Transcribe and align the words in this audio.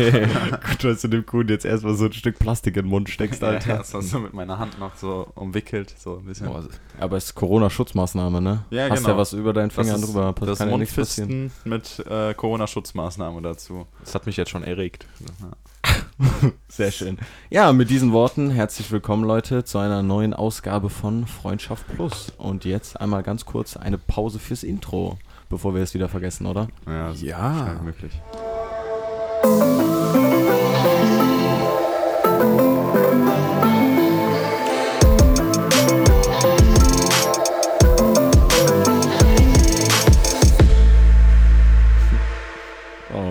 Gut, 0.70 0.84
dass 0.84 1.02
du 1.02 1.08
dem 1.08 1.26
Kuhn 1.26 1.48
jetzt 1.48 1.66
erstmal 1.66 1.94
so 1.96 2.06
ein 2.06 2.14
Stück 2.14 2.40
Plastik 2.40 2.76
in 2.78 2.84
den 2.86 2.90
Mund 2.90 3.10
steckst, 3.10 3.42
Ja, 3.42 3.50
Alter. 3.50 3.78
das 3.78 3.94
war 3.94 4.02
so 4.02 4.20
mit 4.20 4.34
meiner 4.34 4.60
Hand 4.60 4.80
noch 4.80 4.96
so 4.96 5.28
umwickelt, 5.36 5.94
so 5.98 6.18
ein 6.18 6.26
bisschen. 6.26 6.48
Boah, 6.48 6.64
aber 7.00 7.18
es 7.18 7.26
ist 7.26 7.36
Corona-Schutzmaßnahme, 7.36 8.42
ne? 8.42 8.66
Ja, 8.70 8.90
Hast 8.90 8.98
genau. 9.00 9.10
ja 9.10 9.18
was 9.18 9.34
über 9.34 9.54
deinen 9.54 9.70
Das 9.70 9.76
Fingern 9.76 10.02
drüber, 10.02 10.34
das 10.46 10.60
kann 10.60 10.70
ja 10.70 10.78
nichts 10.78 10.96
passieren. 10.96 11.52
Mit 11.66 12.00
äh, 12.10 12.34
Corona-Schutzmaßnahmen 12.34 13.44
dazu. 13.44 13.86
Das 14.04 14.16
hat 14.16 14.26
mich 14.26 14.38
jetzt 14.38 14.50
schon 14.52 14.64
erregt. 14.64 15.06
Sehr 16.68 16.92
schön. 16.92 17.18
Ja, 17.50 17.74
mit 17.74 17.90
diesen 17.90 18.12
Worten 18.12 18.52
herzlich 18.52 18.92
willkommen, 18.92 19.24
Leute, 19.24 19.64
zu 19.64 19.78
einer 19.80 20.04
neuen 20.04 20.34
Ausgabe 20.34 20.90
von 20.90 21.26
Freundschaft 21.26 21.86
Plus. 21.96 22.32
Und 22.38 22.66
jetzt 22.66 23.00
einmal 23.00 23.24
ganz 23.24 23.46
kurz 23.46 23.76
eine 23.78 23.98
Pause 23.98 24.40
fürs 24.40 24.64
Intro, 24.64 25.18
bevor 25.50 25.74
wir 25.76 25.82
es 25.82 25.94
wieder 25.94 26.10
vergessen, 26.10 26.46
oder? 26.46 26.68
Ja, 26.88 27.14
so 27.14 27.26
Ja. 27.26 27.80
Oh, 27.82 28.51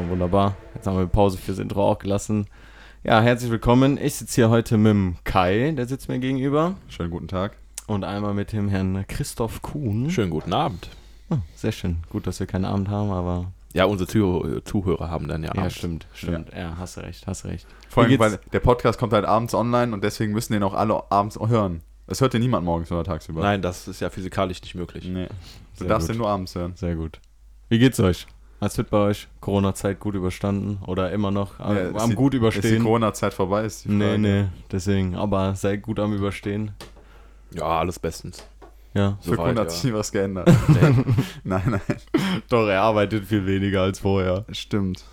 wunderbar. 0.09 0.56
Jetzt 0.74 0.87
haben 0.87 0.98
wir 0.98 1.06
Pause 1.06 1.38
fürs 1.38 1.59
Intro 1.59 1.88
auch 1.88 1.98
gelassen. 1.98 2.46
Ja, 3.02 3.20
herzlich 3.20 3.51
willkommen. 3.51 3.96
Ich 3.96 4.16
sitze 4.16 4.34
hier 4.34 4.51
heute 4.51 4.77
mit 4.77 4.90
dem 4.90 5.16
Kai, 5.24 5.73
der 5.77 5.87
sitzt 5.87 6.09
mir 6.09 6.18
gegenüber. 6.18 6.74
Schönen 6.88 7.10
guten 7.10 7.29
Tag. 7.29 7.56
Und 7.87 8.04
einmal 8.04 8.34
mit 8.34 8.52
dem 8.52 8.68
Herrn 8.68 9.04
Christoph 9.09 9.62
Kuhn. 9.62 10.10
Schönen 10.10 10.30
guten 10.30 10.52
Abend. 10.52 10.90
Oh, 11.30 11.38
sehr 11.54 11.73
schön. 11.73 11.98
Gut, 12.10 12.27
dass 12.27 12.40
wir 12.40 12.46
keinen 12.46 12.65
Abend 12.65 12.88
haben, 12.88 13.10
aber. 13.10 13.52
Ja, 13.73 13.84
unsere 13.84 14.09
Zuh 14.09 14.60
Zuhörer 14.65 15.10
haben 15.10 15.29
dann 15.29 15.42
ja 15.45 15.52
Ja, 15.55 15.60
Abend. 15.62 15.73
stimmt, 15.73 16.06
stimmt. 16.12 16.52
Ja. 16.52 16.77
hast 16.77 16.97
du 16.97 17.02
recht, 17.02 17.27
hast 17.27 17.45
du 17.45 17.48
recht. 17.48 17.66
Vor 17.88 18.02
allem, 18.02 18.19
weil 18.19 18.38
der 18.52 18.60
Podcast 18.60 18.98
kommt 18.98 19.12
halt 19.12 19.24
abends 19.24 19.55
online 19.55 19.93
und 19.95 20.02
deswegen 20.02 20.32
müssen 20.32 20.52
den 20.52 20.63
auch 20.65 20.74
alle 20.74 21.02
abends 21.10 21.38
hören. 21.38 21.82
Es 22.09 22.21
hört 22.21 22.32
dir 22.35 22.41
niemand 22.41 22.65
morgens 22.65 22.91
oder 22.91 23.04
tagsüber. 23.04 23.43
Nein, 23.43 23.63
das 23.63 23.87
ist 23.87 24.01
ja 24.01 24.10
physikalisch 24.10 24.60
nicht 24.63 24.74
möglich. 24.74 25.04
Nee. 25.04 25.26
Du 25.26 25.35
Sehr 25.85 25.88
darfst 25.88 26.09
gut. 26.09 26.16
den 26.16 26.18
nur 26.18 26.29
abends 26.29 26.54
hören. 26.57 26.73
Sehr 26.74 26.96
gut. 26.96 27.21
Wie 27.68 27.79
geht's 27.79 28.01
euch? 28.01 28.26
Alles 28.59 28.74
fit 28.74 28.91
bei 28.91 28.98
euch? 28.98 29.29
Corona-Zeit 29.41 30.01
gut 30.01 30.16
überstanden? 30.16 30.80
Oder 30.87 31.13
immer 31.13 31.30
noch 31.30 31.60
am, 31.60 31.76
Ja, 31.76 31.82
ist 31.85 31.96
am 32.01 32.10
die- 32.10 32.16
gut 32.16 32.35
Ist 32.35 32.38
die 32.38 32.38
überstehen? 32.38 32.82
Corona-Zeit 32.82 33.32
vorbei, 33.32 33.65
ist 33.65 33.85
die 33.85 33.91
Nee, 33.91 34.04
Frage. 34.07 34.18
nee, 34.18 34.45
deswegen. 34.73 35.15
Aber 35.15 35.54
seid 35.54 35.80
gut 35.82 36.01
am 36.01 36.13
Überstehen. 36.13 36.73
Ja, 37.52 37.63
alles 37.79 37.98
bestens. 38.01 38.45
Ja. 38.95 39.19
Für 39.21 39.37
Kuhn 39.37 39.49
hat 39.49 39.57
ja. 39.57 39.71
sich 39.71 39.85
nie 39.85 39.93
was 39.93 40.10
geändert. 40.10 40.51
Nee. 40.69 41.05
nein, 41.45 41.63
nein. 41.66 41.80
Doch, 42.49 42.66
er 42.66 42.83
arbeitet 42.83 43.27
viel 43.27 43.47
weniger 43.47 43.82
als 43.82 44.01
vorher. 44.01 44.45
Stimmt. 44.51 45.05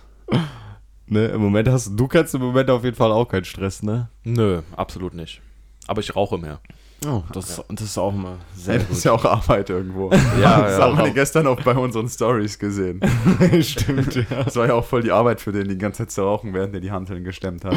Ne, 1.06 1.28
im 1.28 1.42
Moment 1.42 1.70
hast 1.70 1.92
du 1.96 2.08
kannst 2.08 2.36
im 2.36 2.42
Moment 2.42 2.70
auf 2.70 2.84
jeden 2.84 2.96
Fall 2.96 3.12
auch 3.12 3.28
keinen 3.28 3.46
Stress, 3.46 3.82
ne? 3.82 4.10
Nö, 4.24 4.62
absolut 4.76 5.14
nicht. 5.14 5.42
Aber 5.88 6.02
ich 6.02 6.16
rauche 6.16 6.38
mehr. 6.38 6.60
Oh, 7.06 7.22
das, 7.32 7.64
das 7.70 7.82
ist 7.82 7.98
auch 7.98 8.12
mal 8.12 8.38
sehr 8.56 8.80
das 8.80 8.88
gut. 8.88 8.98
ist 8.98 9.04
ja 9.04 9.12
auch 9.12 9.24
Arbeit 9.24 9.70
irgendwo. 9.70 10.12
Ja, 10.42 10.62
das 10.62 10.80
ja. 10.80 10.84
haben 10.84 10.98
wir 10.98 11.12
gestern 11.12 11.46
auch 11.46 11.62
bei 11.62 11.76
unseren 11.76 12.10
Stories 12.10 12.58
gesehen. 12.58 13.00
stimmt, 13.62 14.16
ja. 14.16 14.44
Das 14.44 14.56
war 14.56 14.68
ja 14.68 14.74
auch 14.74 14.84
voll 14.84 15.04
die 15.04 15.12
Arbeit 15.12 15.40
für 15.40 15.52
den, 15.52 15.70
die 15.70 15.78
ganze 15.78 16.00
Zeit 16.00 16.12
zu 16.12 16.24
rauchen, 16.24 16.54
während 16.54 16.74
er 16.74 16.82
die 16.82 16.92
Hanteln 16.92 17.24
gestemmt 17.24 17.66
hat. 17.66 17.76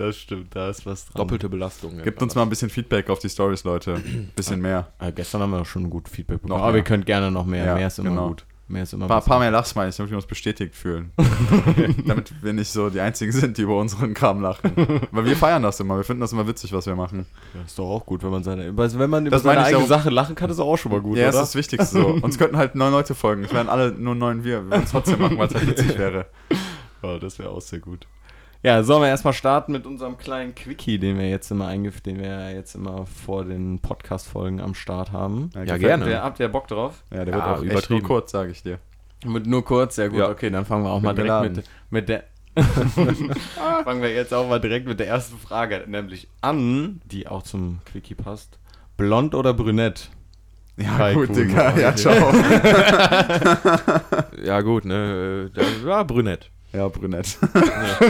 Das 0.00 0.16
stimmt, 0.16 0.56
da 0.56 0.70
ist 0.70 0.86
was 0.86 1.04
dran. 1.04 1.18
Doppelte 1.18 1.50
Belastung. 1.50 2.02
Gebt 2.02 2.22
uns 2.22 2.34
mal 2.34 2.40
ein 2.42 2.48
bisschen 2.48 2.70
Feedback 2.70 3.10
auf 3.10 3.18
die 3.18 3.28
Stories, 3.28 3.64
Leute. 3.64 4.00
Bisschen 4.34 4.58
mehr. 4.60 4.88
Äh, 4.98 5.12
gestern 5.12 5.42
haben 5.42 5.50
wir 5.50 5.62
schon 5.66 5.90
gut 5.90 6.08
Feedback 6.08 6.40
bekommen. 6.40 6.58
Noch 6.58 6.62
aber 6.64 6.72
mehr. 6.72 6.80
ihr 6.80 6.84
könnt 6.84 7.04
gerne 7.04 7.30
noch 7.30 7.44
mehr. 7.44 7.66
Ja, 7.66 7.74
mehr 7.74 7.86
ist 7.88 7.98
immer 7.98 8.08
genau. 8.08 8.28
gut. 8.28 8.46
Mehr 8.68 8.84
ist 8.84 8.94
immer 8.94 9.04
Ein 9.04 9.08
paar, 9.08 9.20
paar 9.20 9.40
mehr 9.40 9.50
Lachsmilies, 9.50 9.96
damit 9.98 10.10
wir 10.10 10.16
uns 10.16 10.24
bestätigt 10.26 10.74
fühlen. 10.74 11.10
damit 12.06 12.32
wir 12.42 12.52
nicht 12.54 12.70
so 12.70 12.88
die 12.88 13.00
Einzigen 13.00 13.30
sind, 13.32 13.58
die 13.58 13.62
über 13.62 13.76
unseren 13.76 14.14
Kram 14.14 14.40
lachen. 14.40 14.72
Weil 15.10 15.26
wir 15.26 15.36
feiern 15.36 15.62
das 15.62 15.78
immer. 15.80 15.96
Wir 15.98 16.04
finden 16.04 16.22
das 16.22 16.32
immer 16.32 16.46
witzig, 16.48 16.72
was 16.72 16.86
wir 16.86 16.94
machen. 16.94 17.26
Ja, 17.52 17.60
ist 17.66 17.78
doch 17.78 17.90
auch 17.90 18.06
gut, 18.06 18.22
wenn 18.22 18.30
man 18.30 18.42
seine, 18.42 18.68
über- 18.68 18.90
wenn 18.98 19.10
man 19.10 19.26
über 19.26 19.36
Das 19.36 19.42
seine 19.42 19.64
eigene 19.64 19.82
auch. 19.84 19.88
Sache 19.88 20.08
lachen 20.08 20.34
kann, 20.34 20.48
ist 20.48 20.60
auch 20.60 20.78
schon 20.78 20.92
mal 20.92 21.02
gut, 21.02 21.18
ja, 21.18 21.24
oder? 21.28 21.32
das 21.32 21.42
ist 21.42 21.48
das 21.48 21.54
Wichtigste 21.56 22.00
so. 22.00 22.06
Uns 22.22 22.38
könnten 22.38 22.56
halt 22.56 22.74
neun 22.74 22.92
Leute 22.92 23.14
folgen. 23.14 23.44
Es 23.44 23.52
wären 23.52 23.68
alle 23.68 23.92
nur 23.92 24.14
neun 24.14 24.44
wir. 24.44 24.62
Wir 24.62 24.70
würden 24.70 24.84
es 24.84 24.92
trotzdem 24.92 25.20
machen, 25.20 25.36
weil 25.36 25.48
es 25.48 25.54
halt 25.54 25.66
witzig 25.66 25.98
wäre. 25.98 26.24
Ja, 27.02 27.18
das 27.18 27.38
wäre 27.38 27.50
auch 27.50 27.60
sehr 27.60 27.80
gut. 27.80 28.06
Ja, 28.62 28.82
sollen 28.82 29.00
wir 29.02 29.08
erstmal 29.08 29.32
starten 29.32 29.72
mit 29.72 29.86
unserem 29.86 30.18
kleinen 30.18 30.54
Quickie, 30.54 30.98
den 30.98 31.18
wir 31.18 31.30
jetzt 31.30 31.50
immer 31.50 31.66
eingef 31.68 32.02
den 32.02 32.18
wir 32.18 32.26
ja 32.28 32.50
jetzt 32.50 32.74
immer 32.74 33.06
vor 33.06 33.44
den 33.46 33.78
Podcast-Folgen 33.80 34.60
am 34.60 34.74
Start 34.74 35.12
haben. 35.12 35.48
Ja, 35.54 35.62
gefällt 35.64 35.80
gerne. 35.80 36.04
Der, 36.04 36.22
habt 36.22 36.40
ihr 36.40 36.48
Bock 36.48 36.68
drauf? 36.68 37.02
Ja, 37.10 37.24
der 37.24 37.34
Ja, 37.34 37.40
wird 37.40 37.44
auch 37.46 37.52
echt 37.54 37.62
nur 37.62 37.72
übertrieben. 37.72 38.02
kurz, 38.06 38.30
sage 38.32 38.50
ich 38.50 38.62
dir. 38.62 38.78
Mit 39.24 39.46
nur 39.46 39.64
kurz, 39.64 39.96
sehr 39.96 40.10
gut. 40.10 40.18
Ja. 40.18 40.28
Okay, 40.30 40.50
dann 40.50 40.66
fangen 40.66 40.84
wir 40.84 40.90
auch 40.90 41.00
mal 41.00 41.14
Bin 41.14 41.24
direkt 41.24 41.54
geladen. 41.54 41.56
mit, 41.56 41.70
mit 41.90 42.08
der. 42.10 42.24
fangen 43.84 44.02
wir 44.02 44.12
jetzt 44.12 44.34
auch 44.34 44.46
mal 44.48 44.60
direkt 44.60 44.86
mit 44.86 45.00
der 45.00 45.06
ersten 45.08 45.38
Frage, 45.38 45.84
nämlich 45.86 46.28
an, 46.42 47.00
die 47.06 47.28
auch 47.28 47.42
zum 47.42 47.78
Quickie 47.86 48.14
passt. 48.14 48.58
Blond 48.98 49.34
oder 49.34 49.54
brünett? 49.54 50.10
Ja, 50.76 50.96
Kai 50.98 51.14
gut, 51.14 51.26
Kuhn. 51.28 51.36
Digga. 51.36 51.78
Ja, 51.78 51.94
ciao. 51.96 52.14
Ja, 54.44 54.60
gut, 54.62 54.84
ne? 54.84 55.48
äh, 55.54 55.54
der- 55.54 55.64
Ja, 56.72 56.88
brünett. 56.88 57.36
ja. 57.54 58.00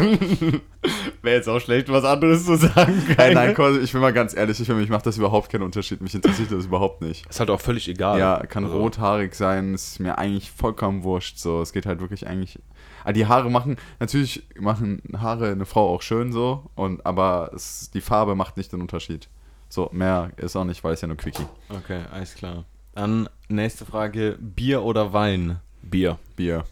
Wäre 1.23 1.37
jetzt 1.37 1.49
auch 1.49 1.61
schlecht, 1.61 1.89
was 1.89 2.05
anderes 2.05 2.45
zu 2.45 2.57
sagen. 2.57 3.03
Nein, 3.17 3.35
nein, 3.35 3.55
komm, 3.55 3.83
ich 3.83 3.93
bin 3.93 4.01
mal 4.01 4.13
ganz 4.13 4.35
ehrlich, 4.35 4.61
ich, 4.61 4.67
für 4.67 4.75
mich 4.75 4.91
macht 4.91 5.07
das 5.07 5.17
überhaupt 5.17 5.51
keinen 5.51 5.63
Unterschied. 5.63 6.01
Mich 6.01 6.15
interessiert 6.15 6.53
das 6.53 6.67
überhaupt 6.67 7.01
nicht. 7.01 7.27
Ist 7.29 7.41
halt 7.41 7.51
auch 7.51 7.61
völlig 7.61 7.89
egal. 7.89 8.19
Ja, 8.19 8.45
kann 8.47 8.65
Also, 8.65 8.79
rothaarig 8.79 9.35
sein, 9.35 9.75
ist 9.75 9.99
mir 9.99 10.19
eigentlich 10.19 10.51
vollkommen 10.51 11.05
wurscht. 11.05 11.39
So, 11.39 11.63
es 11.63 11.73
geht 11.73 11.87
halt 11.87 12.01
wirklich 12.01 12.27
eigentlich. 12.27 12.59
Ah, 13.05 13.13
die 13.13 13.27
Haare 13.27 13.51
machen, 13.51 13.77
natürlich 13.99 14.43
machen 14.59 15.01
Haare 15.17 15.51
eine 15.53 15.65
Frau 15.65 15.95
auch 15.95 16.03
schön 16.03 16.33
so, 16.33 16.71
und 16.75 17.07
aber 17.07 17.51
es, 17.55 17.91
die 17.93 18.03
Farbe 18.03 18.35
macht 18.35 18.59
nicht 18.59 18.73
den 18.73 18.83
Unterschied. 18.83 19.29
So, 19.71 19.89
mehr 19.93 20.33
ist 20.37 20.55
auch 20.57 20.65
nicht, 20.65 20.85
weil 20.85 20.93
es 20.95 21.01
ja 21.01 21.09
nur 21.09 21.17
Quickie. 21.17 21.47
Okay, 21.71 22.01
alles 22.13 22.35
klar. 22.35 22.65
Dann 22.95 23.29
nächste 23.49 23.87
Frage: 23.87 24.37
Bier 24.39 24.83
oder 24.83 25.13
Wein? 25.15 25.61
Bier. 25.83 26.19
Bier. 26.37 26.65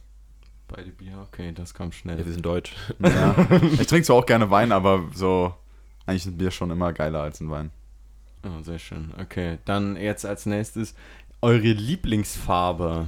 Beide 0.69 0.91
Bier, 0.91 1.27
okay, 1.27 1.53
das 1.55 1.73
kam 1.75 1.89
Ja, 1.89 1.93
schnell. 1.93 2.25
wir 2.25 2.33
sind 2.33 2.45
deutsch. 2.45 2.75
Ja. 3.03 3.35
ich 3.81 3.87
trinke 3.87 4.05
zwar 4.05 4.17
auch 4.17 4.27
gerne 4.27 4.51
Wein, 4.51 4.71
aber 4.73 5.05
so, 5.15 5.55
eigentlich 6.07 6.27
ist 6.27 6.33
ein 6.33 6.39
Bier 6.39 6.51
schon 6.51 6.71
immer 6.71 6.93
geiler 6.93 7.23
als 7.23 7.41
ein 7.41 7.51
Wein. 7.51 7.71
Oh, 8.45 8.63
sehr 8.63 8.79
schön. 8.79 9.13
Okay, 9.21 9.59
dann 9.65 9.97
jetzt 9.97 10.25
als 10.27 10.47
nächstes 10.47 10.95
eure 11.41 11.73
Lieblingsfarbe. 11.73 13.07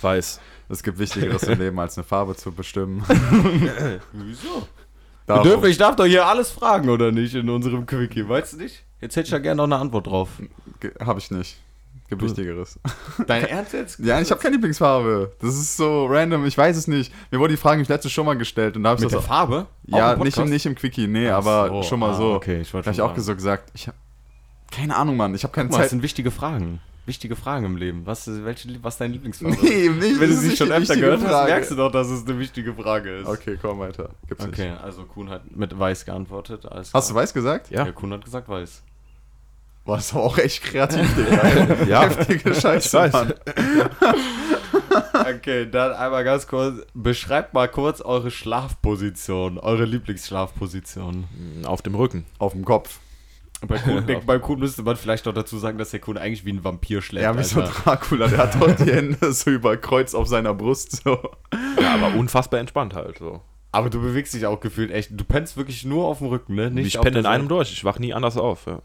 Weiß. 0.00 0.40
Es 0.68 0.82
gibt 0.82 0.98
Wichtigeres 0.98 1.42
im 1.44 1.58
Leben, 1.60 1.78
als 1.78 1.96
eine 1.98 2.04
Farbe 2.04 2.34
zu 2.36 2.52
bestimmen. 2.52 3.04
Wieso? 4.12 4.66
Darum- 5.26 5.64
ich 5.64 5.76
darf 5.76 5.96
doch 5.96 6.06
hier 6.06 6.26
alles 6.26 6.50
fragen, 6.50 6.88
oder 6.88 7.12
nicht, 7.12 7.34
in 7.34 7.50
unserem 7.50 7.84
Quickie, 7.86 8.26
weißt 8.28 8.54
du 8.54 8.56
nicht? 8.58 8.84
Jetzt 9.00 9.16
hätte 9.16 9.26
ich 9.26 9.32
ja 9.32 9.38
gerne 9.38 9.56
noch 9.58 9.64
eine 9.64 9.76
Antwort 9.76 10.06
drauf. 10.06 10.28
Ge- 10.80 10.92
Hab 11.00 11.18
ich 11.18 11.30
nicht. 11.30 11.58
Gibt 12.08 12.22
Wichtigeres. 12.22 12.78
Dein 13.26 13.44
Ernst 13.44 13.74
jetzt? 13.74 13.98
Ja, 13.98 14.18
ich 14.20 14.30
habe 14.30 14.40
keine 14.40 14.54
Lieblingsfarbe. 14.54 15.32
Das 15.40 15.54
ist 15.54 15.76
so 15.76 16.06
random, 16.06 16.46
ich 16.46 16.56
weiß 16.56 16.76
es 16.76 16.88
nicht. 16.88 17.12
Mir 17.30 17.38
wurde 17.38 17.52
die 17.52 17.58
Frage 17.58 17.76
nämlich 17.76 17.88
letztes 17.90 18.12
schon 18.12 18.24
mal 18.24 18.36
gestellt 18.38 18.76
und 18.76 18.82
da 18.84 18.90
habe 18.90 18.98
ich 19.00 19.04
Mit 19.04 19.12
das 19.12 19.20
der 19.20 19.28
Farbe? 19.28 19.66
Ja, 19.86 20.14
im 20.14 20.22
nicht 20.22 20.38
im, 20.38 20.48
nicht 20.48 20.64
im 20.64 20.74
Quickie, 20.74 21.06
nee, 21.06 21.28
Ach 21.28 21.36
aber 21.36 21.68
so, 21.68 21.82
schon 21.82 22.00
mal 22.00 22.10
ah, 22.12 22.14
so. 22.16 22.32
Okay, 22.34 22.60
ich 22.62 22.68
Da 22.68 22.74
wollte 22.74 22.86
habe 22.86 22.92
ich 22.94 22.96
schon 22.98 23.10
auch 23.10 23.18
so 23.18 23.34
gesagt, 23.34 23.70
ich 23.74 23.86
habe 23.88 23.96
keine 24.70 24.96
Ahnung, 24.96 25.16
Mann, 25.16 25.34
ich 25.34 25.42
habe 25.44 25.52
keine 25.52 25.68
Guck 25.68 25.72
mal, 25.72 25.78
das 25.78 25.86
Zeit. 25.86 25.90
sind 25.90 26.02
wichtige 26.02 26.30
Fragen. 26.30 26.80
Wichtige 27.06 27.36
Fragen 27.36 27.64
im 27.64 27.76
Leben. 27.78 28.02
Was, 28.04 28.28
ist- 28.28 28.44
welche, 28.44 28.68
was 28.82 28.94
ist 28.94 29.00
deine 29.00 29.14
Lieblingsfarbe? 29.14 29.56
Nee, 29.62 29.68
eben 29.86 29.98
nicht. 29.98 30.20
Wenn 30.20 30.28
du 30.28 30.34
das 30.34 30.42
sie 30.42 30.56
schon 30.56 30.68
öfter 30.68 30.80
wichtige 30.82 31.00
gehört 31.00 31.22
hast, 31.22 31.30
Frage. 31.30 31.50
merkst 31.52 31.70
du 31.70 31.74
doch, 31.74 31.90
dass 31.90 32.08
es 32.08 32.26
eine 32.26 32.38
wichtige 32.38 32.74
Frage 32.74 33.16
ist. 33.20 33.26
Okay, 33.26 33.58
komm 33.60 33.78
weiter. 33.78 34.10
Gibt's 34.28 34.46
nicht. 34.46 34.58
Okay, 34.58 34.72
also 34.82 35.04
Kuhn 35.04 35.30
hat 35.30 35.54
mit 35.56 35.78
weiß 35.78 36.04
geantwortet. 36.04 36.66
Alles 36.66 36.92
Hast 36.92 37.08
du 37.08 37.14
klar. 37.14 37.22
weiß 37.22 37.32
gesagt? 37.32 37.70
Ja. 37.70 37.86
Ja, 37.86 37.92
Kuhn 37.92 38.12
hat 38.12 38.24
gesagt 38.24 38.48
weiß. 38.48 38.82
Boah, 39.88 39.96
das 39.96 40.14
war 40.14 40.20
auch 40.20 40.36
echt 40.36 40.64
kreativ, 40.64 41.08
Digga. 41.14 41.84
Ja. 41.88 42.02
Heftige 42.02 42.54
Scheiße, 42.54 42.88
Ich 42.88 42.92
weiß. 42.92 43.12
Mann. 43.14 43.32
Okay, 45.14 45.66
dann 45.70 45.92
einmal 45.92 46.24
ganz 46.24 46.46
kurz. 46.46 46.82
Beschreibt 46.92 47.54
mal 47.54 47.68
kurz 47.68 48.02
eure 48.02 48.30
Schlafposition, 48.30 49.56
eure 49.56 49.86
Lieblingsschlafposition. 49.86 51.24
Auf 51.64 51.80
dem 51.80 51.94
Rücken. 51.94 52.26
Auf 52.38 52.52
dem 52.52 52.66
Kopf. 52.66 53.00
Bei 53.66 53.78
Kuhn, 53.78 54.04
beim 54.26 54.42
Kuhn 54.42 54.58
müsste 54.58 54.82
man 54.82 54.96
vielleicht 54.96 55.24
noch 55.24 55.32
dazu 55.32 55.56
sagen, 55.56 55.78
dass 55.78 55.90
der 55.90 56.00
Kuhn 56.00 56.18
eigentlich 56.18 56.44
wie 56.44 56.52
ein 56.52 56.64
Vampir 56.64 57.00
schläft. 57.00 57.24
Ja, 57.24 57.38
wie 57.38 57.42
so. 57.42 57.62
Dracula, 57.62 58.28
der 58.28 58.38
hat 58.38 58.60
doch 58.60 58.76
die 58.76 58.92
Hände 58.92 59.32
so 59.32 59.50
über 59.50 59.78
Kreuz 59.78 60.14
auf 60.14 60.28
seiner 60.28 60.52
Brust. 60.52 61.02
So. 61.02 61.18
Ja, 61.80 61.94
aber 61.94 62.14
unfassbar 62.14 62.60
entspannt 62.60 62.92
halt 62.92 63.18
so. 63.18 63.40
Aber 63.72 63.88
du 63.88 64.02
bewegst 64.02 64.34
dich 64.34 64.44
auch 64.44 64.60
gefühlt 64.60 64.90
echt. 64.90 65.12
Du 65.12 65.24
pennst 65.24 65.56
wirklich 65.56 65.86
nur 65.86 66.04
auf 66.04 66.18
dem 66.18 66.26
Rücken, 66.26 66.56
ne? 66.56 66.70
ich 66.78 66.98
auf 66.98 67.04
penne 67.04 67.20
in 67.20 67.26
einem 67.26 67.48
durch. 67.48 67.72
Ich 67.72 67.84
wach 67.84 67.98
nie 67.98 68.12
anders 68.12 68.36
auf. 68.36 68.66
Ja. 68.66 68.82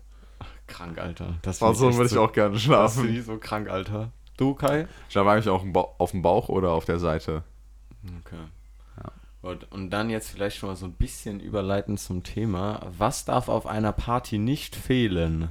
Krank, 0.74 0.98
Alter. 0.98 1.36
Das 1.44 1.62
War 1.62 1.74
so 1.76 1.94
würde 1.96 2.10
ich 2.10 2.18
auch 2.18 2.34
gerne 2.34 2.54
Das 2.56 2.64
finde 2.64 2.76
schlafen. 2.76 3.16
ich 3.16 3.26
so 3.26 3.38
krank, 3.38 3.70
Alter. 3.70 4.12
Du, 4.38 4.56
Kai? 4.56 4.88
Schlaf 5.10 5.28
eigentlich 5.28 5.50
auch 5.50 5.64
auf 6.00 6.12
dem 6.12 6.22
Bauch 6.24 6.50
oder 6.50 6.72
auf 6.72 6.86
der 6.86 7.00
Seite. 7.00 7.44
Okay. 8.22 8.36
Gut, 9.44 9.68
und 9.72 9.90
dann 9.90 10.10
jetzt 10.10 10.30
vielleicht 10.32 10.56
schon 10.58 10.70
mal 10.70 10.76
so 10.78 10.86
ein 10.86 10.94
bisschen 10.94 11.42
überleiten 11.42 11.98
zum 11.98 12.24
Thema. 12.24 12.80
Was 12.98 13.26
darf 13.26 13.50
auf 13.50 13.68
einer 13.68 13.92
Party 13.92 14.38
nicht 14.38 14.74
fehlen? 14.76 15.50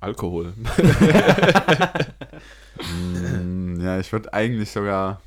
Alkohol. 0.00 0.52
Mm, 2.92 3.80
ja, 3.80 4.00
ich 4.00 4.10
würde 4.12 4.34
eigentlich 4.34 4.70
sogar. 4.72 5.20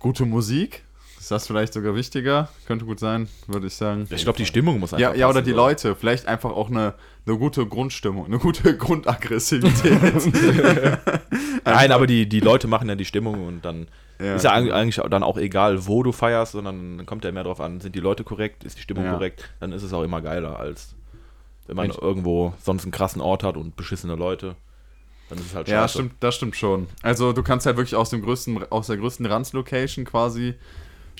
gute 0.00 0.24
Musik. 0.26 0.84
Ist 1.28 1.32
das 1.32 1.46
vielleicht 1.46 1.74
sogar 1.74 1.94
wichtiger? 1.94 2.48
Könnte 2.66 2.86
gut 2.86 2.98
sein, 2.98 3.28
würde 3.48 3.66
ich 3.66 3.74
sagen. 3.74 4.06
Ich 4.08 4.22
glaube, 4.22 4.38
die 4.38 4.46
Stimmung 4.46 4.80
muss 4.80 4.94
einfach 4.94 5.12
Ja, 5.12 5.14
ja, 5.14 5.28
oder 5.28 5.42
die 5.42 5.50
so. 5.50 5.56
Leute. 5.56 5.94
Vielleicht 5.94 6.24
einfach 6.26 6.48
auch 6.52 6.70
eine, 6.70 6.94
eine 7.26 7.36
gute 7.36 7.66
Grundstimmung, 7.66 8.24
eine 8.24 8.38
gute 8.38 8.74
Grundaggressivität. 8.78 10.00
Nein, 11.66 11.92
aber 11.92 12.06
die, 12.06 12.26
die 12.26 12.40
Leute 12.40 12.66
machen 12.66 12.88
ja 12.88 12.94
die 12.94 13.04
Stimmung 13.04 13.46
und 13.46 13.62
dann 13.62 13.88
Ja. 14.18 14.36
ist 14.36 14.44
ja 14.44 14.54
eig- 14.54 14.70
eigentlich 14.72 14.96
dann 15.10 15.22
auch 15.22 15.36
egal, 15.36 15.86
wo 15.86 16.02
du 16.02 16.12
feierst, 16.12 16.52
sondern 16.52 16.96
dann 16.96 17.04
kommt 17.04 17.26
ja 17.26 17.32
mehr 17.32 17.44
drauf 17.44 17.60
an, 17.60 17.80
sind 17.82 17.94
die 17.94 18.00
Leute 18.00 18.24
korrekt, 18.24 18.64
ist 18.64 18.78
die 18.78 18.82
Stimmung 18.82 19.04
Ja. 19.04 19.12
korrekt, 19.12 19.50
dann 19.60 19.72
ist 19.72 19.82
es 19.82 19.92
auch 19.92 20.02
immer 20.04 20.22
geiler, 20.22 20.58
als 20.58 20.94
wenn 21.66 21.76
man 21.76 21.88
Mensch. 21.88 21.98
irgendwo 22.00 22.54
sonst 22.62 22.84
einen 22.84 22.92
krassen 22.92 23.20
Ort 23.20 23.42
hat 23.42 23.58
und 23.58 23.76
beschissene 23.76 24.14
Leute. 24.14 24.56
Dann 25.28 25.36
ist 25.38 25.48
es 25.48 25.54
halt 25.54 25.68
Ja, 25.68 25.82
scheiße. 25.82 25.92
stimmt, 25.98 26.12
das 26.20 26.34
stimmt 26.36 26.56
schon. 26.56 26.86
Also 27.02 27.34
du 27.34 27.42
kannst 27.42 27.66
halt 27.66 27.76
wirklich 27.76 27.94
aus 27.96 28.08
dem 28.08 28.22
größten, 28.22 28.72
aus 28.72 28.86
der 28.86 28.96
größten 28.96 29.26
Ranz-Location 29.26 30.06
quasi 30.06 30.54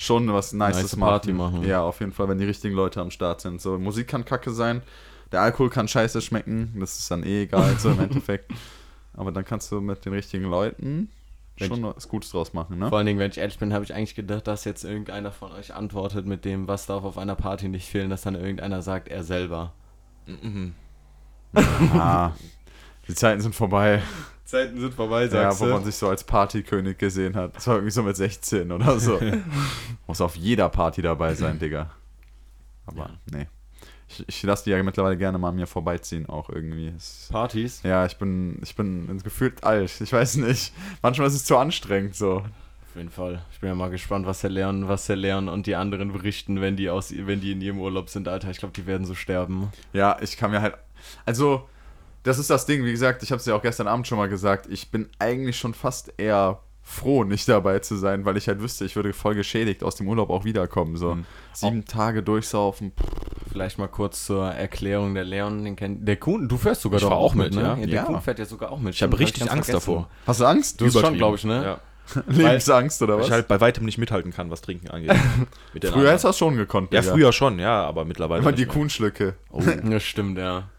schon 0.03 0.31
was 0.33 0.53
Nices 0.53 0.83
Nice 0.83 0.95
machen. 0.95 1.09
Party 1.09 1.33
machen. 1.33 1.63
Ja, 1.63 1.81
auf 1.81 1.99
jeden 1.99 2.11
Fall, 2.11 2.27
wenn 2.29 2.37
die 2.37 2.45
richtigen 2.45 2.75
Leute 2.75 3.01
am 3.01 3.11
Start 3.11 3.41
sind. 3.41 3.61
So, 3.61 3.77
Musik 3.77 4.07
kann 4.07 4.25
kacke 4.25 4.51
sein, 4.51 4.81
der 5.31 5.41
Alkohol 5.41 5.69
kann 5.69 5.87
scheiße 5.87 6.21
schmecken, 6.21 6.73
das 6.79 6.97
ist 6.99 7.11
dann 7.11 7.23
eh 7.23 7.43
egal, 7.43 7.77
so 7.77 7.89
im 7.91 7.99
Endeffekt. 8.01 8.51
Aber 9.13 9.31
dann 9.31 9.45
kannst 9.45 9.71
du 9.71 9.81
mit 9.81 10.05
den 10.05 10.13
richtigen 10.13 10.45
Leuten 10.45 11.09
schon 11.57 11.83
was 11.83 12.07
Gutes 12.07 12.31
draus 12.31 12.53
machen, 12.53 12.79
ne? 12.79 12.87
Vor 12.87 12.97
allen 12.97 13.07
Dingen, 13.07 13.19
wenn 13.19 13.31
ich 13.31 13.37
ehrlich 13.37 13.59
bin, 13.59 13.73
habe 13.73 13.83
ich 13.83 13.93
eigentlich 13.93 14.15
gedacht, 14.15 14.47
dass 14.47 14.63
jetzt 14.63 14.85
irgendeiner 14.85 15.31
von 15.31 15.51
euch 15.51 15.73
antwortet 15.73 16.25
mit 16.25 16.45
dem, 16.45 16.67
was 16.69 16.85
darf 16.85 17.03
auf 17.03 17.17
einer 17.17 17.35
Party 17.35 17.67
nicht 17.67 17.89
fehlen, 17.89 18.09
dass 18.09 18.21
dann 18.21 18.35
irgendeiner 18.35 18.81
sagt, 18.81 19.09
er 19.09 19.23
selber. 19.23 19.73
Mhm. 20.25 20.73
Ah, 21.95 22.31
die 23.07 23.15
Zeiten 23.15 23.41
sind 23.41 23.55
vorbei. 23.55 24.03
Zeiten 24.49 24.79
sind 24.79 24.93
vorbei, 24.93 25.25
Ja, 25.25 25.57
wo 25.59 25.65
man 25.65 25.83
sich 25.83 25.95
so 25.95 26.09
als 26.09 26.23
Partykönig 26.23 26.97
gesehen 26.97 27.35
hat. 27.35 27.55
Das 27.55 27.67
war 27.67 27.75
irgendwie 27.75 27.91
so 27.91 28.01
mit 28.01 28.15
16 28.15 28.71
oder 28.71 28.99
so. 28.99 29.19
Muss 30.07 30.21
auf 30.21 30.35
jeder 30.35 30.69
Party 30.69 31.01
dabei 31.01 31.35
sein, 31.35 31.59
Digga. 31.59 31.91
Aber 32.87 33.11
nee. 33.31 33.47
Ich, 34.07 34.27
ich 34.27 34.43
lasse 34.43 34.63
die 34.63 34.71
ja 34.71 34.81
mittlerweile 34.81 35.17
gerne 35.17 35.37
mal 35.37 35.49
an 35.49 35.55
mir 35.55 35.67
vorbeiziehen, 35.67 36.27
auch 36.27 36.49
irgendwie. 36.49 36.91
Es, 36.97 37.29
Partys? 37.31 37.81
ja, 37.83 38.07
ich 38.07 38.17
bin, 38.17 38.59
ich 38.63 38.75
bin 38.75 39.21
gefühlt 39.23 39.63
alt. 39.63 40.01
Ich 40.01 40.11
weiß 40.11 40.37
nicht. 40.37 40.73
Manchmal 41.03 41.27
ist 41.27 41.35
es 41.35 41.45
zu 41.45 41.55
anstrengend 41.55 42.15
so. 42.15 42.37
Auf 42.37 42.95
jeden 42.95 43.11
Fall. 43.11 43.43
Ich 43.51 43.59
bin 43.59 43.69
ja 43.69 43.75
mal 43.75 43.91
gespannt, 43.91 44.25
was 44.25 44.41
der 44.41 44.49
Leon, 44.49 44.87
was 44.87 45.05
der 45.05 45.15
Leon 45.15 45.47
und 45.47 45.67
die 45.67 45.75
anderen 45.75 46.11
berichten, 46.11 46.59
wenn 46.59 46.75
die 46.75 46.89
aus, 46.89 47.13
wenn 47.15 47.39
die 47.39 47.51
in 47.51 47.61
ihrem 47.61 47.79
Urlaub 47.79 48.09
sind, 48.09 48.27
Alter. 48.27 48.49
Ich 48.49 48.57
glaube, 48.57 48.73
die 48.73 48.87
werden 48.87 49.05
so 49.05 49.13
sterben. 49.13 49.71
Ja, 49.93 50.17
ich 50.21 50.37
kann 50.37 50.49
mir 50.49 50.61
halt. 50.61 50.73
Also, 51.23 51.69
das 52.23 52.37
ist 52.39 52.49
das 52.49 52.65
Ding, 52.65 52.83
wie 52.85 52.91
gesagt, 52.91 53.23
ich 53.23 53.31
habe 53.31 53.39
es 53.39 53.45
ja 53.45 53.55
auch 53.55 53.61
gestern 53.61 53.87
Abend 53.87 54.07
schon 54.07 54.17
mal 54.17 54.29
gesagt. 54.29 54.67
Ich 54.69 54.91
bin 54.91 55.09
eigentlich 55.19 55.57
schon 55.57 55.73
fast 55.73 56.13
eher 56.17 56.59
froh, 56.83 57.23
nicht 57.23 57.47
dabei 57.47 57.79
zu 57.79 57.95
sein, 57.97 58.25
weil 58.25 58.35
ich 58.35 58.47
halt 58.47 58.61
wüsste, 58.61 58.83
ich 58.83 58.95
würde 58.95 59.13
voll 59.13 59.35
geschädigt 59.35 59.83
aus 59.83 59.95
dem 59.95 60.07
Urlaub 60.07 60.31
auch 60.31 60.43
wiederkommen. 60.43 60.97
So 60.97 61.15
Mhm. 61.15 61.25
sieben 61.53 61.85
Tage 61.85 62.23
durchsaufen. 62.23 62.93
Vielleicht 63.51 63.77
mal 63.77 63.87
kurz 63.87 64.25
zur 64.25 64.47
Erklärung 64.51 65.13
der 65.13 65.23
Leon, 65.23 65.63
den 65.63 65.75
kennt. 65.75 66.07
Der 66.07 66.15
Kuhn, 66.17 66.47
du 66.49 66.57
fährst 66.57 66.81
sogar 66.81 66.97
Ich 66.97 67.03
doch 67.03 67.09
fahr 67.09 67.19
auch 67.19 67.35
mit, 67.35 67.53
ne? 67.53 67.61
ja. 67.61 67.75
Der 67.75 67.87
Ja. 67.87 68.03
Kuhn 68.05 68.19
fährt 68.21 68.39
ja 68.39 68.45
sogar 68.45 68.71
auch 68.71 68.79
mit. 68.79 68.95
Ich 68.95 69.03
habe 69.03 69.17
richtig 69.19 69.41
ganz 69.41 69.51
Angst 69.51 69.69
vergessen. 69.69 69.91
davor. 69.93 70.09
Hast 70.25 70.39
du 70.39 70.45
Angst? 70.45 70.81
Du 70.81 70.85
hast 70.87 70.99
schon, 70.99 71.13
glaube 71.15 71.37
ich, 71.37 71.43
ne? 71.43 71.63
Ja. 71.63 71.79
Lebensangst 72.27 73.03
oder 73.03 73.13
Weil 73.13 73.19
was? 73.19 73.27
ich 73.27 73.33
halt 73.33 73.47
bei 73.47 73.61
weitem 73.61 73.85
nicht 73.85 73.99
mithalten 73.99 74.31
kann, 74.33 74.49
was 74.49 74.61
Trinken 74.61 74.89
angeht. 74.89 75.11
Mit 75.73 75.85
Früher 75.85 76.07
hättest 76.09 76.23
du 76.23 76.29
das 76.29 76.37
schon 76.39 76.55
gekonnt. 76.57 76.91
Ja, 76.91 77.01
Digga. 77.01 77.13
früher 77.13 77.31
schon, 77.33 77.59
ja, 77.59 77.83
aber 77.85 78.03
mittlerweile. 78.03 78.41
Immer 78.41 78.51
die. 78.51 78.65
Kuhnschlücke. 78.65 79.35
Oh. 79.51 79.61
Das 79.83 80.01
stimmt, 80.01 80.39
ja. 80.39 80.69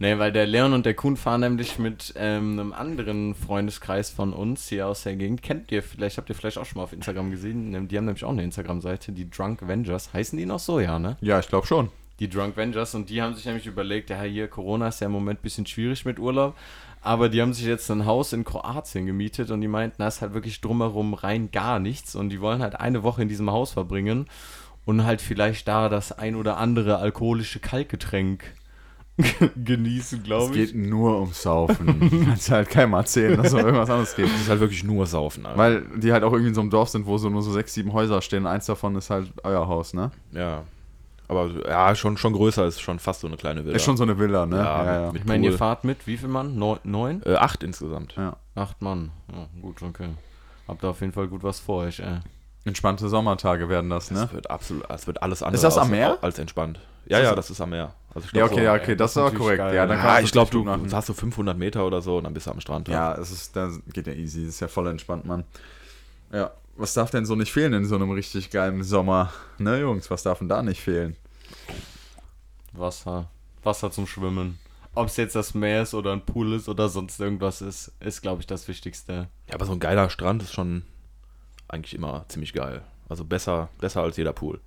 Nee, 0.00 0.16
weil 0.18 0.30
der 0.30 0.46
Leon 0.46 0.74
und 0.74 0.86
der 0.86 0.94
Kuhn 0.94 1.16
fahren 1.16 1.40
nämlich 1.40 1.78
mit 1.80 2.14
ähm, 2.16 2.60
einem 2.60 2.72
anderen 2.72 3.34
Freundeskreis 3.34 4.10
von 4.10 4.32
uns 4.32 4.68
hier 4.68 4.86
aus 4.86 5.02
der 5.02 5.16
Gegend. 5.16 5.42
Kennt 5.42 5.72
ihr 5.72 5.82
vielleicht, 5.82 6.18
habt 6.18 6.28
ihr 6.28 6.36
vielleicht 6.36 6.58
auch 6.58 6.66
schon 6.66 6.78
mal 6.78 6.84
auf 6.84 6.92
Instagram 6.92 7.32
gesehen. 7.32 7.74
Ähm, 7.74 7.88
Die 7.88 7.96
haben 7.96 8.04
nämlich 8.04 8.24
auch 8.24 8.30
eine 8.30 8.44
Instagram-Seite, 8.44 9.10
die 9.10 9.28
Drunk 9.28 9.60
Avengers. 9.60 10.12
Heißen 10.12 10.38
die 10.38 10.46
noch 10.46 10.60
so, 10.60 10.78
ja, 10.78 11.00
ne? 11.00 11.16
Ja, 11.20 11.40
ich 11.40 11.48
glaube 11.48 11.66
schon. 11.66 11.90
Die 12.20 12.28
Drunk 12.28 12.56
Avengers. 12.56 12.94
Und 12.94 13.10
die 13.10 13.20
haben 13.20 13.34
sich 13.34 13.44
nämlich 13.44 13.66
überlegt, 13.66 14.10
ja, 14.10 14.22
hier 14.22 14.46
Corona 14.46 14.86
ist 14.86 15.00
ja 15.00 15.06
im 15.06 15.12
Moment 15.12 15.40
ein 15.40 15.42
bisschen 15.42 15.66
schwierig 15.66 16.04
mit 16.04 16.20
Urlaub. 16.20 16.56
Aber 17.00 17.28
die 17.28 17.42
haben 17.42 17.52
sich 17.52 17.66
jetzt 17.66 17.90
ein 17.90 18.06
Haus 18.06 18.32
in 18.32 18.44
Kroatien 18.44 19.06
gemietet 19.06 19.50
und 19.50 19.60
die 19.60 19.68
meinten, 19.68 19.96
da 19.98 20.08
ist 20.08 20.20
halt 20.20 20.32
wirklich 20.34 20.60
drumherum 20.60 21.14
rein 21.14 21.50
gar 21.50 21.80
nichts. 21.80 22.14
Und 22.14 22.28
die 22.30 22.40
wollen 22.40 22.62
halt 22.62 22.76
eine 22.78 23.02
Woche 23.02 23.22
in 23.22 23.28
diesem 23.28 23.50
Haus 23.50 23.72
verbringen 23.72 24.26
und 24.84 25.04
halt 25.04 25.20
vielleicht 25.20 25.66
da 25.66 25.88
das 25.88 26.12
ein 26.12 26.36
oder 26.36 26.56
andere 26.56 26.98
alkoholische 26.98 27.58
Kaltgetränk 27.58 28.44
genießen, 29.64 30.18
Es 30.18 30.24
glaube 30.24 30.54
ich. 30.56 30.72
geht 30.72 30.76
nur 30.76 31.20
ums 31.20 31.42
Saufen. 31.42 32.24
Kannst 32.26 32.50
halt 32.50 32.70
keinem 32.70 32.92
erzählen, 32.94 33.36
dass 33.36 33.48
es 33.48 33.52
noch 33.52 33.60
irgendwas 33.60 33.90
anderes 33.90 34.14
gibt. 34.16 34.32
Das 34.32 34.40
ist 34.40 34.48
halt 34.48 34.60
wirklich 34.60 34.84
nur 34.84 35.06
Saufen, 35.06 35.44
Alter. 35.46 35.58
Weil 35.58 35.82
die 35.96 36.12
halt 36.12 36.22
auch 36.24 36.32
irgendwie 36.32 36.48
in 36.48 36.54
so 36.54 36.60
einem 36.60 36.70
Dorf 36.70 36.88
sind, 36.88 37.06
wo 37.06 37.18
so 37.18 37.28
nur 37.28 37.42
so 37.42 37.50
sechs, 37.52 37.74
sieben 37.74 37.92
Häuser 37.92 38.22
stehen. 38.22 38.46
Eins 38.46 38.66
davon 38.66 38.94
ist 38.96 39.10
halt 39.10 39.32
euer 39.42 39.66
Haus, 39.66 39.92
ne? 39.94 40.10
Ja. 40.32 40.62
Aber 41.30 41.50
ja, 41.68 41.94
schon, 41.94 42.16
schon 42.16 42.32
größer, 42.32 42.64
ist 42.66 42.80
schon 42.80 42.98
fast 42.98 43.20
so 43.20 43.26
eine 43.26 43.36
kleine 43.36 43.64
Villa. 43.64 43.76
Ist 43.76 43.84
schon 43.84 43.96
so 43.98 44.02
eine 44.04 44.18
Villa, 44.18 44.46
ne? 44.46 44.56
Ja, 44.56 44.84
ja, 44.84 45.00
ja. 45.02 45.12
mit- 45.12 45.22
Ich 45.22 45.26
meine, 45.28 45.44
ihr 45.46 45.52
fahrt 45.58 45.84
mit, 45.84 46.06
wie 46.06 46.16
viel 46.16 46.28
Mann? 46.28 46.56
Neun? 46.56 46.78
neun? 46.84 47.22
Äh, 47.26 47.34
acht 47.34 47.62
insgesamt. 47.62 48.14
ja. 48.16 48.36
Acht 48.54 48.80
Mann. 48.80 49.10
Ja, 49.30 49.46
gut, 49.60 49.82
okay. 49.82 50.08
Habt 50.66 50.82
ihr 50.82 50.88
auf 50.88 51.00
jeden 51.00 51.12
Fall 51.12 51.28
gut 51.28 51.42
was 51.42 51.60
vor 51.60 51.82
euch, 51.84 52.00
ey. 52.00 52.20
Entspannte 52.64 53.08
Sommertage 53.08 53.68
werden 53.68 53.88
das, 53.90 54.10
ne? 54.10 54.20
Das 54.22 54.32
wird 54.32 54.50
absolut, 54.50 54.84
das 54.90 55.06
wird 55.06 55.22
alles 55.22 55.42
andere 55.42 55.62
das 55.62 55.76
am 55.76 55.82
als, 55.82 55.90
Meer? 55.90 56.18
als 56.22 56.38
entspannt. 56.38 56.80
Ja, 57.06 57.18
Ist 57.18 57.22
das- 57.24 57.30
ja, 57.30 57.36
das 57.36 57.50
ist 57.50 57.60
am 57.60 57.70
Meer. 57.70 57.92
Also 58.18 58.26
ich 58.26 58.32
Ja, 58.32 58.46
glaub 58.46 58.52
okay, 58.52 58.60
so, 58.60 58.64
ja, 58.64 58.74
okay, 58.74 58.96
das 58.96 58.96
das 58.96 59.10
ist 59.12 59.16
war 59.16 59.22
natürlich 59.24 59.38
korrekt. 59.38 59.58
geil, 59.58 59.74
ja, 59.76 59.86
dann 59.86 59.96
Ja, 59.96 60.02
kannst 60.02 60.20
du 60.22 60.24
ich 60.26 60.32
glaube, 60.32 60.50
du 60.50 60.64
machen. 60.64 60.92
hast 60.92 61.06
so 61.06 61.14
500 61.14 61.56
Meter 61.56 61.86
oder 61.86 62.02
so 62.02 62.18
und 62.18 62.24
dann 62.24 62.34
bist 62.34 62.46
du 62.46 62.50
am 62.50 62.60
Strand. 62.60 62.88
Ja, 62.88 63.14
es 63.14 63.30
ist, 63.30 63.54
da 63.56 63.70
geht 63.92 64.06
ja 64.06 64.12
easy, 64.12 64.40
das 64.44 64.54
ist 64.54 64.60
ja 64.60 64.68
voll 64.68 64.88
entspannt, 64.88 65.24
Mann. 65.24 65.44
Ja, 66.32 66.50
was 66.76 66.94
darf 66.94 67.10
denn 67.10 67.26
so 67.26 67.34
nicht 67.36 67.52
fehlen 67.52 67.72
in 67.72 67.84
so 67.86 67.94
einem 67.94 68.10
richtig 68.10 68.50
geilen 68.50 68.82
Sommer? 68.82 69.32
Ne, 69.58 69.80
Jungs, 69.80 70.10
was 70.10 70.22
darf 70.22 70.38
denn 70.38 70.48
da 70.48 70.62
nicht 70.62 70.80
fehlen? 70.80 71.16
Wasser. 72.72 73.28
Wasser 73.62 73.90
zum 73.90 74.06
Schwimmen. 74.06 74.58
Ob 74.94 75.06
es 75.08 75.16
jetzt 75.16 75.34
das 75.36 75.54
Meer 75.54 75.82
ist 75.82 75.94
oder 75.94 76.12
ein 76.12 76.24
Pool 76.24 76.54
ist 76.54 76.68
oder 76.68 76.88
sonst 76.88 77.20
irgendwas 77.20 77.60
ist, 77.62 77.92
ist, 78.00 78.20
glaube 78.22 78.40
ich, 78.40 78.46
das 78.46 78.66
Wichtigste. 78.68 79.28
Ja, 79.48 79.54
aber 79.54 79.66
so 79.66 79.72
ein 79.72 79.80
geiler 79.80 80.10
Strand 80.10 80.42
ist 80.42 80.52
schon 80.52 80.82
eigentlich 81.68 81.94
immer 81.94 82.24
ziemlich 82.28 82.52
geil. 82.52 82.82
Also 83.08 83.24
besser, 83.24 83.68
besser 83.80 84.02
als 84.02 84.16
jeder 84.16 84.32
Pool, 84.32 84.60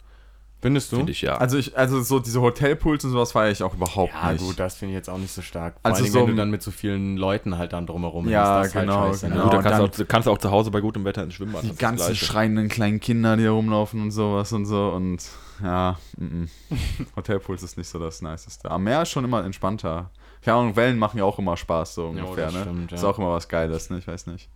Findest 0.61 0.91
du? 0.91 0.97
finde 0.97 1.11
ich 1.11 1.21
ja. 1.21 1.37
Also 1.37 1.57
ich, 1.57 1.75
also 1.75 2.01
so 2.01 2.19
diese 2.19 2.39
Hotelpools 2.39 3.03
und 3.03 3.11
sowas 3.11 3.31
feiere 3.31 3.51
ich 3.51 3.63
auch 3.63 3.73
überhaupt 3.73 4.13
ja, 4.13 4.31
nicht. 4.31 4.43
gut, 4.45 4.59
das 4.59 4.75
finde 4.75 4.91
ich 4.93 4.95
jetzt 4.97 5.09
auch 5.09 5.17
nicht 5.17 5.31
so 5.33 5.41
stark. 5.41 5.73
Vor 5.81 5.91
Also 5.91 6.03
Dingen, 6.03 6.13
so 6.13 6.19
wenn 6.19 6.27
du 6.27 6.35
dann 6.35 6.51
mit 6.51 6.61
so 6.61 6.69
vielen 6.69 7.17
Leuten 7.17 7.57
halt 7.57 7.73
dann 7.73 7.87
drumherum 7.87 8.29
Ja, 8.29 8.61
ist 8.61 8.73
genau, 8.73 8.99
Halt 9.01 9.13
scheiße, 9.13 9.29
genau. 9.29 9.37
ne? 9.37 9.43
Gut, 9.45 9.53
da 9.53 9.61
kannst, 9.63 9.79
dann- 9.79 9.91
du 9.91 10.03
auch, 10.03 10.07
kannst 10.07 10.27
du 10.27 10.31
auch 10.31 10.37
zu 10.37 10.51
Hause 10.51 10.69
bei 10.71 10.81
gutem 10.81 11.03
Wetter 11.03 11.23
ins 11.23 11.33
Schwimmbad. 11.33 11.63
die 11.63 11.75
ganzen 11.75 12.15
schreienden 12.15 12.69
kleinen 12.69 12.99
Kinder, 12.99 13.35
die 13.37 13.47
rumlaufen 13.47 14.01
und 14.01 14.11
sowas 14.11 14.51
und 14.53 14.65
so 14.65 14.89
und 14.89 15.23
ja, 15.63 15.97
mm, 16.17 16.25
mm. 16.25 16.49
Hotelpools 17.15 17.63
ist 17.63 17.77
nicht 17.77 17.87
so 17.89 17.97
das 17.99 18.21
Niceste. 18.21 18.69
Am 18.69 18.83
Meer 18.83 19.01
ist 19.01 19.09
schon 19.09 19.23
immer 19.25 19.43
entspannter. 19.43 20.09
Keine 20.43 20.57
Ahnung, 20.57 20.75
Wellen 20.75 20.97
machen 20.99 21.17
ja 21.17 21.23
auch 21.23 21.37
immer 21.39 21.57
Spaß 21.57 21.95
so 21.95 22.13
Ja, 22.15 22.23
ungefähr, 22.23 22.45
das 22.45 22.53
ne? 22.55 22.61
stimmt, 22.61 22.91
ja. 22.91 22.97
Ist 22.97 23.03
auch 23.03 23.17
immer 23.17 23.31
was 23.31 23.47
Geiles, 23.47 23.89
ne? 23.89 23.97
Ich 23.99 24.07
weiß 24.07 24.27
nicht. 24.27 24.49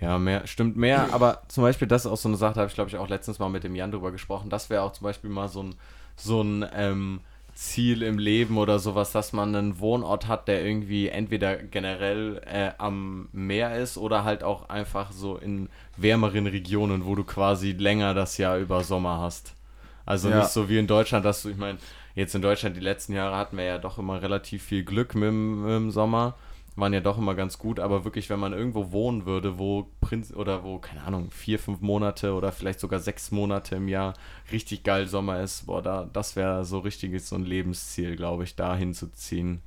Ja, 0.00 0.18
mehr, 0.18 0.46
stimmt 0.46 0.76
mehr, 0.76 1.12
aber 1.12 1.42
zum 1.48 1.62
Beispiel, 1.62 1.88
das 1.88 2.04
ist 2.04 2.10
auch 2.10 2.16
so 2.16 2.28
eine 2.28 2.36
Sache, 2.36 2.54
da 2.54 2.60
habe 2.62 2.68
ich 2.68 2.74
glaube 2.74 2.90
ich 2.90 2.96
auch 2.96 3.08
letztens 3.08 3.38
mal 3.38 3.48
mit 3.48 3.64
dem 3.64 3.74
Jan 3.74 3.92
drüber 3.92 4.10
gesprochen. 4.12 4.50
Das 4.50 4.68
wäre 4.68 4.82
auch 4.82 4.92
zum 4.92 5.04
Beispiel 5.04 5.30
mal 5.30 5.48
so 5.48 5.62
ein, 5.62 5.74
so 6.16 6.42
ein 6.42 6.66
ähm, 6.74 7.20
Ziel 7.54 8.02
im 8.02 8.18
Leben 8.18 8.58
oder 8.58 8.80
sowas, 8.80 9.12
dass 9.12 9.32
man 9.32 9.54
einen 9.54 9.78
Wohnort 9.78 10.26
hat, 10.26 10.48
der 10.48 10.64
irgendwie 10.64 11.08
entweder 11.08 11.56
generell 11.56 12.42
äh, 12.44 12.72
am 12.78 13.28
Meer 13.32 13.76
ist 13.76 13.96
oder 13.96 14.24
halt 14.24 14.42
auch 14.42 14.68
einfach 14.68 15.12
so 15.12 15.36
in 15.36 15.68
wärmeren 15.96 16.48
Regionen, 16.48 17.06
wo 17.06 17.14
du 17.14 17.22
quasi 17.22 17.72
länger 17.72 18.12
das 18.14 18.36
Jahr 18.38 18.58
über 18.58 18.82
Sommer 18.82 19.20
hast. 19.20 19.54
Also 20.04 20.28
Ja. 20.28 20.40
nicht 20.40 20.50
so 20.50 20.68
wie 20.68 20.78
in 20.78 20.88
Deutschland, 20.88 21.24
dass 21.24 21.42
du, 21.42 21.50
ich 21.50 21.56
meine, 21.56 21.78
jetzt 22.16 22.34
in 22.34 22.42
Deutschland 22.42 22.76
die 22.76 22.80
letzten 22.80 23.12
Jahre 23.14 23.36
hatten 23.36 23.56
wir 23.56 23.64
ja 23.64 23.78
doch 23.78 23.98
immer 23.98 24.20
relativ 24.20 24.64
viel 24.64 24.84
Glück 24.84 25.14
mit, 25.14 25.32
mit 25.32 25.70
dem 25.70 25.90
Sommer 25.92 26.34
waren 26.76 26.92
ja 26.92 27.00
doch 27.00 27.18
immer 27.18 27.34
ganz 27.34 27.58
gut, 27.58 27.78
aber 27.78 28.04
wirklich, 28.04 28.30
wenn 28.30 28.40
man 28.40 28.52
irgendwo 28.52 28.90
wohnen 28.90 29.26
würde, 29.26 29.58
wo 29.58 29.86
Prinz 30.00 30.32
oder 30.32 30.64
wo, 30.64 30.78
keine 30.78 31.02
Ahnung, 31.02 31.30
vier, 31.30 31.58
fünf 31.58 31.80
Monate 31.80 32.34
oder 32.34 32.50
vielleicht 32.50 32.80
sogar 32.80 32.98
sechs 32.98 33.30
Monate 33.30 33.76
im 33.76 33.88
Jahr 33.88 34.14
richtig 34.50 34.82
geil 34.82 35.06
Sommer 35.06 35.40
ist, 35.40 35.66
boah, 35.66 35.82
da, 35.82 36.08
das 36.12 36.34
wäre 36.34 36.64
so 36.64 36.80
richtiges 36.80 37.28
so 37.28 37.36
ein 37.36 37.44
Lebensziel, 37.44 38.16
glaube 38.16 38.44
ich, 38.44 38.56
da 38.56 38.74
hinzuziehen. 38.74 39.62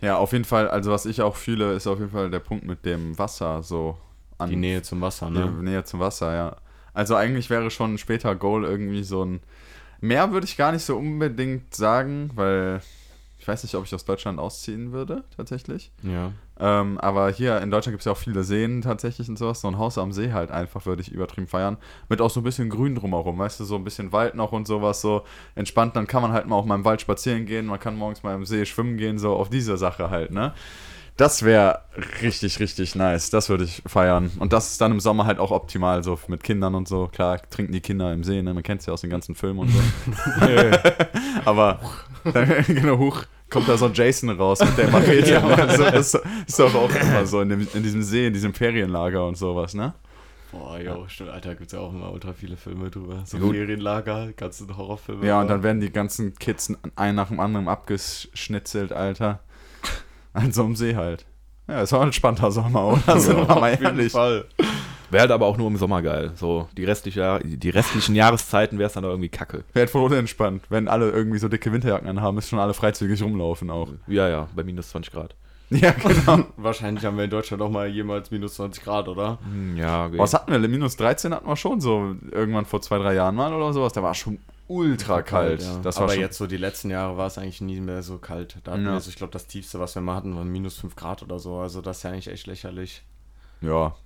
Ja, 0.00 0.18
auf 0.18 0.32
jeden 0.32 0.44
Fall, 0.44 0.68
also 0.68 0.90
was 0.90 1.06
ich 1.06 1.22
auch 1.22 1.36
fühle, 1.36 1.72
ist 1.72 1.86
auf 1.86 1.98
jeden 1.98 2.10
Fall 2.12 2.30
der 2.30 2.40
Punkt 2.40 2.64
mit 2.64 2.84
dem 2.84 3.18
Wasser 3.18 3.62
so 3.62 3.96
an 4.38 4.50
Die 4.50 4.56
Nähe 4.56 4.82
zum 4.82 5.00
Wasser, 5.00 5.26
Die 5.26 5.38
ne? 5.38 5.50
Nähe 5.50 5.84
zum 5.84 6.00
Wasser, 6.00 6.34
ja. 6.34 6.56
Also 6.92 7.16
eigentlich 7.16 7.50
wäre 7.50 7.70
schon 7.70 7.98
später 7.98 8.34
Goal 8.36 8.64
irgendwie 8.64 9.02
so 9.02 9.24
ein. 9.24 9.40
Mehr 10.00 10.32
würde 10.32 10.46
ich 10.46 10.56
gar 10.56 10.72
nicht 10.72 10.84
so 10.84 10.96
unbedingt 10.96 11.74
sagen, 11.74 12.30
weil 12.34 12.80
ich 13.46 13.48
weiß 13.48 13.62
nicht, 13.62 13.76
ob 13.76 13.84
ich 13.84 13.94
aus 13.94 14.04
Deutschland 14.04 14.40
ausziehen 14.40 14.90
würde, 14.90 15.22
tatsächlich. 15.36 15.92
Ja. 16.02 16.32
Ähm, 16.58 16.98
aber 16.98 17.30
hier 17.30 17.60
in 17.60 17.70
Deutschland 17.70 17.92
gibt 17.92 18.00
es 18.00 18.06
ja 18.06 18.10
auch 18.10 18.16
viele 18.16 18.42
Seen 18.42 18.82
tatsächlich 18.82 19.28
und 19.28 19.38
sowas. 19.38 19.60
So 19.60 19.68
ein 19.68 19.78
Haus 19.78 19.98
am 19.98 20.10
See 20.10 20.32
halt 20.32 20.50
einfach 20.50 20.84
würde 20.84 21.00
ich 21.02 21.12
übertrieben 21.12 21.46
feiern. 21.46 21.76
Mit 22.08 22.20
auch 22.20 22.28
so 22.28 22.40
ein 22.40 22.42
bisschen 22.42 22.70
Grün 22.70 22.96
drumherum, 22.96 23.38
weißt 23.38 23.60
du, 23.60 23.64
so 23.64 23.76
ein 23.76 23.84
bisschen 23.84 24.10
Wald 24.10 24.34
noch 24.34 24.50
und 24.50 24.66
sowas, 24.66 25.00
so 25.00 25.22
entspannt. 25.54 25.94
Dann 25.94 26.08
kann 26.08 26.22
man 26.22 26.32
halt 26.32 26.48
mal 26.48 26.56
auch 26.56 26.64
mal 26.64 26.74
im 26.74 26.84
Wald 26.84 27.00
spazieren 27.00 27.46
gehen, 27.46 27.66
man 27.66 27.78
kann 27.78 27.94
morgens 27.94 28.24
mal 28.24 28.34
im 28.34 28.44
See 28.44 28.66
schwimmen 28.66 28.96
gehen, 28.96 29.20
so 29.20 29.36
auf 29.36 29.48
diese 29.48 29.76
Sache 29.76 30.10
halt, 30.10 30.32
ne? 30.32 30.52
Das 31.16 31.44
wäre 31.44 31.82
richtig, 32.20 32.58
richtig 32.60 32.94
nice. 32.94 33.30
Das 33.30 33.48
würde 33.48 33.64
ich 33.64 33.82
feiern. 33.86 34.32
Und 34.38 34.52
das 34.52 34.72
ist 34.72 34.80
dann 34.82 34.92
im 34.92 35.00
Sommer 35.00 35.24
halt 35.24 35.38
auch 35.38 35.50
optimal, 35.50 36.02
so 36.02 36.18
mit 36.26 36.42
Kindern 36.42 36.74
und 36.74 36.88
so. 36.88 37.06
Klar, 37.06 37.40
trinken 37.48 37.72
die 37.72 37.80
Kinder 37.80 38.12
im 38.12 38.22
See, 38.22 38.42
ne? 38.42 38.52
Man 38.52 38.62
kennt 38.62 38.80
es 38.80 38.86
ja 38.86 38.92
aus 38.92 39.00
den 39.00 39.08
ganzen 39.08 39.34
Filmen 39.34 39.60
und 39.60 39.70
so. 39.70 39.78
Aber 41.46 41.80
dann, 42.32 42.64
genau, 42.66 42.98
hoch 42.98 43.24
kommt 43.50 43.68
da 43.68 43.76
so 43.76 43.86
ein 43.86 43.94
Jason 43.94 44.30
raus 44.30 44.60
mit 44.60 44.76
der 44.76 44.88
Machete. 44.90 45.26
Ja. 45.30 45.40
also, 45.44 45.84
das 45.84 46.14
ist 46.46 46.58
doch 46.58 46.74
auch 46.74 46.94
immer 46.94 47.26
so 47.26 47.40
in, 47.40 47.48
dem, 47.48 47.68
in 47.74 47.82
diesem 47.82 48.02
See, 48.02 48.26
in 48.26 48.32
diesem 48.32 48.54
Ferienlager 48.54 49.26
und 49.26 49.36
sowas, 49.36 49.74
ne? 49.74 49.94
Boah, 50.52 50.78
jo, 50.78 51.04
stimmt, 51.08 51.30
Alter, 51.30 51.54
gibt's 51.54 51.72
ja 51.72 51.80
auch 51.80 51.92
immer 51.92 52.12
ultra 52.12 52.32
viele 52.32 52.56
Filme 52.56 52.90
drüber. 52.90 53.22
So 53.26 53.38
Gut. 53.38 53.54
Ferienlager, 53.54 54.32
ganzen 54.32 54.76
Horrorfilme. 54.76 55.26
Ja, 55.26 55.40
und 55.40 55.48
dann 55.48 55.62
werden 55.62 55.80
die 55.80 55.90
ganzen 55.90 56.34
Kids 56.34 56.72
ein 56.94 57.14
nach 57.14 57.28
dem 57.28 57.40
anderen 57.40 57.68
abgeschnitzelt, 57.68 58.92
Alter. 58.92 59.40
An 60.32 60.52
so 60.52 60.64
einem 60.64 60.76
See 60.76 60.94
halt. 60.94 61.26
Ja, 61.68 61.82
ist 61.82 61.92
auch 61.92 62.00
ein 62.00 62.08
entspannter 62.08 62.50
Sommer, 62.52 62.86
oder? 62.86 63.18
Sind 63.18 63.36
wir 63.36 63.54
mal 63.54 63.76
ehrlich. 63.80 64.12
Fall. 64.12 64.46
Wäre 65.10 65.22
halt 65.22 65.30
aber 65.30 65.46
auch 65.46 65.56
nur 65.56 65.68
im 65.68 65.76
Sommer 65.76 66.02
geil. 66.02 66.32
So, 66.34 66.68
die, 66.76 66.84
restliche, 66.84 67.40
die 67.44 67.70
restlichen 67.70 68.14
Jahreszeiten 68.14 68.78
wäre 68.78 68.88
es 68.88 68.94
dann 68.94 69.04
aber 69.04 69.12
irgendwie 69.14 69.28
kacke. 69.28 69.64
Wäre 69.72 69.86
voll 69.88 70.02
unentspannt, 70.02 70.64
wenn 70.68 70.88
alle 70.88 71.10
irgendwie 71.10 71.38
so 71.38 71.48
dicke 71.48 71.72
Winterjacken 71.72 72.08
anhaben, 72.08 72.38
ist 72.38 72.48
schon 72.48 72.58
alle 72.58 72.74
freizügig 72.74 73.22
rumlaufen 73.22 73.70
auch. 73.70 73.88
Ja, 74.06 74.28
ja, 74.28 74.48
bei 74.54 74.64
minus 74.64 74.90
20 74.90 75.12
Grad. 75.12 75.34
Ja, 75.68 75.90
genau. 75.90 76.44
Wahrscheinlich 76.56 77.04
haben 77.04 77.16
wir 77.16 77.24
in 77.24 77.30
Deutschland 77.30 77.60
auch 77.60 77.70
mal 77.70 77.88
jemals 77.88 78.30
minus 78.30 78.54
20 78.54 78.84
Grad, 78.84 79.08
oder? 79.08 79.38
Hm, 79.42 79.76
Ja, 79.76 80.06
okay. 80.06 80.16
Was 80.18 80.32
hatten 80.32 80.52
wir? 80.52 80.60
Minus 80.60 80.94
13 80.96 81.34
hatten 81.34 81.48
wir 81.48 81.56
schon 81.56 81.80
so 81.80 82.14
irgendwann 82.30 82.66
vor 82.66 82.80
zwei, 82.82 82.98
drei 82.98 83.14
Jahren 83.14 83.34
mal 83.34 83.52
oder 83.52 83.72
sowas. 83.72 83.92
Da 83.92 84.00
war 84.00 84.14
schon 84.14 84.38
ultra 84.68 85.22
kalt. 85.22 85.62
Ja. 85.62 85.78
Das 85.82 85.96
war 85.96 86.04
Aber 86.04 86.12
schon, 86.12 86.20
jetzt 86.22 86.38
so 86.38 86.46
die 86.46 86.56
letzten 86.56 86.90
Jahre 86.90 87.16
war 87.16 87.26
es 87.26 87.36
eigentlich 87.36 87.60
nie 87.60 87.80
mehr 87.80 88.04
so 88.04 88.18
kalt. 88.18 88.58
Da 88.62 88.72
hatten 88.72 88.84
Ja. 88.84 88.92
wir 88.92 89.00
so, 89.00 89.10
ich 89.10 89.16
glaube, 89.16 89.32
das 89.32 89.48
tiefste, 89.48 89.80
was 89.80 89.96
wir 89.96 90.02
mal 90.02 90.14
hatten, 90.14 90.36
waren 90.36 90.46
minus 90.48 90.78
5 90.78 90.94
Grad 90.94 91.24
oder 91.24 91.40
so. 91.40 91.56
Also 91.58 91.80
das 91.80 91.96
ist 91.96 92.02
ja 92.04 92.10
eigentlich 92.10 92.28
echt 92.28 92.46
lächerlich. 92.46 93.02
Ja. 93.60 93.96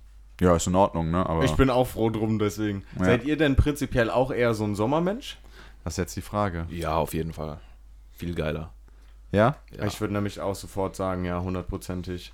Ja, 0.41 0.55
ist 0.55 0.65
in 0.65 0.75
Ordnung, 0.75 1.11
ne? 1.11 1.23
Aber 1.23 1.43
Ich 1.43 1.51
bin 1.51 1.69
auch 1.69 1.85
froh 1.85 2.09
drum, 2.09 2.39
deswegen. 2.39 2.83
Ja. 2.97 3.05
Seid 3.05 3.25
ihr 3.25 3.37
denn 3.37 3.55
prinzipiell 3.55 4.09
auch 4.09 4.31
eher 4.31 4.55
so 4.55 4.63
ein 4.63 4.75
Sommermensch? 4.75 5.37
das 5.83 5.93
ist 5.93 5.97
jetzt 5.97 6.15
die 6.15 6.21
Frage. 6.21 6.65
ja, 6.69 6.95
auf 6.95 7.13
jeden 7.13 7.31
Fall. 7.31 7.59
Viel 8.11 8.33
geiler. 8.33 8.73
Ja? 9.31 9.55
Ja. 9.77 9.85
Ich 9.85 10.01
würde 10.01 10.13
nämlich 10.15 10.39
auch 10.39 10.55
sofort 10.55 10.95
sagen, 10.95 11.25
ja, 11.25 11.39
hundertprozentig. 11.41 12.33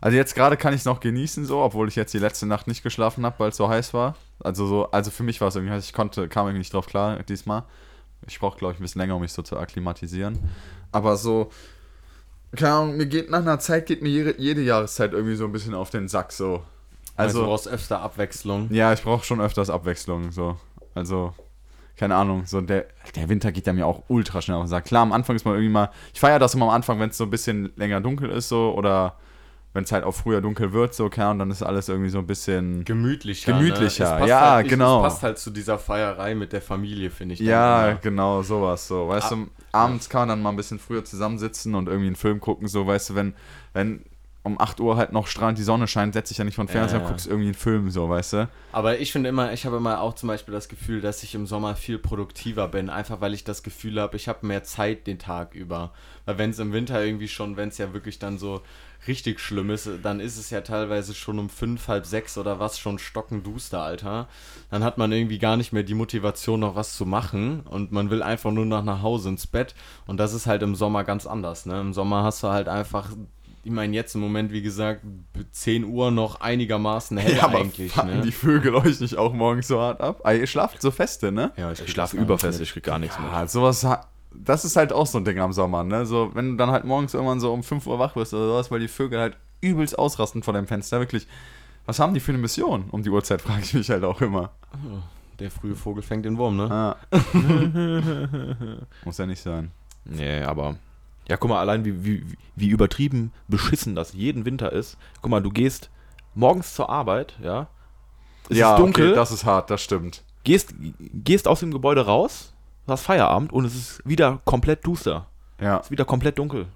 Also 0.00 0.16
jetzt 0.16 0.34
gerade 0.34 0.56
kann 0.56 0.72
ich 0.72 0.80
es 0.80 0.84
noch 0.86 1.00
genießen, 1.00 1.44
so, 1.44 1.60
obwohl 1.60 1.88
ich 1.88 1.96
jetzt 1.96 2.14
die 2.14 2.18
letzte 2.18 2.46
Nacht 2.46 2.66
nicht 2.66 2.82
geschlafen 2.82 3.26
habe, 3.26 3.38
weil 3.38 3.50
es 3.50 3.56
so 3.56 3.68
heiß 3.68 3.92
war. 3.92 4.16
Also 4.40 4.66
so, 4.66 4.90
also 4.90 5.10
für 5.10 5.22
mich 5.22 5.40
war 5.42 5.48
es 5.48 5.56
irgendwie 5.56 5.74
heiß. 5.74 5.84
Ich 5.84 5.92
konnte, 5.92 6.28
kam 6.28 6.46
irgendwie 6.46 6.58
nicht 6.58 6.72
drauf 6.72 6.86
klar 6.86 7.22
diesmal. 7.22 7.64
Ich 8.26 8.40
brauche, 8.40 8.58
glaube 8.58 8.72
ich, 8.72 8.80
ein 8.80 8.82
bisschen 8.82 9.00
länger, 9.00 9.16
um 9.16 9.22
mich 9.22 9.32
so 9.34 9.42
zu 9.42 9.58
akklimatisieren. 9.58 10.38
Aber 10.92 11.16
so, 11.18 11.50
keine 12.56 12.72
Ahnung, 12.72 12.96
mir 12.96 13.06
geht 13.06 13.30
nach 13.30 13.40
einer 13.40 13.58
Zeit 13.58 13.84
geht 13.86 14.00
mir 14.02 14.08
jede, 14.08 14.40
jede 14.40 14.62
Jahreszeit 14.62 15.12
irgendwie 15.12 15.36
so 15.36 15.44
ein 15.44 15.52
bisschen 15.52 15.74
auf 15.74 15.90
den 15.90 16.08
Sack 16.08 16.32
so. 16.32 16.62
Also, 17.16 17.38
Also, 17.38 17.40
du 17.42 17.46
brauchst 17.46 17.68
öfter 17.68 18.00
Abwechslung. 18.00 18.72
ja, 18.72 18.92
ich 18.92 19.02
brauche 19.02 19.24
schon 19.24 19.40
öfters 19.40 19.70
Abwechslung, 19.70 20.30
so. 20.32 20.56
Also, 20.94 21.32
keine 21.96 22.16
Ahnung, 22.16 22.44
so 22.46 22.60
der, 22.60 22.86
der 23.14 23.28
Winter 23.28 23.52
geht 23.52 23.66
ja 23.66 23.72
mir 23.72 23.86
auch 23.86 24.02
ultra 24.08 24.40
schnell 24.42 24.56
auf 24.56 24.64
den 24.64 24.68
Sack. 24.68 24.84
Klar, 24.86 25.02
am 25.02 25.12
Anfang 25.12 25.36
ist 25.36 25.44
man 25.44 25.54
irgendwie 25.54 25.72
mal, 25.72 25.90
ich 26.12 26.18
feiere 26.20 26.38
das 26.40 26.54
immer 26.54 26.66
am 26.66 26.70
Anfang, 26.72 26.98
wenn 26.98 27.10
es 27.10 27.16
so 27.16 27.24
ein 27.24 27.30
bisschen 27.30 27.72
länger 27.76 28.00
dunkel 28.00 28.30
ist, 28.30 28.48
so, 28.48 28.74
oder 28.76 29.16
wenn 29.74 29.82
es 29.84 29.90
halt 29.92 30.04
auch 30.04 30.12
früher 30.12 30.40
dunkel 30.40 30.72
wird, 30.72 30.94
so, 30.94 31.08
keine 31.08 31.28
Ahnung, 31.30 31.38
dann 31.40 31.50
ist 31.50 31.62
alles 31.62 31.88
irgendwie 31.88 32.10
so 32.10 32.18
ein 32.18 32.26
bisschen, 32.28 32.84
Gemütlicher. 32.84 33.52
Gemütlicher, 33.52 34.04
ne? 34.04 34.10
Es 34.12 34.18
passt 34.18 34.28
ja, 34.28 34.50
halt, 34.52 34.68
genau. 34.68 34.98
Es 34.98 35.02
passt 35.12 35.22
halt 35.24 35.38
zu 35.38 35.50
dieser 35.50 35.78
Feierei 35.78 36.34
mit 36.36 36.52
der 36.52 36.62
Familie, 36.62 37.10
finde 37.10 37.34
ich. 37.34 37.40
ja, 37.40 37.88
immer. 37.90 37.98
genau, 38.00 38.42
sowas, 38.42 38.86
so, 38.88 39.08
weißt 39.08 39.32
Ah, 39.32 39.34
du, 39.36 39.46
abends 39.72 40.08
kann 40.08 40.22
man 40.22 40.28
dann 40.30 40.42
mal 40.42 40.50
ein 40.50 40.56
bisschen 40.56 40.78
früher 40.78 41.04
zusammensitzen 41.04 41.74
und 41.74 41.88
irgendwie 41.88 42.06
einen 42.08 42.16
Film 42.16 42.38
gucken, 42.40 42.68
so, 42.68 42.86
weißt 42.86 43.10
du, 43.10 43.14
wenn, 43.16 43.34
wenn 43.72 44.04
um 44.44 44.60
8 44.60 44.78
Uhr 44.78 44.96
halt 44.96 45.10
noch 45.12 45.26
strahlend 45.26 45.58
die 45.58 45.62
Sonne 45.62 45.88
scheint, 45.88 46.12
setze 46.14 46.32
ich 46.32 46.38
ja 46.38 46.44
nicht 46.44 46.54
von 46.54 46.68
Fernseher 46.68 46.98
und 46.98 47.04
Ja. 47.04 47.08
guckst 47.08 47.26
irgendwie 47.26 47.46
einen 47.46 47.54
Film, 47.54 47.90
so, 47.90 48.08
weißt 48.10 48.32
du. 48.34 48.48
Aber 48.72 48.98
ich 49.00 49.10
finde 49.10 49.30
immer, 49.30 49.52
ich 49.54 49.64
habe 49.64 49.78
immer 49.78 50.00
auch 50.02 50.14
zum 50.14 50.26
Beispiel 50.28 50.52
das 50.52 50.68
Gefühl, 50.68 51.00
dass 51.00 51.22
ich 51.22 51.34
im 51.34 51.46
Sommer 51.46 51.74
viel 51.76 51.98
produktiver 51.98 52.68
bin, 52.68 52.90
einfach 52.90 53.22
weil 53.22 53.32
ich 53.32 53.44
das 53.44 53.62
Gefühl 53.62 53.98
habe, 54.00 54.16
ich 54.16 54.28
habe 54.28 54.46
mehr 54.46 54.62
Zeit 54.62 55.06
den 55.06 55.18
Tag 55.18 55.54
über. 55.54 55.92
Weil 56.26 56.36
wenn 56.38 56.50
es 56.50 56.58
im 56.58 56.72
Winter 56.74 57.02
irgendwie 57.02 57.28
schon, 57.28 57.56
wenn 57.56 57.70
es 57.70 57.78
ja 57.78 57.94
wirklich 57.94 58.18
dann 58.18 58.36
so 58.36 58.60
richtig 59.08 59.40
schlimm 59.40 59.70
ist, 59.70 59.88
dann 60.02 60.20
ist 60.20 60.36
es 60.38 60.50
ja 60.50 60.60
teilweise 60.60 61.14
schon 61.14 61.38
um 61.38 61.48
fünf, 61.48 61.88
halb 61.88 62.04
sechs 62.04 62.36
oder 62.36 62.58
was 62.58 62.78
schon 62.78 62.98
stockenduster, 62.98 63.82
Alter. 63.82 64.28
Dann 64.70 64.84
hat 64.84 64.98
man 64.98 65.10
irgendwie 65.12 65.38
gar 65.38 65.56
nicht 65.56 65.72
mehr 65.72 65.82
die 65.82 65.94
Motivation, 65.94 66.60
noch 66.60 66.74
was 66.74 66.94
zu 66.96 67.06
machen 67.06 67.60
und 67.60 67.92
man 67.92 68.10
will 68.10 68.22
einfach 68.22 68.50
nur 68.50 68.66
noch 68.66 68.84
nach 68.84 69.00
Hause 69.02 69.30
ins 69.30 69.46
Bett. 69.46 69.74
Und 70.06 70.18
das 70.18 70.34
ist 70.34 70.46
halt 70.46 70.62
im 70.62 70.74
Sommer 70.74 71.04
ganz 71.04 71.26
anders, 71.26 71.64
ne? 71.66 71.80
Im 71.80 71.94
Sommer 71.94 72.24
hast 72.24 72.42
du 72.42 72.48
halt 72.48 72.68
einfach. 72.68 73.08
Ich 73.64 73.70
meine, 73.72 73.94
jetzt 73.94 74.14
im 74.14 74.20
Moment, 74.20 74.52
wie 74.52 74.60
gesagt, 74.62 75.00
10 75.52 75.84
Uhr 75.84 76.10
noch 76.10 76.40
einigermaßen 76.40 77.16
hell 77.16 77.36
Ja, 77.36 77.44
aber 77.44 77.58
eigentlich. 77.60 77.92
fucken 77.92 78.18
Ne? 78.18 78.20
die 78.22 78.30
Vögel 78.32 78.74
euch 78.74 79.00
nicht 79.00 79.16
auch 79.16 79.32
morgens 79.32 79.68
so 79.68 79.80
hart 79.80 80.00
ab? 80.02 80.20
Ah, 80.24 80.32
ihr 80.32 80.46
schlaft 80.46 80.82
so 80.82 80.90
feste, 80.90 81.32
ne? 81.32 81.50
Ja, 81.56 81.72
Ich 81.72 81.90
schlafe 81.90 82.16
überfest, 82.18 82.60
ich 82.60 82.72
krieg 82.72 82.82
gar 82.84 82.98
nichts 82.98 83.18
mehr. 83.18 83.30
Ja, 83.30 83.46
sowas, 83.46 83.82
ha- 83.84 84.06
das 84.34 84.64
ist 84.64 84.76
halt 84.76 84.92
auch 84.92 85.06
so 85.06 85.18
ein 85.18 85.24
Ding 85.24 85.38
am 85.38 85.52
Sommer, 85.52 85.82
ne? 85.82 86.04
So, 86.06 86.30
wenn 86.34 86.50
du 86.52 86.56
dann 86.56 86.70
halt 86.70 86.84
morgens 86.84 87.14
irgendwann 87.14 87.40
so 87.40 87.52
um 87.52 87.62
5 87.62 87.86
Uhr 87.86 87.98
wach 87.98 88.16
wirst 88.16 88.34
oder 88.34 88.48
sowas, 88.48 88.70
weil 88.70 88.80
die 88.80 88.88
Vögel 88.88 89.18
halt 89.18 89.36
übelst 89.60 89.98
ausrasten 89.98 90.42
vor 90.42 90.52
deinem 90.52 90.66
Fenster, 90.66 90.98
wirklich. 91.00 91.26
Was 91.86 91.98
haben 91.98 92.12
die 92.14 92.20
für 92.20 92.32
eine 92.32 92.38
Mission? 92.38 92.84
Um 92.90 93.02
die 93.02 93.10
Uhrzeit 93.10 93.40
frage 93.42 93.62
ich 93.62 93.72
mich 93.74 93.88
halt 93.90 94.04
auch 94.04 94.20
immer. 94.20 94.50
Der 95.38 95.50
frühe 95.50 95.74
Vogel 95.74 96.02
fängt 96.02 96.24
den 96.26 96.36
Wurm, 96.36 96.56
ne? 96.56 96.70
Ah. 96.70 96.96
Muss 99.04 99.18
ja 99.18 99.26
nicht 99.26 99.42
sein. 99.42 99.70
Nee, 100.04 100.42
aber. 100.42 100.76
Ja, 101.28 101.36
guck 101.36 101.50
mal, 101.50 101.60
allein 101.60 101.84
wie, 101.84 102.04
wie, 102.04 102.24
wie 102.54 102.68
übertrieben 102.68 103.32
beschissen 103.48 103.94
das 103.94 104.12
jeden 104.12 104.44
Winter 104.44 104.72
ist. 104.72 104.98
Guck 105.22 105.30
mal, 105.30 105.42
du 105.42 105.50
gehst 105.50 105.90
morgens 106.34 106.74
zur 106.74 106.90
Arbeit, 106.90 107.34
ja. 107.42 107.68
Es 108.50 108.58
ja, 108.58 108.74
ist 108.74 108.80
dunkel, 108.80 109.08
Okay, 109.08 109.14
das 109.14 109.30
ist 109.32 109.44
hart, 109.44 109.70
das 109.70 109.82
stimmt. 109.82 110.22
gehst, 110.44 110.74
gehst 110.98 111.48
aus 111.48 111.60
dem 111.60 111.70
Gebäude 111.70 112.04
raus, 112.04 112.52
hast 112.86 113.02
Feierabend 113.02 113.52
und 113.52 113.64
es 113.64 113.74
ist 113.74 114.02
wieder 114.04 114.40
komplett 114.44 114.86
duster. 114.86 115.26
Ja. 115.60 115.78
Es 115.78 115.86
ist 115.86 115.90
wieder 115.90 116.04
komplett 116.04 116.38
dunkel. 116.38 116.66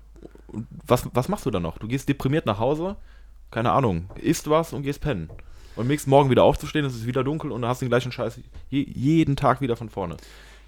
Und 0.47 0.67
was, 0.87 1.07
was 1.13 1.29
machst 1.29 1.45
du 1.45 1.51
dann 1.51 1.63
noch? 1.63 1.77
Du 1.77 1.87
gehst 1.87 2.09
deprimiert 2.09 2.47
nach 2.47 2.59
Hause, 2.59 2.97
keine 3.51 3.73
Ahnung, 3.73 4.09
isst 4.15 4.49
was 4.49 4.73
und 4.73 4.83
gehst 4.83 5.03
pennen. 5.03 5.29
Und 5.77 5.83
am 5.83 5.89
nächsten 5.89 6.09
Morgen 6.11 6.31
wieder 6.31 6.43
aufzustehen, 6.43 6.87
es 6.87 6.95
ist 6.95 7.07
wieder 7.07 7.23
dunkel 7.23 7.53
und 7.53 7.61
du 7.63 7.69
hast 7.69 7.83
den 7.83 7.89
gleichen 7.89 8.11
Scheiß 8.13 8.41
je, 8.71 8.83
jeden 8.83 9.37
Tag 9.37 9.61
wieder 9.61 9.77
von 9.77 9.91
vorne. 9.91 10.17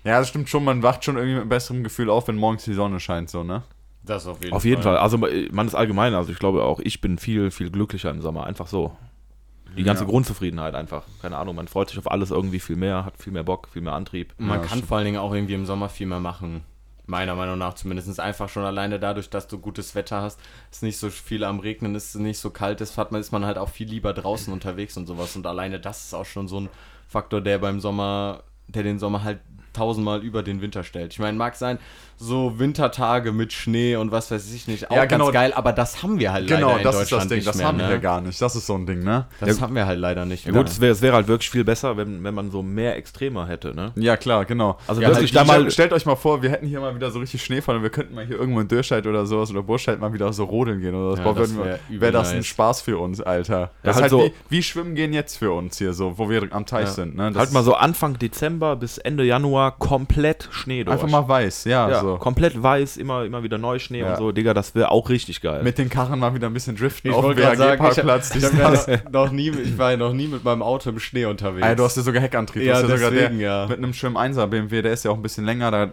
Ja, 0.04 0.18
das 0.18 0.28
stimmt 0.28 0.48
schon, 0.48 0.64
man 0.64 0.82
wacht 0.82 1.04
schon 1.04 1.16
irgendwie 1.16 1.34
mit 1.34 1.40
einem 1.42 1.48
besseren 1.50 1.84
Gefühl 1.84 2.08
auf, 2.10 2.28
wenn 2.28 2.36
morgens 2.36 2.64
die 2.64 2.74
Sonne 2.74 3.00
scheint, 3.00 3.28
so, 3.30 3.42
ne? 3.44 3.62
Das 4.02 4.26
auf 4.26 4.42
jeden 4.42 4.54
Auf 4.54 4.64
jeden 4.64 4.82
Fall. 4.82 4.96
Also 4.96 5.18
man 5.18 5.66
ist 5.66 5.74
allgemein, 5.74 6.14
also 6.14 6.32
ich 6.32 6.38
glaube 6.38 6.62
auch, 6.64 6.80
ich 6.80 7.00
bin 7.02 7.18
viel, 7.18 7.50
viel 7.50 7.70
glücklicher 7.70 8.10
im 8.10 8.22
Sommer. 8.22 8.44
Einfach 8.46 8.66
so. 8.66 8.96
Die 9.76 9.82
ganze 9.84 10.04
Ja. 10.04 10.08
Grundzufriedenheit 10.10 10.74
einfach. 10.74 11.04
Keine 11.20 11.36
Ahnung, 11.36 11.54
man 11.54 11.68
freut 11.68 11.90
sich 11.90 11.98
auf 11.98 12.10
alles 12.10 12.30
irgendwie 12.30 12.60
viel 12.60 12.76
mehr, 12.76 13.04
hat 13.04 13.18
viel 13.18 13.32
mehr 13.32 13.44
Bock, 13.44 13.68
viel 13.70 13.82
mehr 13.82 13.92
Antrieb. 13.92 14.32
Man 14.38 14.48
Ja, 14.48 14.56
kann 14.58 14.68
stimmt. 14.68 14.86
vor 14.86 14.96
allen 14.96 15.04
Dingen 15.04 15.18
auch 15.18 15.32
irgendwie 15.34 15.54
im 15.54 15.66
Sommer 15.66 15.88
viel 15.90 16.06
mehr 16.06 16.18
machen. 16.18 16.64
Meiner 17.06 17.34
Meinung 17.34 17.58
nach 17.58 17.74
zumindest. 17.74 18.18
Einfach 18.20 18.48
schon 18.48 18.64
alleine 18.64 18.98
dadurch, 18.98 19.28
dass 19.30 19.48
du 19.48 19.58
gutes 19.58 19.94
Wetter 19.94 20.22
hast, 20.22 20.40
es 20.72 20.80
nicht 20.82 20.96
so 20.96 21.10
viel 21.10 21.44
am 21.44 21.60
Regnen 21.60 21.94
ist, 21.94 22.14
nicht 22.16 22.38
so 22.38 22.50
kalt 22.50 22.80
ist, 22.80 22.96
hat 22.96 23.12
man, 23.12 23.20
ist 23.20 23.32
man 23.32 23.44
halt 23.44 23.58
auch 23.58 23.68
viel 23.68 23.88
lieber 23.88 24.12
draußen 24.14 24.52
unterwegs 24.52 24.96
und 24.96 25.06
sowas. 25.06 25.36
Und 25.36 25.46
alleine 25.46 25.78
das 25.78 26.04
ist 26.06 26.14
auch 26.14 26.24
schon 26.26 26.48
so 26.48 26.58
ein 26.60 26.68
Faktor, 27.08 27.40
der 27.40 27.58
beim 27.58 27.80
Sommer, 27.80 28.44
der 28.68 28.82
den 28.82 28.98
Sommer 28.98 29.24
halt 29.24 29.40
tausendmal 29.72 30.22
über 30.22 30.42
den 30.42 30.60
Winter 30.62 30.84
stellt. 30.84 31.12
Ich 31.12 31.18
meine, 31.18 31.36
mag 31.38 31.54
sein, 31.56 31.78
so 32.16 32.58
Wintertage 32.58 33.32
mit 33.32 33.52
Schnee 33.52 33.96
und 33.96 34.12
was 34.12 34.30
weiß 34.30 34.52
ich 34.52 34.68
nicht, 34.68 34.90
auch 34.90 34.96
Ja, 34.96 35.06
genau. 35.06 35.26
ganz 35.26 35.34
geil, 35.34 35.52
aber 35.54 35.72
das 35.72 36.02
haben 36.02 36.18
wir 36.18 36.32
halt 36.32 36.48
Genau, 36.48 36.68
leider 36.68 36.78
in 36.78 36.84
das 36.84 36.94
ist 36.96 37.00
Deutschland 37.02 37.22
das 37.22 37.28
Ding, 37.28 37.36
nicht 37.38 37.48
das 37.48 37.56
mehr. 37.56 37.66
haben 37.66 37.78
wir 37.78 37.86
ne? 37.86 37.92
ja 37.92 37.98
gar 37.98 38.20
nicht. 38.20 38.42
Das 38.42 38.54
ist 38.56 38.66
so 38.66 38.74
ein 38.74 38.84
Ding, 38.84 39.02
ne? 39.02 39.26
Das 39.40 39.60
haben 39.62 39.74
wir 39.74 39.86
halt 39.86 39.98
leider 39.98 40.26
nicht 40.26 40.44
Ja 40.44 40.52
mehr. 40.52 40.62
gut, 40.62 40.70
es 40.70 40.80
wäre 40.82 40.92
es 40.92 41.00
wäre 41.00 41.14
halt 41.14 41.28
wirklich 41.28 41.48
viel 41.48 41.64
besser, 41.64 41.96
wenn, 41.96 42.22
wenn 42.22 42.34
man 42.34 42.50
so 42.50 42.62
mehr 42.62 42.96
Extremer 42.96 43.46
hätte, 43.48 43.74
ne? 43.74 43.92
Ja, 43.96 44.18
klar, 44.18 44.44
genau. 44.44 44.76
Also 44.86 45.00
ja, 45.00 45.08
wirklich 45.08 45.34
halt, 45.34 45.48
da 45.48 45.50
mal- 45.50 45.70
stellt, 45.70 45.94
euch 45.94 46.04
mal 46.04 46.16
vor, 46.16 46.42
wir 46.42 46.50
hätten 46.50 46.66
hier 46.66 46.80
mal 46.80 46.94
wieder 46.94 47.10
so 47.10 47.20
richtig 47.20 47.42
Schneefall 47.42 47.76
und 47.76 47.82
wir 47.82 47.90
könnten 47.90 48.14
mal 48.14 48.26
hier 48.26 48.38
irgendwo 48.38 48.60
in 48.60 48.68
Dürscheid 48.68 49.06
oder 49.06 49.24
sowas 49.24 49.50
oder 49.50 49.62
Burscheid 49.62 49.98
mal 49.98 50.12
wieder 50.12 50.30
so 50.34 50.44
rodeln 50.44 50.80
gehen 50.82 50.94
oder 50.94 51.16
so. 51.16 51.22
Ja, 51.22 51.32
das 51.32 51.56
wir- 51.56 51.64
wär 51.64 51.78
Wäre 51.88 52.12
das 52.12 52.32
ein. 52.32 52.42
Spaß 52.44 52.82
für 52.82 52.98
uns, 52.98 53.22
Alter. 53.22 53.70
Das 53.82 53.96
halt 53.96 54.06
ist 54.06 54.12
halt 54.12 54.22
so- 54.24 54.24
wie, 54.50 54.56
wie 54.58 54.62
Schwimmen 54.62 54.94
gehen 54.94 55.14
jetzt 55.14 55.38
für 55.38 55.52
uns 55.52 55.78
hier 55.78 55.94
so, 55.94 56.18
wo 56.18 56.28
wir 56.28 56.46
am 56.50 56.66
Teich 56.66 56.84
Ja. 56.86 56.90
sind, 56.92 57.16
ne? 57.16 57.30
Das 57.30 57.38
halt 57.38 57.52
mal 57.52 57.62
so 57.64 57.74
Anfang 57.74 58.18
Dezember 58.18 58.76
bis 58.76 58.98
Ende 58.98 59.24
Januar 59.24 59.59
komplett 59.68 60.48
Schnee 60.50 60.84
durch. 60.84 60.94
Einfach 60.94 61.08
mal 61.08 61.28
weiß, 61.28 61.64
ja, 61.64 61.88
ja, 61.88 62.00
so. 62.00 62.16
komplett 62.16 62.60
weiß, 62.60 62.96
immer, 62.96 63.24
immer 63.24 63.42
wieder 63.42 63.58
Neuschnee 63.58 64.00
Ja. 64.00 64.10
und 64.10 64.16
so. 64.16 64.32
Digga, 64.32 64.54
das 64.54 64.74
wäre 64.74 64.90
auch 64.90 65.10
richtig 65.10 65.40
geil. 65.40 65.62
Mit 65.62 65.78
den 65.78 65.90
Karren 65.90 66.18
mal 66.18 66.34
wieder 66.34 66.46
ein 66.46 66.54
bisschen 66.54 66.76
driften 66.76 67.10
Ich 67.10 67.16
auf 67.16 67.26
dem 67.26 67.36
sagen, 67.56 67.84
ich, 67.84 67.98
ich, 67.98 68.44
hab 68.44 68.54
ja 68.54 68.70
noch, 68.70 69.26
noch 69.26 69.32
nie, 69.32 69.50
ich 69.50 69.76
war 69.76 69.90
ja 69.90 69.96
noch 69.96 70.12
nie 70.12 70.28
mit 70.28 70.44
meinem 70.44 70.62
Auto 70.62 70.90
im 70.90 70.98
Schnee 70.98 71.26
unterwegs. 71.26 71.66
Ey, 71.66 71.76
du 71.76 71.84
hast 71.84 71.96
ja 71.96 72.02
sogar 72.02 72.22
Heckantrieb. 72.22 72.62
Ja, 72.62 72.80
du 72.80 72.84
hast 72.84 72.90
ja 72.90 72.96
sogar 72.96 73.10
deswegen, 73.10 73.38
der, 73.38 73.48
ja. 73.48 73.66
Mit 73.66 73.78
einem 73.78 73.92
schönen 73.92 74.16
1er 74.16 74.46
BMW, 74.46 74.82
der 74.82 74.92
ist 74.92 75.04
ja 75.04 75.10
auch 75.10 75.16
ein 75.16 75.22
bisschen 75.22 75.44
länger, 75.44 75.70
da 75.70 75.90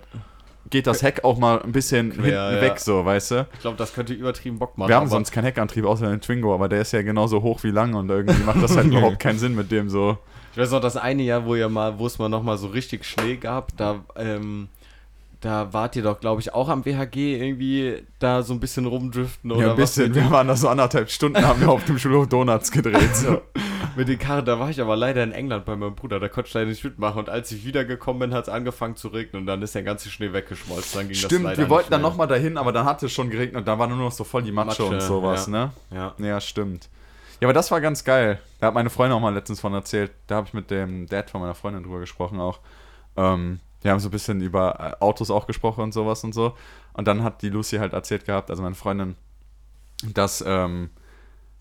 geht 0.69 0.87
das 0.87 1.01
Heck 1.01 1.23
auch 1.23 1.37
mal 1.37 1.61
ein 1.61 1.71
bisschen 1.71 2.11
hinten 2.11 2.29
ja. 2.29 2.61
weg, 2.61 2.79
so, 2.79 3.05
weißt 3.05 3.31
du? 3.31 3.47
ich 3.53 3.59
glaube, 3.59 3.77
das 3.77 3.93
könnte 3.93 4.13
übertrieben 4.13 4.59
Bock 4.59 4.77
machen. 4.77 4.89
Wir 4.89 4.95
haben 4.95 5.07
sonst 5.07 5.31
keinen 5.31 5.45
Heckantrieb 5.45 5.85
außer 5.85 6.09
den 6.09 6.21
Twingo, 6.21 6.53
aber 6.53 6.67
der 6.67 6.81
ist 6.81 6.91
ja 6.91 7.01
genauso 7.01 7.41
hoch 7.41 7.63
wie 7.63 7.71
lang 7.71 7.93
und 7.93 8.09
irgendwie 8.09 8.43
macht 8.43 8.61
das 8.61 8.75
halt 8.75 8.87
überhaupt 8.91 9.19
keinen 9.19 9.39
Sinn 9.39 9.55
mit 9.55 9.71
dem 9.71 9.89
so. 9.89 10.17
Ich 10.57 10.63
weiß 10.63 10.71
noch, 10.71 10.81
das 10.81 10.97
eine 10.97 11.21
Jahr, 11.21 11.45
wo 11.45 11.53
ja 11.53 11.69
mal, 11.69 11.99
wo 11.99 12.07
es 12.07 12.17
mal 12.17 12.29
noch 12.29 12.41
mal 12.41 12.57
so 12.57 12.65
richtig 12.65 13.05
Schnee 13.05 13.35
gab, 13.35 13.77
da, 13.77 14.03
ähm, 14.15 14.69
da 15.39 15.71
wart 15.71 15.95
ihr 15.95 16.01
doch, 16.01 16.19
glaube 16.19 16.41
ich, 16.41 16.51
auch 16.51 16.67
am 16.69 16.83
WHG 16.83 17.35
irgendwie 17.35 18.01
da 18.17 18.41
so 18.41 18.53
ein 18.55 18.59
bisschen 18.59 18.87
rumdriften 18.87 19.51
oder 19.51 19.61
Ja, 19.61 19.69
ein 19.69 19.75
bisschen. 19.75 20.15
Wir 20.15 20.31
waren 20.31 20.47
da 20.47 20.55
so 20.55 20.67
anderthalb 20.67 21.11
Stunden, 21.11 21.45
haben 21.45 21.61
wir 21.61 21.69
auf 21.69 21.85
dem 21.85 21.99
Schulhof 21.99 22.27
Donuts 22.27 22.71
gedreht. 22.71 23.15
So. 23.15 23.39
mit 23.95 24.07
den 24.07 24.17
Karren. 24.17 24.45
Da 24.45 24.57
war 24.59 24.71
ich 24.71 24.81
aber 24.81 24.95
leider 24.95 25.21
in 25.21 25.31
England 25.31 25.65
bei 25.65 25.75
meinem 25.75 25.93
Bruder, 25.93 26.19
da 26.19 26.27
konnte 26.27 26.47
ich 26.47 26.55
leider 26.55 26.71
nicht 26.71 26.83
mitmachen. 26.83 27.19
Und 27.19 27.29
als 27.29 27.51
ich 27.51 27.63
wiedergekommen 27.63 28.19
bin, 28.21 28.33
hat 28.33 28.45
es 28.45 28.49
angefangen 28.49 28.95
zu 28.95 29.09
regnen 29.09 29.43
und 29.43 29.45
dann 29.45 29.61
ist 29.61 29.75
der 29.75 29.83
ganze 29.83 30.09
Schnee 30.09 30.33
weggeschmolzen. 30.33 31.01
Dann 31.01 31.07
ging 31.07 31.21
das 31.21 31.25
Stimmt, 31.25 31.43
leider 31.43 31.59
wir 31.59 31.69
wollten 31.69 31.83
nicht 31.83 31.93
dann 31.93 32.01
mehr. 32.01 32.09
nochmal 32.09 32.27
dahin, 32.27 32.57
aber 32.57 32.71
dann 32.71 32.85
hat 32.85 33.03
es 33.03 33.11
schon 33.11 33.29
geregnet 33.29 33.57
und 33.57 33.67
da 33.67 33.77
war 33.77 33.85
nur 33.85 33.97
noch 33.97 34.11
so 34.11 34.23
voll 34.23 34.41
die 34.41 34.51
Matsche, 34.51 34.81
Matsche, 34.81 34.95
und 34.95 35.01
sowas, 35.03 35.45
ja. 35.45 35.51
ne? 35.51 35.71
Ja. 35.91 36.15
Ja, 36.17 36.41
stimmt. 36.41 36.89
Ja, 37.39 37.47
aber 37.47 37.53
das 37.53 37.69
war 37.69 37.81
ganz 37.81 38.03
geil. 38.03 38.39
Da 38.59 38.67
hat 38.67 38.73
meine 38.73 38.89
Freundin 38.89 39.15
auch 39.17 39.21
mal 39.21 39.33
letztens 39.33 39.59
von 39.59 39.73
erzählt. 39.73 40.11
Da 40.25 40.37
habe 40.37 40.47
ich 40.47 40.53
mit 40.53 40.71
dem 40.71 41.07
Dad 41.07 41.29
von 41.29 41.41
meiner 41.41 41.55
Freundin 41.55 41.83
drüber 41.83 41.99
gesprochen 41.99 42.39
auch. 42.39 42.59
Ähm, 43.15 43.59
wir 43.81 43.91
haben 43.91 43.99
so 43.99 44.07
ein 44.07 44.11
bisschen 44.11 44.41
über 44.41 44.95
äh, 44.99 45.03
Autos 45.03 45.29
auch 45.29 45.45
gesprochen 45.45 45.81
und 45.81 45.93
sowas 45.93 46.23
und 46.23 46.33
so. 46.33 46.57
Und 46.93 47.07
dann 47.07 47.23
hat 47.23 47.41
die 47.43 47.49
Lucy 47.49 47.77
halt 47.77 47.93
erzählt 47.93 48.25
gehabt, 48.25 48.49
also 48.49 48.63
meine 48.63 48.75
Freundin, 48.75 49.15
dass 50.13 50.43
ähm, 50.45 50.89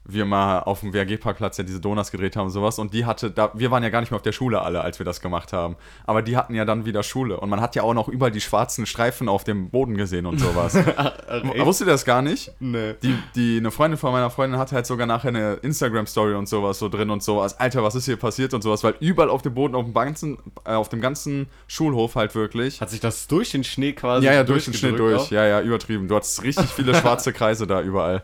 wir 0.09 0.25
mal 0.25 0.61
auf 0.61 0.81
dem 0.81 0.93
WRG-Parkplatz 0.93 1.59
ja 1.59 1.65
diese 1.65 1.81
Donuts 1.81 2.11
gedreht 2.11 2.37
haben 2.37 2.47
und 2.47 2.53
sowas. 2.53 2.79
Und 2.79 2.95
die 2.95 3.05
hatte, 3.05 3.31
da, 3.31 3.51
wir 3.55 3.71
waren 3.71 3.83
ja 3.83 3.89
gar 3.89 4.01
nicht 4.01 4.11
mehr 4.11 4.17
auf 4.17 4.23
der 4.23 4.33
Schule 4.33 4.63
alle, 4.63 4.81
als 4.81 4.99
wir 4.99 5.07
das 5.07 5.21
gemacht 5.21 5.53
haben. 5.53 5.77
Aber 6.07 6.23
die 6.23 6.37
hatten 6.37 6.55
ja 6.55 6.65
dann 6.65 6.87
wieder 6.87 7.03
Schule. 7.03 7.41
Und 7.41 7.49
man 7.49 7.61
hat 7.61 7.75
ja 7.75 7.83
auch 7.83 7.95
noch 7.95 8.09
überall 8.09 8.31
die 8.31 8.41
schwarzen 8.41 8.87
Streifen 8.87 9.29
auf 9.29 9.45
dem 9.45 9.71
Boden 9.71 9.97
gesehen 9.97 10.27
und 10.27 10.39
sowas. 10.39 10.75
Wusstet 11.59 11.89
ihr 11.89 11.93
das 11.93 12.05
gar 12.05 12.23
nicht? 12.23 12.53
Nee. 12.61 12.95
Die, 13.03 13.17
die, 13.35 13.59
eine 13.59 13.71
Freundin 13.71 13.99
von 13.99 14.13
meiner 14.13 14.31
Freundin 14.31 14.59
hatte 14.59 14.75
halt 14.75 14.87
sogar 14.87 15.07
nachher 15.07 15.29
eine 15.29 15.55
Instagram-Story 15.55 16.35
und 16.35 16.49
sowas 16.49 16.79
so 16.79 16.89
drin 16.89 17.11
und 17.11 17.23
sowas. 17.23 17.59
Alter, 17.59 17.83
was 17.83 17.95
ist 17.95 18.05
hier 18.05 18.17
passiert 18.17 18.55
und 18.55 18.63
sowas, 18.63 18.85
weil 18.85 18.95
überall 19.01 19.31
auf 19.31 19.43
dem 19.43 19.55
Boden, 19.55 19.75
auf 19.75 19.85
dem 19.85 19.95
ganzen, 19.95 20.39
äh, 20.65 20.73
auf 20.73 20.89
dem 20.89 21.01
ganzen 21.01 21.49
Schulhof 21.67 22.15
halt 22.15 22.35
wirklich. 22.35 22.81
Hat 22.81 22.91
sich 22.91 23.01
das 23.01 23.27
durch 23.27 23.51
den 23.51 23.65
Schnee 23.65 23.93
quasi 23.93 24.27
Ja, 24.27 24.33
ja, 24.33 24.45
durch 24.45 24.65
den 24.65 24.75
Schnee 24.75 24.93
durch. 24.93 25.31
Ja, 25.31 25.47
ja, 25.47 25.61
übertrieben. 25.61 26.09
Du 26.09 26.17
hattest 26.17 26.43
richtig 26.43 26.67
viele 26.67 26.95
schwarze 27.01 27.33
Kreise 27.33 27.67
da 27.67 27.81
überall. 27.81 28.23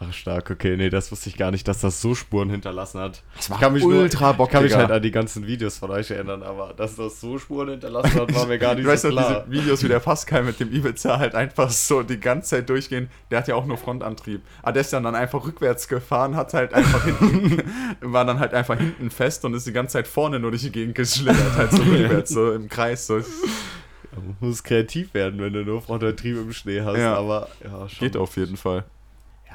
Ach, 0.00 0.12
stark, 0.12 0.48
okay. 0.50 0.76
Nee, 0.76 0.90
das 0.90 1.10
wusste 1.10 1.28
ich 1.28 1.36
gar 1.36 1.50
nicht, 1.50 1.66
dass 1.66 1.80
das 1.80 2.00
so 2.00 2.14
Spuren 2.14 2.50
hinterlassen 2.50 3.00
hat. 3.00 3.22
Das 3.36 3.50
war 3.50 3.56
ich 3.56 3.60
kann 3.62 3.72
mich 3.72 3.82
ultra 3.84 4.26
nur, 4.28 4.34
Bock, 4.34 4.46
Ich 4.48 4.52
kann 4.52 4.62
mich 4.62 4.74
halt 4.74 4.92
an 4.92 5.02
die 5.02 5.10
ganzen 5.10 5.44
Videos 5.46 5.76
von 5.78 5.90
euch 5.90 6.10
erinnern, 6.12 6.44
aber 6.44 6.72
dass 6.72 6.94
das 6.94 7.20
so 7.20 7.36
Spuren 7.36 7.70
hinterlassen 7.70 8.14
hat, 8.20 8.32
war 8.32 8.46
mir 8.46 8.58
gar 8.58 8.74
nicht 8.76 8.84
Du 8.86 8.88
weißt 8.90 9.02
so 9.02 9.10
doch, 9.10 9.16
klar. 9.16 9.44
diese 9.48 9.60
Videos, 9.62 9.82
wie 9.82 9.88
der 9.88 9.98
Pascal 9.98 10.44
mit 10.44 10.60
dem 10.60 10.72
Ibiza 10.72 11.18
halt 11.18 11.34
einfach 11.34 11.70
so 11.70 12.02
die 12.04 12.20
ganze 12.20 12.50
Zeit 12.50 12.68
durchgehen. 12.68 13.10
Der 13.32 13.38
hat 13.38 13.48
ja 13.48 13.56
auch 13.56 13.66
nur 13.66 13.76
Frontantrieb. 13.76 14.42
Aber 14.62 14.72
der 14.72 14.82
ist 14.82 14.92
dann, 14.92 15.02
dann 15.02 15.16
einfach 15.16 15.44
rückwärts 15.44 15.88
gefahren, 15.88 16.36
hat 16.36 16.54
halt 16.54 16.74
einfach 16.74 17.04
hinten, 17.04 17.62
war 18.00 18.24
dann 18.24 18.38
halt 18.38 18.54
einfach 18.54 18.78
hinten 18.78 19.10
fest 19.10 19.44
und 19.44 19.54
ist 19.54 19.66
die 19.66 19.72
ganze 19.72 19.94
Zeit 19.94 20.06
vorne 20.06 20.38
nur 20.38 20.50
durch 20.52 20.62
die 20.62 20.70
Gegend 20.70 20.94
geschlittert, 20.94 21.56
halt 21.56 21.72
so 21.72 21.82
rückwärts, 21.82 22.30
so 22.30 22.52
im 22.52 22.68
Kreis. 22.68 23.06
So. 23.08 23.18
Du 23.18 23.26
musst 24.46 24.62
kreativ 24.64 25.12
werden, 25.14 25.40
wenn 25.40 25.52
du 25.52 25.64
nur 25.64 25.82
Frontantrieb 25.82 26.36
im 26.36 26.52
Schnee 26.52 26.82
hast, 26.82 26.98
Ja. 26.98 27.16
aber 27.16 27.48
ja, 27.64 27.88
schon. 27.88 27.98
Geht 27.98 28.16
auf 28.16 28.36
jeden 28.36 28.56
Fall. 28.56 28.84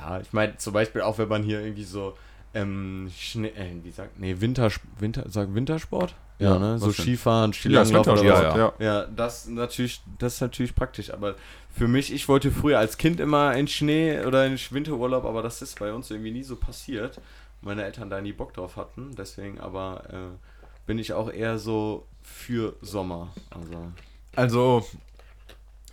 Ja, 0.04 0.20
ich 0.20 0.34
meine, 0.34 0.58
zum 0.58 0.74
Beispiel 0.74 1.02
auch, 1.02 1.18
wenn 1.18 1.30
man 1.30 1.44
hier 1.44 1.62
irgendwie 1.62 1.84
so, 1.86 2.14
ähm, 2.54 3.10
Schnee, 3.18 3.48
äh, 3.50 3.72
wie 3.84 3.92
sagt, 3.92 4.20
nee, 4.20 4.36
Winter, 4.40 4.70
Winter, 5.00 5.24
sag 5.28 5.54
Wintersport? 5.56 6.14
Ja, 6.40 6.54
Ja, 6.54 6.60
ne, 6.60 6.80
so 6.80 6.88
denn? 6.88 6.94
Skifahren, 6.96 7.52
Ja, 7.52 7.56
Skilanglauf 7.58 8.06
Wintersport, 8.08 8.44
was. 8.46 8.58
ja. 8.58 8.74
Ja, 8.80 9.06
das 9.06 9.48
natürlich, 9.48 10.02
das 10.20 10.36
ist 10.36 10.42
natürlich 10.42 10.76
praktisch, 10.76 11.12
aber 11.14 11.36
für 11.70 11.88
mich, 11.88 12.14
ich 12.14 12.28
wollte 12.28 12.52
früher 12.52 12.80
als 12.80 12.98
Kind 12.98 13.20
immer 13.20 13.54
in 13.56 13.68
Schnee 13.68 14.24
oder 14.26 14.46
in 14.46 14.58
Winterurlaub, 14.72 15.26
aber 15.26 15.42
das 15.42 15.62
ist 15.62 15.80
bei 15.80 15.94
uns 15.94 16.12
irgendwie 16.12 16.32
nie 16.32 16.44
so 16.44 16.56
passiert. 16.56 17.20
Meine 17.62 17.84
Eltern 17.86 18.10
da 18.10 18.20
nie 18.20 18.34
Bock 18.34 18.54
drauf 18.54 18.76
hatten, 18.76 19.16
deswegen 19.18 19.60
aber 19.60 20.04
äh, 20.12 20.38
bin 20.86 21.00
ich 21.00 21.14
auch 21.14 21.32
eher 21.32 21.58
so 21.58 22.06
für 22.22 22.76
Sommer. 22.82 23.30
Also, 23.50 23.92
Also, 24.36 24.86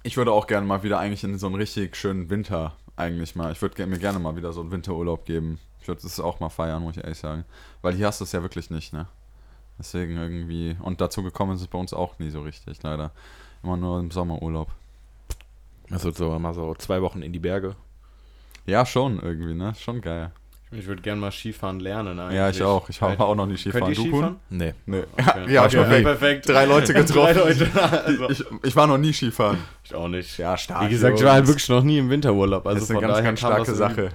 ich 0.03 0.17
würde 0.17 0.33
auch 0.33 0.47
gerne 0.47 0.67
mal 0.67 0.83
wieder 0.83 0.99
eigentlich 0.99 1.23
in 1.25 1.39
so 1.39 1.47
einen 1.47 1.55
richtig 1.57 1.97
schönen 1.97 2.29
Winter 2.31 2.77
eigentlich 3.01 3.35
mal. 3.35 3.51
Ich 3.53 3.61
würde 3.63 3.87
mir 3.87 3.99
gerne 3.99 4.19
mal 4.19 4.37
wieder 4.37 4.53
so 4.53 4.61
einen 4.61 4.71
Winterurlaub 4.71 5.25
geben. 5.25 5.59
Ich 5.81 5.89
würde 5.89 6.03
das 6.03 6.21
auch 6.21 6.41
mal 6.41 6.51
feiern, 6.51 6.83
muss 6.83 6.97
ich 6.97 7.03
ehrlich 7.03 7.19
sagen. 7.19 7.45
Weil 7.83 7.95
hier 7.95 8.07
hast 8.07 8.21
du 8.21 8.25
es 8.25 8.33
ja 8.33 8.43
wirklich 8.43 8.71
nicht, 8.71 8.93
ne? 8.93 9.07
Deswegen 9.79 10.17
irgendwie. 10.17 10.77
Und 10.81 11.01
dazu 11.01 11.23
gekommen 11.23 11.55
ist 11.55 11.63
es 11.63 11.67
bei 11.67 11.79
uns 11.79 11.95
auch 11.95 12.19
nie 12.19 12.31
so 12.31 12.43
richtig, 12.43 12.83
leider. 12.83 13.13
Immer 13.63 13.77
nur 13.77 13.99
im 13.99 14.11
Sommerurlaub. 14.11 14.71
Also 15.91 16.13
so 16.13 16.39
mal 16.39 16.55
so 16.55 16.75
zwei 16.75 17.03
Wochen 17.03 17.23
in 17.23 17.33
die 17.33 17.39
Berge. 17.39 17.75
Ja, 18.67 18.87
schon 18.87 19.19
irgendwie, 19.19 19.55
ne? 19.55 19.75
Schon 19.75 20.01
geil. 20.01 20.33
Ich 20.73 20.87
würde 20.87 21.03
gerne 21.03 21.21
mal 21.21 21.33
Skifahren 21.33 21.81
lernen 21.81 22.19
eigentlich. 22.21 22.37
Ja, 22.37 22.49
ich 22.51 22.63
auch. 22.63 22.89
Ich 22.89 23.01
habe 23.03 23.25
auch 23.25 23.35
noch 23.35 23.47
nie 23.47 23.57
Skifahren. 23.57 23.87
Könnt 23.87 23.99
ihr 23.99 24.05
Du? 24.05 24.11
Skifahren? 24.11 24.37
Nee. 24.51 24.75
Nee. 24.87 25.03
Okay. 25.13 25.53
Ja, 25.53 25.65
Okay, 25.65 25.77
perfekt. 25.77 26.05
perfekt. 26.05 26.49
Drei 26.49 26.65
Leute 26.65 26.95
getroffen. 26.95 27.13
Drei 27.15 27.33
Leute. 27.33 27.69
Also, 28.05 28.31
Ich, 28.31 28.45
ich 28.63 28.77
war 28.77 28.87
noch 28.87 28.99
nie 28.99 29.13
Skifahren. 29.13 29.59
ich 29.85 29.95
auch 29.95 30.09
nicht. 30.09 30.39
Ja, 30.39 30.57
stark. 30.57 30.87
Wie 30.87 30.91
gesagt, 30.91 31.19
ich 31.19 31.25
war 31.25 31.33
halt 31.33 31.47
wirklich 31.47 31.69
noch 31.69 31.83
nie 31.83 31.99
im 31.99 32.09
Winterurlaub. 32.11 32.67
Also 32.67 32.77
das 32.81 32.85
ist 32.85 32.91
eine 32.97 33.01
ganz, 33.01 33.23
ganz 33.23 33.39
starke 33.41 33.65
das 33.67 33.77
Sache. 33.77 34.11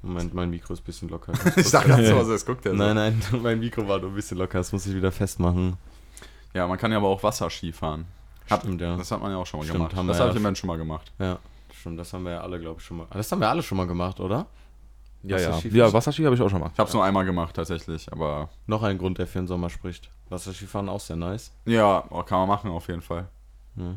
Moment, 0.00 0.32
mein 0.32 0.48
Mikro 0.50 0.72
ist 0.74 0.80
ein 0.80 0.84
bisschen 0.84 1.08
locker. 1.08 1.32
Ich 1.56 1.68
sag 1.68 1.86
ganz 1.86 2.06
so, 2.08 2.16
also 2.16 2.32
es 2.32 2.46
guckt 2.46 2.64
ja 2.64 2.70
so. 2.70 2.76
Nein, 2.76 2.94
nein, 2.94 3.20
mein 3.42 3.58
Mikro 3.58 3.86
war 3.88 3.98
nur 3.98 4.10
ein 4.10 4.14
bisschen 4.14 4.38
locker. 4.38 4.58
Das 4.58 4.72
muss 4.72 4.86
ich 4.86 4.94
wieder 4.94 5.10
festmachen. 5.12 5.76
Ja, 6.54 6.66
man 6.66 6.78
kann 6.78 6.90
ja 6.92 6.98
aber 6.98 7.08
auch 7.08 7.22
Wasserski 7.22 7.72
fahren. 7.72 8.06
Stimmt, 8.46 8.80
ja. 8.80 8.96
Das 8.96 9.10
hat 9.10 9.20
man 9.20 9.30
ja 9.32 9.36
auch 9.36 9.46
schon 9.46 9.60
mal 9.60 9.66
Stimmt, 9.66 9.90
gemacht. 9.90 10.08
das 10.08 10.20
habe 10.20 10.30
ich 10.30 10.36
im 10.36 10.42
Moment 10.42 10.56
schon 10.56 10.68
mal 10.68 10.78
gemacht. 10.78 11.12
Ja, 11.18 11.38
stimmt. 11.78 11.98
Das 11.98 12.12
haben 12.12 12.24
wir 12.24 12.32
ja 12.32 12.40
alle, 12.40 12.60
glaube 12.60 12.80
ich, 12.80 12.86
schon 12.86 12.98
mal. 12.98 13.06
Ah, 13.10 13.16
Das 13.16 13.30
haben 13.32 13.40
wir 13.40 13.48
alle 13.48 13.62
schon 13.62 13.78
mal 13.78 13.86
gemacht, 13.86 14.20
oder? 14.20 14.46
Ja, 15.22 15.36
ja. 15.38 15.50
Wasserski- 15.50 15.74
Ja, 15.76 15.92
Wasserski 15.92 16.22
habe 16.24 16.34
ich 16.36 16.42
auch 16.42 16.48
schon 16.48 16.60
mal. 16.60 16.70
Ich 16.72 16.78
habe 16.78 16.88
es 16.88 16.94
nur 16.94 17.04
einmal 17.04 17.24
gemacht 17.24 17.54
tatsächlich, 17.56 18.10
aber 18.12 18.48
Noch 18.66 18.82
ein 18.84 18.98
Grund, 18.98 19.18
der 19.18 19.26
für 19.26 19.38
den 19.38 19.48
Sommer 19.48 19.68
spricht. 19.70 20.10
Wasserskifahren 20.28 20.88
auch 20.88 21.00
sehr 21.00 21.16
nice. 21.16 21.52
ja, 21.64 22.04
oh, 22.10 22.22
kann 22.22 22.38
man 22.40 22.48
machen 22.48 22.70
auf 22.70 22.86
jeden 22.88 23.02
Fall. 23.02 23.26
Ja. 23.76 23.94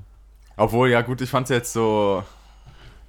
Obwohl, 0.57 0.89
ja 0.89 1.01
gut, 1.01 1.21
ich 1.21 1.29
fand 1.29 1.45
es 1.45 1.49
jetzt 1.49 1.73
so, 1.73 2.23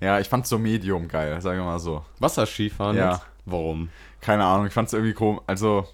ja, 0.01 0.19
ich 0.21 0.29
fand 0.29 0.45
es 0.45 0.51
so 0.51 0.59
medium 0.59 1.09
geil, 1.09 1.41
sagen 1.41 1.59
wir 1.59 1.65
mal 1.65 1.79
so. 1.79 2.05
Wasserskifahren 2.19 2.97
Ja. 2.97 3.13
jetzt? 3.13 3.23
Warum? 3.45 3.89
Keine 4.21 4.45
Ahnung, 4.45 4.67
ich 4.67 4.73
fand 4.73 4.89
es 4.89 4.93
irgendwie 4.95 5.15
komisch, 5.15 5.43
also 5.47 5.87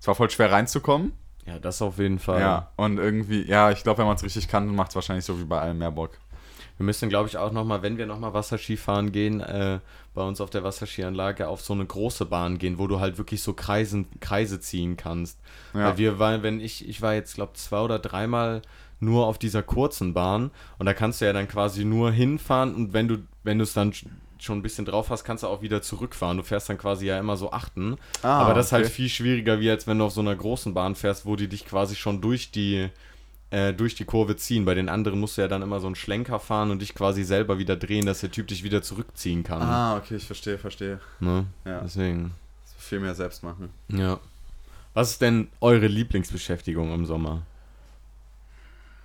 es 0.00 0.06
war 0.08 0.14
voll 0.14 0.30
schwer 0.30 0.50
reinzukommen. 0.52 1.12
Ja, 1.44 1.58
das 1.58 1.82
auf 1.82 1.98
jeden 1.98 2.18
Fall. 2.20 2.40
Ja, 2.40 2.70
und 2.76 2.98
irgendwie, 2.98 3.42
ja, 3.42 3.70
ich 3.70 3.82
glaube, 3.82 3.98
wenn 3.98 4.06
man 4.06 4.16
es 4.16 4.22
richtig 4.22 4.48
kann, 4.48 4.66
macht 4.74 4.90
es 4.90 4.94
wahrscheinlich 4.94 5.24
so 5.24 5.38
wie 5.40 5.44
bei 5.44 5.60
allem 5.60 5.78
mehr 5.78 5.90
Bock. 5.90 6.10
Wir 6.82 6.86
müssen, 6.86 7.08
glaube 7.08 7.28
ich, 7.28 7.36
auch 7.36 7.52
nochmal, 7.52 7.82
wenn 7.82 7.96
wir 7.96 8.06
nochmal 8.06 8.34
Wasserskifahren 8.34 9.12
gehen, 9.12 9.40
äh, 9.40 9.78
bei 10.14 10.22
uns 10.24 10.40
auf 10.40 10.50
der 10.50 10.64
Wasserskianlage 10.64 11.46
auf 11.46 11.60
so 11.60 11.74
eine 11.74 11.86
große 11.86 12.26
Bahn 12.26 12.58
gehen, 12.58 12.76
wo 12.76 12.88
du 12.88 12.98
halt 12.98 13.18
wirklich 13.18 13.40
so 13.40 13.52
Kreisen, 13.52 14.06
Kreise 14.18 14.58
ziehen 14.58 14.96
kannst. 14.96 15.38
Ja. 15.74 15.84
Weil 15.90 15.98
wir 15.98 16.18
waren, 16.18 16.42
wenn 16.42 16.58
ich, 16.60 16.88
ich 16.88 17.00
war 17.00 17.14
jetzt, 17.14 17.36
glaube 17.36 17.52
zwei 17.54 17.78
oder 17.82 18.00
dreimal 18.00 18.62
nur 18.98 19.26
auf 19.28 19.38
dieser 19.38 19.62
kurzen 19.62 20.12
Bahn 20.12 20.50
und 20.80 20.86
da 20.86 20.92
kannst 20.92 21.20
du 21.20 21.24
ja 21.24 21.32
dann 21.32 21.46
quasi 21.46 21.84
nur 21.84 22.10
hinfahren 22.10 22.74
und 22.74 22.92
wenn 22.92 23.06
du, 23.06 23.18
wenn 23.44 23.58
du 23.58 23.62
es 23.62 23.74
dann 23.74 23.92
sch- 23.92 24.06
schon 24.40 24.58
ein 24.58 24.62
bisschen 24.62 24.84
drauf 24.84 25.08
hast, 25.10 25.22
kannst 25.22 25.44
du 25.44 25.46
auch 25.46 25.62
wieder 25.62 25.82
zurückfahren. 25.82 26.36
Du 26.36 26.42
fährst 26.42 26.68
dann 26.68 26.78
quasi 26.78 27.06
ja 27.06 27.16
immer 27.16 27.36
so 27.36 27.52
achten. 27.52 27.96
Ah, 28.24 28.40
Aber 28.40 28.54
das 28.54 28.66
ist 28.66 28.72
halt 28.72 28.86
okay. 28.86 28.92
viel 28.94 29.08
schwieriger, 29.08 29.60
wie 29.60 29.70
als 29.70 29.86
wenn 29.86 29.98
du 30.00 30.04
auf 30.04 30.12
so 30.12 30.20
einer 30.20 30.34
großen 30.34 30.74
Bahn 30.74 30.96
fährst, 30.96 31.26
wo 31.26 31.36
die 31.36 31.46
dich 31.46 31.64
quasi 31.64 31.94
schon 31.94 32.20
durch 32.20 32.50
die, 32.50 32.88
äh, 33.52 33.72
durch 33.72 33.94
die 33.94 34.04
Kurve 34.04 34.34
ziehen. 34.36 34.64
Bei 34.64 34.74
den 34.74 34.88
anderen 34.88 35.20
musst 35.20 35.36
du 35.36 35.42
ja 35.42 35.48
dann 35.48 35.62
immer 35.62 35.78
so 35.78 35.86
einen 35.86 35.94
Schlenker 35.94 36.40
fahren 36.40 36.70
und 36.70 36.80
dich 36.82 36.94
quasi 36.94 37.22
selber 37.22 37.58
wieder 37.58 37.76
drehen, 37.76 38.06
dass 38.06 38.20
der 38.20 38.30
Typ 38.30 38.48
dich 38.48 38.64
wieder 38.64 38.82
zurückziehen 38.82 39.44
kann. 39.44 39.62
Ah, 39.62 39.96
okay, 39.96 40.16
ich 40.16 40.26
verstehe, 40.26 40.58
verstehe. 40.58 40.98
Ne? 41.20 41.44
Ja. 41.64 41.80
Deswegen. 41.82 42.32
Viel 42.78 42.98
mehr 43.00 43.14
selbst 43.14 43.42
machen. 43.44 43.68
Ja. 43.88 44.18
Was 44.94 45.10
ist 45.12 45.20
denn 45.22 45.48
eure 45.60 45.86
Lieblingsbeschäftigung 45.86 46.92
im 46.92 47.06
Sommer? 47.06 47.42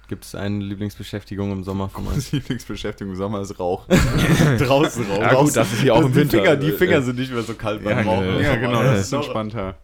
Gibt 0.09 0.23
es 0.23 0.35
eine 0.35 0.63
Lieblingsbeschäftigung 0.63 1.51
im 1.51 1.63
Sommer 1.65 1.89
von 1.89 2.07
euch? 2.07 2.31
Lieblingsbeschäftigung 2.31 3.11
im 3.13 3.17
Sommer 3.17 3.41
ist 3.41 3.59
Rauchen. 3.59 3.87
Draußen 4.57 5.05
raus. 5.05 5.19
Ja, 5.19 5.33
gut, 5.33 5.55
das 5.55 5.73
ist 5.73 5.81
hier 5.81 5.93
auch 5.95 6.01
im 6.01 6.07
die 6.07 6.15
Winter. 6.15 6.37
Finger, 6.37 6.55
die 6.55 6.69
Äh, 6.69 6.77
Finger 6.77 7.01
sind 7.01 7.19
nicht 7.19 7.31
mehr 7.33 7.43
so 7.43 7.53
kalt 7.53 7.83
beim 7.83 7.97
Ja, 7.97 8.03
Rauchen. 8.03 8.25
genau. 8.25 8.39
Ja, 8.39 8.55
genau, 8.55 8.83
das 8.83 9.01
ist 9.01 9.11
entspannter. 9.13 9.75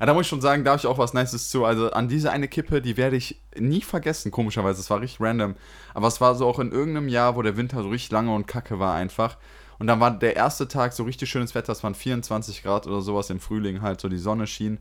Ja, 0.00 0.06
da 0.06 0.14
muss 0.14 0.22
ich 0.22 0.28
schon 0.28 0.40
sagen, 0.40 0.64
da 0.64 0.72
habe 0.72 0.80
ich 0.80 0.86
auch 0.86 0.98
was 0.98 1.14
Nices 1.14 1.48
zu. 1.48 1.64
Also 1.64 1.90
an 1.90 2.08
diese 2.08 2.30
eine 2.30 2.48
Kippe, 2.48 2.82
die 2.82 2.96
werde 2.96 3.16
ich 3.16 3.40
nie 3.56 3.80
vergessen, 3.80 4.30
komischerweise. 4.30 4.80
Es 4.80 4.90
war 4.90 5.00
richtig 5.00 5.20
random. 5.20 5.54
Aber 5.92 6.08
es 6.08 6.20
war 6.20 6.34
so 6.34 6.46
auch 6.46 6.58
in 6.58 6.72
irgendeinem 6.72 7.08
Jahr, 7.08 7.36
wo 7.36 7.42
der 7.42 7.56
Winter 7.56 7.82
so 7.82 7.88
richtig 7.88 8.10
lange 8.10 8.34
und 8.34 8.46
kacke 8.46 8.78
war 8.78 8.94
einfach. 8.94 9.36
Und 9.78 9.86
dann 9.86 10.00
war 10.00 10.10
der 10.10 10.36
erste 10.36 10.68
Tag 10.68 10.92
so 10.92 11.04
richtig 11.04 11.30
schönes 11.30 11.54
Wetter. 11.54 11.72
Es 11.72 11.82
waren 11.82 11.94
24 11.94 12.62
Grad 12.62 12.86
oder 12.86 13.00
sowas 13.00 13.30
im 13.30 13.40
Frühling 13.40 13.82
halt, 13.82 14.00
so 14.00 14.08
die 14.08 14.18
Sonne 14.18 14.46
schien. 14.46 14.78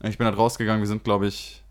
Und 0.00 0.08
ich 0.08 0.18
bin 0.18 0.26
halt 0.26 0.36
rausgegangen. 0.36 0.82
Wir 0.82 0.88
sind, 0.88 1.04
glaube 1.04 1.26
ich, 1.26 1.62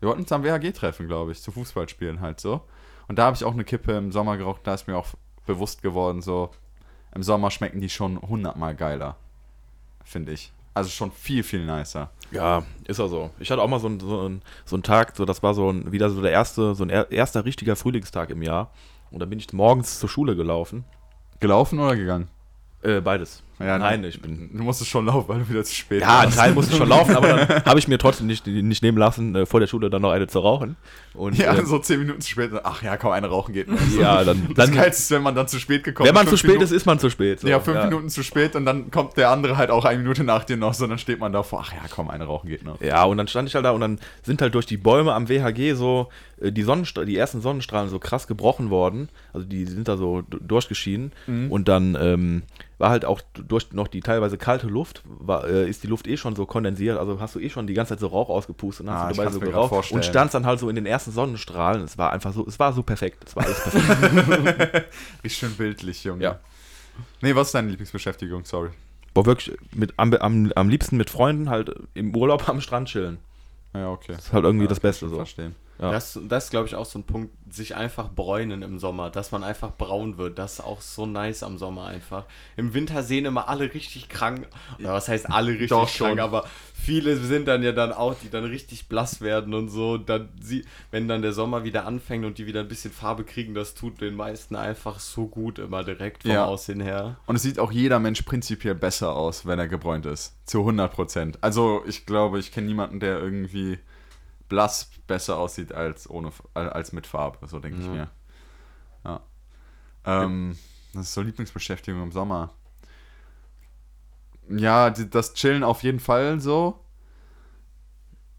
wir 0.00 0.08
wollten 0.08 0.22
uns 0.22 0.32
am 0.32 0.44
WHG 0.44 0.72
treffen, 0.72 1.06
glaube 1.06 1.32
ich, 1.32 1.42
zu 1.42 1.50
Fußballspielen 1.50 2.20
halt 2.20 2.40
so. 2.40 2.62
Und 3.08 3.18
da 3.18 3.24
habe 3.24 3.36
ich 3.36 3.44
auch 3.44 3.52
eine 3.52 3.64
Kippe 3.64 3.92
im 3.92 4.12
Sommer 4.12 4.36
geraucht. 4.36 4.60
Da 4.64 4.74
ist 4.74 4.86
mir 4.86 4.96
auch 4.96 5.08
bewusst 5.46 5.82
geworden, 5.82 6.22
so 6.22 6.50
im 7.14 7.22
Sommer 7.22 7.50
schmecken 7.50 7.80
die 7.80 7.88
schon 7.88 8.20
hundertmal 8.20 8.74
geiler, 8.74 9.16
finde 10.04 10.32
ich. 10.32 10.52
Also 10.74 10.90
schon 10.90 11.10
viel, 11.10 11.42
viel 11.42 11.64
nicer. 11.64 12.10
Ja, 12.30 12.62
ist 12.86 13.00
auch 13.00 13.08
so. 13.08 13.30
Ich 13.40 13.50
hatte 13.50 13.62
auch 13.62 13.68
mal 13.68 13.80
so 13.80 13.86
einen 13.86 14.00
so 14.00 14.20
einen- 14.20 14.42
so 14.66 14.76
einen 14.76 14.82
Tag, 14.82 15.16
so 15.16 15.24
das 15.24 15.42
war 15.42 15.54
so 15.54 15.70
ein, 15.70 15.90
wieder 15.92 16.10
so 16.10 16.20
der 16.20 16.30
erste, 16.32 16.74
so 16.74 16.84
ein 16.84 16.90
er, 16.90 17.10
erster 17.10 17.44
richtiger 17.44 17.74
Frühlingstag 17.76 18.30
im 18.30 18.42
Jahr. 18.42 18.70
Und 19.10 19.20
da 19.20 19.26
bin 19.26 19.38
ich 19.38 19.50
morgens 19.52 19.98
zur 19.98 20.08
Schule 20.08 20.36
gelaufen. 20.36 20.84
Gelaufen 21.40 21.78
oder 21.78 21.96
gegangen? 21.96 22.28
Äh, 22.82 23.00
beides. 23.00 23.42
Ja, 23.60 23.78
Nein, 23.78 24.02
du- 24.02 24.08
ich 24.08 24.20
bin- 24.22 24.50
Du 24.52 24.62
musstest 24.62 24.90
schon 24.90 25.06
laufen, 25.06 25.28
weil 25.28 25.40
du 25.40 25.48
wieder 25.48 25.64
zu 25.64 25.74
spät 25.74 26.00
Ja, 26.02 26.20
ein. 26.20 26.30
Teil 26.30 26.52
musste 26.54 26.76
schon 26.76 26.88
laufen, 26.88 27.16
aber 27.16 27.28
dann 27.28 27.48
habe 27.64 27.78
ich 27.78 27.88
mir 27.88 27.98
trotzdem 27.98 28.26
nicht, 28.28 28.46
nicht 28.46 28.82
nehmen 28.82 28.98
lassen, 28.98 29.34
äh, 29.34 29.46
vor 29.46 29.60
der 29.60 29.66
Schule 29.66 29.90
dann 29.90 30.02
noch 30.02 30.10
eine 30.12 30.26
zu 30.28 30.38
rauchen. 30.40 30.76
Und, 31.14 31.36
Ja, 31.36 31.54
äh, 31.54 31.64
so 31.66 31.78
zehn 31.80 31.98
Minuten 31.98 32.20
zu 32.20 32.30
spät. 32.30 32.52
Ach 32.62 32.82
ja, 32.82 32.96
komm, 32.96 33.10
eine 33.12 33.26
rauchen 33.26 33.52
geht 33.54 33.66
ja, 33.98 34.22
dann, 34.24 34.46
Das 34.54 34.66
dann 34.66 34.74
Geilste 34.76 35.02
ist, 35.02 35.10
wenn 35.10 35.22
man 35.22 35.34
dann 35.34 35.48
zu 35.48 35.58
spät 35.58 35.82
gekommen 35.82 36.06
wenn 36.08 36.14
man 36.14 36.28
zu 36.28 36.36
spät 36.36 36.50
Minuten, 36.50 36.64
ist, 36.64 36.70
ist 36.72 36.86
man 36.86 36.98
zu 37.00 37.10
spät. 37.10 37.40
so. 37.40 37.48
Ja, 37.48 37.58
fünf 37.58 37.82
Minuten 37.84 38.08
zu 38.08 38.22
spät 38.22 38.54
und 38.54 38.64
dann 38.64 38.90
kommt 38.92 39.16
der 39.16 39.30
andere 39.30 39.56
halt 39.56 39.70
auch 39.70 39.84
eine 39.84 39.98
Minute 39.98 40.22
nach 40.24 40.44
dir 40.44 40.56
noch, 40.56 40.74
so 40.74 40.86
dann 40.86 40.98
steht 40.98 41.18
man 41.18 41.32
davor, 41.32 41.64
ach 41.66 41.72
ja, 41.72 41.80
komm, 41.90 42.10
eine 42.10 42.24
rauchen 42.24 42.48
geht 42.48 42.64
noch. 42.64 42.80
Ja, 42.80 43.04
und 43.04 43.16
dann 43.18 43.26
stand 43.26 43.48
ich 43.48 43.54
halt 43.56 43.64
da 43.64 43.72
und 43.72 43.80
dann 43.80 43.98
sind 44.22 44.40
halt 44.40 44.54
durch 44.54 44.66
die 44.66 44.76
Bäume 44.76 45.12
am 45.14 45.28
WHG 45.28 45.72
so 45.74 46.08
äh, 46.40 46.52
die, 46.52 46.62
Sonnenstra 46.62 47.04
die 47.04 47.16
ersten 47.16 47.40
Sonnenstrahlen 47.40 47.90
so 47.90 47.98
krass 47.98 48.26
gebrochen 48.28 48.70
worden. 48.70 49.08
Also 49.32 49.46
die 49.46 49.64
sind 49.66 49.88
da 49.88 49.96
so 49.96 50.22
d- 50.22 50.36
durchgeschienen. 50.40 51.10
Und 51.26 51.68
dann 51.68 51.96
ähm, 52.00 52.42
war 52.78 52.90
halt 52.90 53.04
auch 53.04 53.20
durch 53.48 53.72
noch 53.72 53.88
die 53.88 54.00
teilweise 54.00 54.38
kalte 54.38 54.66
Luft, 54.66 55.02
war, 55.06 55.46
äh, 55.48 55.68
ist 55.68 55.82
die 55.82 55.86
Luft 55.86 56.06
eh 56.06 56.16
schon 56.16 56.36
so 56.36 56.46
kondensiert. 56.46 56.98
Also 56.98 57.20
hast 57.20 57.34
du 57.34 57.40
eh 57.40 57.50
schon 57.50 57.66
die 57.66 57.74
ganze 57.74 57.90
Zeit 57.94 58.00
so 58.00 58.06
Rauch 58.08 58.28
ausgepustet 58.28 58.86
und 58.86 58.92
Ah, 58.92 59.04
hast 59.06 59.12
ich 59.12 59.16
du 59.16 59.22
dabei 59.24 59.32
so 59.32 59.40
geraucht 59.40 59.92
und 59.92 60.04
standst 60.04 60.34
dann 60.34 60.46
halt 60.46 60.60
so 60.60 60.68
in 60.68 60.74
den 60.76 60.86
ersten 60.86 61.10
Sonnenstrahlen. 61.10 61.82
Es 61.82 61.98
war 61.98 62.12
einfach 62.12 62.32
so, 62.32 62.46
es 62.46 62.58
war 62.58 62.72
so 62.72 62.82
perfekt. 62.82 63.24
Es 63.26 63.34
war 63.36 63.44
alles 63.44 63.60
perfekt. 63.60 64.86
Richtig 65.24 65.38
schön 65.38 65.52
bildlich, 65.54 66.04
Junge. 66.04 66.22
Ja. 66.22 66.38
Nee, 67.20 67.34
was 67.34 67.48
ist 67.48 67.54
deine 67.54 67.68
Lieblingsbeschäftigung? 67.70 68.44
Sorry. 68.44 68.70
Boah, 69.14 69.26
wirklich 69.26 69.56
mit, 69.72 69.94
am, 69.96 70.12
am, 70.14 70.52
am 70.54 70.68
liebsten 70.68 70.96
mit 70.96 71.10
Freunden 71.10 71.48
halt 71.48 71.72
im 71.94 72.14
Urlaub 72.14 72.48
am 72.48 72.60
Strand 72.60 72.88
chillen. 72.88 73.18
Ja, 73.74 73.90
okay. 73.90 74.12
Das 74.14 74.26
ist 74.26 74.32
halt 74.32 74.44
irgendwie 74.44 74.64
Ja, 74.64 74.68
das 74.68 74.80
Beste 74.80 75.08
so. 75.08 75.16
Verstehen. 75.16 75.54
Ja. 75.80 75.92
Das, 75.92 76.18
das 76.28 76.44
ist, 76.46 76.50
glaube 76.50 76.66
ich, 76.66 76.74
auch 76.74 76.86
so 76.86 76.98
ein 76.98 77.04
Punkt, 77.04 77.32
sich 77.52 77.76
einfach 77.76 78.10
bräunen 78.10 78.62
im 78.62 78.78
Sommer, 78.78 79.10
dass 79.10 79.30
man 79.30 79.44
einfach 79.44 79.70
braun 79.76 80.18
wird. 80.18 80.38
Das 80.38 80.54
ist 80.54 80.60
auch 80.60 80.80
so 80.80 81.06
nice 81.06 81.42
am 81.42 81.56
Sommer 81.56 81.86
einfach. 81.86 82.24
Im 82.56 82.74
Winter 82.74 83.02
sehen 83.02 83.24
immer 83.24 83.48
alle 83.48 83.72
richtig 83.72 84.08
krank. 84.08 84.48
Oder 84.78 84.92
was 84.92 85.08
heißt 85.08 85.30
alle 85.30 85.52
richtig 85.52 85.68
Doch, 85.68 85.86
krank, 85.86 86.18
schon. 86.18 86.20
aber 86.20 86.44
viele 86.74 87.16
sind 87.16 87.46
dann 87.48 87.62
ja 87.62 87.72
dann 87.72 87.92
auch, 87.92 88.14
die 88.20 88.28
dann 88.28 88.44
richtig 88.44 88.88
blass 88.88 89.20
werden 89.20 89.54
und 89.54 89.68
so. 89.68 89.98
Dann 89.98 90.28
sie, 90.42 90.64
wenn 90.90 91.08
dann 91.08 91.22
der 91.22 91.32
Sommer 91.32 91.64
wieder 91.64 91.86
anfängt 91.86 92.24
und 92.24 92.38
die 92.38 92.46
wieder 92.46 92.60
ein 92.60 92.68
bisschen 92.68 92.92
Farbe 92.92 93.24
kriegen, 93.24 93.54
das 93.54 93.74
tut 93.74 94.00
den 94.00 94.14
meisten 94.14 94.56
einfach 94.56 94.98
so 94.98 95.26
gut 95.26 95.58
immer 95.58 95.84
direkt 95.84 96.22
vom 96.24 96.32
Ja. 96.32 96.44
Aussehen 96.44 96.80
her. 96.80 97.16
Und 97.26 97.36
es 97.36 97.42
sieht 97.42 97.58
auch 97.58 97.72
jeder 97.72 97.98
Mensch 97.98 98.22
prinzipiell 98.22 98.74
besser 98.74 99.14
aus, 99.16 99.46
wenn 99.46 99.58
er 99.58 99.68
gebräunt 99.68 100.06
ist. 100.06 100.34
Zu 100.44 100.58
100 100.60 100.92
Prozent. 100.92 101.38
Also, 101.40 101.82
ich 101.86 102.04
glaube, 102.04 102.38
ich 102.40 102.52
kenne 102.52 102.66
niemanden, 102.66 103.00
der 103.00 103.18
irgendwie 103.20 103.78
blass 104.48 104.90
besser 105.06 105.38
aussieht 105.38 105.72
als, 105.72 106.08
ohne, 106.08 106.32
als 106.54 106.92
mit 106.92 107.06
Farbe. 107.06 107.46
So 107.46 107.58
denke 107.60 107.80
ich 107.80 107.86
Ja. 107.86 107.92
mir. 107.92 108.10
Ja. 109.04 109.20
Ähm, 110.04 110.58
das 110.94 111.04
ist 111.06 111.14
so 111.14 111.22
Lieblingsbeschäftigung 111.22 112.02
im 112.02 112.12
Sommer. 112.12 112.52
Ja, 114.48 114.90
das 114.90 115.34
Chillen 115.34 115.62
auf 115.64 115.82
jeden 115.82 116.00
Fall 116.00 116.40
so. 116.40 116.80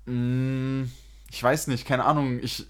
Mm, 0.06 0.86
Ich 1.32 1.44
weiß 1.44 1.68
nicht, 1.68 1.86
keine 1.86 2.06
Ahnung. 2.06 2.40
Ich, 2.42 2.66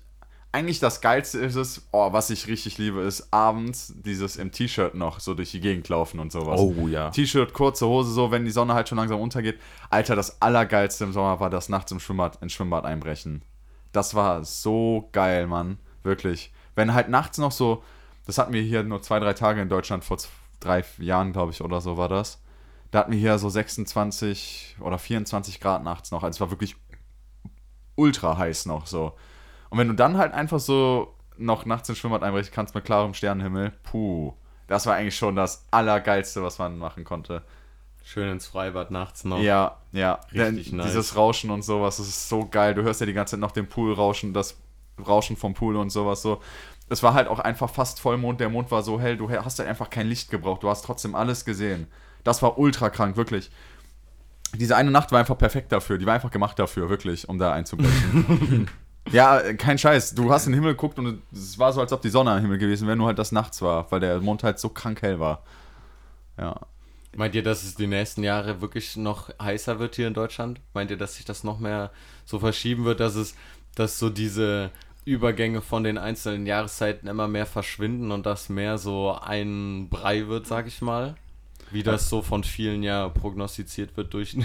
eigentlich 0.52 0.80
das 0.80 1.02
Geilste 1.02 1.40
ist 1.40 1.56
es, 1.56 1.88
oh, 1.92 2.12
was 2.12 2.30
ich 2.32 2.48
richtig 2.48 2.78
liebe, 2.78 3.02
ist 3.02 3.32
abends 3.32 3.94
dieses 3.96 4.36
im 4.36 4.52
T-Shirt 4.52 4.96
noch 4.96 5.20
so 5.20 5.36
durch 5.36 5.52
die 5.52 5.60
Gegend 5.60 5.88
laufen 5.90 6.20
und 6.20 6.32
sowas. 6.32 6.60
Oh 6.60 6.88
ja. 6.88 7.12
T-Shirt, 7.12 7.54
kurze 7.54 7.86
Hose, 7.88 8.12
so, 8.12 8.32
wenn 8.32 8.46
die 8.46 8.52
Sonne 8.52 8.74
halt 8.74 8.90
schon 8.90 8.98
langsam 8.98 9.22
untergeht. 9.22 9.60
Alter, 9.92 10.16
das 10.16 10.42
Allergeilste 10.42 11.04
im 11.04 11.14
Sommer 11.14 11.40
war 11.40 11.52
das 11.52 11.70
nachts 11.70 11.92
im 11.92 12.00
Schwimmbad, 12.00 12.42
ins 12.42 12.54
Schwimmbad 12.54 12.86
einbrechen. 12.86 13.44
Das 13.92 14.16
war 14.16 14.44
so 14.44 15.10
geil, 15.12 15.46
Mann. 15.46 15.78
Wirklich. 16.04 16.52
Wenn 16.76 16.94
halt 16.94 17.10
nachts 17.10 17.38
noch 17.38 17.52
so, 17.52 17.84
das 18.26 18.38
hatten 18.38 18.54
wir 18.54 18.62
hier 18.62 18.84
nur 18.84 19.02
zwei, 19.02 19.20
drei 19.20 19.34
Tage 19.34 19.62
in 19.62 19.70
Deutschland, 19.70 20.04
vor 20.04 20.18
drei 20.60 20.84
Jahren, 20.98 21.32
glaube 21.32 21.52
ich, 21.52 21.62
oder 21.62 21.82
so 21.82 21.98
war 21.98 22.10
das. 22.10 22.42
Da 22.92 23.00
hatten 23.00 23.12
wir 23.12 23.20
hier 23.20 23.38
so 23.38 23.50
26 23.50 24.78
oder 24.80 24.98
24 24.98 25.60
Grad 25.60 25.84
nachts 25.84 26.10
noch. 26.12 26.24
Also 26.24 26.38
es 26.38 26.42
war 26.42 26.50
wirklich 26.50 26.76
ultra 27.96 28.38
heiß 28.38 28.66
noch 28.66 28.88
so. 28.88 29.14
Und 29.70 29.78
wenn 29.78 29.88
du 29.88 29.94
dann 29.94 30.18
halt 30.18 30.34
einfach 30.34 30.60
so 30.60 31.16
noch 31.38 31.66
nachts 31.66 31.90
ins 31.90 31.98
Schwimmbad 31.98 32.24
einbrechen 32.24 32.52
kannst 32.54 32.76
mit 32.76 32.86
klarem 32.86 33.14
Sternenhimmel, 33.14 33.72
puh. 33.84 34.34
Das 34.68 34.86
war 34.86 34.96
eigentlich 34.96 35.16
schon 35.16 35.36
das 35.36 35.66
Allergeilste, 35.72 36.44
was 36.44 36.60
man 36.60 36.78
machen 36.78 37.04
konnte. 37.04 37.44
Schön 38.04 38.30
ins 38.30 38.48
Freibad 38.48 38.92
nachts 38.92 39.24
noch. 39.24 39.40
Ja, 39.40 39.78
ja. 39.92 40.20
Richtig 40.32 40.70
Denn 40.70 40.78
nice. 40.78 40.88
Dieses 40.88 41.16
Rauschen 41.16 41.52
und 41.52 41.64
sowas, 41.64 41.98
das 41.98 42.08
ist 42.08 42.30
so 42.30 42.48
geil. 42.48 42.74
Du 42.74 42.84
hörst 42.84 43.00
ja 43.00 43.06
die 43.06 43.14
ganze 43.14 43.32
Zeit 43.32 43.40
noch 43.40 43.52
den 43.52 43.68
Pool 43.68 43.94
rauschen, 43.94 44.34
das 44.34 44.58
Rauschen 45.06 45.38
vom 45.38 45.54
Pool 45.54 45.76
und 45.76 45.92
sowas 45.92 46.22
so. 46.22 46.42
Es 46.90 47.04
war 47.04 47.14
halt 47.14 47.28
auch 47.28 47.40
einfach 47.40 47.70
fast 47.70 48.00
Vollmond. 48.00 48.40
Der 48.40 48.50
Mond 48.50 48.72
war 48.72 48.82
so 48.82 49.00
hell, 49.00 49.16
du 49.16 49.30
hast 49.30 49.60
halt 49.60 49.70
einfach 49.70 49.90
kein 49.90 50.08
Licht 50.08 50.32
gebraucht. 50.32 50.64
Du 50.64 50.70
hast 50.70 50.84
trotzdem 50.84 51.16
alles 51.16 51.46
gesehen. 51.46 51.88
Das 52.24 52.42
war 52.42 52.58
ultra 52.58 52.90
krank, 52.90 53.16
wirklich. 53.16 53.52
Diese 54.56 54.76
eine 54.76 54.90
Nacht 54.90 55.12
war 55.12 55.20
einfach 55.20 55.38
perfekt 55.38 55.72
dafür. 55.72 56.00
Die 56.00 56.06
war 56.06 56.16
einfach 56.16 56.32
gemacht 56.32 56.58
dafür, 56.58 56.90
wirklich, 56.90 57.30
um 57.30 57.38
da 57.38 57.54
einzubrechen. 57.54 58.70
ja, 59.12 59.54
kein 59.54 59.78
Scheiß. 59.78 60.16
Du 60.16 60.32
hast 60.32 60.46
in 60.46 60.52
den 60.52 60.62
Himmel 60.62 60.74
geguckt 60.74 61.00
und 61.00 61.22
es 61.32 61.58
war 61.58 61.74
so, 61.74 61.82
als 61.82 61.92
ob 61.94 62.02
die 62.02 62.10
Sonne 62.10 62.32
am 62.32 62.42
Himmel 62.42 62.58
gewesen 62.58 62.88
wäre, 62.88 62.98
nur 62.98 63.08
halt 63.08 63.20
das 63.20 63.32
nachts 63.32 63.62
war, 63.62 63.92
weil 63.92 64.00
der 64.00 64.20
Mond 64.20 64.44
halt 64.44 64.60
so 64.60 64.70
krank 64.70 65.02
hell 65.02 65.20
war. 65.20 65.44
Ja. 66.38 66.60
Meint 67.16 67.36
ihr, 67.36 67.44
dass 67.44 67.64
es 67.64 67.76
die 67.76 67.88
nächsten 67.88 68.24
Jahre 68.24 68.62
wirklich 68.62 68.96
noch 68.96 69.30
heißer 69.42 69.80
wird 69.80 69.96
hier 69.96 70.08
in 70.08 70.14
Deutschland? 70.14 70.62
Meint 70.74 70.92
ihr, 70.92 70.98
dass 70.98 71.16
sich 71.16 71.26
das 71.26 71.44
noch 71.44 71.60
mehr 71.60 71.92
so 72.26 72.40
verschieben 72.40 72.86
wird, 72.86 73.00
dass 73.00 73.16
es, 73.16 73.36
dass 73.76 73.98
so 73.98 74.10
diese 74.10 74.70
Übergänge 75.06 75.62
von 75.62 75.84
den 75.84 75.98
einzelnen 75.98 76.46
Jahreszeiten 76.46 77.08
immer 77.08 77.28
mehr 77.28 77.48
verschwinden 77.48 78.12
und 78.12 78.26
das 78.26 78.50
mehr 78.50 78.78
so 78.78 79.18
ein 79.20 79.90
Brei 79.90 80.28
wird, 80.28 80.46
sag 80.46 80.68
ich 80.68 80.82
mal? 80.82 81.16
Wie 81.72 81.84
das 81.84 82.10
so 82.10 82.22
von 82.22 82.44
vielen 82.44 82.84
ja 82.84 83.10
prognostiziert 83.10 83.98
wird 83.98 84.14
durch. 84.14 84.38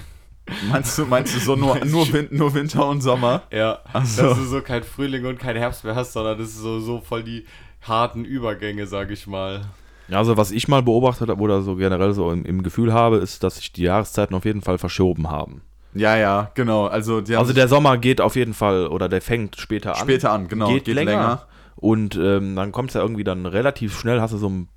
Meinst 0.70 0.98
du, 0.98 1.06
meinst 1.06 1.34
du 1.34 1.40
so 1.40 1.56
nur, 1.56 1.76
nur, 1.84 2.12
Win 2.12 2.28
nur 2.30 2.52
Winter 2.54 2.86
und 2.86 3.00
Sommer? 3.00 3.42
ja, 3.50 3.78
Ach 3.92 4.04
so. 4.04 4.22
dass 4.22 4.38
du 4.38 4.44
so 4.44 4.60
kein 4.60 4.82
Frühling 4.82 5.24
und 5.26 5.38
kein 5.38 5.56
Herbst 5.56 5.84
mehr 5.84 5.94
hast, 5.94 6.12
sondern 6.12 6.38
das 6.38 6.48
ist 6.48 6.58
so, 6.58 6.80
so 6.80 7.00
voll 7.00 7.22
die 7.22 7.46
harten 7.82 8.24
Übergänge, 8.24 8.86
sag 8.86 9.10
ich 9.10 9.26
mal. 9.26 9.62
Ja, 10.08 10.18
also 10.18 10.36
was 10.36 10.50
ich 10.50 10.68
mal 10.68 10.82
beobachtet 10.82 11.30
habe 11.30 11.40
oder 11.42 11.62
so 11.62 11.76
generell 11.76 12.12
so 12.12 12.30
im, 12.30 12.44
im 12.44 12.62
Gefühl 12.62 12.92
habe, 12.92 13.16
ist, 13.16 13.42
dass 13.42 13.56
sich 13.56 13.72
die 13.72 13.84
Jahreszeiten 13.84 14.34
auf 14.34 14.44
jeden 14.44 14.60
Fall 14.60 14.76
verschoben 14.76 15.30
haben. 15.30 15.62
Ja, 15.94 16.16
ja, 16.16 16.50
genau. 16.54 16.86
Also, 16.86 17.22
Also 17.36 17.52
der 17.52 17.68
Sommer 17.68 17.96
geht 17.98 18.20
auf 18.20 18.36
jeden 18.36 18.52
Fall 18.52 18.88
oder 18.88 19.08
der 19.08 19.22
fängt 19.22 19.56
später 19.56 19.94
an. 19.94 20.00
später 20.02 20.32
an, 20.32 20.48
genau. 20.48 20.68
geht, 20.68 20.88
länger. 20.88 21.46
Und 21.76 22.16
ähm, 22.16 22.56
dann 22.56 22.72
kommt 22.72 22.90
es 22.90 22.94
ja 22.94 23.00
irgendwie 23.00 23.24
dann 23.24 23.46
relativ 23.46 23.98
schnell, 23.98 24.20
hast 24.20 24.32
du 24.34 24.38
so 24.38 24.48
ein, 24.48 24.68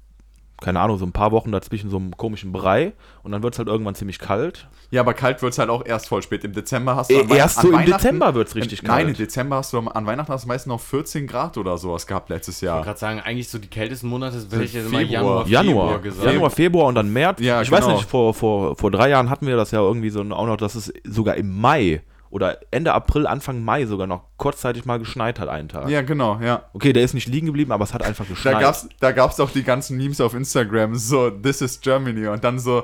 keine 0.62 0.80
Ahnung, 0.80 0.98
so 0.98 1.06
ein 1.06 1.12
paar 1.12 1.32
Wochen 1.32 1.52
dazwischen 1.52 1.90
so 1.90 1.98
einem 1.98 2.18
komischen 2.18 2.52
Brei 2.52 2.94
und 3.24 3.32
dann 3.32 3.44
wird 3.44 3.54
es 3.54 3.60
halt 3.60 3.68
irgendwann 3.68 3.94
ziemlich 3.96 4.18
kalt. 4.20 4.68
Ja, 4.90 5.02
aber 5.02 5.14
kalt 5.14 5.42
wird 5.42 5.54
es 5.54 5.60
halt 5.60 5.70
auch 5.70 5.86
erst 5.86 6.08
voll 6.08 6.22
spät. 6.24 6.44
Im 6.44 6.54
Dezember 6.54 6.96
hast 6.96 7.12
du. 7.12 7.16
Äh, 7.16 7.36
erst 7.38 7.60
an 7.60 7.66
so 7.68 7.72
im 7.78 7.86
Dezember 7.86 8.34
wird's 8.34 8.56
richtig 8.56 8.82
Nein, 8.84 9.02
im 9.02 9.06
kalt. 9.08 9.20
Dezember 9.20 9.58
hast 9.58 9.74
du 9.74 9.78
am- 9.78 9.88
an 9.88 10.06
Weihnachten 10.06 10.32
hast 10.32 10.46
du 10.46 10.48
meistens 10.48 10.70
noch 10.72 10.80
14 10.80 11.28
Grad 11.28 11.58
oder 11.58 11.78
sowas 11.78 12.08
gehabt 12.08 12.30
letztes 12.30 12.58
Ich 12.58 12.64
wollte 12.64 12.76
Jahr. 12.78 12.84
gerade 12.86 13.00
sagen, 13.00 13.20
eigentlich 13.20 13.50
so 13.50 13.60
die 13.60 13.68
kältesten 13.68 14.08
Monate 14.10 14.40
Sind 14.40 14.52
welche 14.52 14.80
immer 14.80 14.90
Februar. 15.00 15.12
Januar, 15.12 15.48
Januar, 15.48 15.86
Februar 15.88 16.00
gesagt. 16.02 16.26
Januar, 16.32 16.50
Februar 16.50 16.86
und 16.88 16.96
dann 16.96 17.14
März. 17.14 17.40
Ja, 17.42 17.62
ich 17.62 17.70
weiß 17.70 17.82
genau. 17.86 17.98
nicht, 17.98 18.10
vor, 18.10 18.34
vor, 18.34 18.76
vor 18.76 18.90
drei 18.92 19.10
Jahren 19.10 19.30
hatten 19.30 19.46
wir 19.46 19.56
das 19.58 19.72
ja 19.72 19.80
irgendwie 19.82 20.10
so 20.10 20.22
auch 20.22 20.48
noch, 20.48 20.58
dass 20.58 20.76
es 20.76 20.92
sogar 21.04 21.36
im 21.36 21.60
Mai 21.60 22.02
oder 22.30 22.60
Ende 22.72 22.94
April, 22.94 23.28
Anfang 23.28 23.64
Mai 23.64 23.86
sogar 23.86 24.08
noch 24.08 24.24
kurzzeitig 24.38 24.86
mal 24.86 25.00
geschneit 25.00 25.40
hat 25.40 25.50
einen 25.50 25.70
Tag. 25.70 25.90
Ja, 25.90 26.02
genau, 26.02 26.40
ja. 26.42 26.64
Okay, 26.74 26.94
der 26.94 27.04
ist 27.04 27.14
nicht 27.14 27.28
liegen 27.28 27.48
geblieben, 27.48 27.72
aber 27.72 27.84
es 27.84 27.94
hat 27.94 28.04
einfach 28.04 28.28
geschneit. 28.28 28.56
Da 28.56 28.60
gab's, 28.60 28.90
da 29.00 29.12
gab's 29.12 29.40
auch 29.40 29.52
die 29.52 29.64
ganzen 29.64 29.98
Memes 29.98 30.22
auf 30.22 30.34
Instagram, 30.34 30.96
so 30.96 31.30
This 31.30 31.62
is 31.62 31.82
Germany 31.82 32.28
und 32.28 32.44
dann 32.44 32.60
so 32.60 32.84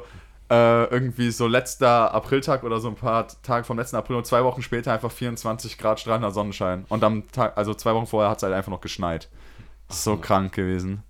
äh, 0.50 0.86
irgendwie 0.86 1.32
so 1.32 1.48
letzter 1.48 2.14
Apriltag 2.14 2.64
oder 2.64 2.80
so 2.80 2.90
ein 2.90 2.96
paar 2.96 3.28
Tage 3.42 3.64
vom 3.64 3.78
letzten 3.78 3.96
April 3.96 4.18
und 4.18 4.26
zwei 4.26 4.44
Wochen 4.44 4.62
später 4.62 4.94
einfach 4.94 5.12
24 5.12 5.78
Grad 5.78 6.00
strahlender 6.00 6.32
Sonnenschein 6.32 6.86
und 6.90 7.04
am 7.04 7.30
Tag, 7.32 7.58
also 7.58 7.74
zwei 7.74 7.94
Wochen 7.94 8.08
vorher 8.08 8.30
hat 8.30 8.38
es 8.38 8.44
halt 8.44 8.54
einfach 8.54 8.72
noch 8.72 8.82
geschneit. 8.82 9.30
So 9.90 10.18
krank 10.18 10.54
gewesen. 10.54 11.04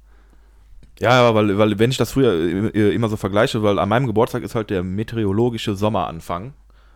Ja, 0.99 1.27
aber 1.27 1.35
weil, 1.35 1.57
weil 1.57 1.79
wenn 1.79 1.91
ich 1.91 1.97
das 1.97 2.11
früher 2.11 2.73
immer 2.73 3.09
so 3.09 3.17
vergleiche, 3.17 3.63
weil 3.63 3.79
an 3.79 3.89
meinem 3.89 4.07
Geburtstag 4.07 4.43
ist 4.43 4.55
halt 4.55 4.69
der 4.69 4.83
meteorologische 4.83 5.75
Sommeranfang. 5.75 6.53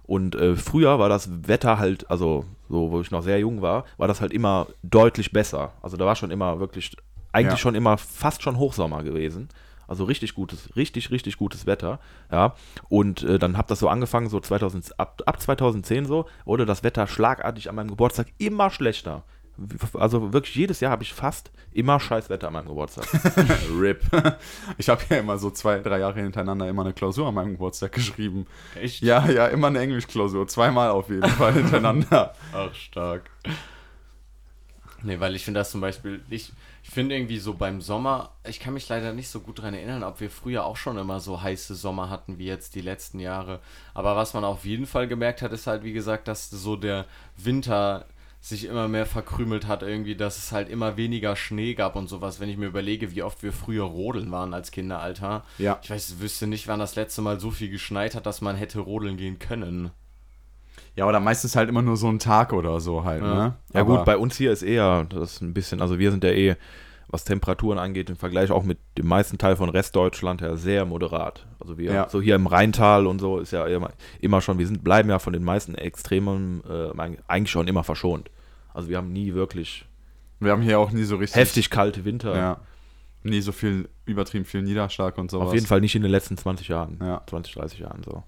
Und 0.07 0.35
äh, 0.35 0.55
früher 0.55 0.99
war 0.99 1.09
das 1.09 1.29
Wetter 1.47 1.77
halt, 1.77 2.09
also 2.09 2.45
so, 2.69 2.91
wo 2.91 3.01
ich 3.01 3.11
noch 3.11 3.21
sehr 3.23 3.39
jung 3.39 3.61
war, 3.61 3.85
war 3.97 4.07
das 4.07 4.21
halt 4.21 4.31
immer 4.33 4.67
deutlich 4.81 5.31
besser. 5.31 5.73
Also 5.81 5.97
da 5.97 6.05
war 6.05 6.15
schon 6.15 6.31
immer 6.31 6.59
wirklich, 6.59 6.95
eigentlich 7.33 7.51
Ja. 7.53 7.57
schon 7.57 7.75
immer 7.75 7.97
fast 7.97 8.41
schon 8.41 8.57
Hochsommer 8.57 9.03
gewesen. 9.03 9.49
Also 9.87 10.03
richtig 10.03 10.33
gutes, 10.33 10.75
richtig, 10.75 11.11
richtig 11.11 11.37
gutes 11.37 11.65
Wetter. 11.65 11.99
Ja. 12.31 12.55
Und 12.89 13.23
äh, 13.23 13.39
dann 13.39 13.57
hab 13.57 13.67
das 13.67 13.79
so 13.79 13.87
angefangen, 13.87 14.27
so 14.29 14.39
2000, 14.39 14.99
ab, 14.99 15.21
ab 15.25 15.39
2010 15.41 16.05
so, 16.05 16.25
wurde 16.45 16.65
das 16.65 16.83
Wetter 16.83 17.07
schlagartig 17.07 17.69
an 17.69 17.75
meinem 17.75 17.89
Geburtstag 17.89 18.27
immer 18.37 18.69
schlechter. 18.69 19.23
Also 19.93 20.33
wirklich 20.33 20.55
jedes 20.55 20.79
Jahr 20.79 20.91
habe 20.91 21.03
ich 21.03 21.13
fast 21.13 21.51
immer 21.71 21.99
scheiß 21.99 22.29
Wetter 22.29 22.47
an 22.47 22.53
meinem 22.53 22.67
Geburtstag. 22.67 23.07
RIP. 23.71 24.03
Ich 24.77 24.89
habe 24.89 25.01
ja 25.09 25.17
immer 25.17 25.37
so 25.37 25.49
zwei, 25.49 25.79
drei 25.79 25.99
Jahre 25.99 26.19
hintereinander 26.19 26.67
immer 26.67 26.83
eine 26.83 26.93
Klausur 26.93 27.27
an 27.27 27.33
meinem 27.33 27.53
Geburtstag 27.53 27.91
geschrieben. 27.91 28.47
Echt? 28.75 29.01
Ja, 29.01 29.27
ja, 29.29 29.47
immer 29.47 29.67
eine 29.67 29.79
Englischklausur. 29.79 30.47
Zweimal 30.47 30.89
auf 30.89 31.09
jeden 31.09 31.27
Fall 31.29 31.53
hintereinander. 31.53 32.33
Ach, 32.53 32.73
stark. 32.73 33.29
Nee, 35.03 35.19
weil 35.19 35.35
ich 35.35 35.45
finde 35.45 35.59
das 35.59 35.71
zum 35.71 35.81
Beispiel, 35.81 36.21
ich, 36.29 36.51
ich 36.83 36.89
finde 36.89 37.15
irgendwie 37.15 37.37
so 37.37 37.53
beim 37.53 37.81
Sommer, 37.81 38.31
ich 38.47 38.59
kann 38.59 38.73
mich 38.73 38.89
leider 38.89 39.13
nicht 39.13 39.29
so 39.29 39.39
gut 39.39 39.59
daran 39.59 39.75
erinnern, 39.75 40.03
ob 40.03 40.19
wir 40.19 40.31
früher 40.31 40.65
auch 40.65 40.77
schon 40.77 40.97
immer 40.97 41.19
so 41.19 41.41
heiße 41.41 41.75
Sommer 41.75 42.09
hatten 42.09 42.39
wie 42.39 42.45
jetzt 42.45 42.73
die 42.73 42.81
letzten 42.81 43.19
Jahre. 43.19 43.59
Aber 43.93 44.15
was 44.15 44.33
man 44.33 44.43
auf 44.43 44.65
jeden 44.65 44.87
Fall 44.87 45.07
gemerkt 45.07 45.41
hat, 45.41 45.53
ist 45.53 45.67
halt, 45.67 45.83
wie 45.83 45.93
gesagt, 45.93 46.27
dass 46.27 46.49
so 46.49 46.75
der 46.75 47.05
Winter 47.37 48.05
sich 48.49 48.65
immer 48.65 48.87
mehr 48.87 49.05
verkrümelt 49.05 49.67
hat, 49.67 49.83
irgendwie, 49.83 50.15
dass 50.15 50.37
es 50.37 50.51
halt 50.51 50.69
immer 50.69 50.97
weniger 50.97 51.35
Schnee 51.35 51.73
gab 51.73 51.95
und 51.95 52.07
sowas. 52.07 52.39
Wenn 52.39 52.49
ich 52.49 52.57
mir 52.57 52.67
überlege, 52.67 53.13
wie 53.15 53.23
oft 53.23 53.43
wir 53.43 53.51
früher 53.53 53.83
rodeln 53.83 54.31
waren 54.31 54.53
als 54.53 54.71
Kinderalter. 54.71 55.43
Ja. 55.57 55.79
Ich 55.83 55.89
weiß, 55.89 56.19
wüsste 56.19 56.47
nicht, 56.47 56.67
wann 56.67 56.79
das 56.79 56.95
letzte 56.95 57.21
Mal 57.21 57.39
so 57.39 57.51
viel 57.51 57.69
geschneit 57.69 58.15
hat, 58.15 58.25
dass 58.25 58.41
man 58.41 58.55
hätte 58.55 58.79
rodeln 58.79 59.17
gehen 59.17 59.39
können. 59.39 59.91
Ja, 60.95 61.05
oder 61.07 61.19
meistens 61.19 61.55
halt 61.55 61.69
immer 61.69 61.81
nur 61.81 61.97
so 61.97 62.07
ein 62.09 62.19
Tag 62.19 62.53
oder 62.53 62.79
so 62.79 63.03
halt, 63.03 63.21
Ja. 63.21 63.33
ne? 63.35 63.55
Ja 63.73 63.81
Aber- 63.81 63.97
gut, 63.97 64.05
bei 64.05 64.17
uns 64.17 64.35
hier 64.37 64.51
ist 64.51 64.63
eher 64.63 65.05
das 65.09 65.33
ist 65.33 65.41
ein 65.41 65.53
bisschen, 65.53 65.81
also 65.81 65.99
wir 65.99 66.09
sind 66.11 66.23
ja 66.23 66.31
eh, 66.31 66.55
was 67.09 67.23
Temperaturen 67.23 67.77
angeht, 67.79 68.09
im 68.09 68.17
Vergleich 68.17 68.51
auch 68.51 68.63
mit 68.63 68.79
dem 68.97 69.07
meisten 69.07 69.37
Teil 69.37 69.55
von 69.55 69.69
Restdeutschland 69.69 70.41
ja 70.41 70.57
sehr 70.57 70.85
moderat. 70.85 71.45
Also 71.59 71.77
wir, 71.77 71.91
Ja. 71.93 72.09
so 72.09 72.21
hier 72.21 72.35
im 72.35 72.47
Rheintal 72.47 73.07
und 73.07 73.19
so 73.19 73.37
ist 73.39 73.51
ja 73.51 73.65
immer, 73.67 73.91
immer 74.19 74.41
schon, 74.41 74.57
wir 74.57 74.67
sind, 74.67 74.83
bleiben 74.83 75.09
ja 75.09 75.19
von 75.19 75.33
den 75.33 75.43
meisten 75.43 75.75
Extremen 75.75 76.63
äh, 76.69 76.89
eigentlich 77.27 77.51
schon 77.51 77.67
immer 77.67 77.83
verschont. 77.83 78.29
Also 78.77 78.89
wir 78.89 78.97
haben 78.97 79.11
nie 79.11 79.33
wirklich 79.33 79.85
wir 80.39 80.51
haben 80.51 80.61
hier 80.61 80.77
auch 80.79 80.91
nie 80.91 81.03
so 81.03 81.15
richtig. 81.15 81.35
heftig 81.41 81.71
kalte 81.71 82.05
Winter. 82.05 82.35
Ja. 82.37 82.57
Nie 83.23 83.41
so 83.41 83.51
viel, 83.51 83.89
übertrieben 84.05 84.45
viel 84.45 84.61
Niederschlag 84.61 85.17
und 85.17 85.31
sowas. 85.31 85.47
Auf 85.47 85.53
jeden 85.55 85.65
Fall 85.65 85.81
nicht 85.81 85.95
in 85.95 86.03
den 86.03 86.11
letzten 86.11 86.37
20 86.37 86.67
Jahren, 86.67 86.99
Ja. 87.01 87.21
20, 87.25 87.55
30 87.55 87.79
Jahren 87.79 88.03
so. 88.03 88.23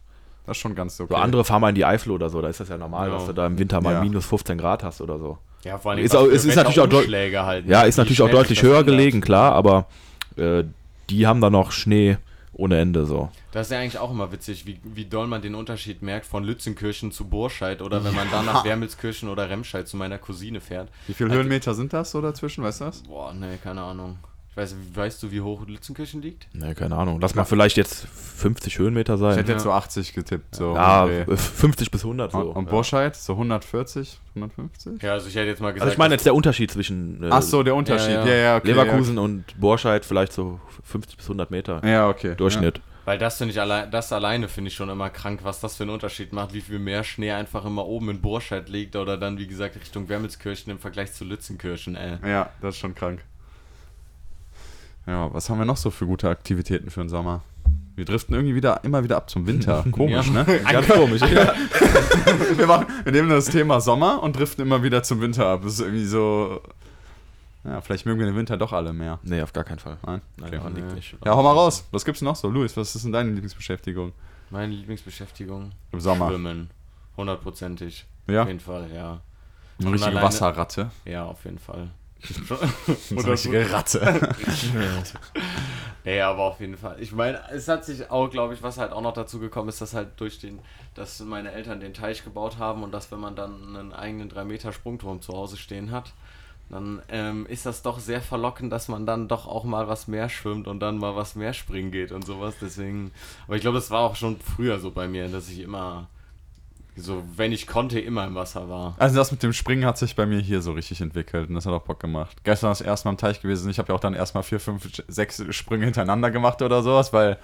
Das 0.47 0.57
ist 0.57 0.61
schon 0.61 0.73
ganz 0.73 0.99
okay. 0.99 1.13
So 1.13 1.19
andere 1.19 1.45
fahren 1.45 1.61
mal 1.61 1.69
in 1.69 1.75
die 1.75 1.85
Eifel 1.85 2.11
oder 2.11 2.29
so, 2.31 2.41
da 2.41 2.47
ist 2.49 2.59
das 2.59 2.69
ja 2.69 2.79
normal, 2.79 3.09
Ja. 3.09 3.13
dass 3.15 3.27
du 3.27 3.33
da 3.33 3.45
im 3.45 3.59
Winter 3.59 3.79
mal 3.79 3.93
Ja. 3.93 4.01
minus 4.01 4.25
15 4.25 4.57
Grad 4.57 4.83
hast 4.83 5.01
oder 5.01 5.19
so. 5.19 5.37
Ja, 5.63 5.77
vor 5.77 5.91
allem 5.91 6.03
Ist 6.03 6.15
auch- 6.15 6.25
es 6.25 6.45
ist 6.45 6.55
natürlich 6.55 6.79
auch 6.79 6.87
halt. 7.45 7.67
Ja, 7.67 7.83
ist 7.83 7.97
natürlich 7.97 8.21
auch 8.23 8.31
deutlich 8.31 8.63
höher 8.63 8.83
gelegen, 8.83 9.21
klar, 9.21 9.53
aber 9.53 9.85
äh, 10.35 10.63
die 11.11 11.27
haben 11.27 11.41
da 11.41 11.51
noch 11.51 11.71
Schnee 11.71 12.17
ohne 12.59 12.79
Ende 12.79 13.05
so. 13.05 13.29
Das 13.51 13.67
ist 13.67 13.71
ja 13.71 13.79
eigentlich 13.79 13.97
auch 13.97 14.11
immer 14.11 14.31
witzig, 14.31 14.65
wie, 14.65 14.79
wie 14.83 15.05
doll 15.05 15.27
man 15.27 15.41
den 15.41 15.55
Unterschied 15.55 16.01
merkt 16.01 16.25
von 16.25 16.43
Lützenkirchen 16.43 17.11
zu 17.11 17.25
Burscheid 17.25 17.81
oder 17.81 18.03
wenn 18.03 18.13
man 18.13 18.29
dann 18.29 18.45
nach 18.45 18.65
Wermelskirchen 18.65 19.29
oder 19.29 19.49
Remscheid 19.49 19.87
zu 19.87 19.97
meiner 19.97 20.17
Cousine 20.17 20.61
fährt. 20.61 20.89
Wie 21.07 21.13
viele 21.13 21.31
Höhenmeter 21.31 21.73
sind 21.73 21.93
das 21.93 22.11
so 22.11 22.21
dazwischen, 22.21 22.63
weißt 22.63 22.81
du 22.81 22.85
das? 22.85 23.03
Boah, 23.03 23.33
nee, 23.33 23.57
keine 23.63 23.81
Ahnung. 23.81 24.19
Ich 24.51 24.57
weiß, 24.57 24.75
weißt 24.95 25.23
du, 25.23 25.31
wie 25.31 25.41
hoch 25.41 25.65
Lützenkirchen 25.67 26.21
liegt? 26.21 26.47
Ne, 26.55 26.73
keine 26.75 26.95
Ahnung. 26.97 27.21
Lass 27.21 27.35
mal 27.35 27.45
vielleicht 27.45 27.77
jetzt 27.77 28.07
50 28.07 28.79
Höhenmeter 28.79 29.13
Ich 29.13 29.19
sein. 29.19 29.35
hätte 29.37 29.51
jetzt 29.51 29.61
Ja. 29.61 29.65
so 29.65 29.71
80 29.73 30.13
getippt. 30.13 30.55
So 30.55 30.73
Ja, 30.75 31.07
äh, 31.07 31.37
50 31.37 31.91
bis 31.91 32.03
100 32.03 32.31
so. 32.31 32.39
und, 32.39 32.47
und 32.55 32.65
ja. 32.65 32.71
Burscheid, 32.71 33.15
so 33.15 33.33
140, 33.33 34.19
150? 34.35 35.01
Ja, 35.03 35.13
also 35.13 35.27
ich 35.27 35.35
hätte 35.35 35.47
jetzt 35.47 35.61
mal 35.61 35.71
gesagt. 35.71 35.83
Also 35.83 35.91
ich 35.93 35.97
meine 35.99 36.15
jetzt 36.15 36.25
der 36.25 36.33
Unterschied 36.35 36.71
zwischen 36.71 37.23
äh, 37.23 37.29
Ach 37.31 37.41
so, 37.43 37.61
der 37.63 37.75
Unterschied. 37.75 38.11
ja. 38.15 38.25
Ja, 38.25 38.35
ja, 38.35 38.57
okay. 38.57 38.67
Leverkusen 38.67 39.17
und 39.19 39.45
Borscheid 39.59 40.03
vielleicht 40.03 40.33
so 40.33 40.59
50 40.83 41.17
bis 41.17 41.25
100 41.27 41.51
Meter 41.51 41.81
Ja, 41.83 41.89
ja 41.89 42.09
okay. 42.09 42.33
Durchschnitt. 42.35 42.81
Weil 43.05 43.17
das 43.17 43.37
finde 43.37 43.53
ich 43.53 43.61
allein, 43.61 43.89
das 43.89 44.11
alleine 44.13 44.47
finde 44.47 44.67
ich 44.69 44.75
schon 44.75 44.89
immer 44.89 45.09
krank, 45.09 45.39
was 45.43 45.61
das 45.61 45.77
für 45.77 45.83
einen 45.83 45.91
Unterschied 45.91 46.31
macht, 46.33 46.53
wie 46.53 46.61
viel 46.61 46.77
mehr 46.79 47.03
Schnee 47.03 47.31
einfach 47.31 47.65
immer 47.65 47.85
oben 47.85 48.09
in 48.09 48.21
Burscheid 48.21 48.67
liegt 48.69 48.95
oder 48.95 49.17
dann, 49.17 49.37
wie 49.39 49.47
gesagt, 49.47 49.75
Richtung 49.75 50.09
Wermelskirchen 50.09 50.71
im 50.71 50.79
Vergleich 50.79 51.13
zu 51.13 51.23
Lützenkirchen, 51.23 51.95
ey. 51.95 52.17
Ja. 52.23 52.27
ja, 52.27 52.49
das 52.61 52.75
ist 52.75 52.81
schon 52.81 52.93
krank. 52.93 53.23
Ja, 55.07 55.33
was 55.33 55.49
haben 55.49 55.57
wir 55.59 55.65
noch 55.65 55.77
so 55.77 55.89
für 55.91 56.05
gute 56.05 56.29
Aktivitäten 56.29 56.89
für 56.89 57.01
den 57.01 57.09
Sommer? 57.09 57.41
Wir 57.95 58.05
driften 58.05 58.33
irgendwie 58.35 58.55
wieder 58.55 58.83
immer 58.83 59.03
wieder 59.03 59.17
ab 59.17 59.29
zum 59.29 59.45
Winter. 59.47 59.83
Komisch, 59.91 60.27
Ja. 60.27 60.43
ne? 60.43 60.59
Ganz 60.71 60.87
komisch. 60.87 61.21
ja. 61.21 61.53
Wir, 62.57 62.67
machen, 62.67 62.85
wir 63.03 63.11
nehmen 63.11 63.29
das 63.29 63.45
Thema 63.45 63.81
Sommer 63.81 64.21
und 64.23 64.35
driften 64.37 64.65
immer 64.65 64.83
wieder 64.83 65.01
zum 65.03 65.19
Winter 65.21 65.47
ab. 65.47 65.61
Das 65.63 65.73
ist 65.73 65.79
irgendwie 65.81 66.05
so. 66.05 66.61
Ja, 67.63 67.81
vielleicht 67.81 68.05
mögen 68.05 68.19
wir 68.19 68.25
den 68.27 68.35
Winter 68.35 68.55
doch 68.57 68.71
alle 68.71 68.93
mehr. 68.93 69.19
Nee, 69.23 69.41
auf 69.41 69.51
gar 69.51 69.63
keinen 69.63 69.79
Fall. 69.79 69.97
Nein? 70.05 70.21
Nein, 70.37 70.47
Okay. 70.47 70.57
daran 70.57 70.75
liegt 70.75 70.93
nicht. 70.95 71.15
Ja, 71.25 71.35
hau 71.35 71.43
mal 71.43 71.51
raus. 71.53 71.85
Was 71.91 72.05
gibt's 72.05 72.21
noch 72.21 72.35
so? 72.35 72.49
Luis, 72.49 72.77
was 72.77 72.95
ist 72.95 73.03
denn 73.03 73.11
deine 73.11 73.31
Lieblingsbeschäftigung 73.31 74.13
Meine 74.49 74.73
Lieblingsbeschäftigung? 74.73 75.71
im 75.91 75.99
Sommer? 75.99 76.29
Schwimmen. 76.29 76.69
Hundertprozentig. 77.17 78.05
Ja, 78.27 78.43
Auf 78.43 78.47
jeden 78.47 78.59
Fall, 78.59 78.87
ja. 78.93 79.19
eine 79.79 79.91
richtige 79.91 80.11
alleine- 80.11 80.25
Wasserratte. 80.27 80.91
Ja, 81.05 81.25
auf 81.25 81.43
jeden 81.45 81.59
Fall. 81.59 81.89
Eine 83.11 83.27
richtige 83.27 83.71
Ratte. 83.71 84.35
Ja, 86.05 86.31
aber 86.31 86.43
auf 86.43 86.59
jeden 86.59 86.77
Fall. 86.77 86.95
Ich 86.99 87.11
meine, 87.11 87.39
es 87.51 87.67
hat 87.67 87.83
sich 87.85 88.09
auch, 88.09 88.29
glaube 88.29 88.53
ich, 88.53 88.63
was 88.63 88.77
halt 88.77 88.93
auch 88.93 89.01
noch 89.01 89.13
dazu 89.13 89.39
gekommen 89.39 89.69
ist, 89.69 89.81
dass 89.81 89.93
halt 89.93 90.19
durch 90.19 90.39
den, 90.39 90.59
dass 90.95 91.19
meine 91.19 91.51
Eltern 91.51 91.81
den 91.81 91.93
Teich 91.93 92.23
gebaut 92.23 92.57
haben 92.57 92.83
und 92.83 92.93
dass 92.93 93.11
wenn 93.11 93.19
man 93.19 93.35
dann 93.35 93.75
einen 93.75 93.93
eigenen 93.93 94.29
3 94.29 94.45
Meter 94.45 94.71
Sprungturm 94.71 95.21
zu 95.21 95.33
Hause 95.33 95.57
stehen 95.57 95.91
hat, 95.91 96.13
dann 96.69 97.01
ähm, 97.09 97.45
ist 97.47 97.65
das 97.65 97.81
doch 97.81 97.99
sehr 97.99 98.21
verlockend, 98.21 98.71
dass 98.71 98.87
man 98.87 99.05
dann 99.05 99.27
doch 99.27 99.45
auch 99.45 99.65
mal 99.65 99.87
was 99.87 100.07
mehr 100.07 100.29
schwimmt 100.29 100.67
und 100.67 100.79
dann 100.79 100.97
mal 100.97 101.15
was 101.15 101.35
mehr 101.35 101.53
springen 101.53 101.91
geht 101.91 102.11
und 102.11 102.25
sowas. 102.25 102.55
Deswegen, 102.61 103.11
aber 103.45 103.57
ich 103.57 103.61
glaube, 103.61 103.77
das 103.77 103.91
war 103.91 104.01
auch 104.01 104.15
schon 104.15 104.39
früher 104.39 104.79
so 104.79 104.91
bei 104.91 105.07
mir, 105.07 105.27
dass 105.27 105.49
ich 105.49 105.59
immer 105.59 106.07
so, 106.95 107.23
wenn 107.35 107.51
ich 107.51 107.67
konnte, 107.67 107.99
immer 107.99 108.25
im 108.25 108.35
Wasser 108.35 108.69
war. 108.69 108.95
Also 108.97 109.15
das 109.15 109.31
mit 109.31 109.41
dem 109.43 109.53
Springen 109.53 109.85
hat 109.85 109.97
sich 109.97 110.15
bei 110.15 110.25
mir 110.25 110.39
hier 110.39 110.61
so 110.61 110.73
richtig 110.73 111.01
entwickelt 111.01 111.49
und 111.49 111.55
das 111.55 111.65
hat 111.65 111.73
auch 111.73 111.83
Bock 111.83 111.99
gemacht. 111.99 112.37
Gestern 112.43 112.69
das 112.69 112.81
erste 112.81 113.07
Mal 113.07 113.11
am 113.11 113.17
Teich 113.17 113.41
gewesen. 113.41 113.69
Ich 113.69 113.79
habe 113.79 113.89
ja 113.89 113.95
auch 113.95 113.99
dann 113.99 114.13
erstmal 114.13 114.43
vier, 114.43 114.59
fünf, 114.59 114.87
sechs 115.07 115.43
Sprünge 115.51 115.85
hintereinander 115.85 116.31
gemacht 116.31 116.61
oder 116.61 116.83
sowas, 116.83 117.13
weil, 117.13 117.37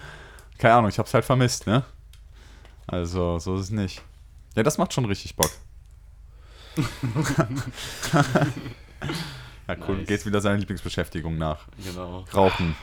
keine 0.57 0.75
Ahnung, 0.75 0.89
ich 0.89 0.97
habe 0.97 1.07
es 1.07 1.13
halt 1.13 1.25
vermisst, 1.25 1.67
ne? 1.67 1.83
Also, 2.87 3.39
so 3.39 3.55
ist 3.55 3.61
es 3.61 3.69
nicht. 3.71 4.01
Ja, 4.55 4.63
das 4.63 4.77
macht 4.77 4.93
schon 4.93 5.05
richtig 5.05 5.35
Bock. 5.35 5.51
ja, 9.67 9.75
cool. 9.87 9.97
Nice. 9.97 10.07
Geht 10.07 10.25
wieder 10.25 10.41
seiner 10.41 10.57
Lieblingsbeschäftigung 10.57 11.37
nach. 11.37 11.65
Genau. 11.83 12.25
Rauchen. 12.33 12.75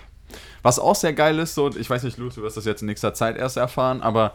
Was 0.63 0.79
auch 0.79 0.95
sehr 0.95 1.13
geil 1.13 1.39
ist, 1.39 1.55
so, 1.55 1.75
ich 1.77 1.91
weiß 1.91 2.03
nicht, 2.05 2.17
Lu, 2.17 2.31
du 2.31 2.43
wirst 2.43 2.57
das 2.57 2.65
jetzt 2.65 2.83
in 2.83 2.87
nächster 2.87 3.15
Zeit 3.15 3.37
erst 3.37 3.57
erfahren, 3.57 4.01
aber 4.01 4.35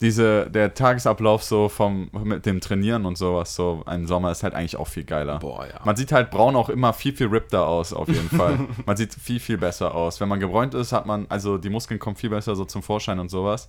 diese, 0.00 0.50
der 0.50 0.74
Tagesablauf 0.74 1.42
so 1.42 1.68
vom, 1.68 2.10
mit 2.24 2.46
dem 2.46 2.60
Trainieren 2.60 3.06
und 3.06 3.16
sowas, 3.16 3.54
so 3.54 3.82
ein 3.86 4.06
Sommer 4.06 4.32
ist 4.32 4.42
halt 4.42 4.54
eigentlich 4.54 4.76
auch 4.76 4.88
viel 4.88 5.04
geiler. 5.04 5.38
Boah, 5.38 5.66
ja. 5.66 5.80
Man 5.84 5.96
sieht 5.96 6.12
halt 6.12 6.30
braun 6.30 6.56
auch 6.56 6.68
immer 6.68 6.92
viel, 6.92 7.14
viel 7.14 7.28
rippter 7.28 7.66
aus, 7.66 7.92
auf 7.92 8.08
jeden 8.08 8.28
Fall. 8.36 8.58
Man 8.86 8.96
sieht 8.96 9.14
viel, 9.14 9.40
viel 9.40 9.56
besser 9.56 9.94
aus. 9.94 10.20
Wenn 10.20 10.28
man 10.28 10.40
gebräunt 10.40 10.74
ist, 10.74 10.92
hat 10.92 11.06
man, 11.06 11.26
also 11.28 11.58
die 11.58 11.70
Muskeln 11.70 12.00
kommen 12.00 12.16
viel 12.16 12.30
besser 12.30 12.56
so 12.56 12.64
zum 12.64 12.82
Vorschein 12.82 13.18
und 13.18 13.30
sowas. 13.30 13.68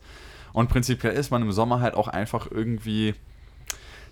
Und 0.52 0.70
prinzipiell 0.70 1.14
ist 1.14 1.32
man 1.32 1.42
im 1.42 1.52
Sommer 1.52 1.80
halt 1.80 1.94
auch 1.96 2.08
einfach 2.08 2.50
irgendwie, 2.50 3.14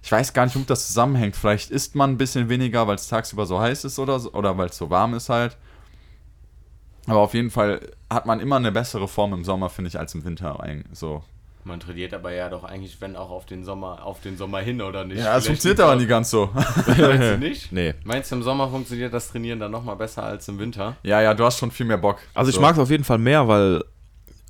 ich 0.03 0.11
weiß 0.11 0.33
gar 0.33 0.45
nicht, 0.45 0.55
womit 0.55 0.69
das 0.69 0.87
zusammenhängt. 0.87 1.35
Vielleicht 1.35 1.71
isst 1.71 1.95
man 1.95 2.11
ein 2.11 2.17
bisschen 2.17 2.47
weniger, 2.47 2.85
weil 2.87 2.95
es 2.95 3.07
tagsüber 3.07 3.45
so 3.45 3.59
heiß 3.59 3.85
ist 3.85 3.97
oder 3.97 4.19
so, 4.19 4.31
oder 4.33 4.57
weil 4.57 4.67
es 4.67 4.77
so 4.77 4.89
warm 4.89 5.13
ist 5.15 5.29
halt. 5.29 5.57
Aber 7.07 7.19
auf 7.19 7.33
jeden 7.33 7.49
Fall 7.49 7.81
hat 8.09 8.25
man 8.25 8.39
immer 8.39 8.57
eine 8.57 8.71
bessere 8.71 9.07
Form 9.07 9.33
im 9.33 9.43
Sommer, 9.43 9.69
finde 9.69 9.89
ich, 9.89 9.99
als 9.99 10.13
im 10.15 10.23
Winter. 10.23 10.59
eigentlich 10.59 10.97
So. 10.97 11.23
Man 11.65 11.79
trainiert 11.79 12.13
aber 12.13 12.31
ja 12.33 12.49
doch 12.49 12.63
eigentlich, 12.63 12.99
wenn 12.99 13.15
auch 13.15 13.29
auf 13.29 13.45
den 13.45 13.63
Sommer, 13.63 14.03
auf 14.05 14.19
den 14.21 14.37
Sommer 14.37 14.59
hin 14.59 14.81
oder 14.81 15.05
nicht. 15.05 15.19
Ja, 15.19 15.37
es 15.37 15.45
Vielleicht 15.45 15.47
funktioniert 15.47 15.79
aber 15.79 15.95
nie 15.95 16.05
ganz 16.07 16.29
so. 16.29 16.49
Meinst 16.87 16.97
du 16.99 17.37
nicht? 17.37 17.71
Nee. 17.71 17.93
Meinst 18.03 18.31
du, 18.31 18.35
im 18.35 18.43
Sommer 18.43 18.69
funktioniert 18.69 19.13
das 19.13 19.29
Trainieren 19.31 19.59
dann 19.59 19.71
nochmal 19.71 19.95
besser 19.95 20.23
als 20.23 20.47
im 20.47 20.59
Winter? 20.59 20.97
ja, 21.03 21.21
ja, 21.21 21.33
du 21.33 21.43
hast 21.45 21.59
schon 21.59 21.71
viel 21.71 21.85
mehr 21.85 21.97
Bock. 21.97 22.19
Also 22.33 22.49
ich 22.49 22.55
so. 22.55 22.61
mag 22.61 22.73
es 22.73 22.79
auf 22.79 22.89
jeden 22.89 23.03
Fall 23.05 23.17
mehr, 23.17 23.47
weil 23.47 23.83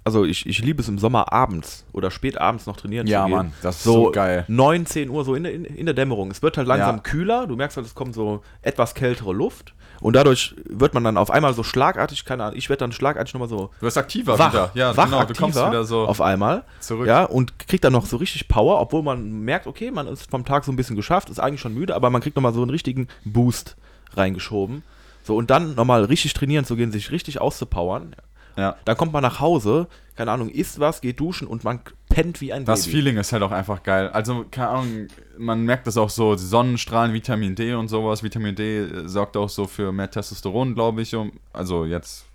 also 0.06 0.26
ich, 0.26 0.45
ich 0.45 0.60
liebe 0.60 0.82
es 0.82 0.89
im 0.89 0.99
Sommer 0.99 1.32
abends 1.32 1.86
oder 1.93 2.12
spät 2.12 2.38
abends 2.38 2.65
noch 2.65 2.76
trainieren 2.76 3.08
Ja, 3.08 3.21
zu 3.21 3.28
gehen. 3.28 3.36
Mann, 3.38 3.54
das 3.62 3.78
ist 3.78 3.84
so 3.84 4.12
geil. 4.12 4.43
9, 4.49 4.86
10 4.86 5.10
Uhr, 5.10 5.23
so 5.23 5.34
in 5.36 5.43
der, 5.43 5.54
in, 5.54 5.63
in 5.63 5.86
der 5.86 5.95
Dämmerung. 5.95 6.30
Es 6.30 6.41
wird 6.41 6.58
halt 6.58 6.67
langsam 6.67 6.97
Ja. 6.97 7.02
kühler, 7.02 7.47
du 7.47 7.56
merkst 7.56 7.78
halt, 7.78 7.86
es 7.88 7.95
kommt 7.95 8.13
so 8.13 8.41
etwas 8.62 8.95
kältere 8.95 9.32
Luft 9.34 9.73
und 10.04 10.16
dadurch 10.16 10.54
wird 10.66 10.94
man 10.94 11.04
dann 11.04 11.18
auf 11.18 11.32
einmal 11.32 11.54
so 11.54 11.63
schlagartig, 11.63 12.26
keine 12.26 12.44
Ahnung, 12.44 12.58
ich 12.58 12.70
werde 12.70 12.82
dann 12.82 12.92
schlagartig 12.92 13.34
nochmal 13.34 13.48
so 13.48 13.72
Du 13.80 13.86
wirst 13.86 13.98
aktiver 13.98 14.38
wach, 14.38 14.52
wieder. 14.52 14.72
Ja, 14.74 14.96
wach 14.98 15.06
genau, 15.06 15.24
du 15.24 15.34
kommst 15.34 15.58
wieder 15.58 15.86
so 15.86 16.06
auf 16.06 16.20
einmal. 16.20 16.63
zurück. 16.82 17.08
Ja, 17.08 17.24
und 17.24 17.58
kriegt 17.58 17.84
dann 17.86 17.94
noch 17.94 18.06
so 18.06 18.18
richtig 18.18 18.48
Power, 18.50 18.82
obwohl 18.82 19.02
man 19.02 19.44
merkt, 19.44 19.66
okay, 19.66 19.92
man 19.92 20.08
ist 20.08 20.30
vom 20.30 20.44
Tag 20.44 20.66
so 20.66 20.72
ein 20.72 20.76
bisschen 20.76 20.98
geschafft, 20.98 21.30
ist 21.30 21.39
eigentlich 21.39 21.62
schon 21.62 21.74
müde, 21.74 21.96
aber 21.96 22.10
man 22.10 22.22
kriegt 22.22 22.36
nochmal 22.36 22.54
so 22.54 22.62
einen 22.62 22.70
richtigen 22.70 23.08
Boost 23.24 23.78
reingeschoben. 24.16 24.84
So, 25.24 25.38
und 25.38 25.50
dann 25.50 25.76
nochmal 25.76 26.04
richtig 26.04 26.34
trainieren 26.34 26.66
zu 26.66 26.76
gehen, 26.76 26.92
sich 26.92 27.12
richtig 27.12 27.39
auszupowern. 27.39 28.13
Ja. 28.56 28.76
Dann 28.86 28.98
kommt 28.98 29.13
man 29.13 29.24
nach 29.24 29.39
Hause, 29.39 29.88
keine 30.16 30.32
Ahnung, 30.32 30.50
isst 30.50 30.80
was, 30.80 31.02
geht 31.02 31.20
duschen 31.20 31.48
und 31.48 31.63
man 31.63 31.80
pennt 32.10 32.42
wie 32.42 32.54
ein 32.54 32.66
Das 32.66 32.86
Baby. 32.86 32.98
Feeling 32.98 33.18
ist 33.18 33.34
halt 33.34 33.44
auch 33.44 33.52
einfach 33.52 33.82
geil. 33.84 34.10
Also, 34.10 34.46
keine 34.52 34.70
Ahnung, 34.70 35.08
man 35.38 35.63
merkt 35.63 35.88
das 35.88 35.98
auch 35.98 36.10
so, 36.10 36.36
Sonnenstrahlen, 36.36 37.13
Vitamin 37.13 37.56
D 37.56 37.74
und 37.74 37.88
sowas. 37.88 38.22
Vitamin 38.24 38.56
D 38.56 38.80
äh, 38.80 39.08
sorgt 39.08 39.36
auch 39.38 39.50
so 39.50 39.66
für 39.66 39.92
mehr 39.92 40.10
Testosteron, 40.10 40.76
glaube 40.76 41.02
ich. 41.02 41.16
Um, 41.16 41.32
also 41.52 41.86
jetzt, 41.86 42.26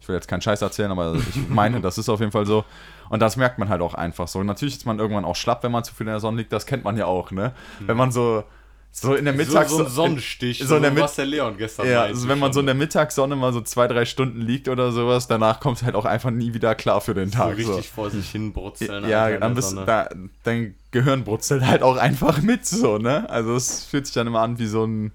ich 0.00 0.08
will 0.08 0.14
jetzt 0.14 0.28
keinen 0.28 0.42
Scheiß 0.42 0.62
erzählen, 0.62 0.90
aber 0.90 1.16
ich 1.16 1.36
meine, 1.48 1.80
das 1.80 1.98
ist 1.98 2.08
auf 2.08 2.20
jeden 2.20 2.32
Fall 2.32 2.46
so. 2.46 2.64
Und 3.08 3.20
das 3.20 3.36
merkt 3.36 3.58
man 3.58 3.68
halt 3.68 3.82
auch 3.82 3.94
einfach 3.94 4.28
so. 4.28 4.42
Natürlich 4.44 4.76
ist 4.76 4.86
man 4.86 5.00
irgendwann 5.00 5.24
auch 5.24 5.34
schlapp, 5.34 5.64
wenn 5.64 5.72
man 5.72 5.82
zu 5.82 5.92
viel 5.92 6.06
in 6.06 6.12
der 6.12 6.20
Sonne 6.20 6.38
liegt. 6.38 6.52
Das 6.52 6.64
kennt 6.64 6.84
man 6.84 6.96
ja 6.96 7.06
auch, 7.06 7.32
ne? 7.32 7.52
Wenn 7.80 7.96
man 7.96 8.12
so, 8.12 8.44
so 8.92 9.14
in 9.14 9.24
der 9.24 9.34
Mittags... 9.34 9.70
so, 9.70 9.78
so 9.78 9.84
ein 9.84 9.90
Sonnenstich, 9.90 10.58
so 10.58 10.76
in 10.76 10.82
der 10.82 10.90
Mit- 10.90 11.02
was 11.02 11.14
der 11.14 11.26
Leon 11.26 11.56
gestern 11.56 11.88
Ja, 11.88 12.02
also 12.02 12.28
wenn 12.28 12.38
man 12.38 12.52
so 12.52 12.60
in 12.60 12.66
der 12.66 12.74
Mittagssonne 12.74 13.36
mal 13.36 13.52
so 13.52 13.60
zwei, 13.60 13.86
drei 13.86 14.04
Stunden 14.04 14.40
liegt 14.40 14.68
oder 14.68 14.92
sowas, 14.92 15.26
danach 15.28 15.60
kommt 15.60 15.78
es 15.78 15.82
halt 15.84 15.94
auch 15.94 16.04
einfach 16.04 16.30
nie 16.30 16.54
wieder 16.54 16.74
klar 16.74 17.00
für 17.00 17.14
den 17.14 17.30
so 17.30 17.38
Tag. 17.38 17.56
richtig 17.56 17.88
vor 17.90 18.10
sich 18.10 18.30
hin 18.30 18.52
brutzeln. 18.52 19.08
Ja, 19.08 19.36
dann 19.38 19.54
bist, 19.54 19.76
da, 19.76 20.08
dein 20.42 20.74
Gehirn 20.90 21.24
brutzelt 21.24 21.64
halt 21.64 21.82
auch 21.82 21.96
einfach 21.96 22.42
mit 22.42 22.66
so, 22.66 22.98
ne? 22.98 23.28
Also 23.30 23.54
es 23.54 23.84
fühlt 23.84 24.06
sich 24.06 24.14
dann 24.14 24.26
immer 24.26 24.40
an 24.40 24.58
wie 24.58 24.66
so 24.66 24.84
ein, 24.84 25.12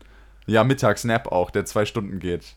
Ja, 0.47 0.63
Mittagsnap 0.63 1.31
auch, 1.31 1.51
der 1.51 1.65
zwei 1.65 1.85
Stunden 1.85 2.19
geht. 2.19 2.55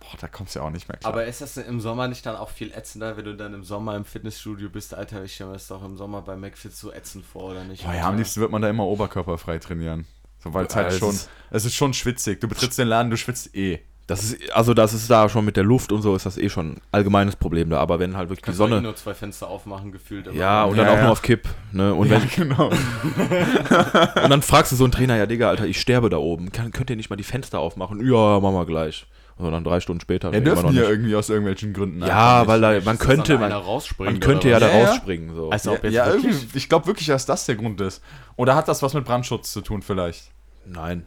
Boah, 0.00 0.16
da 0.20 0.28
kommst 0.28 0.54
du 0.54 0.60
ja 0.60 0.64
auch 0.66 0.70
nicht 0.70 0.88
mehr 0.88 0.96
klar. 0.98 1.12
Aber 1.12 1.24
ist 1.24 1.40
das 1.40 1.56
im 1.56 1.80
Sommer 1.80 2.06
nicht 2.08 2.24
dann 2.24 2.36
auch 2.36 2.50
viel 2.50 2.70
ätzender, 2.72 3.16
wenn 3.16 3.24
du 3.24 3.34
dann 3.36 3.52
im 3.54 3.64
Sommer 3.64 3.96
im 3.96 4.04
Fitnessstudio 4.04 4.68
bist? 4.68 4.94
Alter, 4.94 5.24
ich 5.24 5.34
stelle 5.34 5.50
mir 5.50 5.54
das 5.54 5.66
doch 5.66 5.84
im 5.84 5.96
Sommer 5.96 6.22
bei 6.22 6.36
McFit 6.36 6.74
so 6.74 6.92
ätzend 6.92 7.24
vor, 7.24 7.50
oder 7.50 7.64
nicht? 7.64 7.84
Boah, 7.84 7.94
ja, 7.94 8.08
am 8.08 8.16
liebsten 8.16 8.40
wird 8.40 8.52
man 8.52 8.62
da 8.62 8.68
immer 8.70 8.84
oberkörperfrei 8.84 9.58
trainieren. 9.58 10.06
So, 10.42 10.54
weil 10.54 10.66
es 10.66 10.76
halt 10.76 10.92
es 10.92 10.98
schon, 10.98 11.10
ist- 11.10 11.28
es 11.50 11.64
ist 11.64 11.74
schon 11.74 11.94
schwitzig. 11.94 12.40
Du 12.40 12.48
betrittst 12.48 12.78
den 12.78 12.88
Laden, 12.88 13.10
du 13.10 13.16
schwitzt 13.16 13.54
eh. 13.56 13.80
Das 14.06 14.24
ist, 14.24 14.50
also 14.52 14.72
das 14.72 14.94
ist 14.94 15.10
da 15.10 15.28
schon 15.28 15.44
mit 15.44 15.58
der 15.58 15.64
Luft 15.64 15.92
und 15.92 16.00
so 16.00 16.16
ist 16.16 16.24
das 16.24 16.38
eh 16.38 16.48
schon 16.48 16.70
ein 16.72 16.80
allgemeines 16.92 17.36
Problem 17.36 17.68
da. 17.68 17.78
Aber 17.78 17.98
wenn 17.98 18.16
halt 18.16 18.30
wirklich 18.30 18.46
die 18.46 18.56
Sonne. 18.56 18.80
nur 18.80 18.96
zwei 18.96 19.12
Fenster 19.12 19.48
aufmachen, 19.48 19.92
gefühlt. 19.92 20.32
Ja, 20.32 20.64
und 20.64 20.76
Ja, 20.76 20.84
dann 20.84 20.92
auch 20.92 20.96
ja. 20.96 21.02
nur 21.02 21.12
auf 21.12 21.20
Kipp. 21.20 21.46
Ne? 21.72 21.92
Und, 21.92 22.08
ja, 22.10 22.18
wenn, 22.22 22.28
genau. 22.48 22.68
und 22.70 24.30
dann 24.30 24.40
fragst 24.40 24.72
du 24.72 24.76
so 24.76 24.84
einen 24.84 24.92
Trainer, 24.92 25.16
ja 25.16 25.26
Digga, 25.26 25.50
Alter, 25.50 25.66
ich 25.66 25.78
sterbe 25.80 26.08
da 26.08 26.16
oben. 26.16 26.52
Kann, 26.52 26.70
könnt 26.72 26.88
ihr 26.88 26.96
nicht 26.96 27.10
mal 27.10 27.16
die 27.16 27.24
Fenster 27.24 27.58
aufmachen? 27.58 28.00
Ja, 28.00 28.40
machen 28.40 28.54
wir 28.54 28.64
gleich. 28.66 29.06
Dann 29.38 29.62
drei 29.64 29.78
Stunden 29.80 30.00
später. 30.00 30.32
Ja, 30.32 30.40
dürfen 30.40 30.74
ja 30.74 30.82
irgendwie 30.82 31.14
aus 31.14 31.28
irgendwelchen 31.28 31.72
Gründen. 31.72 32.02
Ja, 32.04 32.46
weil 32.48 32.60
da, 32.60 32.80
man 32.84 32.98
könnte, 32.98 33.38
man, 33.38 33.52
man 33.98 34.20
könnte 34.20 34.48
ja 34.48 34.58
da 34.58 34.66
rausspringen. 34.68 35.34
So. 35.34 35.50
Also 35.50 35.72
ob 35.72 35.78
Ja, 35.78 35.84
jetzt 35.84 35.94
ja 35.94 36.06
wirklich- 36.06 36.34
irgendwie, 36.42 36.58
ich 36.58 36.68
glaube 36.68 36.86
wirklich, 36.86 37.06
dass 37.06 37.24
das 37.24 37.46
der 37.46 37.54
Grund 37.56 37.80
ist. 37.80 38.02
Oder 38.36 38.56
hat 38.56 38.66
das 38.66 38.82
was 38.82 38.94
mit 38.94 39.04
Brandschutz 39.04 39.52
zu 39.52 39.60
tun 39.60 39.82
vielleicht? 39.82 40.30
Nein. 40.66 41.06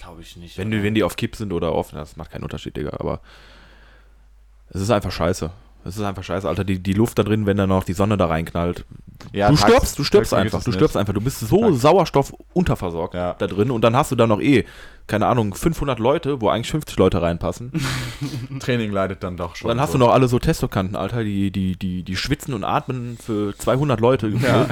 Glaube 0.00 0.22
ich 0.22 0.36
nicht. 0.36 0.56
Wenn, 0.56 0.70
die, 0.70 0.82
wenn 0.82 0.94
die 0.94 1.02
auf 1.04 1.16
Kipp 1.16 1.36
sind 1.36 1.52
oder 1.52 1.74
offen, 1.74 1.96
das 1.96 2.16
macht 2.16 2.30
keinen 2.30 2.44
Unterschied, 2.44 2.76
Digga. 2.76 2.96
Aber 2.98 3.20
es 4.70 4.80
ist 4.80 4.90
einfach 4.90 5.12
scheiße. 5.12 5.50
Es 5.84 5.96
ist 5.96 6.02
einfach 6.02 6.24
scheiße, 6.24 6.48
Alter. 6.48 6.64
Die, 6.64 6.78
die 6.82 6.92
Luft 6.92 7.18
da 7.18 7.22
drin, 7.22 7.46
wenn 7.46 7.56
dann 7.56 7.68
noch 7.68 7.84
die 7.84 7.92
Sonne 7.94 8.16
da 8.16 8.26
reinknallt. 8.26 8.84
Ja, 9.32 9.48
du 9.50 9.56
tags- 9.56 9.68
stirbst, 9.70 9.98
du 9.98 10.04
stirbst 10.04 10.34
einfach. 10.34 10.62
Du 10.62 10.70
nicht. 10.70 10.76
stirbst 10.78 10.96
einfach. 10.96 11.12
Du 11.14 11.20
bist 11.20 11.40
so 11.40 11.60
Tags- 11.70 11.80
Sauerstoff 11.80 12.32
unterversorgt 12.52 13.14
Ja. 13.14 13.34
da 13.38 13.46
drin. 13.46 13.70
Und 13.70 13.82
dann 13.82 13.96
hast 13.96 14.10
du 14.12 14.16
da 14.16 14.26
noch 14.26 14.40
eh, 14.40 14.64
keine 15.06 15.26
Ahnung, 15.26 15.54
500 15.54 15.98
Leute, 15.98 16.40
wo 16.42 16.50
eigentlich 16.50 16.70
50 16.70 16.98
Leute 16.98 17.22
reinpassen. 17.22 17.72
Training 18.60 18.92
leidet 18.92 19.22
dann 19.22 19.36
doch 19.38 19.56
schon. 19.56 19.70
Und 19.70 19.76
dann 19.76 19.82
hast 19.82 19.92
so. 19.92 19.98
du 19.98 20.04
noch 20.04 20.12
alle 20.12 20.28
so 20.28 20.38
Testokanten, 20.38 20.96
Alter, 20.96 21.24
die, 21.24 21.50
die, 21.50 21.76
die, 21.78 22.02
die 22.02 22.16
schwitzen 22.16 22.52
und 22.52 22.62
atmen 22.62 23.16
für 23.22 23.56
200 23.56 24.00
Leute. 24.00 24.28
Ja, 24.38 24.66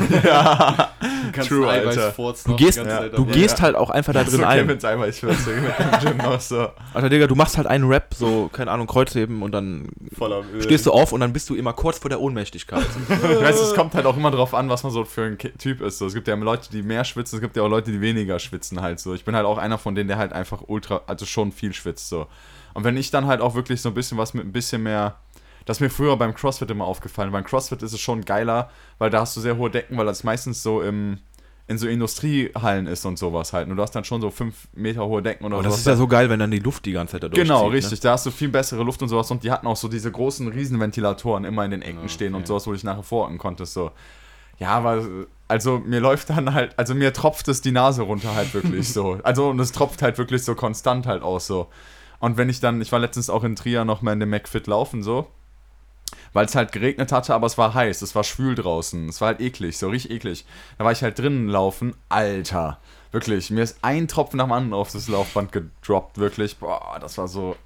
Du 1.26 1.32
kannst 1.32 1.48
True, 1.48 1.68
Alter. 1.68 2.12
Du 2.46 2.56
gehst, 2.56 2.78
du 3.14 3.24
gehst 3.26 3.60
halt 3.62 3.74
auch 3.76 3.90
einfach 3.90 4.12
da 4.12 4.24
so 4.24 4.36
drin 4.36 4.44
ein. 4.46 4.66
Gym 6.02 6.20
auch 6.20 6.40
so. 6.40 6.68
Alter, 6.94 7.08
Digga, 7.08 7.26
du 7.26 7.34
machst 7.34 7.56
halt 7.56 7.66
einen 7.66 7.84
Rap, 7.88 8.14
so, 8.14 8.48
keine 8.52 8.70
Ahnung, 8.70 8.86
Kreuzheben 8.86 9.42
und 9.42 9.52
dann 9.52 9.88
stehst 10.60 10.86
du 10.86 10.92
auf 10.92 11.12
und 11.12 11.20
dann 11.20 11.32
bist 11.32 11.48
du 11.50 11.54
immer 11.54 11.72
kurz 11.72 11.98
vor 11.98 12.08
der 12.08 12.20
Ohnmächtigkeit. 12.20 12.84
Ich 13.36 13.42
weiß, 13.42 13.60
es 13.60 13.74
kommt 13.74 13.94
halt 13.94 14.06
auch 14.06 14.16
immer 14.16 14.30
drauf 14.36 14.54
an, 14.54 14.68
was 14.68 14.82
man 14.82 14.92
so 14.92 15.04
für 15.04 15.24
ein 15.24 15.38
Typ 15.38 15.80
ist. 15.80 15.98
So. 15.98 16.06
Es 16.06 16.14
gibt 16.14 16.28
ja 16.28 16.34
Leute, 16.34 16.70
die 16.70 16.82
mehr 16.82 17.04
schwitzen, 17.04 17.36
es 17.36 17.40
gibt 17.42 17.56
ja 17.56 17.62
auch 17.62 17.68
Leute, 17.68 17.90
die 17.90 18.00
weniger 18.00 18.38
schwitzen 18.38 18.80
halt 18.80 19.00
so. 19.00 19.14
Ich 19.14 19.24
bin 19.24 19.34
halt 19.34 19.46
auch 19.46 19.58
einer 19.58 19.78
von 19.78 19.94
denen, 19.94 20.08
der 20.08 20.18
halt 20.18 20.32
einfach 20.32 20.62
ultra, 20.66 21.02
also 21.06 21.26
schon 21.26 21.52
viel 21.52 21.72
schwitzt 21.72 22.08
so. 22.08 22.26
Und 22.74 22.84
wenn 22.84 22.96
ich 22.96 23.10
dann 23.10 23.26
halt 23.26 23.40
auch 23.40 23.54
wirklich 23.54 23.80
so 23.80 23.88
ein 23.88 23.94
bisschen 23.94 24.18
was 24.18 24.34
mit 24.34 24.44
ein 24.44 24.52
bisschen 24.52 24.82
mehr, 24.82 25.16
das 25.64 25.78
ist 25.78 25.80
mir 25.80 25.90
früher 25.90 26.16
beim 26.16 26.34
CrossFit 26.34 26.70
immer 26.70 26.84
aufgefallen. 26.84 27.32
Beim 27.32 27.44
CrossFit 27.44 27.82
ist 27.82 27.92
es 27.92 28.00
schon 28.00 28.24
geiler, 28.24 28.70
weil 28.98 29.10
da 29.10 29.20
hast 29.20 29.36
du 29.36 29.40
sehr 29.40 29.56
hohe 29.56 29.70
Decken, 29.70 29.96
weil 29.96 30.06
das 30.06 30.24
meistens 30.24 30.62
so 30.62 30.82
im 30.82 31.18
in 31.68 31.78
so 31.78 31.88
Industriehallen 31.88 32.86
ist 32.86 33.04
und 33.06 33.18
sowas 33.18 33.52
halt. 33.52 33.68
Und 33.68 33.76
du 33.76 33.82
hast 33.82 33.90
dann 33.90 34.04
schon 34.04 34.20
so 34.20 34.30
fünf 34.30 34.68
Meter 34.72 35.04
hohe 35.04 35.20
Decken 35.20 35.44
oder 35.44 35.58
Und 35.58 35.64
das 35.64 35.78
ist 35.78 35.86
ja 35.86 35.96
so 35.96 36.06
geil, 36.06 36.30
wenn 36.30 36.38
dann 36.38 36.52
die 36.52 36.60
Luft 36.60 36.86
die 36.86 36.92
ganze 36.92 37.12
Zeit 37.12 37.24
da 37.24 37.28
Genau, 37.28 37.62
durchzieht, 37.68 37.90
richtig. 37.90 38.00
Da 38.00 38.12
hast 38.12 38.24
du 38.24 38.30
viel 38.30 38.48
bessere 38.50 38.84
Luft 38.84 39.02
und 39.02 39.08
sowas. 39.08 39.28
Und 39.32 39.42
die 39.42 39.50
hatten 39.50 39.66
auch 39.66 39.74
so 39.74 39.88
diese 39.88 40.12
großen 40.12 40.46
Riesenventilatoren 40.46 41.44
immer 41.44 41.64
in 41.64 41.72
den 41.72 41.82
Ecken 41.82 41.98
Okay. 41.98 42.08
stehen 42.08 42.34
und 42.36 42.46
sowas, 42.46 42.68
wo 42.68 42.74
ich 42.74 42.84
nachher 42.84 43.02
vororten 43.02 43.38
konntest. 43.38 43.72
So. 43.72 43.90
Ja, 44.58 44.70
aber 44.70 45.04
also 45.48 45.78
mir 45.78 46.00
läuft 46.00 46.30
dann 46.30 46.54
halt, 46.54 46.78
also 46.78 46.94
mir 46.94 47.12
tropft 47.12 47.48
es 47.48 47.60
die 47.60 47.72
Nase 47.72 48.02
runter 48.02 48.34
halt 48.34 48.52
wirklich 48.54 48.92
so. 48.92 49.20
Also 49.24 49.50
und 49.50 49.60
es 49.60 49.72
tropft 49.72 50.02
halt 50.02 50.18
wirklich 50.18 50.44
so 50.44 50.54
konstant 50.54 51.06
halt 51.06 51.22
aus 51.22 51.46
so. 51.46 51.68
Und 52.18 52.36
wenn 52.36 52.48
ich 52.48 52.60
dann, 52.60 52.80
ich 52.80 52.92
war 52.92 52.98
letztens 52.98 53.30
auch 53.30 53.44
in 53.44 53.56
Trier 53.56 53.84
noch 53.84 54.02
mal 54.02 54.12
in 54.12 54.20
dem 54.20 54.30
McFit 54.30 54.66
laufen 54.66 55.02
so, 55.02 55.28
weil 56.32 56.46
es 56.46 56.54
halt 56.54 56.72
geregnet 56.72 57.12
hatte, 57.12 57.34
aber 57.34 57.46
es 57.46 57.58
war 57.58 57.74
heiß, 57.74 58.02
es 58.02 58.14
war 58.14 58.24
schwül 58.24 58.54
draußen, 58.54 59.08
es 59.08 59.20
war 59.20 59.28
halt 59.28 59.40
eklig, 59.40 59.78
so 59.78 59.88
richtig 59.88 60.10
eklig. 60.10 60.46
Da 60.78 60.84
war 60.84 60.92
ich 60.92 61.02
halt 61.02 61.18
drinnen 61.18 61.48
laufen, 61.48 61.94
Alter, 62.08 62.78
wirklich, 63.12 63.50
mir 63.50 63.62
ist 63.62 63.78
ein 63.82 64.08
Tropfen 64.08 64.38
nach 64.38 64.46
dem 64.46 64.52
anderen 64.52 64.74
auf 64.74 64.90
das 64.92 65.08
Laufband 65.08 65.52
gedroppt, 65.52 66.18
wirklich, 66.18 66.56
boah, 66.56 66.98
das 67.00 67.18
war 67.18 67.28
so, 67.28 67.56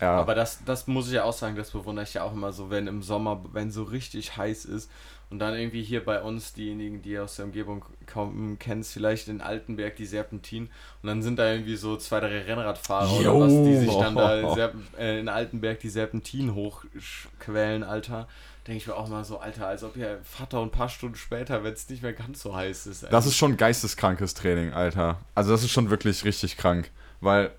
ja. 0.00 0.16
Aber 0.16 0.34
das, 0.34 0.64
das 0.64 0.86
muss 0.86 1.08
ich 1.08 1.14
ja 1.14 1.24
auch 1.24 1.32
sagen, 1.32 1.56
das 1.56 1.70
bewundere 1.70 2.04
ich 2.04 2.14
ja 2.14 2.24
auch 2.24 2.32
immer 2.32 2.52
so, 2.52 2.70
wenn 2.70 2.86
im 2.86 3.02
Sommer, 3.02 3.42
wenn 3.52 3.70
so 3.70 3.82
richtig 3.82 4.36
heiß 4.36 4.64
ist 4.64 4.90
und 5.30 5.38
dann 5.38 5.54
irgendwie 5.54 5.82
hier 5.82 6.04
bei 6.04 6.20
uns 6.20 6.52
diejenigen, 6.54 7.02
die 7.02 7.18
aus 7.18 7.36
der 7.36 7.44
Umgebung 7.46 7.84
kommen, 8.12 8.58
kennst 8.58 8.92
vielleicht 8.92 9.28
in 9.28 9.40
Altenberg 9.40 9.94
die 9.94 10.06
Serpentin 10.06 10.64
und 11.02 11.06
dann 11.06 11.22
sind 11.22 11.38
da 11.38 11.52
irgendwie 11.52 11.76
so 11.76 11.96
zwei, 11.96 12.18
drei 12.18 12.42
Rennradfahrer 12.42 13.12
oder 13.12 13.24
Jo. 13.24 13.40
was, 13.40 13.52
die 13.52 13.76
sich 13.76 13.94
dann 13.96 14.16
da 14.16 14.54
Serp 14.54 14.74
äh, 14.98 15.20
in 15.20 15.28
Altenberg 15.28 15.78
die 15.78 15.88
Serpentin 15.88 16.54
hochquälen, 16.54 17.84
Alter. 17.84 18.26
Denke 18.66 18.78
ich 18.78 18.86
mir 18.88 18.96
auch 18.96 19.08
mal 19.08 19.24
so, 19.24 19.38
Alter, 19.38 19.68
als 19.68 19.84
ob 19.84 19.96
ihr 19.96 20.18
Vater 20.24 20.60
ein 20.60 20.70
paar 20.70 20.88
Stunden 20.88 21.16
später, 21.16 21.62
wenn 21.64 21.72
es 21.72 21.88
nicht 21.88 22.02
mehr 22.02 22.12
ganz 22.12 22.42
so 22.42 22.54
heiß 22.54 22.88
ist. 22.88 23.06
Das 23.10 23.24
ist 23.24 23.36
schon 23.36 23.56
geisteskrankes 23.56 24.34
Training, 24.34 24.72
Alter. 24.72 25.20
Also 25.34 25.52
das 25.52 25.62
ist 25.62 25.70
schon 25.70 25.90
wirklich 25.90 26.24
richtig 26.24 26.56
krank, 26.56 26.90
weil 27.20 27.52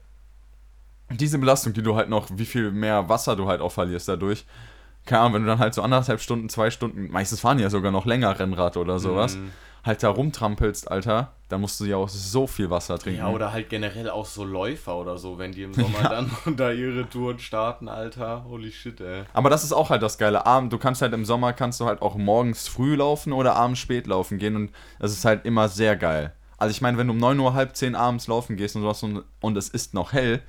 diese 1.10 1.40
Belastung, 1.40 1.74
die 1.74 1.82
du 1.82 1.96
halt 1.96 2.10
noch, 2.10 2.28
wie 2.32 2.46
viel 2.46 2.72
mehr 2.72 3.10
Wasser 3.10 3.36
du 3.36 3.48
halt 3.48 3.62
auch 3.62 3.72
verlierst 3.72 4.08
dadurch, 4.08 4.46
keine 5.06 5.22
Ahnung, 5.22 5.34
wenn 5.36 5.42
du 5.44 5.48
dann 5.48 5.60
halt 5.60 5.74
so 5.74 5.82
anderthalb 5.82 6.22
Stunden, 6.22 6.50
zwei 6.50 6.70
Stunden, 6.72 7.10
meistens 7.12 7.40
fahren 7.42 7.58
die 7.58 7.64
ja 7.64 7.70
sogar 7.70 7.92
noch 7.92 8.06
länger 8.06 8.38
Rennrad 8.40 8.78
oder 8.78 9.00
sowas, 9.00 9.36
Mhm. 9.38 9.52
halt 9.84 10.04
da 10.04 10.10
rumtrampelst, 10.10 10.90
Alter, 10.92 11.32
dann 11.50 11.60
musst 11.62 11.80
du 11.80 11.86
ja 11.86 11.98
auch 11.98 12.08
so 12.08 12.46
viel 12.48 12.70
Wasser 12.70 12.98
trinken. 13.00 13.20
Ja, 13.20 13.30
oder 13.30 13.52
halt 13.52 13.70
generell 13.70 14.10
auch 14.10 14.26
so 14.26 14.44
Läufer 14.46 14.96
oder 14.98 15.18
so, 15.18 15.38
wenn 15.40 15.52
die 15.52 15.64
im 15.64 15.74
Sommer 15.74 16.04
dann 16.08 16.30
da 16.56 16.72
ihre 16.72 17.10
Touren 17.10 17.40
starten, 17.40 17.90
Alter. 17.90 18.46
Holy 18.48 18.72
shit, 18.72 19.02
ey. 19.02 19.24
Aber 19.34 19.50
das 19.50 19.64
ist 19.64 19.74
auch 19.74 19.90
halt 19.90 20.02
das 20.04 20.18
Geile. 20.18 20.46
Abend, 20.46 20.72
du 20.72 20.78
kannst 20.78 21.02
halt 21.02 21.14
im 21.14 21.26
Sommer 21.26 21.52
kannst 21.54 21.80
du 21.82 21.86
halt 21.86 22.02
auch 22.02 22.16
morgens 22.16 22.68
früh 22.68 22.96
laufen 22.96 23.34
oder 23.34 23.56
abends 23.56 23.80
spät 23.80 24.08
laufen 24.08 24.38
gehen 24.38 24.56
und 24.56 24.72
das 25.00 25.12
ist 25.12 25.26
halt 25.26 25.46
immer 25.46 25.68
sehr 25.68 25.96
geil. 25.96 26.34
Also 26.58 26.72
ich 26.72 26.82
meine, 26.82 26.98
wenn 27.00 27.08
du 27.08 27.14
um 27.14 27.18
9 27.20 27.40
Uhr, 27.40 27.56
halb 27.56 27.76
10 27.76 27.96
abends 27.96 28.28
laufen 28.28 28.56
gehst 28.56 28.76
und 28.76 28.84
sowas 28.84 29.02
und, 29.02 29.24
und 29.40 29.58
es 29.58 29.68
ist 29.68 29.96
noch 29.96 30.14
hell, 30.14 30.42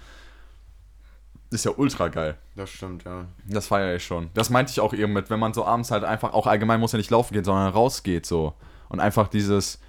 ist 1.52 1.64
ja 1.64 1.72
ultra 1.76 2.08
geil. 2.08 2.36
Das 2.56 2.70
stimmt, 2.70 3.04
ja. 3.04 3.26
Das 3.46 3.66
feiere 3.66 3.96
ich 3.96 4.04
schon. 4.04 4.30
Das 4.34 4.50
meinte 4.50 4.70
ich 4.70 4.80
auch 4.80 4.92
eben 4.92 5.12
mit, 5.12 5.30
wenn 5.30 5.40
man 5.40 5.54
so 5.54 5.64
abends 5.64 5.90
halt 5.90 6.04
einfach, 6.04 6.32
auch 6.32 6.46
allgemein 6.46 6.80
muss 6.80 6.92
ja 6.92 6.98
nicht 6.98 7.10
laufen 7.10 7.34
gehen, 7.34 7.44
sondern 7.44 7.72
rausgeht 7.72 8.26
so. 8.26 8.54
Und 8.88 9.00
einfach 9.00 9.28
dieses 9.28 9.80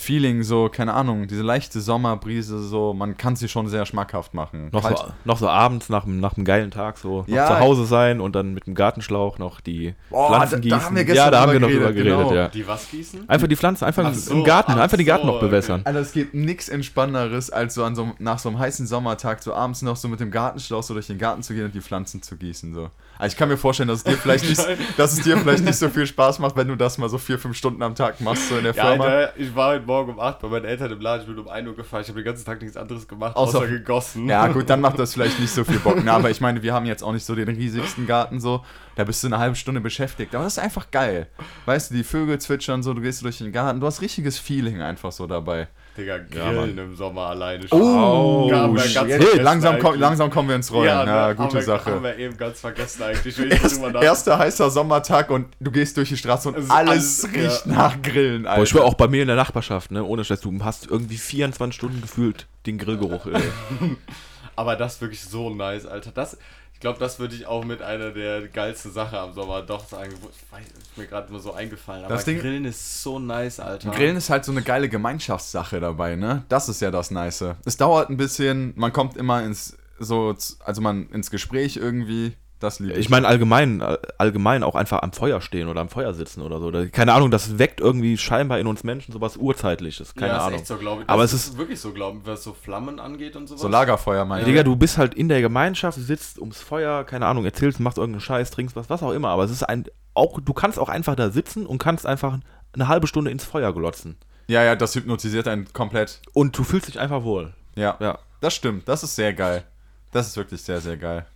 Feeling 0.00 0.44
so, 0.44 0.68
keine 0.68 0.94
Ahnung, 0.94 1.26
diese 1.26 1.42
leichte 1.42 1.80
Sommerbrise 1.80 2.62
so, 2.62 2.94
man 2.94 3.16
kann 3.16 3.34
sie 3.34 3.48
schon 3.48 3.66
sehr 3.66 3.84
schmackhaft 3.84 4.32
machen. 4.32 4.68
Noch, 4.70 4.88
so, 4.88 5.04
noch 5.24 5.38
so 5.38 5.48
abends 5.48 5.88
nach, 5.88 6.04
einem- 6.06 6.20
nach 6.20 6.36
einem 6.36 6.44
geilen 6.44 6.70
Tag 6.70 6.98
so 6.98 7.22
noch 7.22 7.28
Ja. 7.28 7.48
zu 7.48 7.58
Hause 7.58 7.84
sein 7.84 8.20
und 8.20 8.36
dann 8.36 8.54
mit 8.54 8.68
dem 8.68 8.76
Gartenschlauch 8.76 9.38
noch 9.40 9.60
die 9.60 9.94
Boah, 10.08 10.28
Pflanzen 10.28 10.50
da- 10.52 10.56
da 10.56 10.62
gießen. 10.62 10.82
haben 10.84 10.96
wir 10.96 11.04
gestern 11.04 11.24
ja, 11.24 11.30
da 11.32 11.40
haben 11.40 11.52
wir 11.52 11.58
noch 11.60 11.68
drüber 11.68 11.92
geredet, 11.92 12.16
genau. 12.16 12.32
ja. 12.32 12.46
Die 12.48 12.64
was 12.68 12.88
gießen? 12.88 13.28
Einfach 13.28 13.48
die 13.48 13.56
Pflanzen, 13.56 13.84
einfach 13.86 14.04
Ach 14.06 14.14
so, 14.14 14.34
im 14.34 14.44
Garten, 14.44 14.72
ach 14.72 14.78
einfach 14.78 14.96
die 14.96 15.04
Garten 15.04 15.22
so, 15.26 15.32
noch 15.32 15.38
okay. 15.38 15.46
bewässern. 15.46 15.80
Alter, 15.84 15.98
es 15.98 16.12
gibt 16.12 16.32
nichts 16.32 16.68
Entspannenderes, 16.68 17.50
als 17.50 17.74
so, 17.74 17.82
an 17.82 17.96
so 17.96 18.12
nach 18.20 18.38
so 18.38 18.50
einem 18.50 18.60
heißen 18.60 18.86
Sommertag 18.86 19.42
so 19.42 19.52
abends 19.52 19.82
noch 19.82 19.96
so 19.96 20.06
mit 20.06 20.20
dem 20.20 20.30
Gartenschlauch 20.30 20.84
so 20.84 20.94
durch 20.94 21.08
den 21.08 21.18
Garten 21.18 21.42
zu 21.42 21.54
gehen 21.54 21.64
und 21.64 21.74
die 21.74 21.80
Pflanzen 21.80 22.22
zu 22.22 22.36
gießen. 22.36 22.72
So. 22.72 22.90
Also 23.18 23.32
ich 23.34 23.36
kann 23.36 23.48
mir 23.48 23.56
vorstellen, 23.56 23.88
dass 23.88 23.98
es 23.98 24.04
dir 24.04 24.12
vielleicht 24.16 24.48
nicht, 24.48 24.62
dass 24.96 25.12
es 25.12 25.22
dir 25.22 25.36
vielleicht 25.38 25.64
nicht 25.64 25.76
so 25.76 25.88
viel 25.88 26.06
Spaß 26.06 26.38
macht, 26.38 26.56
wenn 26.56 26.68
du 26.68 26.76
das 26.76 26.98
mal 26.98 27.08
so 27.08 27.18
vier, 27.18 27.38
fünf 27.38 27.56
Stunden 27.56 27.82
am 27.82 27.94
Tag 27.94 28.20
machst, 28.20 28.48
so 28.48 28.56
in 28.56 28.64
der 28.64 28.74
Ja, 28.74 28.86
Firma. 28.86 29.04
Alter, 29.04 29.32
ich 29.36 29.54
war 29.56 29.70
heute 29.74 29.86
Morgen 29.86 30.12
um 30.12 30.20
8 30.20 30.38
bei 30.40 30.48
meinen 30.48 30.64
Eltern 30.64 30.92
im 30.92 31.00
Laden, 31.00 31.22
ich 31.22 31.26
bin 31.28 31.38
um 31.38 31.48
1 31.48 31.66
Uhr 31.68 31.74
gefahren, 31.76 32.02
ich 32.02 32.08
habe 32.08 32.20
den 32.20 32.24
ganzen 32.24 32.44
Tag 32.44 32.60
nichts 32.62 32.76
anderes 32.76 33.06
gemacht, 33.08 33.36
Außer- 33.36 33.56
außer, 33.58 33.66
gegossen. 33.66 34.28
Ja, 34.28 34.46
gut, 34.48 34.70
dann 34.70 34.80
macht 34.80 34.98
das 34.98 35.14
vielleicht 35.14 35.40
nicht 35.40 35.52
so 35.52 35.64
viel 35.64 35.78
Bock. 35.80 35.98
Na, 36.04 36.12
aber 36.14 36.30
ich 36.30 36.40
meine, 36.40 36.62
wir 36.62 36.72
haben 36.72 36.86
jetzt 36.86 37.02
auch 37.02 37.12
nicht 37.12 37.24
so 37.24 37.34
den 37.34 37.48
riesigsten 37.48 38.06
Garten 38.06 38.40
so. 38.40 38.64
Da 38.96 39.04
bist 39.04 39.22
du 39.22 39.28
eine 39.28 39.38
halbe 39.38 39.54
Stunde 39.56 39.80
beschäftigt. 39.80 40.34
Aber 40.34 40.44
das 40.44 40.54
ist 40.54 40.58
einfach 40.62 40.90
geil. 40.90 41.28
Weißt 41.66 41.90
du, 41.90 41.94
die 41.94 42.04
Vögel 42.04 42.38
zwitschern 42.40 42.82
so, 42.82 42.94
du 42.94 43.00
gehst 43.00 43.22
durch 43.24 43.38
den 43.38 43.52
Garten. 43.52 43.80
Du 43.80 43.86
hast 43.86 44.00
richtiges 44.00 44.38
Feeling 44.38 44.80
einfach 44.82 45.12
so 45.12 45.26
dabei. 45.28 45.68
Digga, 45.98 46.16
Ja, 46.34 46.52
Grillen 46.52 46.78
im 46.78 46.96
Sommer 46.96 47.22
alleine 47.26 47.66
Oh, 47.70 48.48
shit. 48.78 48.94
ganz 48.94 49.12
Hey, 49.12 49.40
langsam, 49.40 49.78
komm, 49.80 49.98
langsam 49.98 50.30
kommen 50.30 50.48
wir 50.48 50.56
ins 50.56 50.72
Rollen. 50.72 50.86
Ja, 50.88 51.04
ne, 51.04 51.10
haben 51.10 51.36
gute 51.36 51.56
wir, 51.56 51.62
Sache. 51.62 51.90
Haben 51.90 52.02
wir 52.04 52.16
eben 52.16 52.36
ganz 52.36 52.60
vergessen 52.60 53.02
eigentlich, 53.02 53.38
Erst, 53.38 53.82
erster 54.02 54.38
heißer 54.38 54.70
Sommertag 54.70 55.30
und 55.30 55.46
du 55.60 55.70
gehst 55.70 55.96
durch 55.96 56.08
die 56.08 56.16
Straße 56.16 56.48
und 56.48 56.56
Es 56.56 56.64
ist 56.64 56.70
alles, 56.70 57.24
alles- 57.24 57.28
riecht 57.34 57.66
ja. 57.66 57.72
nach 57.72 58.00
Grillen, 58.00 58.46
Alter. 58.46 58.56
Boah, 58.60 58.64
ich 58.64 58.74
war 58.74 58.84
auch 58.84 58.94
bei 58.94 59.08
mir 59.08 59.22
in 59.22 59.28
der 59.28 59.36
Nachbarschaft, 59.36 59.90
ne, 59.90 60.02
ohne 60.04 60.24
Scheiß, 60.24 60.40
du 60.40 60.56
hast 60.62 60.86
irgendwie 60.88 61.16
24 61.18 61.74
Stunden 61.76 62.00
gefühlt 62.00 62.46
den 62.66 62.78
Grillgeruch. 62.78 63.26
Aber 64.56 64.76
das 64.76 64.94
ist 64.94 65.00
wirklich 65.00 65.22
so 65.22 65.50
nice, 65.54 65.86
Alter. 65.86 66.10
Das, 66.12 66.36
ich 66.78 66.80
glaube, 66.80 67.00
das 67.00 67.18
würde 67.18 67.34
ich 67.34 67.44
auch 67.44 67.64
mit 67.64 67.82
einer 67.82 68.12
der 68.12 68.46
geilsten 68.46 68.92
Sachen 68.92 69.18
am 69.18 69.32
Sommer 69.32 69.62
doch 69.62 69.84
sagen. 69.88 70.12
Ich 70.12 70.52
weiß, 70.52 70.64
ist 70.64 70.96
mir 70.96 71.06
gerade 71.08 71.28
nur 71.32 71.40
so 71.40 71.52
eingefallen. 71.52 72.04
Aber 72.04 72.14
Das 72.14 72.24
Ding- 72.24 72.38
Grillen 72.38 72.64
ist 72.66 73.02
so 73.02 73.18
nice, 73.18 73.58
Alter. 73.58 73.90
Grillen 73.90 74.16
ist 74.16 74.30
halt 74.30 74.44
so 74.44 74.52
eine 74.52 74.62
geile 74.62 74.88
Gemeinschaftssache 74.88 75.80
dabei, 75.80 76.14
ne? 76.14 76.44
Das 76.48 76.68
ist 76.68 76.80
ja 76.80 76.92
das 76.92 77.10
Nice. 77.10 77.44
Es 77.64 77.76
dauert 77.78 78.10
ein 78.10 78.16
bisschen, 78.16 78.74
man 78.76 78.92
kommt 78.92 79.16
immer 79.16 79.42
ins 79.42 79.76
so, 79.98 80.32
also 80.60 80.80
man 80.80 81.08
ins 81.10 81.32
Gespräch 81.32 81.76
irgendwie 81.78 82.36
Das 82.60 82.80
liebe 82.80 82.98
Ich 82.98 83.08
meine 83.08 83.28
allgemein, 83.28 83.80
allgemein 84.18 84.64
auch 84.64 84.74
einfach 84.74 85.02
am 85.02 85.12
Feuer 85.12 85.40
stehen 85.40 85.68
oder 85.68 85.80
am 85.80 85.88
Feuer 85.88 86.12
sitzen 86.12 86.42
oder 86.42 86.58
so. 86.58 86.72
Keine 86.90 87.12
Ahnung, 87.12 87.30
das 87.30 87.58
weckt 87.58 87.80
irgendwie 87.80 88.18
scheinbar 88.18 88.58
in 88.58 88.66
uns 88.66 88.82
Menschen 88.82 89.12
sowas 89.12 89.36
Urzeitliches. 89.36 90.14
Keine 90.14 90.32
ja, 90.32 90.38
Ahnung. 90.38 90.54
Ist 90.60 90.70
echt 90.70 90.80
so, 90.80 91.00
ich. 91.00 91.08
Aber 91.08 91.22
Das 91.22 91.32
es 91.32 91.48
ist- 91.48 91.58
wirklich 91.58 91.80
so, 91.80 91.92
glaube 91.92 92.18
ich, 92.18 92.26
was 92.26 92.42
so 92.42 92.52
Flammen 92.54 92.98
angeht 92.98 93.36
und 93.36 93.46
sowas. 93.46 93.60
So 93.62 93.68
Lagerfeuer, 93.68 94.24
meine 94.24 94.44
Digga, 94.44 94.64
du 94.64 94.74
bist 94.74 94.98
halt 94.98 95.14
in 95.14 95.28
der 95.28 95.40
Gemeinschaft, 95.40 95.98
sitzt 96.00 96.40
ums 96.40 96.60
Feuer, 96.60 97.04
keine 97.04 97.26
Ahnung, 97.26 97.44
erzählst, 97.44 97.78
machst 97.78 97.98
irgendeinen 97.98 98.22
Scheiß, 98.22 98.50
trinkst 98.50 98.74
was, 98.74 98.90
was 98.90 99.02
auch 99.04 99.12
immer. 99.12 99.28
Aber 99.28 99.44
es 99.44 99.52
ist 99.52 99.62
ein, 99.62 99.84
auch, 100.14 100.40
du 100.40 100.52
kannst 100.52 100.80
auch 100.80 100.88
einfach 100.88 101.14
da 101.14 101.30
sitzen 101.30 101.64
und 101.64 101.78
kannst 101.78 102.06
einfach 102.06 102.38
eine 102.72 102.88
halbe 102.88 103.06
Stunde 103.06 103.30
ins 103.30 103.44
Feuer 103.44 103.72
glotzen. 103.72 104.16
Ja, 104.48 104.64
ja, 104.64 104.74
das 104.74 104.96
hypnotisiert 104.96 105.46
einen 105.46 105.72
komplett. 105.72 106.20
Und 106.32 106.58
du 106.58 106.64
fühlst 106.64 106.88
dich 106.88 106.98
einfach 106.98 107.22
wohl. 107.22 107.52
Ja, 107.76 107.96
Ja. 108.00 108.18
das 108.40 108.54
stimmt. 108.54 108.88
Das 108.88 109.04
ist 109.04 109.14
sehr 109.14 109.32
geil. 109.32 109.62
Das 110.10 110.26
ist 110.26 110.36
wirklich 110.36 110.62
sehr, 110.62 110.80
sehr 110.80 110.96
geil. 110.96 111.26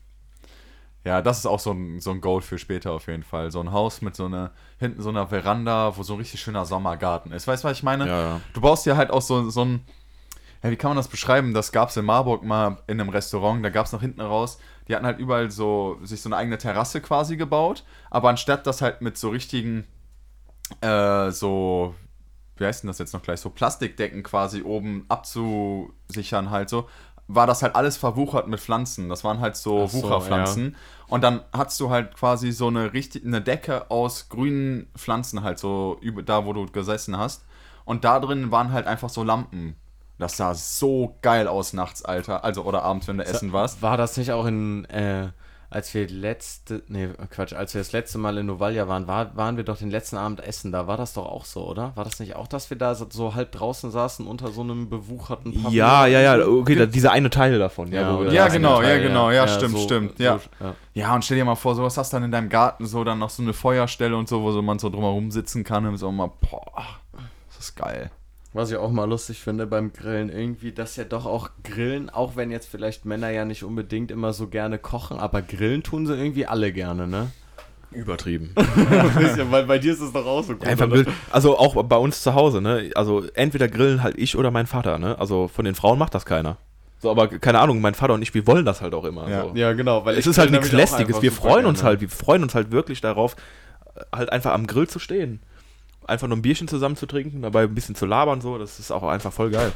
Ja, 1.04 1.20
das 1.20 1.38
ist 1.38 1.46
auch 1.46 1.58
so 1.58 1.72
ein, 1.72 2.00
so 2.00 2.12
ein 2.12 2.20
Goal 2.20 2.42
für 2.42 2.58
später 2.58 2.92
auf 2.92 3.08
jeden 3.08 3.24
Fall. 3.24 3.50
So 3.50 3.60
ein 3.60 3.72
Haus 3.72 4.02
mit 4.02 4.14
so 4.14 4.26
einer, 4.26 4.52
hinten 4.78 5.02
so 5.02 5.08
einer 5.08 5.26
Veranda, 5.26 5.96
wo 5.96 6.02
so 6.02 6.14
ein 6.14 6.18
richtig 6.18 6.40
schöner 6.40 6.64
Sommergarten 6.64 7.32
ist. 7.32 7.48
Weißt 7.48 7.64
du, 7.64 7.68
was 7.68 7.76
ich 7.76 7.82
meine? 7.82 8.06
Ja, 8.06 8.20
ja. 8.20 8.40
Du 8.52 8.60
baust 8.60 8.86
dir 8.86 8.96
halt 8.96 9.10
auch 9.10 9.22
so, 9.22 9.50
so 9.50 9.64
ein, 9.64 9.84
ja, 10.62 10.70
wie 10.70 10.76
kann 10.76 10.90
man 10.90 10.96
das 10.96 11.08
beschreiben? 11.08 11.54
Das 11.54 11.72
gab 11.72 11.88
es 11.88 11.96
in 11.96 12.04
Marburg 12.04 12.44
mal 12.44 12.78
in 12.86 13.00
einem 13.00 13.10
Restaurant, 13.10 13.64
da 13.64 13.70
gab 13.70 13.86
es 13.86 13.92
nach 13.92 14.00
hinten 14.00 14.20
raus, 14.20 14.58
die 14.86 14.94
hatten 14.94 15.06
halt 15.06 15.18
überall 15.18 15.50
so, 15.50 15.98
sich 16.04 16.22
so 16.22 16.28
eine 16.28 16.36
eigene 16.36 16.58
Terrasse 16.58 17.00
quasi 17.00 17.36
gebaut, 17.36 17.84
aber 18.10 18.28
anstatt 18.28 18.66
das 18.66 18.80
halt 18.80 19.00
mit 19.00 19.18
so 19.18 19.30
richtigen, 19.30 19.84
äh, 20.80 21.30
so, 21.32 21.96
wie 22.56 22.64
heißt 22.64 22.84
denn 22.84 22.88
das 22.88 22.98
jetzt 22.98 23.12
noch 23.12 23.22
gleich, 23.22 23.40
so 23.40 23.50
Plastikdecken 23.50 24.22
quasi 24.22 24.62
oben 24.62 25.04
abzusichern 25.08 26.50
halt 26.50 26.68
so, 26.68 26.88
war 27.28 27.46
das 27.46 27.62
halt 27.62 27.76
alles 27.76 27.96
verwuchert 27.96 28.48
mit 28.48 28.60
Pflanzen. 28.60 29.08
Das 29.08 29.24
waren 29.24 29.40
halt 29.40 29.56
so 29.56 29.86
so, 29.86 30.02
Wucherpflanzen. 30.02 30.76
Und 31.08 31.22
dann 31.22 31.42
hattest 31.52 31.78
du 31.80 31.90
halt 31.90 32.14
quasi 32.16 32.52
so 32.52 32.68
eine 32.68 32.92
richtig, 32.92 33.24
eine 33.24 33.40
Decke 33.40 33.90
aus 33.90 34.28
grünen 34.28 34.88
Pflanzen 34.96 35.42
halt 35.42 35.58
so 35.58 35.98
über 36.00 36.22
da, 36.22 36.44
wo 36.46 36.52
du 36.52 36.66
gesessen 36.66 37.16
hast. 37.18 37.44
Und 37.84 38.04
da 38.04 38.20
drin 38.20 38.50
waren 38.50 38.72
halt 38.72 38.86
einfach 38.86 39.08
so 39.08 39.22
Lampen. 39.22 39.76
Das 40.18 40.36
sah 40.36 40.54
so 40.54 41.16
geil 41.22 41.48
aus 41.48 41.72
nachts, 41.72 42.04
Alter. 42.04 42.44
Also, 42.44 42.62
oder 42.62 42.82
abends, 42.82 43.08
wenn 43.08 43.18
du 43.18 43.24
essen 43.24 43.52
warst. 43.52 43.82
War 43.82 43.96
das 43.96 44.16
nicht 44.16 44.30
auch 44.32 44.46
in, 44.46 44.84
äh, 44.84 45.30
als 45.72 45.94
wir 45.94 46.06
letzte, 46.08 46.82
nee, 46.88 47.08
Quatsch, 47.30 47.54
als 47.54 47.74
wir 47.74 47.80
das 47.80 47.92
letzte 47.92 48.18
Mal 48.18 48.36
in 48.38 48.46
Novalia 48.46 48.88
waren, 48.88 49.06
war, 49.06 49.34
waren 49.36 49.56
wir 49.56 49.64
doch 49.64 49.78
den 49.78 49.90
letzten 49.90 50.16
Abend 50.16 50.40
essen, 50.40 50.70
da 50.70 50.86
war 50.86 50.96
das 50.96 51.14
doch 51.14 51.24
auch 51.24 51.44
so, 51.44 51.66
oder? 51.66 51.92
War 51.96 52.04
das 52.04 52.20
nicht 52.20 52.36
auch, 52.36 52.46
dass 52.46 52.68
wir 52.70 52.76
da 52.76 52.94
so, 52.94 53.06
so 53.10 53.34
halb 53.34 53.52
draußen 53.52 53.90
saßen 53.90 54.26
unter 54.26 54.48
so 54.48 54.60
einem 54.60 54.90
bewucherten 54.90 55.52
Pavillon? 55.52 55.72
Ja, 55.72 56.06
ja, 56.06 56.20
ja, 56.20 56.46
okay, 56.46 56.74
da, 56.74 56.86
dieser 56.86 57.12
eine 57.12 57.30
Teil 57.30 57.58
davon. 57.58 57.90
Ja, 57.90 58.12
wo 58.12 58.18
wir 58.18 58.26
oder 58.26 58.32
Ja, 58.32 58.44
das 58.44 58.54
genau, 58.54 58.76
eine 58.76 58.88
ja, 58.88 58.94
Teil, 58.94 59.02
genau, 59.02 59.30
ja, 59.30 59.48
stimmt, 59.48 59.78
stimmt, 59.78 60.18
ja. 60.18 60.40
ja. 60.60 60.74
Ja, 60.94 61.14
und 61.14 61.24
stell 61.24 61.38
dir 61.38 61.44
mal 61.44 61.54
vor, 61.54 61.74
sowas 61.74 61.96
hast 61.96 62.12
du 62.12 62.16
dann 62.16 62.24
in 62.24 62.30
deinem 62.30 62.50
Garten 62.50 62.86
so 62.86 63.02
dann 63.02 63.18
noch 63.18 63.30
so 63.30 63.42
eine 63.42 63.54
Feuerstelle 63.54 64.16
und 64.16 64.28
so, 64.28 64.42
wo 64.42 64.52
so 64.52 64.60
man 64.60 64.78
so 64.78 64.90
drumherum 64.90 65.30
sitzen 65.30 65.64
kann 65.64 65.86
und 65.86 65.96
so 65.96 66.12
mal, 66.12 66.30
boah, 66.40 66.84
das 67.48 67.58
ist 67.58 67.76
geil. 67.76 68.10
Was 68.54 68.70
ich 68.70 68.76
auch 68.76 68.90
mal 68.90 69.08
lustig 69.08 69.40
finde 69.40 69.66
beim 69.66 69.92
Grillen, 69.94 70.28
irgendwie, 70.28 70.72
dass 70.72 70.96
ja 70.96 71.04
doch 71.04 71.24
auch 71.24 71.50
Grillen, 71.64 72.10
auch 72.10 72.36
wenn 72.36 72.50
jetzt 72.50 72.68
vielleicht 72.68 73.06
Männer 73.06 73.30
ja 73.30 73.46
nicht 73.46 73.64
unbedingt 73.64 74.10
immer 74.10 74.34
so 74.34 74.48
gerne 74.48 74.78
kochen, 74.78 75.18
aber 75.18 75.40
Grillen 75.40 75.82
tun 75.82 76.06
sie 76.06 76.14
irgendwie 76.14 76.46
alle 76.46 76.70
gerne, 76.72 77.06
ne? 77.06 77.30
Übertrieben. 77.92 78.50
weil 79.50 79.64
bei 79.64 79.78
dir 79.78 79.92
ist 79.92 80.00
es 80.00 80.12
doch 80.12 80.26
auch 80.26 80.42
so 80.42 80.52
cool. 80.54 80.68
Einfach 80.68 80.90
wild. 80.90 81.08
Also 81.30 81.58
auch 81.58 81.82
bei 81.82 81.96
uns 81.96 82.22
zu 82.22 82.34
Hause, 82.34 82.60
ne? 82.60 82.90
Also 82.94 83.24
entweder 83.34 83.68
grillen 83.68 84.02
halt 84.02 84.18
ich 84.18 84.36
oder 84.36 84.50
mein 84.50 84.66
Vater, 84.66 84.98
ne? 84.98 85.18
Also 85.18 85.48
von 85.48 85.64
den 85.64 85.74
Frauen 85.74 85.98
macht 85.98 86.14
das 86.14 86.24
keiner. 86.24 86.58
So, 87.02 87.10
aber 87.10 87.26
keine 87.26 87.58
Ahnung, 87.58 87.80
mein 87.80 87.94
Vater 87.94 88.14
und 88.14 88.22
ich, 88.22 88.32
wir 88.32 88.46
wollen 88.46 88.64
das 88.64 88.80
halt 88.80 88.94
auch 88.94 89.04
immer. 89.04 89.28
Ja. 89.28 89.42
so. 89.42 89.52
Ja, 89.54 89.72
genau, 89.72 90.04
weil 90.04 90.16
es 90.16 90.26
ist 90.26 90.38
halt 90.38 90.50
nichts 90.50 90.72
Lästiges. 90.72 91.20
Wir 91.20 91.32
freuen 91.32 91.66
uns 91.66 91.80
gerne. 91.80 91.90
halt, 91.90 92.00
wir 92.00 92.08
freuen 92.08 92.42
uns 92.42 92.54
halt 92.54 92.70
wirklich 92.70 93.00
darauf, 93.00 93.34
äh, 93.96 94.02
halt 94.14 94.30
einfach 94.30 94.52
am 94.52 94.66
Grill 94.66 94.86
zu 94.86 94.98
stehen. 94.98 95.40
Einfach 96.06 96.28
nur 96.28 96.36
ein 96.36 96.42
Bierchen 96.42 96.68
zusammen 96.68 96.96
zu 96.96 97.06
trinken, 97.06 97.42
dabei 97.42 97.62
ein 97.62 97.74
bisschen 97.74 97.94
zu 97.94 98.06
labern, 98.06 98.40
so, 98.40 98.58
das 98.58 98.78
ist 98.78 98.90
auch 98.90 99.02
einfach 99.04 99.32
voll 99.32 99.50
geil. 99.50 99.72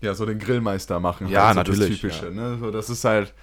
Ja, 0.00 0.14
so 0.14 0.24
den 0.24 0.38
Grillmeister 0.38 0.98
machen. 0.98 1.28
Ja, 1.28 1.46
halt 1.48 1.66
so 1.66 1.72
natürlich, 1.72 2.00
Das 2.00 2.18
Typische, 2.18 2.34
ne? 2.34 2.56
So, 2.58 2.70
das 2.70 2.88
ist 2.88 3.04
halt, 3.04 3.34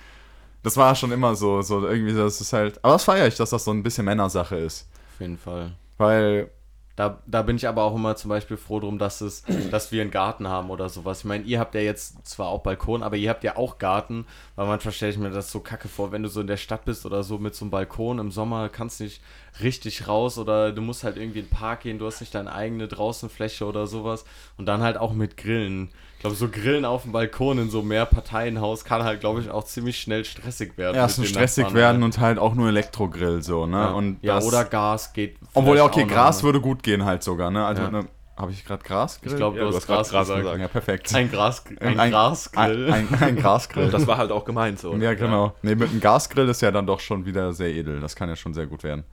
das 0.63 0.75
war 0.75 0.95
schon 0.95 1.11
immer 1.11 1.35
so, 1.35 1.61
so 1.61 1.87
irgendwie, 1.87 2.13
das 2.13 2.41
ist 2.41 2.51
halt, 2.53 2.83
aber 2.83 2.93
das 2.93 3.03
feiere 3.03 3.27
ich, 3.27 3.35
dass 3.35 3.51
das 3.51 3.63
so 3.63 3.71
ein 3.71 3.83
bisschen 3.83 4.05
Männersache 4.05 4.55
ist. 4.57 4.87
Auf 5.13 5.21
jeden 5.21 5.37
Fall. 5.37 5.73
Weil, 5.97 6.49
Da, 6.97 7.19
da 7.27 7.43
bin 7.43 7.57
ich 7.57 7.67
aber 7.67 7.83
auch 7.83 7.95
immer 7.95 8.15
zum 8.15 8.29
Beispiel 8.29 8.57
froh 8.57 8.79
drum, 8.79 8.97
dass 8.97 9.21
es, 9.21 9.43
dass 9.71 9.91
wir 9.91 10.01
einen 10.01 10.09
Garten 10.09 10.47
haben 10.47 10.71
oder 10.71 10.89
sowas. 10.89 11.19
Ich 11.19 11.25
meine, 11.25 11.43
ihr 11.43 11.59
habt 11.59 11.75
ja 11.75 11.81
jetzt 11.81 12.27
zwar 12.27 12.47
auch 12.47 12.63
Balkon, 12.63 13.03
aber 13.03 13.15
ihr 13.15 13.29
habt 13.29 13.43
ja 13.43 13.55
auch 13.55 13.77
Garten, 13.77 14.25
weil 14.55 14.65
manchmal 14.65 14.93
stelle 14.93 15.11
ich 15.11 15.19
mir 15.19 15.29
das 15.29 15.51
so 15.51 15.59
kacke 15.59 15.87
vor, 15.87 16.11
wenn 16.11 16.23
du 16.23 16.29
so 16.29 16.41
in 16.41 16.47
der 16.47 16.57
Stadt 16.57 16.85
bist 16.85 17.05
oder 17.05 17.21
so 17.23 17.37
mit 17.37 17.53
so 17.53 17.65
einem 17.65 17.71
Balkon 17.71 18.17
im 18.17 18.31
Sommer, 18.31 18.67
kannst 18.69 18.99
nicht 18.99 19.21
richtig 19.61 20.07
raus 20.07 20.39
oder 20.39 20.71
du 20.71 20.81
musst 20.81 21.03
halt 21.03 21.17
irgendwie 21.17 21.39
in 21.39 21.45
den 21.45 21.51
Park 21.51 21.81
gehen, 21.81 21.99
du 21.99 22.07
hast 22.07 22.19
nicht 22.19 22.33
deine 22.33 22.51
eigene 22.51 22.87
Draußenfläche 22.87 23.65
oder 23.65 23.85
sowas 23.85 24.25
und 24.57 24.65
dann 24.65 24.81
halt 24.81 24.97
auch 24.97 25.13
mit 25.13 25.37
Grillen. 25.37 25.89
Ich 26.17 26.21
glaube, 26.21 26.35
so 26.35 26.49
Grillen 26.49 26.83
auf 26.83 27.03
dem 27.03 27.11
Balkon 27.11 27.59
in 27.59 27.69
so 27.69 27.79
einem 27.79 27.89
Mehrparteienhaus 27.89 28.83
kann 28.83 29.03
halt, 29.03 29.19
glaube 29.19 29.39
ich, 29.39 29.51
auch 29.51 29.63
ziemlich 29.65 29.99
schnell 29.99 30.25
stressig 30.25 30.75
werden. 30.75 30.95
ja, 30.95 31.05
es 31.05 31.15
den 31.15 31.25
stressig 31.25 31.65
Nachbarn, 31.65 31.75
werden 31.79 31.99
ne? 31.99 32.05
und 32.05 32.19
halt 32.19 32.39
auch 32.39 32.55
nur 32.55 32.69
Elektrogrill, 32.69 33.43
so, 33.43 33.67
ne? 33.67 33.77
ja. 33.77 33.91
Und 33.91 34.17
ja, 34.23 34.35
das, 34.35 34.45
oder 34.45 34.65
Gas 34.65 35.13
geht. 35.13 35.37
Obwohl, 35.53 35.77
ja, 35.77 35.83
okay, 35.85 36.05
Gras 36.05 36.39
ne? 36.39 36.43
würde 36.45 36.59
gut 36.59 36.81
gehen 36.81 37.05
halt 37.05 37.21
sogar, 37.21 37.51
ne? 37.51 37.63
Also, 37.63 37.83
Ja. 37.83 37.91
ne, 37.91 38.07
habe 38.35 38.51
ich 38.51 38.65
gerade 38.65 38.83
Gras? 38.83 39.19
Ich 39.23 39.35
glaube, 39.35 39.57
Ja, 39.57 39.65
du 39.65 39.69
du 39.69 39.75
hast 39.77 39.85
Gras, 39.85 40.09
Gras 40.09 40.27
gesagt. 40.27 40.41
gesagt. 40.41 40.59
Ja, 40.59 40.67
perfekt. 40.67 41.13
Ein, 41.15 41.31
Gras, 41.31 41.63
ein, 41.79 41.99
Ein- 41.99 42.11
Grasgrill. 42.11 42.91
Ein, 42.91 43.07
ein, 43.13 43.19
ein 43.23 43.35
Grasgrill. 43.35 43.89
Das 43.91 44.05
war 44.07 44.17
halt 44.17 44.31
auch 44.31 44.43
gemeint 44.45 44.79
so. 44.79 44.95
ja, 44.95 45.13
genau. 45.13 45.53
Nee, 45.61 45.75
mit 45.75 45.89
einem 45.91 45.99
Gasgrill 46.01 46.49
ist 46.49 46.61
ja 46.63 46.71
dann 46.71 46.87
doch 46.87 46.99
schon 46.99 47.25
wieder 47.25 47.53
sehr 47.53 47.69
edel. 47.69 47.99
Das 47.99 48.15
kann 48.15 48.27
ja 48.29 48.35
schon 48.35 48.53
sehr 48.55 48.65
gut 48.65 48.83
werden. 48.83 49.03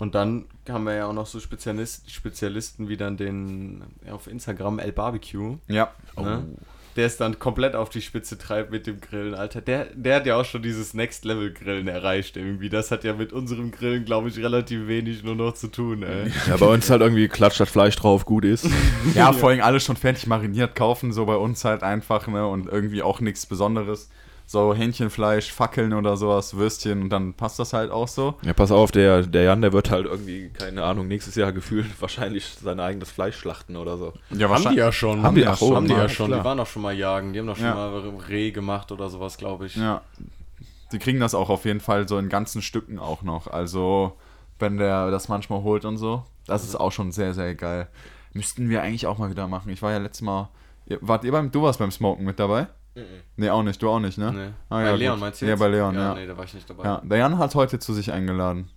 Und 0.00 0.14
dann 0.14 0.46
haben 0.66 0.84
wir 0.84 0.94
ja 0.94 1.06
auch 1.06 1.12
noch 1.12 1.26
so 1.26 1.38
Spezialist, 1.40 2.10
Spezialisten 2.10 2.88
wie 2.88 2.96
dann 2.96 3.18
den 3.18 3.84
auf 4.10 4.28
Instagram 4.28 4.78
El 4.78 4.92
Barbecue. 4.92 5.58
Ja. 5.68 5.90
Ne? 6.16 6.46
Der 6.96 7.06
es 7.06 7.18
dann 7.18 7.38
komplett 7.38 7.76
auf 7.76 7.90
die 7.90 8.00
Spitze 8.00 8.38
treibt 8.38 8.70
mit 8.70 8.86
dem 8.86 9.00
Grillen, 9.00 9.34
Alter. 9.34 9.60
Der, 9.60 9.84
der 9.94 10.16
hat 10.16 10.26
ja 10.26 10.36
auch 10.36 10.44
schon 10.46 10.62
dieses 10.62 10.94
Next-Level-Grillen 10.94 11.86
erreicht 11.86 12.38
irgendwie. 12.38 12.70
Das 12.70 12.90
hat 12.90 13.04
ja 13.04 13.12
mit 13.12 13.34
unserem 13.34 13.70
Grillen, 13.72 14.06
glaube 14.06 14.30
ich, 14.30 14.38
relativ 14.38 14.88
wenig 14.88 15.22
nur 15.22 15.36
noch 15.36 15.52
zu 15.52 15.68
tun, 15.68 16.02
ey. 16.02 16.32
Ja, 16.48 16.56
bei 16.56 16.66
uns 16.66 16.88
halt 16.88 17.02
irgendwie 17.02 17.28
klatscht 17.28 17.60
das 17.60 17.68
Fleisch 17.68 17.96
drauf, 17.96 18.24
gut 18.24 18.46
ist. 18.46 18.66
Ja, 19.14 19.34
vor 19.34 19.50
allem 19.50 19.60
alles 19.60 19.84
schon 19.84 19.96
fertig 19.96 20.26
mariniert 20.26 20.74
kaufen, 20.74 21.12
so 21.12 21.26
bei 21.26 21.36
uns 21.36 21.64
halt 21.64 21.82
einfach, 21.82 22.26
ne? 22.26 22.46
Und 22.46 22.68
irgendwie 22.68 23.02
auch 23.02 23.20
nichts 23.20 23.44
Besonderes. 23.44 24.08
So 24.52 24.74
Hähnchenfleisch, 24.74 25.52
Fackeln 25.52 25.92
oder 25.92 26.16
sowas, 26.16 26.54
Würstchen 26.56 27.02
und 27.02 27.10
dann 27.10 27.34
passt 27.34 27.60
das 27.60 27.72
halt 27.72 27.92
auch 27.92 28.08
so. 28.08 28.34
Ja, 28.42 28.52
pass 28.52 28.72
auf, 28.72 28.90
der, 28.90 29.22
der 29.22 29.44
Jan, 29.44 29.62
der 29.62 29.72
wird 29.72 29.92
halt 29.92 30.06
irgendwie, 30.06 30.48
keine 30.48 30.82
Ahnung, 30.82 31.06
nächstes 31.06 31.36
Jahr 31.36 31.52
gefühlt 31.52 31.86
wahrscheinlich 32.00 32.46
sein 32.60 32.80
eigenes 32.80 33.12
Fleisch 33.12 33.36
schlachten 33.36 33.76
oder 33.76 33.96
so. 33.96 34.12
Ja, 34.30 34.48
Haben 34.48 34.70
die 34.72 34.78
ja 34.78 34.90
schon. 34.90 35.22
Haben 35.22 35.36
die- 35.36 35.46
ach 35.46 35.56
so, 35.56 35.76
haben 35.76 35.86
die 35.86 35.92
ja 35.92 36.08
schon. 36.08 36.26
klar. 36.26 36.40
Die 36.40 36.44
waren 36.44 36.58
doch 36.58 36.66
schon 36.66 36.82
mal 36.82 36.92
jagen. 36.92 37.32
Die 37.32 37.38
haben 37.38 37.46
doch 37.46 37.54
schon 37.54 37.66
Ja. 37.66 37.74
mal 37.76 37.96
Reh 38.28 38.50
gemacht 38.50 38.90
oder 38.90 39.08
sowas, 39.08 39.38
glaube 39.38 39.66
ich. 39.66 39.76
Ja. 39.76 40.02
Die 40.90 40.98
kriegen 40.98 41.20
das 41.20 41.36
auch 41.36 41.48
auf 41.48 41.64
jeden 41.64 41.78
Fall 41.78 42.08
so 42.08 42.18
in 42.18 42.28
ganzen 42.28 42.60
Stücken 42.60 42.98
auch 42.98 43.22
noch. 43.22 43.46
Also, 43.46 44.16
wenn 44.58 44.78
der 44.78 45.12
das 45.12 45.28
manchmal 45.28 45.62
holt 45.62 45.84
und 45.84 45.96
so. 45.96 46.24
Das 46.48 46.64
ist 46.64 46.74
auch 46.74 46.90
schon 46.90 47.12
sehr, 47.12 47.34
sehr 47.34 47.54
geil. 47.54 47.86
Müssten 48.32 48.68
wir 48.68 48.82
eigentlich 48.82 49.06
auch 49.06 49.18
mal 49.18 49.30
wieder 49.30 49.46
machen. 49.46 49.70
Ich 49.70 49.80
war 49.80 49.92
ja 49.92 49.98
letztes 49.98 50.22
Mal. 50.22 50.48
Ihr, 50.86 50.98
wart 51.02 51.22
ihr 51.22 51.30
beim. 51.30 51.52
Du 51.52 51.62
warst 51.62 51.78
beim 51.78 51.92
Smoken 51.92 52.24
mit 52.24 52.40
dabei? 52.40 52.66
Nee, 53.36 53.50
auch 53.50 53.62
nicht. 53.62 53.80
Du 53.80 53.88
auch 53.88 54.00
nicht, 54.00 54.18
ne? 54.18 54.32
Nee. 54.32 54.52
Ah, 54.68 54.76
bei 54.78 54.84
ja, 54.84 54.94
Leon 54.94 55.12
gut. 55.14 55.20
meinst 55.20 55.40
du 55.40 55.46
Ja, 55.46 55.52
jetzt? 55.52 55.60
bei 55.60 55.68
Leon, 55.68 55.94
ja. 55.94 56.14
Nee, 56.14 56.26
da 56.26 56.36
war 56.36 56.44
ich 56.44 56.54
nicht 56.54 56.68
dabei. 56.68 56.84
Ja, 56.84 57.00
der 57.04 57.18
Jan 57.18 57.38
hat 57.38 57.54
heute 57.54 57.78
zu 57.78 57.94
sich 57.94 58.12
eingeladen. 58.12 58.68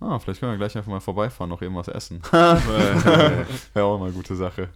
Ah, 0.00 0.18
vielleicht 0.18 0.40
können 0.40 0.52
wir 0.52 0.58
gleich 0.58 0.76
einfach 0.76 0.90
mal 0.90 1.00
vorbeifahren, 1.00 1.48
noch 1.48 1.62
irgendwas 1.62 1.88
essen. 1.88 2.20
Wäre 2.30 3.86
auch 3.86 3.98
mal 3.98 4.06
eine 4.06 4.14
gute 4.14 4.36
Sache. 4.36 4.68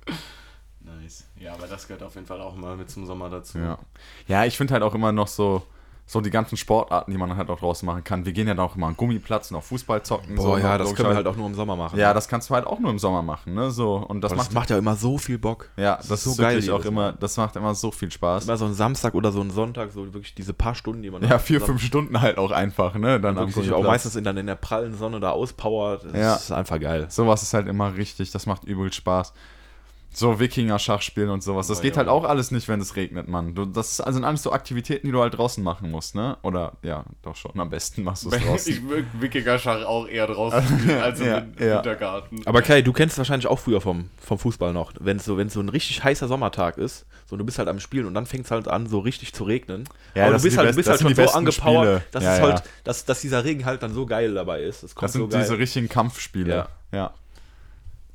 Nice. 0.80 1.28
Ja, 1.36 1.54
aber 1.54 1.66
das 1.66 1.86
gehört 1.86 2.02
auf 2.02 2.14
jeden 2.14 2.26
Fall 2.26 2.40
auch 2.40 2.54
mal 2.56 2.76
mit 2.76 2.90
zum 2.90 3.04
Sommer 3.04 3.28
dazu. 3.28 3.58
Ja, 3.58 3.78
ja 4.26 4.44
ich 4.44 4.56
finde 4.56 4.72
halt 4.74 4.82
auch 4.82 4.94
immer 4.94 5.12
noch 5.12 5.28
so, 5.28 5.62
so 6.10 6.20
die 6.20 6.30
ganzen 6.30 6.56
Sportarten, 6.56 7.12
die 7.12 7.18
man 7.18 7.36
halt 7.36 7.50
auch 7.50 7.60
draußen 7.60 7.86
machen 7.86 8.02
kann. 8.02 8.26
Wir 8.26 8.32
gehen 8.32 8.48
ja 8.48 8.54
dann 8.54 8.66
auch 8.66 8.74
immer 8.74 8.88
an 8.88 8.96
Gummiplatz 8.96 9.52
und 9.52 9.56
auf 9.56 9.66
Fußball 9.66 10.02
zocken. 10.02 10.34
Boah, 10.34 10.42
so, 10.42 10.56
ja, 10.56 10.56
das 10.56 10.62
können 10.66 10.76
wir 10.76 10.84
logischerweise. 10.88 11.16
halt 11.18 11.26
auch 11.28 11.36
nur 11.36 11.46
im 11.46 11.54
Sommer 11.54 11.76
machen. 11.76 12.00
Ja, 12.00 12.12
das 12.12 12.26
kannst 12.26 12.50
du 12.50 12.54
halt 12.54 12.66
auch 12.66 12.80
nur 12.80 12.90
im 12.90 12.98
Sommer 12.98 13.22
machen, 13.22 13.54
ne? 13.54 13.70
So, 13.70 13.94
und 13.94 14.20
das, 14.20 14.30
das, 14.32 14.38
das 14.38 14.46
macht, 14.48 14.54
macht 14.54 14.70
ja 14.70 14.78
immer 14.78 14.96
so 14.96 15.18
viel 15.18 15.38
Bock. 15.38 15.68
ja, 15.76 15.98
das, 15.98 16.10
ist 16.10 16.24
so 16.24 16.30
ist 16.32 16.38
geil 16.38 16.70
auch 16.72 16.84
immer, 16.84 17.12
das 17.12 17.36
macht 17.36 17.54
immer 17.54 17.76
so 17.76 17.92
viel 17.92 18.10
Spaß. 18.10 18.42
Immer 18.44 18.56
so 18.56 18.64
ein 18.64 18.74
Samstag 18.74 19.14
oder 19.14 19.30
so 19.30 19.40
ein 19.40 19.50
Sonntag, 19.50 19.92
so 19.92 20.12
wirklich 20.12 20.34
diese 20.34 20.52
paar 20.52 20.74
Stunden, 20.74 21.00
die 21.02 21.10
man 21.12 21.22
Ja, 21.22 21.38
vier, 21.38 21.60
fünf 21.60 21.80
Stunden 21.80 22.20
halt 22.20 22.38
auch 22.38 22.50
einfach, 22.50 22.96
ne? 22.96 23.20
Dann 23.20 23.38
am 23.38 23.48
sich 23.48 23.70
auch 23.70 23.84
meistens 23.84 24.16
in, 24.16 24.24
dann 24.24 24.36
in 24.36 24.46
der 24.46 24.56
prallen 24.56 24.96
Sonne 24.96 25.20
da 25.20 25.30
auspowert. 25.30 26.06
Das 26.06 26.12
Ja. 26.16 26.34
ist 26.34 26.50
einfach 26.50 26.80
geil. 26.80 27.06
Sowas 27.08 27.44
ist 27.44 27.54
halt 27.54 27.68
immer 27.68 27.94
richtig, 27.94 28.32
das 28.32 28.46
macht 28.46 28.64
übel 28.64 28.92
Spaß. 28.92 29.32
So 30.12 30.40
Wikinger-Schach 30.40 31.02
spielen 31.02 31.30
und 31.30 31.42
sowas. 31.44 31.68
Das 31.68 31.78
Oh, 31.78 31.82
geht 31.82 31.96
halt 31.96 32.08
ja. 32.08 32.12
auch 32.12 32.24
alles 32.24 32.50
nicht, 32.50 32.66
wenn 32.66 32.80
es 32.80 32.96
regnet, 32.96 33.28
Mann. 33.28 33.54
Du, 33.54 33.64
das 33.64 33.98
ist- 34.00 34.12
sind 34.12 34.24
alles 34.24 34.42
so 34.42 34.50
Aktivitäten, 34.52 35.06
die 35.06 35.12
du 35.12 35.20
halt 35.20 35.38
draußen 35.38 35.62
machen 35.62 35.88
musst, 35.90 36.16
ne? 36.16 36.36
Oder, 36.42 36.72
ja, 36.82 37.04
doch 37.22 37.36
schon. 37.36 37.58
Am 37.60 37.70
besten 37.70 38.02
machst 38.02 38.24
du 38.24 38.30
es 38.30 38.42
draußen. 38.44 38.72
Ich 38.72 38.82
würde 38.88 39.06
Wikinger-Schach 39.20 39.84
auch 39.84 40.08
eher 40.08 40.26
draußen 40.26 40.62
spielen 40.80 41.00
als 41.00 41.20
im 41.20 41.26
Ja, 41.26 41.36
Win- 41.36 41.54
ja. 41.60 41.76
Wintergarten. 41.76 42.40
Aber 42.44 42.60
Kai, 42.62 42.82
du 42.82 42.92
kennst 42.92 43.18
wahrscheinlich 43.18 43.46
auch 43.46 43.60
früher 43.60 43.80
vom, 43.80 44.10
vom 44.20 44.38
Fußball 44.38 44.72
noch, 44.72 44.92
wenn 44.98 45.18
es 45.18 45.24
so, 45.24 45.38
wenn's 45.38 45.54
so 45.54 45.60
ein 45.60 45.68
richtig 45.68 46.02
heißer 46.02 46.26
Sommertag 46.26 46.76
ist, 46.76 47.06
so 47.26 47.34
und 47.34 47.38
du 47.38 47.44
bist 47.44 47.58
halt 47.60 47.68
am 47.68 47.78
Spielen 47.78 48.06
und 48.06 48.14
dann 48.14 48.26
fängt 48.26 48.46
es 48.46 48.50
halt 48.50 48.66
an, 48.66 48.88
so 48.88 48.98
richtig 48.98 49.32
zu 49.32 49.44
regnen. 49.44 49.84
Ja, 50.16 50.24
Aber 50.24 50.32
das 50.32 50.42
du 50.42 50.48
bist 50.48 50.58
halt, 50.58 50.64
du 50.66 50.68
besten- 50.70 50.76
bist 50.76 50.88
das 50.88 50.92
halt 50.92 50.98
sind 50.98 51.16
schon 51.16 51.24
die 51.24 51.30
so 51.30 51.38
angepowert, 51.38 51.86
Spiele. 52.02 52.02
dass 52.10 52.24
Ja, 52.24 52.32
es 52.34 52.38
ja. 52.40 52.44
halt, 52.46 52.62
dass, 52.82 53.04
dass 53.04 53.20
dieser 53.20 53.44
Regen 53.44 53.64
halt 53.64 53.82
dann 53.84 53.94
so 53.94 54.06
geil 54.06 54.34
dabei 54.34 54.62
ist. 54.62 54.82
Das 54.82 54.94
kommt 54.96 55.04
Das 55.04 55.12
sind 55.12 55.20
so 55.22 55.28
geil. 55.28 55.40
diese 55.42 55.56
richtigen 55.56 55.88
Kampfspiele. 55.88 56.66
Ja. 56.92 57.12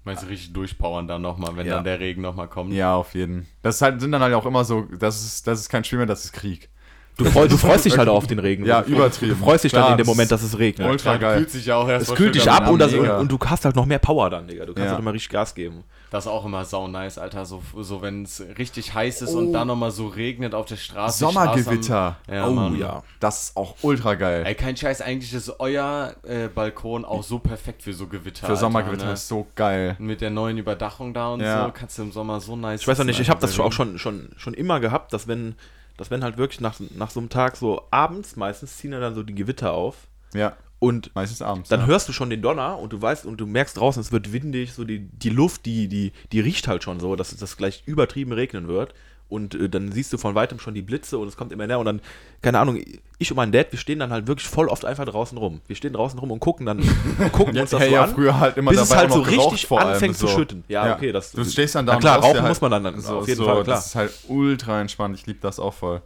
Meinst 0.05 0.23
du 0.23 0.27
richtig 0.27 0.53
durchpowern 0.53 1.07
dann 1.07 1.21
nochmal, 1.23 1.57
wenn 1.57 1.65
Ja. 1.65 1.75
dann 1.75 1.83
der 1.83 1.99
Regen 1.99 2.21
nochmal 2.21 2.47
kommt? 2.47 2.71
Ja, 2.71 2.95
auf 2.95 3.15
jeden. 3.15 3.47
Das 3.63 3.75
ist 3.75 3.81
halt, 3.81 3.99
sind 3.99 4.11
dann 4.11 4.21
halt 4.21 4.35
auch 4.35 4.45
immer 4.45 4.63
so, 4.63 4.83
das 4.83 5.23
ist, 5.25 5.47
das 5.47 5.59
ist 5.59 5.69
kein 5.69 5.83
Spiel 5.83 5.97
mehr, 5.97 6.05
das 6.05 6.25
ist 6.25 6.31
Krieg. 6.33 6.69
Du, 7.18 7.26
freu, 7.26 7.47
du 7.47 7.55
freust 7.57 7.86
dich 7.86 7.97
halt 7.97 8.09
auf 8.09 8.28
den 8.28 8.39
Regen. 8.39 8.66
Ja, 8.66 8.82
du, 8.82 8.91
übertrieben. 8.91 9.38
Du 9.38 9.43
freust 9.45 9.63
dich 9.63 9.72
Klar, 9.72 9.84
dann 9.89 9.91
in 9.93 9.97
dem 9.99 10.07
Moment, 10.07 10.32
dass 10.32 10.43
es 10.43 10.57
regnet. 10.57 10.89
ultra 10.89 11.13
Ja, 11.13 11.18
geil. 11.18 11.38
kühlt 11.38 11.49
sich 11.51 11.66
ja 11.66 11.78
auch 11.78 11.88
erst 11.88 12.09
Es 12.09 12.16
kühlt 12.16 12.36
dich 12.36 12.49
ab 12.51 12.70
und, 12.70 12.80
das, 12.80 12.93
und, 12.93 13.32
du 13.32 13.38
hast 13.45 13.63
halt 13.66 13.76
noch 13.76 13.86
mehr 13.86 13.99
Power 13.99 14.30
dann, 14.30 14.47
Digga. 14.47 14.66
Du 14.66 14.74
kannst 14.74 14.86
Ja. 14.86 14.91
halt 14.91 14.99
immer 14.99 15.13
richtig 15.13 15.30
Gas 15.30 15.55
geben. 15.55 15.84
Das 16.11 16.26
ist 16.26 16.32
auch 16.32 16.45
immer 16.45 16.63
sau 16.66 16.88
nice, 16.88 17.18
Alter. 17.18 17.45
So, 17.45 17.61
so 17.82 18.01
wenn 18.01 18.24
es 18.24 18.43
richtig 18.57 18.93
heiß 18.93 19.22
ist 19.22 19.34
und 19.34 19.53
dann 19.53 19.68
nochmal 19.68 19.91
so 19.91 20.07
regnet 20.07 20.53
auf 20.53 20.66
der 20.66 20.76
Straße. 20.78 21.20
Sommergewitter. 21.20 21.82
Straße 21.82 22.16
am- 22.28 22.34
Ja, 22.36 22.47
oh 22.47 22.51
Mann. 22.51 22.78
ja. 22.78 23.03
Das 23.20 23.43
ist 23.43 23.57
auch 23.57 23.76
ultra 23.82 24.16
geil. 24.16 24.43
Ey, 24.45 24.55
kein 24.55 24.76
Scheiß, 24.78 25.01
eigentlich 25.01 25.34
ist 25.34 25.59
euer 25.59 26.13
äh, 26.24 26.47
Balkon 26.47 27.05
auch 27.05 27.24
so 27.24 27.39
perfekt 27.39 27.82
für 27.82 27.93
so 27.93 28.07
Gewitter. 28.07 28.45
Für 28.45 28.55
Sommergewitter 28.55 29.05
ne? 29.07 29.13
ist 29.13 29.28
so 29.28 29.47
geil. 29.55 29.95
Mit 29.99 30.22
der 30.22 30.30
neuen 30.30 30.57
Überdachung 30.57 31.13
da 31.13 31.30
und 31.34 31.41
Ja. 31.41 31.66
so 31.66 31.72
kannst 31.74 31.97
du 31.97 32.03
im 32.03 32.11
Sommer 32.11 32.39
so 32.39 32.55
nice. 32.55 32.82
Ich 32.82 32.88
weiß 32.88 32.97
ja 32.99 33.03
nicht, 33.03 33.20
ich 33.20 33.30
habe 33.30 33.38
Alter, 33.41 33.47
das 33.47 33.59
auch 33.59 33.72
schon, 33.74 33.97
schon, 33.97 34.30
schon 34.38 34.53
immer 34.53 34.80
gehabt, 34.80 35.11
dass 35.11 35.28
wenn, 35.28 35.55
dass 35.97 36.11
wenn 36.11 36.23
halt 36.23 36.37
wirklich 36.37 36.61
nach, 36.61 36.79
nach 36.95 37.09
so 37.09 37.19
einem 37.19 37.29
Tag 37.29 37.55
so 37.55 37.83
abends 37.91 38.35
meistens 38.35 38.77
ziehen 38.77 38.91
ja 38.91 38.99
dann 38.99 39.15
so 39.15 39.23
die 39.23 39.35
Gewitter 39.35 39.73
auf 39.73 40.07
Ja, 40.33 40.55
und 40.79 41.13
meistens 41.15 41.41
abends. 41.41 41.69
dann 41.69 41.81
ja. 41.81 41.85
hörst 41.87 42.07
du 42.09 42.13
schon 42.13 42.29
den 42.29 42.41
Donner 42.41 42.77
und 42.79 42.93
du 42.93 43.01
weißt 43.01 43.25
und 43.25 43.37
du 43.37 43.45
merkst 43.45 43.77
draußen, 43.77 44.01
es 44.01 44.11
wird 44.11 44.33
windig, 44.33 44.73
so 44.73 44.83
die, 44.83 45.07
die 45.09 45.29
Luft, 45.29 45.65
die, 45.65 45.87
die, 45.87 46.11
die 46.31 46.39
riecht 46.39 46.67
halt 46.67 46.83
schon 46.83 46.99
so, 46.99 47.15
dass 47.15 47.31
es 47.31 47.39
das 47.39 47.57
gleich 47.57 47.83
übertrieben 47.85 48.33
regnen 48.33 48.67
wird. 48.67 48.93
Und 49.28 49.55
äh, 49.55 49.69
dann 49.69 49.91
siehst 49.91 50.13
du 50.13 50.17
von 50.17 50.36
weitem 50.36 50.59
schon 50.59 50.76
die 50.76 50.84
Blitze 50.84 51.17
und 51.17 51.28
es 51.28 51.36
kommt 51.36 51.51
immer 51.51 51.65
näher 51.65 51.80
und 51.80 51.86
dann, 51.86 52.01
keine 52.41 52.59
Ahnung, 52.59 52.80
ich 53.17 53.32
und 53.32 53.38
mein 53.38 53.51
Dad, 53.51 53.71
wir 53.71 53.80
stehen 53.80 53.99
dann 53.99 54.11
halt 54.11 54.28
wirklich 54.28 54.47
voll 54.47 54.67
oft 54.67 54.86
einfach 54.86 55.05
draußen 55.05 55.38
rum. 55.38 55.61
Wir 55.67 55.76
stehen 55.76 55.93
draußen 55.93 56.19
rum 56.19 56.32
und 56.32 56.39
gucken 56.39 56.65
dann 56.65 56.80
und 56.80 57.32
gucken 57.32 57.57
uns 57.57 57.71
das 57.71 57.80
hey, 57.80 57.89
so 57.89 57.95
ja, 57.95 58.03
an. 58.03 58.13
früher 58.13 58.39
halt 58.39 58.57
immer 58.57 58.71
bis 58.71 58.82
es 58.82 58.89
dabei 58.89 59.01
halt 59.01 59.11
auch 59.11 59.15
so 59.15 59.21
richtig 59.21 59.71
anfängt 59.71 60.17
zu 60.17 60.28
so. 60.28 60.36
schütten. 60.36 60.63
Ja, 60.67 60.93
okay, 60.95 61.11
das 61.11 61.32
Du 61.32 61.43
stehst 61.43 61.73
dann 61.76 61.86
da 61.86 61.93
Na 61.93 61.99
klar, 61.99 62.19
rauchen 62.19 62.41
halt 62.41 62.49
muss 62.49 62.61
man 62.61 62.84
dann 62.84 63.01
so, 63.01 63.17
auf 63.17 63.28
jeden 63.28 63.39
so, 63.39 63.45
Fall, 63.45 63.63
klar. 63.63 63.76
Das 63.78 63.88
ist 63.88 63.95
halt 63.95 64.11
ultra 64.28 64.82
entspannt. 64.82 65.15
Ich 65.17 65.26
liebe 65.26 65.39
das 65.41 65.59
auch 65.59 65.73
voll. 65.73 66.01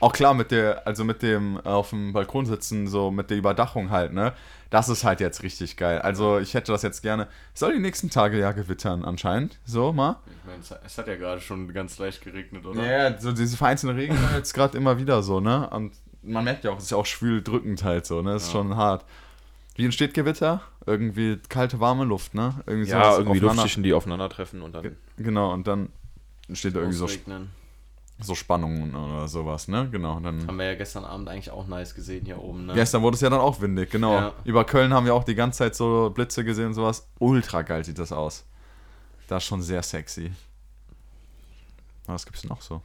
Auch 0.00 0.12
klar 0.12 0.32
mit 0.34 0.50
der, 0.52 0.86
also 0.86 1.04
mit 1.04 1.22
dem 1.22 1.58
auf 1.58 1.90
dem 1.90 2.12
Balkon 2.12 2.46
sitzen, 2.46 2.86
so 2.86 3.10
mit 3.10 3.30
der 3.30 3.36
Überdachung 3.36 3.90
halt, 3.90 4.12
ne? 4.12 4.32
Das 4.70 4.88
ist 4.88 5.02
halt 5.02 5.18
jetzt 5.20 5.42
richtig 5.42 5.76
geil. 5.76 5.98
Also 6.00 6.38
ich 6.38 6.52
hätte 6.54 6.70
das 6.72 6.82
jetzt 6.82 7.02
gerne. 7.02 7.26
Es 7.54 7.60
soll 7.60 7.72
die 7.72 7.80
nächsten 7.80 8.10
Tage 8.10 8.38
ja 8.38 8.52
gewittern 8.52 9.04
anscheinend. 9.04 9.58
So 9.64 9.92
mal. 9.92 10.16
Ich 10.26 10.46
meine, 10.46 10.80
es 10.84 10.98
hat- 10.98 11.08
ja 11.08 11.16
gerade 11.16 11.40
schon 11.40 11.72
ganz 11.72 11.98
leicht 11.98 12.22
geregnet, 12.22 12.66
oder? 12.66 12.84
Ja, 12.84 13.18
so 13.18 13.32
diese 13.32 13.56
vereinzelten 13.56 13.98
Regen 13.98 14.16
jetzt 14.36 14.52
gerade 14.52 14.76
immer 14.76 14.98
wieder 14.98 15.22
so, 15.22 15.40
ne? 15.40 15.68
Und 15.70 15.94
man 16.22 16.44
merkt 16.44 16.64
ja 16.64 16.70
auch, 16.70 16.76
es 16.78 16.84
ist 16.84 16.90
ja 16.90 16.96
auch 16.98 17.06
schwül 17.06 17.42
drückend 17.42 17.82
halt 17.82 18.06
so, 18.06 18.20
ne? 18.22 18.34
Das 18.34 18.42
ist 18.42 18.48
Ja. 18.48 18.52
schon 18.60 18.76
hart. 18.76 19.04
Wie 19.74 19.84
entsteht 19.84 20.12
Gewitter? 20.14 20.60
Irgendwie 20.86 21.38
kalte, 21.48 21.80
warme 21.80 22.04
Luft, 22.04 22.34
ne? 22.34 22.54
Irgendwie 22.66 22.90
Ja, 22.90 23.04
sowas 23.04 23.18
irgendwie 23.18 23.38
Luftschichten, 23.38 23.82
die 23.82 23.94
aufeinandertreffen 23.94 24.60
und 24.62 24.74
dann. 24.74 24.82
Ge- 24.82 24.92
Genau, 25.16 25.52
und 25.52 25.66
dann 25.66 25.88
entsteht 26.48 26.74
da 26.74 26.80
irgendwie 26.80 26.98
so, 26.98 27.04
Ausregnen. 27.06 27.50
So 28.20 28.34
Spannungen 28.34 28.94
oder 28.94 29.28
sowas, 29.28 29.68
ne? 29.68 29.88
Genau. 29.90 30.18
Dann 30.20 30.46
Haben 30.46 30.58
wir 30.58 30.66
ja 30.66 30.74
gestern 30.74 31.04
Abend 31.04 31.28
eigentlich 31.28 31.50
auch 31.50 31.66
nice 31.66 31.94
gesehen 31.94 32.24
hier 32.24 32.42
oben, 32.42 32.66
ne? 32.66 32.74
Gestern 32.74 33.02
wurde 33.02 33.14
es 33.14 33.20
ja 33.20 33.30
dann 33.30 33.40
auch 33.40 33.60
windig, 33.60 33.90
genau. 33.90 34.12
Ja. 34.12 34.32
Über 34.44 34.64
Köln 34.64 34.92
haben 34.92 35.06
wir 35.06 35.14
auch 35.14 35.24
die 35.24 35.34
ganze 35.34 35.58
Zeit 35.58 35.74
so 35.76 36.10
Blitze 36.10 36.44
gesehen 36.44 36.66
und 36.66 36.74
sowas. 36.74 37.08
Ultra 37.18 37.62
geil 37.62 37.84
sieht 37.84 37.98
das 37.98 38.12
aus. 38.12 38.44
Das 39.28 39.42
ist 39.42 39.48
schon 39.48 39.62
sehr 39.62 39.82
sexy. 39.82 40.32
Was 42.06 42.24
gibt's 42.24 42.44
noch 42.44 42.62
so? 42.62 42.82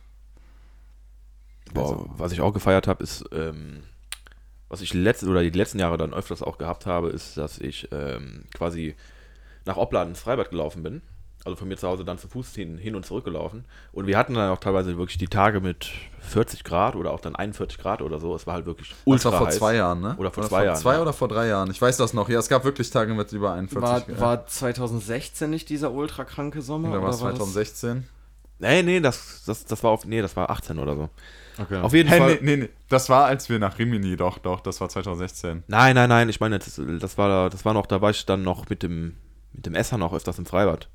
Boah, 1.74 2.06
was 2.18 2.32
ich 2.32 2.42
auch 2.42 2.54
gefeiert 2.54 2.88
habe, 2.88 3.02
ist, 3.02 3.24
ähm, 3.32 3.84
was 4.68 4.82
ich 4.82 4.94
letzte 4.94 5.28
oder 5.28 5.42
die 5.42 5.50
letzten 5.50 5.80
Jahre 5.80 5.98
dann 5.98 6.14
öfters 6.14 6.44
auch 6.44 6.58
gehabt 6.58 6.86
habe, 6.86 7.10
ist, 7.10 7.38
dass 7.38 7.58
ich 7.58 7.88
ähm, 7.92 8.44
quasi 8.54 8.96
nach 9.66 9.78
Opladen 9.78 10.10
ins 10.10 10.20
Freibad 10.20 10.50
gelaufen 10.50 10.84
bin. 10.84 11.02
Also 11.46 11.58
von 11.58 11.68
mir 11.68 11.76
zu 11.76 11.88
Hause 11.88 12.06
dann 12.06 12.18
zu 12.18 12.30
Fuß 12.30 12.56
hin, 12.56 12.78
hin 12.78 12.96
und 12.96 13.06
zurück 13.06 13.26
gelaufen. 13.26 13.66
Und 13.92 14.08
wir 14.08 14.18
hatten 14.18 14.34
dann 14.34 14.50
auch 14.50 14.60
teilweise 14.60 14.98
wirklich 14.98 15.18
die 15.18 15.28
Tage 15.28 15.60
mit 15.60 15.90
40 16.22 16.64
Grad 16.64 16.96
oder 16.96 17.12
auch 17.12 17.20
dann 17.20 17.36
41 17.36 17.78
Grad 17.78 18.02
oder 18.02 18.20
so. 18.20 18.34
Es 18.34 18.48
war 18.48 18.54
halt 18.54 18.66
wirklich 18.66 18.90
Das 18.90 18.98
ultra 19.04 19.32
war 19.34 19.38
vor 19.40 19.48
heiß. 19.48 19.58
zwei 19.58 19.76
Jahren, 19.76 20.00
ne? 20.00 20.16
Oder 20.18 20.32
vor 20.32 20.44
zwei 20.46 20.64
Jahren, 20.66 20.78
Zwei 20.78 20.94
ja. 20.96 21.02
oder 21.02 21.12
vor 21.12 21.28
drei 21.28 21.48
Jahren. 21.48 21.70
Ich 21.70 21.82
weiß 21.82 21.98
das 21.98 22.14
noch. 22.14 22.30
Ja, 22.30 22.40
es 22.40 22.48
gab 22.48 22.64
wirklich 22.64 22.90
Tage 22.90 23.14
mit 23.14 23.32
über 23.34 23.54
41 23.54 23.82
War, 23.82 24.02
Grad. 24.02 24.20
war 24.22 24.46
2016 24.48 25.50
nicht 25.50 25.68
dieser 25.70 25.92
ultra 25.92 26.24
kranke 26.24 26.62
Sommer? 26.62 26.92
da 26.94 27.02
war 27.02 27.10
es 27.10 27.22
oder 27.22 27.32
das- 27.32 27.40
2016. 27.40 28.08
Nee, 28.60 28.82
nee, 28.84 29.00
das, 29.02 29.44
das, 29.46 29.66
das 29.66 29.84
war 29.84 29.92
auf, 29.92 30.06
nee, 30.06 30.22
das 30.22 30.38
war 30.38 30.50
18 30.50 30.80
oder 30.80 30.96
so. 30.96 31.10
Okay. 31.62 31.82
Auf 31.82 31.94
jeden 31.94 32.08
Hey, 32.08 32.20
Fall. 32.20 32.36
nee, 32.36 32.40
nee, 32.42 32.56
nee. 32.64 32.70
Das 32.88 33.10
war, 33.10 33.26
als 33.26 33.50
wir 33.50 33.60
nach 33.60 33.78
Rimini, 33.78 34.16
doch, 34.16 34.38
doch, 34.38 34.62
das 34.62 34.80
war 34.80 34.88
2016. 34.88 35.64
Nein, 35.68 35.96
nein, 35.96 36.08
nein, 36.08 36.30
ich 36.30 36.40
meine, 36.40 36.58
das, 36.60 36.80
das 37.00 37.18
war 37.18 37.50
das 37.50 37.66
war 37.66 37.74
noch, 37.74 37.86
da 37.86 38.02
war 38.02 38.12
ich 38.12 38.26
dann 38.26 38.44
noch 38.44 38.70
mit 38.70 38.82
dem 38.82 39.18
mit 39.52 39.66
dem 39.66 39.76
Esser 39.76 39.98
noch 39.98 40.14
öfters 40.14 40.40
im 40.40 40.46
Freibad. 40.46 40.88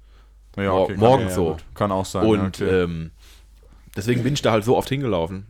Ja, 0.65 0.87
kann- 0.87 0.97
morgens 0.97 1.31
ja, 1.31 1.35
so. 1.35 1.45
gut. 1.53 1.65
Kann 1.75 1.93
auch 1.93 2.05
sein. 2.05 2.27
Und 2.27 2.59
ja, 2.59 2.67
okay. 2.67 2.83
ähm, 2.85 3.11
deswegen 3.97 4.23
bin 4.23 4.35
ich 4.35 4.43
da 4.43 4.53
halt 4.53 4.65
so 4.65 4.77
oft 4.77 4.89
hingelaufen. 4.89 5.47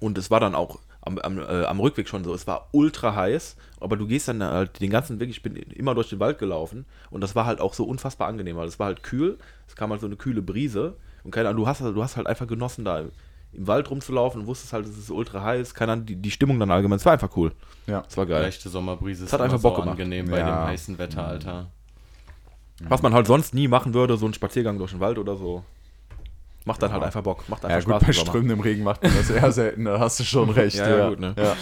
Und 0.00 0.16
es 0.18 0.30
war 0.30 0.40
dann 0.40 0.54
auch 0.54 0.78
am, 1.02 1.18
am, 1.18 1.38
äh, 1.38 1.64
am 1.64 1.80
Rückweg 1.80 2.08
schon 2.08 2.24
so. 2.24 2.32
Es 2.34 2.46
war 2.46 2.68
ultra 2.72 3.14
heiß, 3.14 3.56
aber 3.80 3.96
du 3.96 4.06
gehst 4.06 4.28
dann 4.28 4.42
halt 4.42 4.80
den 4.80 4.90
ganzen 4.90 5.18
Weg, 5.18 5.30
ich 5.30 5.42
bin 5.42 5.56
immer 5.56 5.94
durch 5.94 6.10
den 6.10 6.20
Wald 6.20 6.38
gelaufen 6.38 6.84
und 7.10 7.20
das 7.22 7.34
war 7.34 7.46
halt 7.46 7.60
auch 7.60 7.74
so 7.74 7.84
unfassbar 7.84 8.28
angenehm, 8.28 8.56
weil 8.56 8.68
es 8.68 8.78
war 8.78 8.86
halt 8.86 9.02
kühl, 9.02 9.38
es 9.66 9.74
kam 9.76 9.90
halt 9.90 10.00
so 10.00 10.06
eine 10.06 10.16
kühle 10.16 10.42
Brise 10.42 10.96
und 11.24 11.30
keine 11.30 11.48
Ahnung, 11.48 11.62
du 11.62 11.66
hast, 11.66 11.80
du 11.80 12.02
hast 12.02 12.16
halt 12.16 12.26
einfach 12.26 12.46
genossen, 12.46 12.84
da 12.84 13.00
im 13.00 13.66
Wald 13.66 13.90
rumzulaufen 13.90 14.42
und 14.42 14.46
wusstest 14.46 14.72
halt, 14.74 14.86
es 14.86 14.96
ist 14.96 15.10
ultra 15.10 15.42
heiß, 15.42 15.74
keine 15.74 15.92
Ahnung, 15.92 16.06
die, 16.06 16.16
die 16.16 16.30
Stimmung 16.30 16.60
dann 16.60 16.70
allgemein, 16.70 16.98
es 16.98 17.04
war 17.06 17.14
einfach 17.14 17.34
cool. 17.36 17.52
ja. 17.86 18.04
Es 18.06 18.16
war 18.18 18.26
geil. 18.26 18.42
Leichte 18.42 18.68
Sommerbrise 18.68 19.24
ist 19.24 19.32
hat 19.32 19.40
einfach 19.40 19.60
Bock 19.60 19.76
gemacht. 19.76 19.92
angenehm 19.92 20.30
bei 20.30 20.38
Ja. 20.38 20.46
dem 20.64 20.68
heißen 20.68 20.98
Wetter, 20.98 21.26
Alter. 21.26 21.70
Was 22.88 23.02
man 23.02 23.12
halt 23.14 23.26
sonst 23.26 23.54
nie 23.54 23.68
machen 23.68 23.92
würde, 23.94 24.16
so 24.16 24.26
ein 24.26 24.34
Spaziergang 24.34 24.78
durch 24.78 24.92
den 24.92 25.00
Wald 25.00 25.18
oder 25.18 25.36
so. 25.36 25.62
Macht 26.66 26.82
dann 26.82 26.92
halt 26.92 27.02
einfach 27.02 27.22
Bock, 27.22 27.48
macht 27.48 27.64
einfach 27.64 27.78
Ja, 27.78 27.84
gut, 27.84 28.02
Spaß. 28.02 28.06
bei 28.06 28.12
strömendem 28.12 28.60
Regen 28.60 28.84
macht 28.84 29.02
man 29.02 29.12
das 29.16 29.30
eher 29.30 29.50
selten, 29.52 29.86
da 29.86 29.98
hast 29.98 30.20
du 30.20 30.24
schon 30.24 30.50
recht. 30.50 30.76
Ja, 30.76 30.88
ja, 30.94 31.08
gut, 31.08 31.18
ne? 31.18 31.34
Ja. 31.38 31.56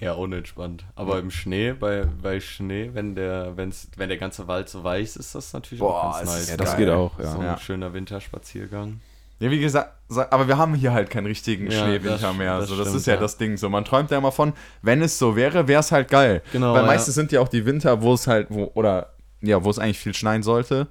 Ja, 0.00 0.12
unentspannt. 0.12 0.84
Aber 0.96 1.18
im 1.18 1.30
Schnee, 1.30 1.72
bei, 1.72 2.06
bei 2.22 2.40
Schnee, 2.40 2.90
wenn 2.92 3.14
der, 3.14 3.56
wenn's, 3.56 3.88
wenn 3.96 4.10
der 4.10 4.18
ganze 4.18 4.46
Wald 4.46 4.68
so 4.68 4.84
weich 4.84 5.04
ist, 5.04 5.16
ist 5.16 5.34
das 5.34 5.52
natürlich 5.54 5.80
Boah, 5.80 6.10
auch 6.10 6.16
ganz 6.18 6.30
nice. 6.30 6.50
Ja, 6.50 6.56
das 6.58 6.70
Geil. 6.72 6.78
geht 6.84 6.88
auch, 6.90 7.18
ja. 7.18 7.26
So 7.30 7.38
ein 7.38 7.44
Ja. 7.44 7.58
schöner 7.58 7.92
Winterspaziergang. 7.94 9.00
Ja, 9.40 9.50
wie 9.50 9.60
gesagt, 9.60 9.92
sa- 10.08 10.28
aber 10.30 10.46
wir 10.46 10.58
haben 10.58 10.74
hier 10.74 10.92
halt 10.92 11.10
keinen 11.10 11.26
richtigen 11.26 11.70
Ja, 11.70 11.82
Schneewinter 11.84 12.18
das- 12.18 12.36
mehr. 12.36 12.58
das 12.58 12.68
so, 12.68 12.76
das 12.76 12.86
stimmt, 12.88 13.00
ist 13.00 13.06
ja, 13.06 13.14
ja. 13.14 13.20
das 13.20 13.36
Ding 13.38 13.56
so. 13.56 13.68
Man 13.70 13.84
träumt 13.84 14.10
ja 14.10 14.18
immer 14.18 14.30
von, 14.32 14.52
wenn 14.82 15.00
es 15.02 15.18
so 15.18 15.36
wäre, 15.36 15.68
wäre 15.68 15.80
es 15.80 15.90
halt 15.90 16.08
geil. 16.10 16.42
Genau, 16.52 16.72
Weil 16.74 16.82
ja. 16.82 16.86
meistens 16.86 17.14
sind 17.14 17.32
ja 17.32 17.40
auch 17.40 17.48
die 17.48 17.64
Winter, 17.64 18.02
wo 18.02 18.12
es 18.14 18.26
halt, 18.26 18.48
wo, 18.50 18.70
oder 18.74 19.10
ja, 19.40 19.64
wo 19.64 19.70
es 19.70 19.78
eigentlich 19.78 19.98
viel 19.98 20.14
schneien 20.14 20.42
sollte, 20.42 20.88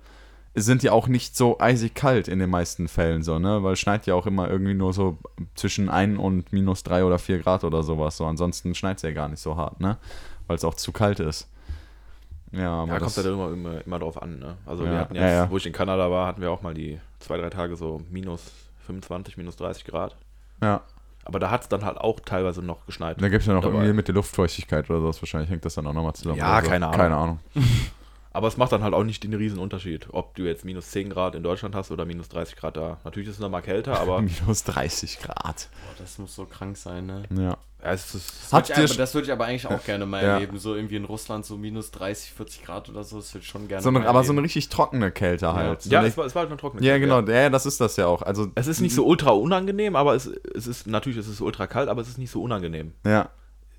sind 0.56 0.84
ja 0.84 0.91
auch 0.91 1.08
nicht 1.08 1.36
so 1.36 1.60
eisig 1.60 1.96
kalt 1.96 2.28
in 2.28 2.39
den 2.39 2.50
meisten 2.50 2.88
Fällen 2.88 3.24
so, 3.24 3.39
ne? 3.39 3.64
Weil 3.64 3.74
es 3.74 3.80
schneit 3.80 4.06
ja 4.06 4.14
auch 4.14 4.28
immer 4.28 4.50
irgendwie 4.50 4.76
nur 4.76 4.94
so 4.94 5.18
zwischen 5.56 5.89
1 5.89 6.20
und 6.20 6.54
minus 6.54 6.84
3 6.84 7.06
oder 7.06 7.18
4 7.18 7.39
Grad 7.39 7.64
oder 7.64 7.82
sowas. 7.82 8.18
So, 8.18 8.26
ansonsten 8.26 8.76
schneit 8.76 8.98
es 8.98 9.04
ja 9.04 9.12
gar 9.12 9.30
nicht 9.30 9.39
so 9.39 9.56
hart, 9.56 9.80
ne? 9.80 9.98
Weil 10.46 10.58
es 10.58 10.64
auch 10.64 10.76
zu 10.76 10.91
kalt 10.91 11.20
ist. 11.20 11.50
Ja, 12.52 12.86
Ja, 12.86 13.00
kommt 13.00 13.18
ja 13.18 13.24
immer, 13.24 13.52
immer, 13.52 13.86
immer 13.86 14.00
drauf 14.00 14.22
an, 14.22 14.38
ne? 14.38 14.58
Also 14.66 14.86
Ja, 14.86 14.91
wir 14.91 15.00
hatten 15.00 15.16
ja, 15.16 15.22
jetzt, 15.22 15.32
ja. 15.32 15.50
wo 15.50 15.58
ich 15.58 15.66
in 15.66 15.74
Kanada 15.74 16.12
war, 16.12 16.28
hatten 16.28 16.41
wir 16.41 16.52
auch 16.52 16.62
mal 16.62 16.76
die 16.76 17.00
zwei, 17.20 17.38
drei 17.38 17.50
Tage 17.50 17.76
so 17.76 18.02
minus 18.12 18.44
25, 18.86 19.38
minus 19.38 19.56
30 19.56 19.86
Grad. 19.86 20.16
ja. 20.62 20.82
Aber 21.26 21.39
da 21.39 21.50
hat 21.50 21.62
es 21.62 21.70
dann 21.70 21.86
halt 21.86 21.98
auch 21.98 22.20
teilweise 22.20 22.62
noch 22.62 22.86
geschneit. 22.86 23.22
Da 23.22 23.30
gibt 23.30 23.44
es 23.44 23.48
ja 23.48 23.54
noch 23.54 23.62
Dabei. 23.62 23.76
irgendwie 23.76 23.94
mit 23.94 24.10
der 24.10 24.16
Luftfeuchtigkeit 24.16 24.89
oder 24.89 25.00
sowas. 25.00 25.22
Wahrscheinlich 25.22 25.50
hängt 25.50 25.64
das 25.64 25.76
dann 25.76 25.88
auch 25.88 25.94
nochmal 25.94 26.12
zusammen. 26.12 26.38
Ja, 26.38 26.62
so. 26.62 26.70
keine 26.70 26.88
Ahnung. 26.88 27.00
Keine 27.00 27.16
Ahnung. 27.16 27.39
Aber 28.34 28.48
es 28.48 28.58
macht 28.58 28.72
dann 28.72 28.84
halt 28.84 28.94
auch 28.96 29.04
nicht 29.04 29.24
den 29.24 29.34
riesen 29.36 29.60
Unterschied, 29.60 30.08
ob 30.12 30.34
du 30.36 30.44
jetzt 30.44 30.66
minus 30.66 30.90
10 30.90 31.10
Grad 31.12 31.36
in 31.36 31.44
Deutschland 31.44 31.76
hast 31.76 31.92
oder 31.92 32.04
minus 32.06 32.30
30 32.30 32.56
Grad 32.56 32.76
da. 32.78 32.98
Natürlich 33.04 33.30
ist 33.30 33.36
es 33.36 33.40
nochmal 33.42 33.62
kälter, 33.62 34.00
aber 34.00 34.22
Minus 34.24 34.64
30 34.64 35.20
Grad. 35.20 35.70
Boah, 35.72 35.96
das 36.00 36.18
muss 36.18 36.34
so 36.36 36.46
krank 36.46 36.76
sein, 36.76 37.06
ne? 37.06 37.24
Ja. 37.30 37.44
ja, 37.44 37.58
es 37.84 38.16
ist, 38.16 38.32
Das 38.52 38.70
würde 38.70 38.74
aber, 38.86 38.94
das 38.96 39.14
würde 39.14 39.26
ich 39.28 39.32
aber 39.32 39.46
eigentlich 39.46 39.68
auch 39.68 39.84
gerne 39.86 40.08
mal 40.08 40.24
Ja. 40.24 40.34
erleben. 40.34 40.58
So 40.58 40.74
irgendwie 40.74 40.96
in 40.96 41.06
Russland 41.06 41.46
so 41.46 41.58
minus 41.58 41.92
30, 41.92 42.32
40 42.32 42.64
Grad 42.64 42.90
oder 42.90 43.04
so. 43.04 43.18
Das 43.18 43.32
würde 43.36 43.44
ich 43.44 43.50
schon 43.50 43.68
gerne 43.68 43.84
So 43.84 43.90
eine, 43.90 44.00
mal 44.00 44.08
aber 44.08 44.24
so 44.24 44.32
eine 44.32 44.42
richtig 44.42 44.68
trockene 44.70 45.12
Kälte 45.12 45.54
halt. 45.54 45.84
So 45.84 45.92
ja, 45.92 46.00
eine, 46.00 46.08
es 46.08 46.18
war, 46.18 46.26
es 46.26 46.34
war 46.34 46.40
halt 46.42 46.50
nur 46.50 46.58
trocken. 46.58 46.82
ja, 46.84 46.98
genau. 46.98 47.22
Ja. 47.22 47.50
das 47.52 47.68
ist 47.68 47.80
das 47.82 47.98
ja 47.98 48.08
auch. 48.08 48.24
Also, 48.24 48.48
Es 48.56 48.66
ist 48.66 48.82
nicht 48.82 48.96
so 48.96 49.06
ultra 49.06 49.30
unangenehm, 49.30 49.96
aber 49.96 50.16
es, 50.16 50.26
es 50.26 50.66
ist, 50.66 50.88
natürlich 50.88 51.20
ist 51.20 51.28
es 51.28 51.40
ultra 51.40 51.68
kalt, 51.68 51.88
aber 51.88 52.02
es 52.02 52.08
ist 52.08 52.18
nicht 52.18 52.32
so 52.32 52.42
unangenehm. 52.42 52.94
ja. 53.06 53.30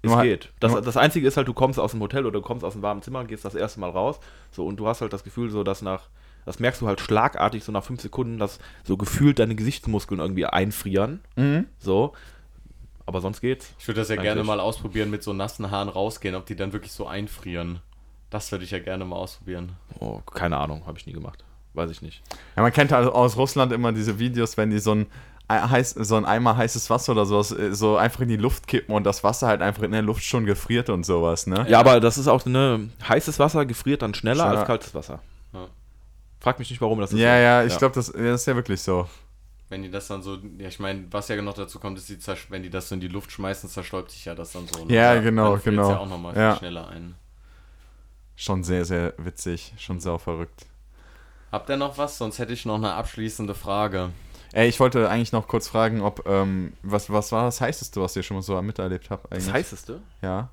Es 0.05 0.11
Nur 0.13 0.23
geht. 0.23 0.53
Das, 0.61 0.73
das 0.83 0.97
Einzige 0.97 1.27
ist 1.27 1.37
halt, 1.37 1.49
du 1.49 1.55
kommst 1.55 1.79
aus 1.81 1.93
dem 1.93 2.01
Hotel 2.01 2.27
oder 2.27 2.41
du 2.41 2.43
kommst 2.43 2.65
aus 2.65 2.75
einem 2.75 2.83
warmen 2.83 3.03
Zimmer 3.03 3.21
und 3.21 3.29
gehst 3.29 3.45
das 3.45 3.55
erste 3.55 3.81
Mal 3.81 3.91
raus. 3.91 4.21
So, 4.51 4.67
und 4.67 4.77
du 4.77 4.87
hast 4.87 5.01
halt 5.01 5.13
das 5.13 5.25
Gefühl, 5.25 5.51
so 5.51 5.65
dass 5.65 5.83
nach 5.83 6.09
Das 6.47 6.59
merkst 6.61 6.83
du 6.83 6.87
halt 6.87 7.01
schlagartig 7.01 7.65
so 7.65 7.73
nach 7.73 7.85
fünf 7.85 8.01
Sekunden, 8.03 8.39
dass 8.39 8.59
so 8.85 8.97
gefühlt 8.97 9.39
deine 9.39 9.55
Gesichtsmuskeln 9.55 10.21
irgendwie 10.21 10.45
einfrieren. 10.47 11.21
Mhm. 11.37 11.67
So. 11.79 12.13
Aber 13.07 13.21
sonst 13.21 13.41
geht's. 13.41 13.73
Ich 13.79 13.87
würde 13.89 14.01
das 14.01 14.09
ja 14.09 14.15
Eigentlich. 14.15 14.25
gerne 14.25 14.45
mal 14.45 14.61
ausprobieren, 14.61 15.11
mit 15.11 15.23
so 15.23 15.33
nassen 15.33 15.71
Haaren 15.71 15.89
rausgehen, 15.89 16.35
ob 16.35 16.47
die 16.47 16.57
dann 16.57 16.73
wirklich 16.73 16.93
so 16.93 17.07
einfrieren. 17.07 17.81
Das 18.31 18.51
würde 18.51 18.65
ich 18.65 18.71
ja 18.71 18.79
gerne 18.79 19.05
mal 19.05 19.17
ausprobieren. 19.17 19.73
Oh, 20.01 20.21
keine 20.33 20.57
Ahnung, 20.57 20.87
habe 20.87 20.99
ich 20.99 21.07
nie 21.07 21.13
gemacht. 21.13 21.45
Weiß 21.75 21.91
ich 21.91 22.03
nicht. 22.03 22.23
Ja, 22.57 22.63
man 22.63 22.73
kennt 22.73 22.93
halt 22.93 23.09
aus 23.09 23.37
Russland 23.37 23.73
immer 23.73 23.93
diese 23.93 24.19
Videos, 24.19 24.57
wenn 24.57 24.71
die 24.71 24.79
so 24.79 24.93
ein, 24.93 25.03
Ei- 25.03 25.07
heiß, 25.49 25.91
so 25.91 26.17
ein 26.17 26.25
Eimer 26.25 26.57
heißes 26.57 26.89
Wasser 26.91 27.13
oder 27.13 27.27
sowas 27.27 27.53
äh, 27.53 27.75
so 27.75 27.97
einfach 27.97 28.21
in 28.21 28.29
die 28.29 28.37
Luft 28.37 28.67
kippen 28.67 28.95
und 28.95 29.05
das 29.05 29.23
Wasser 29.25 29.47
halt 29.47 29.61
einfach 29.63 29.83
in 29.83 29.93
der 29.93 30.03
Luft 30.03 30.25
schon 30.25 30.47
gefriert 30.47 30.89
und 30.89 31.05
sowas, 31.05 31.47
ne? 31.47 31.67
Ja, 31.69 31.81
aber 31.81 32.01
das 32.01 32.17
ist 32.19 32.29
auch 32.29 32.45
ne 32.47 32.89
heißes 33.09 33.39
Wasser 33.39 33.67
gefriert 33.67 34.03
dann 34.03 34.15
schneller 34.15 34.45
Schneller. 34.45 34.59
als 34.61 34.67
kaltes 34.67 34.95
Wasser. 34.95 35.21
Ja. 35.53 35.67
Frag 36.41 36.59
mich 36.59 36.71
nicht, 36.71 36.81
warum 36.81 37.01
das 37.01 37.13
ist. 37.13 37.19
Ja, 37.19 37.37
so. 37.37 37.43
ja, 37.43 37.65
ich 37.65 37.79
glaube, 37.79 37.95
das, 37.95 38.09
ja, 38.09 38.23
das 38.23 38.41
ist 38.43 38.47
ja 38.47 38.55
wirklich 38.57 38.81
so. 38.81 39.09
Wenn 39.71 39.83
die 39.83 39.91
das 39.91 40.09
dann 40.09 40.23
so, 40.23 40.37
ja, 40.59 40.69
ich 40.69 40.79
meine, 40.79 41.05
was 41.11 41.29
ja 41.29 41.41
noch 41.41 41.55
dazu 41.55 41.79
kommt, 41.81 41.99
ist, 41.99 42.09
die 42.09 42.17
zersch- 42.17 42.47
wenn 42.51 42.63
die 42.63 42.71
das 42.71 42.89
so 42.89 42.95
in 42.95 43.01
die 43.01 43.09
Luft 43.09 43.33
schmeißen, 43.33 43.69
zerstäubt 43.69 44.11
sich 44.11 44.25
ja 44.27 44.35
das 44.35 44.53
dann 44.53 44.67
so. 44.67 44.85
ne? 44.85 44.95
Ja, 44.95 45.19
genau, 45.21 45.53
dann 45.53 45.61
friert's 45.61 45.77
genau. 45.77 45.91
ja 45.91 45.99
auch 45.99 46.09
nochmal 46.09 46.37
Ja. 46.37 46.57
schneller 46.57 46.89
ein. 46.89 47.15
Schon 48.37 48.63
sehr, 48.65 48.85
sehr 48.85 49.15
witzig, 49.17 49.73
schon 49.79 50.01
sau 50.01 50.19
verrückt. 50.19 50.67
Habt 51.53 51.71
ihr 51.71 51.77
noch 51.77 51.97
was? 51.99 52.19
Sonst 52.19 52.39
hätte 52.39 52.53
ich 52.53 52.67
noch 52.67 52.75
eine 52.77 52.93
abschließende 52.95 53.55
Frage. 53.55 54.11
Ey, 54.55 54.69
ich 54.69 54.79
wollte 54.79 55.11
eigentlich 55.11 55.33
noch 55.33 55.49
kurz 55.49 55.67
fragen, 55.67 56.01
ob, 56.01 56.29
ähm, 56.29 56.75
was, 56.85 57.11
was 57.11 57.33
war 57.33 57.43
das 57.43 57.61
Heißeste, 57.61 58.01
was 58.01 58.15
ihr 58.15 58.23
schon 58.23 58.37
mal 58.37 58.43
so 58.43 58.61
miterlebt 58.63 59.11
habt 59.11 59.33
eigentlich? 59.33 59.47
Das 59.47 59.53
heißeste? 59.53 60.01
Ja. 60.23 60.51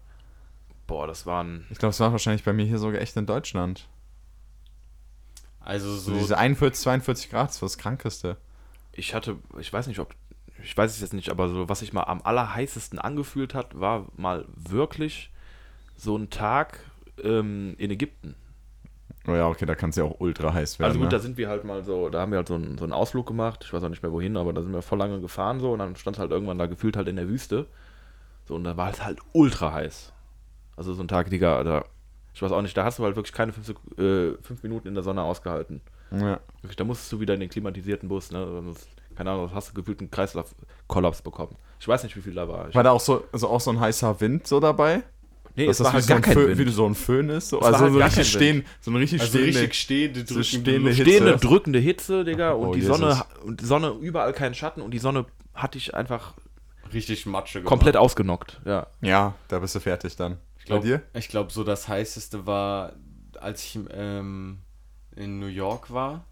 Boah, 0.87 1.05
das 1.05 1.27
waren. 1.27 1.67
Ich 1.69 1.77
glaube, 1.77 1.91
es 1.91 1.99
war 1.99 2.11
wahrscheinlich 2.11 2.43
bei 2.43 2.51
mir 2.51 2.65
hier 2.65 2.79
sogar 2.79 2.99
echt 2.99 3.15
in 3.15 3.27
Deutschland. 3.27 3.87
Also 5.59 5.91
So 5.93 6.13
so, 6.13 6.17
diese 6.17 6.35
41, 6.35 6.81
42 6.81 7.29
Grad, 7.29 7.49
das 7.49 7.61
war 7.61 7.67
das 7.67 7.77
Krankeste. 7.77 8.37
Ich 8.91 9.13
hatte, 9.13 9.37
ich 9.59 9.71
weiß 9.71 9.85
nicht, 9.85 9.99
ob. 9.99 10.15
Ich 10.63 10.75
weiß 10.75 10.91
es 10.91 10.99
jetzt 10.99 11.13
nicht, 11.13 11.29
aber 11.29 11.47
so, 11.49 11.69
was 11.69 11.79
sich 11.79 11.93
mal 11.93 12.05
am 12.05 12.23
allerheißesten 12.23 12.97
angefühlt 12.97 13.53
hat, 13.53 13.79
war 13.79 14.07
mal 14.17 14.45
wirklich 14.55 15.31
so 15.95 16.17
ein 16.17 16.31
Tag 16.31 16.79
ähm, 17.23 17.75
in 17.77 17.91
Ägypten. 17.91 18.35
Oh 19.27 19.31
ja, 19.31 19.47
okay, 19.47 19.65
da 19.65 19.75
kann 19.75 19.91
es 19.91 19.95
ja 19.95 20.03
auch 20.03 20.19
ultra 20.19 20.53
heiß 20.53 20.79
werden. 20.79 20.89
Also 20.89 20.99
gut, 20.99 21.05
ne? 21.05 21.09
da 21.09 21.19
sind 21.19 21.37
wir 21.37 21.49
halt 21.49 21.63
mal 21.63 21.83
so, 21.83 22.09
da 22.09 22.21
haben 22.21 22.31
wir 22.31 22.37
halt 22.37 22.47
so 22.47 22.55
einen, 22.55 22.77
so 22.77 22.83
einen 22.83 22.93
Ausflug 22.93 23.27
gemacht, 23.27 23.63
ich 23.65 23.73
weiß 23.73 23.83
auch 23.83 23.89
nicht 23.89 24.03
mehr 24.03 24.11
wohin, 24.11 24.37
aber 24.37 24.53
da 24.53 24.61
sind 24.61 24.73
wir 24.73 24.81
voll 24.81 24.97
lange 24.97 25.19
gefahren 25.21 25.59
so 25.59 25.73
und 25.73 25.79
dann 25.79 25.95
stand 25.95 26.17
halt 26.19 26.31
irgendwann 26.31 26.57
da 26.57 26.65
gefühlt 26.65 26.97
halt 26.97 27.07
in 27.07 27.15
der 27.15 27.27
Wüste. 27.27 27.67
So 28.45 28.55
und 28.55 28.63
da 28.63 28.75
war 28.77 28.89
es 28.89 29.03
halt 29.03 29.19
ultra 29.33 29.73
heiß. 29.73 30.11
Also 30.75 30.93
so 30.93 31.03
ein 31.03 31.07
Tag, 31.07 31.29
Digga, 31.29 31.63
da, 31.63 31.85
ich 32.33 32.41
weiß 32.41 32.51
auch 32.51 32.61
nicht, 32.61 32.75
da 32.75 32.83
hast 32.83 32.99
du 32.99 33.03
halt 33.03 33.15
wirklich 33.15 33.33
keine 33.33 33.53
fünf, 33.53 33.69
äh, 33.99 34.37
fünf 34.41 34.63
Minuten 34.63 34.87
in 34.87 34.95
der 34.95 35.03
Sonne 35.03 35.21
ausgehalten. 35.21 35.81
ja. 36.11 36.39
Wirklich, 36.61 36.75
da 36.77 36.83
musstest 36.83 37.11
du 37.11 37.19
wieder 37.19 37.33
in 37.33 37.39
den 37.39 37.49
klimatisierten 37.49 38.09
Bus, 38.09 38.31
ne? 38.31 38.45
Sonst, 38.45 38.87
keine 39.15 39.31
Ahnung, 39.31 39.51
hast 39.53 39.69
du 39.69 39.73
gefühlt 39.73 39.99
einen 39.99 40.11
Kreislaufkollaps 40.11 41.21
bekommen. 41.21 41.55
Ich 41.79 41.87
weiß 41.87 42.03
nicht, 42.03 42.15
wie 42.15 42.21
viel 42.21 42.33
da 42.33 42.47
war. 42.47 42.69
Ich, 42.69 42.75
War 42.75 42.83
da 42.83 42.91
auch 42.91 42.99
so, 42.99 43.23
also 43.31 43.47
auch 43.47 43.59
so 43.61 43.71
ein 43.71 43.79
heißer 43.79 44.21
Wind 44.21 44.47
so 44.47 44.59
dabei? 44.59 45.03
Nee, 45.55 45.65
Dass 45.65 45.79
es 45.79 45.85
war 45.85 45.93
das 45.93 45.93
halt 45.93 46.03
wie, 46.03 46.07
gar 46.07 46.15
so 46.15 46.15
ein 46.15 46.21
kein 46.21 46.33
Föhn, 46.33 46.57
Wind. 46.57 46.67
wie 46.67 46.71
so 46.71 46.85
ein 46.85 46.95
Föhn 46.95 47.29
ist? 47.29 47.49
So, 47.49 47.59
also 47.59 47.79
halt 47.79 47.93
so, 47.93 47.99
richtig 47.99 48.29
stehen, 48.31 48.65
so 48.79 48.91
eine 48.91 48.99
richtig 48.99 49.21
also 49.21 49.37
stehende... 49.37 49.59
richtig 49.61 49.73
stehende, 49.79 50.19
so 50.19 50.25
drückende 50.35 50.43
stehende. 50.45 50.89
Hitze. 50.91 51.01
Stehende, 51.03 51.37
drückende 51.37 51.79
Hitze, 51.79 52.23
Digga, 52.23 52.51
und 52.51 52.67
Oh, 52.67 52.73
die 52.73 52.79
Jesus. 52.81 52.97
Sonne, 52.97 53.23
und 53.43 53.61
die 53.61 53.65
Sonne 53.65 53.89
überall 54.01 54.33
keinen 54.33 54.55
Schatten 54.55 54.81
und 54.81 54.91
die 54.91 54.99
Sonne 54.99 55.25
hatte 55.53 55.77
ich 55.77 55.93
einfach 55.95 56.33
Richtig 56.93 57.25
Matsche 57.25 57.59
gemacht. 57.59 57.69
komplett 57.69 57.95
ausgenockt. 57.97 58.61
Ja. 58.65 58.87
Ja, 59.01 59.35
da 59.47 59.59
bist 59.59 59.75
du 59.75 59.79
fertig 59.79 60.15
dann. 60.17 60.37
Ich 60.59 60.65
glaub, 60.65 60.81
Bei 60.81 60.87
dir? 60.87 61.01
Ich 61.13 61.29
glaube, 61.29 61.51
so 61.51 61.63
das 61.63 61.87
heißeste 61.87 62.45
war, 62.45 62.93
als 63.39 63.63
ich 63.63 63.79
ähm, 63.93 64.59
in 65.15 65.39
New 65.39 65.47
York 65.47 65.91
war. 65.93 66.25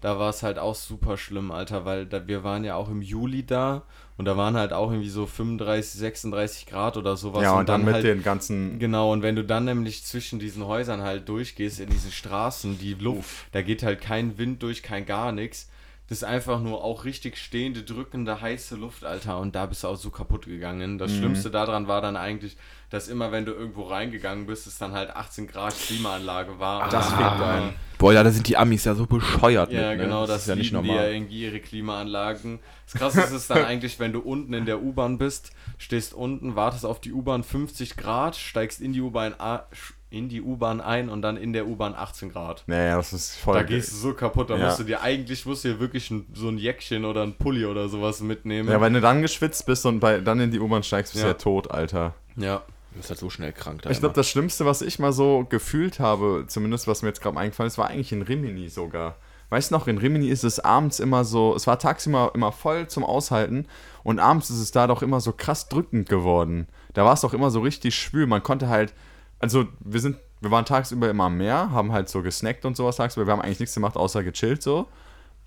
Da 0.00 0.18
war 0.18 0.30
es 0.30 0.42
halt 0.42 0.58
auch 0.58 0.74
super 0.74 1.16
schlimm, 1.16 1.50
Alter, 1.50 1.84
weil 1.84 2.06
da, 2.06 2.26
wir 2.26 2.42
waren 2.42 2.64
ja 2.64 2.74
auch 2.74 2.88
im 2.88 3.02
Juli 3.02 3.44
da 3.44 3.82
und 4.16 4.24
da 4.24 4.36
waren 4.36 4.56
halt 4.56 4.72
auch 4.72 4.90
irgendwie 4.90 5.10
so 5.10 5.26
35, 5.26 6.00
36 6.00 6.66
Grad 6.66 6.96
oder 6.96 7.16
sowas. 7.16 7.42
Ja, 7.42 7.58
und, 7.58 7.68
dann, 7.68 7.84
mit 7.84 7.94
halt, 7.94 8.04
den 8.04 8.22
ganzen... 8.22 8.78
Genau, 8.78 9.12
und 9.12 9.22
wenn 9.22 9.36
du 9.36 9.44
dann 9.44 9.66
nämlich 9.66 10.04
zwischen 10.04 10.38
diesen 10.38 10.66
Häusern 10.66 11.02
halt 11.02 11.28
durchgehst, 11.28 11.80
in 11.80 11.90
diesen 11.90 12.12
Straßen, 12.12 12.78
die 12.78 12.94
Luft, 12.94 13.46
da 13.52 13.62
geht 13.62 13.82
halt 13.82 14.00
kein 14.00 14.38
Wind 14.38 14.62
durch, 14.62 14.82
kein 14.82 15.04
gar 15.04 15.32
nichts. 15.32 15.68
Das 16.10 16.18
ist 16.18 16.24
einfach 16.24 16.60
nur 16.60 16.82
auch 16.82 17.04
richtig 17.04 17.38
stehende, 17.38 17.84
drückende, 17.84 18.40
heiße 18.40 18.74
Luft, 18.74 19.04
Alter. 19.04 19.38
Und 19.38 19.54
da 19.54 19.64
bist 19.66 19.84
du 19.84 19.88
auch 19.88 19.94
so 19.96 20.10
kaputt 20.10 20.44
gegangen. 20.44 20.94
Mhm. 20.94 20.98
Das 20.98 21.12
Schlimmste 21.14 21.50
daran 21.52 21.86
war 21.86 22.00
dann 22.02 22.16
eigentlich, 22.16 22.56
dass 22.90 23.06
immer, 23.06 23.30
wenn 23.30 23.44
du 23.44 23.52
irgendwo 23.52 23.84
reingegangen 23.84 24.44
bist, 24.46 24.66
es 24.66 24.76
dann 24.76 24.90
halt 24.90 25.10
18 25.14 25.46
Grad 25.46 25.72
Klimaanlage 25.78 26.58
war. 26.58 26.82
Und 26.82 26.92
Das 26.92 27.10
dann- 27.10 27.16
fickt 27.18 27.40
einen. 27.42 27.72
Boah, 27.96 28.12
ja, 28.12 28.24
da 28.24 28.30
sind 28.32 28.48
die 28.48 28.56
Amis 28.56 28.84
ja 28.86 28.94
so 28.96 29.06
bescheuert 29.06 29.70
Ja, 29.70 29.90
mit, 29.90 29.98
ne? 29.98 30.04
genau, 30.04 30.26
das, 30.26 30.42
ist 30.42 30.48
ja 30.48 30.56
nicht 30.56 30.72
lieben 30.72 30.82
die 30.82 30.88
ja 30.88 30.94
normal. 30.96 31.12
irgendwie 31.14 31.44
ihre 31.44 31.60
Klimaanlagen. 31.60 32.58
Das 32.86 32.94
krasse 32.94 33.20
ist 33.20 33.30
es 33.32 33.46
dann 33.46 33.64
eigentlich, 33.64 34.00
wenn 34.00 34.12
du 34.12 34.18
unten 34.18 34.52
in 34.52 34.64
der 34.66 34.82
U-Bahn 34.82 35.16
bist, 35.16 35.52
stehst 35.78 36.12
unten, 36.12 36.56
wartest 36.56 36.84
auf 36.84 37.00
die 37.00 37.12
U-Bahn 37.12 37.44
50 37.44 37.96
Grad, 37.96 38.34
steigst 38.34 38.80
in 38.80 38.92
die 38.92 39.00
U-Bahn 39.00 39.34
a- 39.38 39.64
in 40.10 40.28
die 40.28 40.42
U-Bahn 40.42 40.80
ein 40.80 41.08
und 41.08 41.22
dann 41.22 41.36
in 41.36 41.52
der 41.52 41.66
U-Bahn 41.68 41.94
18 41.94 42.32
Grad. 42.32 42.64
Naja, 42.66 42.96
das 42.96 43.12
ist 43.12 43.36
voll... 43.36 43.54
Da 43.54 43.62
gehst 43.62 43.92
du 43.92 43.96
so 43.96 44.12
kaputt, 44.12 44.50
da 44.50 44.56
Ja. 44.56 44.66
musst 44.66 44.80
du 44.80 44.84
dir 44.84 45.00
eigentlich 45.02 45.46
musst 45.46 45.64
du 45.64 45.68
dir 45.68 45.78
wirklich 45.80 46.10
ein, 46.10 46.26
so 46.34 46.48
ein 46.48 46.58
Jäckchen 46.58 47.04
oder 47.04 47.22
ein 47.22 47.34
Pulli 47.34 47.64
oder 47.64 47.88
sowas 47.88 48.20
mitnehmen. 48.20 48.68
Ja, 48.68 48.80
wenn 48.80 48.92
du 48.92 49.00
dann 49.00 49.22
geschwitzt 49.22 49.66
bist 49.66 49.86
und 49.86 50.00
bei, 50.00 50.18
dann 50.18 50.40
in 50.40 50.50
die 50.50 50.58
U-Bahn 50.58 50.82
steigst, 50.82 51.12
bist 51.12 51.22
du 51.22 51.28
Ja. 51.28 51.32
ja 51.32 51.38
tot, 51.38 51.70
Alter. 51.70 52.14
ja. 52.36 52.62
Du 52.92 52.96
bist 52.96 53.08
halt 53.08 53.20
so 53.20 53.30
schnell 53.30 53.52
krank. 53.52 53.82
Da 53.82 53.90
Ich 53.90 54.00
glaube, 54.00 54.16
das 54.16 54.28
Schlimmste, 54.28 54.66
was 54.66 54.82
ich 54.82 54.98
mal 54.98 55.12
so 55.12 55.46
gefühlt 55.48 56.00
habe, 56.00 56.46
zumindest 56.48 56.88
was 56.88 57.02
mir 57.02 57.08
jetzt 57.10 57.22
gerade 57.22 57.38
eingefallen 57.38 57.68
ist, 57.68 57.78
war 57.78 57.86
eigentlich 57.86 58.10
in 58.10 58.22
Rimini 58.22 58.68
sogar. 58.68 59.14
Weißt 59.50 59.70
du 59.70 59.76
noch, 59.76 59.86
in 59.86 59.96
Rimini 59.98 60.26
ist 60.28 60.42
es 60.42 60.58
abends 60.58 60.98
immer 60.98 61.24
so, 61.24 61.54
es 61.54 61.68
war 61.68 61.78
tagsüber 61.78 62.32
immer 62.34 62.50
voll 62.50 62.88
zum 62.88 63.04
Aushalten 63.04 63.66
und 64.02 64.18
abends 64.18 64.50
ist 64.50 64.58
es 64.58 64.72
da 64.72 64.88
doch 64.88 65.02
immer 65.02 65.20
so 65.20 65.30
krass 65.32 65.68
drückend 65.68 66.08
geworden. 66.08 66.66
Da 66.94 67.04
war 67.04 67.12
es 67.12 67.20
doch 67.20 67.32
immer 67.32 67.52
so 67.52 67.60
richtig 67.60 67.94
schwül. 67.94 68.26
Man 68.26 68.42
konnte 68.42 68.68
halt, 68.68 68.92
also 69.40 69.66
wir 69.80 70.00
sind, 70.00 70.18
wir 70.40 70.50
waren 70.50 70.64
tagsüber 70.64 71.10
immer 71.10 71.24
am 71.24 71.36
Meer, 71.36 71.72
haben 71.72 71.92
halt 71.92 72.08
so 72.08 72.22
gesnackt 72.22 72.64
und 72.64 72.76
sowas 72.76 72.96
tagsüber. 72.96 73.26
Wir 73.26 73.32
haben 73.32 73.42
eigentlich 73.42 73.60
nichts 73.60 73.74
gemacht, 73.74 73.96
außer 73.96 74.22
gechillt 74.22 74.62
so. 74.62 74.86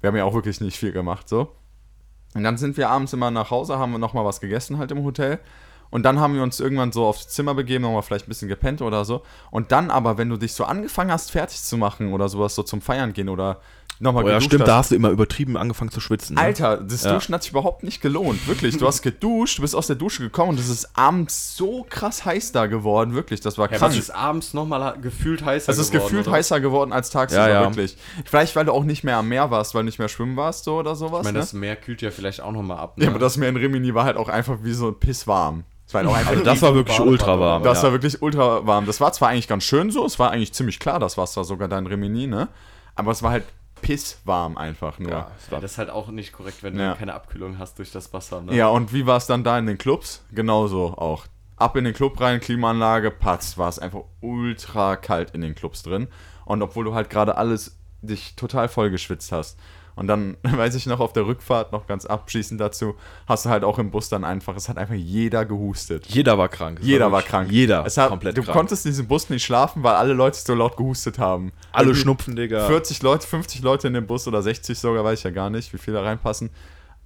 Wir 0.01 0.09
haben 0.09 0.17
ja 0.17 0.25
auch 0.25 0.33
wirklich 0.33 0.59
nicht 0.59 0.77
viel 0.77 0.91
gemacht 0.91 1.29
so. 1.29 1.55
Und 2.33 2.43
dann 2.43 2.57
sind 2.57 2.75
wir 2.77 2.89
abends 2.89 3.13
immer 3.13 3.31
nach 3.31 3.51
Hause, 3.51 3.77
haben 3.77 3.91
wir 3.91 3.99
nochmal 3.99 4.25
was 4.25 4.41
gegessen 4.41 4.77
halt 4.77 4.91
im 4.91 5.03
Hotel. 5.03 5.39
Und 5.91 6.01
dann 6.01 6.19
haben 6.19 6.33
wir 6.33 6.41
uns 6.41 6.59
irgendwann 6.59 6.91
so 6.91 7.05
aufs 7.05 7.27
Zimmer 7.27 7.53
begeben, 7.53 7.83
nochmal 7.83 8.01
vielleicht 8.01 8.25
ein 8.25 8.29
bisschen 8.29 8.47
gepennt 8.47 8.81
oder 8.81 9.05
so. 9.05 9.21
Und 9.51 9.71
dann 9.71 9.91
aber, 9.91 10.17
wenn 10.17 10.27
du 10.27 10.37
dich 10.37 10.53
so 10.53 10.65
angefangen 10.65 11.11
hast, 11.11 11.29
fertig 11.29 11.61
zu 11.61 11.77
machen 11.77 12.13
oder 12.13 12.29
sowas, 12.29 12.55
so 12.55 12.63
zum 12.63 12.81
Feiern 12.81 13.13
gehen 13.13 13.29
oder 13.29 13.61
nochmal 13.99 14.23
Oh 14.23 14.27
ja, 14.27 14.33
geduscht 14.33 14.47
stimmt, 14.47 14.61
hast. 14.63 14.67
da 14.67 14.77
hast 14.77 14.91
du 14.91 14.95
immer 14.95 15.09
übertrieben 15.09 15.55
angefangen 15.57 15.91
zu 15.91 15.99
schwitzen. 15.99 16.35
Ne? 16.35 16.41
Alter, 16.41 16.77
das 16.77 17.03
Ja. 17.03 17.13
Duschen 17.13 17.33
hat 17.33 17.43
sich 17.43 17.51
überhaupt 17.51 17.83
nicht 17.83 18.01
gelohnt. 18.01 18.47
Wirklich, 18.47 18.77
du 18.77 18.85
hast 18.87 19.01
geduscht, 19.01 19.57
du 19.57 19.61
bist 19.61 19.75
aus 19.75 19.87
der 19.87 19.95
Dusche 19.95 20.23
gekommen 20.23 20.51
und 20.51 20.59
es 20.59 20.69
ist 20.69 20.89
abends 20.97 21.55
so 21.55 21.85
krass 21.89 22.25
heiß 22.25 22.51
da 22.51 22.65
geworden. 22.65 23.13
Wirklich, 23.13 23.39
das 23.41 23.57
war 23.57 23.71
Ja, 23.71 23.77
krass. 23.77 23.91
was 23.91 23.97
ist 23.97 24.09
abends 24.09 24.53
nochmal 24.53 24.97
gefühlt 25.01 25.45
heißer 25.45 25.71
es 25.71 25.77
ist 25.77 25.91
geworden, 25.91 26.09
gefühlt 26.09 26.27
oder? 26.27 26.35
heißer 26.37 26.59
geworden 26.59 26.91
als 26.93 27.09
tagsüber, 27.11 27.47
Ja, 27.49 27.61
ja. 27.61 27.69
wirklich. 27.69 27.97
Vielleicht, 28.25 28.55
weil 28.55 28.65
du 28.65 28.71
auch 28.73 28.83
nicht 28.83 29.03
mehr 29.03 29.17
am 29.17 29.27
Meer 29.29 29.51
warst, 29.51 29.73
weil 29.75 29.81
du 29.83 29.85
nicht 29.85 29.99
mehr 29.99 30.09
schwimmen 30.09 30.35
warst 30.35 30.65
so 30.65 30.77
oder 30.79 30.95
sowas. 30.95 31.19
Ich 31.19 31.25
meine, 31.25 31.37
ne? 31.37 31.43
das 31.43 31.53
Meer 31.53 31.75
kühlt 31.75 32.01
ja 32.01 32.11
vielleicht 32.11 32.41
auch 32.41 32.51
nochmal 32.51 32.77
ab. 32.79 32.97
Ne? 32.97 33.05
Ja, 33.05 33.09
aber 33.11 33.19
das 33.19 33.37
Meer 33.37 33.49
in 33.49 33.57
Rimini 33.57 33.93
war 33.93 34.03
halt 34.05 34.17
auch 34.17 34.29
einfach 34.29 34.57
wie 34.63 34.73
so 34.73 34.91
pisswarm. 34.91 35.63
Es 35.85 35.93
war 35.93 35.99
halt 36.01 36.09
auch 36.09 36.15
einfach 36.15 36.31
Also 36.31 36.43
das 36.43 36.61
war 36.61 36.75
wirklich 36.75 36.99
ultra 36.99 37.39
warm. 37.39 37.63
Das 37.63 37.79
ja. 37.79 37.83
war 37.83 37.91
wirklich 37.91 38.21
ultra 38.21 38.65
warm. 38.65 38.85
Das 38.85 38.99
war 39.01 39.11
zwar 39.13 39.29
eigentlich 39.29 39.47
ganz 39.47 39.63
schön 39.63 39.91
so, 39.91 40.05
es 40.05 40.17
war 40.17 40.31
eigentlich 40.31 40.53
ziemlich 40.53 40.79
klar, 40.79 40.99
das 40.99 41.17
Wasser 41.17 41.43
sogar 41.43 41.67
da 41.67 41.77
in 41.77 41.87
Rimini, 41.87 42.25
ne? 42.27 42.47
Aber 42.95 43.11
es 43.11 43.21
war 43.21 43.31
halt 43.31 43.43
pisswarm 43.83 44.57
einfach 44.57 44.97
nur. 44.97 45.11
ja, 45.11 45.17
Ja, 45.17 45.31
Ja, 45.51 45.59
das 45.59 45.73
ist 45.73 45.77
halt 45.77 45.89
auch 45.91 46.07
nicht 46.07 46.33
korrekt, 46.33 46.63
wenn 46.63 46.73
du 46.75 46.81
Ja. 46.83 46.95
keine 46.95 47.13
Abkühlung 47.13 47.59
hast 47.59 47.77
durch 47.77 47.91
das 47.91 48.11
Wasser. 48.13 48.41
Ne? 48.41 48.55
und 48.69 48.91
wie 48.93 49.05
war 49.05 49.17
es 49.17 49.27
dann 49.27 49.43
da 49.43 49.59
in 49.59 49.67
den 49.67 49.77
Clubs? 49.77 50.23
Genauso 50.31 50.93
auch. 50.97 51.25
Ab 51.57 51.75
in 51.75 51.83
den 51.83 51.93
Club 51.93 52.19
rein, 52.19 52.39
Klimaanlage, 52.39 53.11
patz, 53.11 53.57
war 53.57 53.69
es 53.69 53.77
einfach 53.77 54.01
ultra 54.21 54.95
kalt 54.95 55.31
in 55.31 55.41
den 55.41 55.53
Clubs 55.53 55.83
drin. 55.83 56.07
Und 56.45 56.61
obwohl 56.63 56.83
du 56.85 56.93
halt 56.95 57.09
gerade 57.09 57.37
alles 57.37 57.77
dich 58.01 58.35
total 58.35 58.67
voll 58.67 58.89
geschwitzt 58.89 59.31
hast. 59.31 59.57
Und 59.95 60.07
dann, 60.07 60.37
weiß 60.43 60.73
ich 60.75 60.85
noch, 60.87 60.99
auf 60.99 61.13
der 61.13 61.25
Rückfahrt, 61.27 61.71
noch 61.71 61.85
ganz 61.87 62.05
abschließend 62.05 62.59
dazu, 62.59 62.95
hast 63.27 63.45
du 63.45 63.49
halt 63.49 63.63
auch 63.63 63.77
im 63.79 63.91
Bus 63.91 64.09
dann 64.09 64.23
einfach, 64.23 64.55
es 64.55 64.67
hat 64.69 64.77
einfach 64.77 64.95
jeder 64.95 65.45
gehustet. 65.45 66.07
jeder 66.07 66.37
war 66.37 66.49
krank. 66.49 66.79
Es 66.81 66.85
Jeder 66.87 67.05
war 67.11 67.19
wirklich- 67.19 67.29
krank. 67.29 67.51
Jeder 67.51 67.85
es 67.85 67.97
hat, 67.97 68.09
komplett 68.09 68.37
Du 68.37 68.41
krank. 68.43 68.57
konntest 68.57 68.85
in 68.85 68.91
diesem 68.91 69.07
Bus 69.07 69.29
nicht 69.29 69.43
schlafen, 69.43 69.83
weil 69.83 69.95
alle 69.95 70.13
Leute 70.13 70.39
so 70.39 70.55
laut 70.55 70.77
gehustet 70.77 71.19
haben. 71.19 71.51
Alle 71.71 71.87
Irgendwie 71.87 72.01
schnupfen, 72.01 72.35
Digga. 72.35 72.65
40 72.67 73.01
Leute, 73.03 73.27
50 73.27 73.61
Leute 73.61 73.87
in 73.87 73.93
dem 73.93 74.07
Bus 74.07 74.27
oder 74.27 74.41
60 74.41 74.77
sogar, 74.79 75.03
weiß 75.03 75.19
ich 75.19 75.23
ja 75.25 75.31
gar 75.31 75.49
nicht, 75.49 75.71
wie 75.73 75.77
viele 75.77 75.97
da 75.97 76.03
reinpassen. 76.03 76.49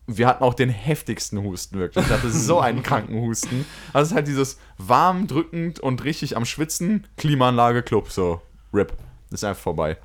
Wir 0.09 0.25
hatten 0.27 0.41
auch 0.45 0.53
den 0.53 0.69
heftigsten 0.69 1.43
Husten 1.43 1.79
wirklich. 1.79 2.05
Ich 2.05 2.11
hatte 2.11 2.31
so 2.31 2.61
einen 2.61 2.81
kranken 2.81 3.19
Husten. 3.19 3.65
Also 3.91 4.03
es 4.05 4.11
ist 4.11 4.15
halt 4.15 4.27
dieses 4.29 4.57
warm, 4.77 5.27
drückend 5.27 5.81
und 5.81 6.05
richtig 6.05 6.37
am 6.37 6.45
Schwitzen, 6.45 7.05
Klimaanlage, 7.17 7.83
Club, 7.83 8.09
so. 8.09 8.41
RIP. 8.73 8.93
Ist 9.31 9.43
einfach 9.43 9.61
vorbei. 9.61 9.97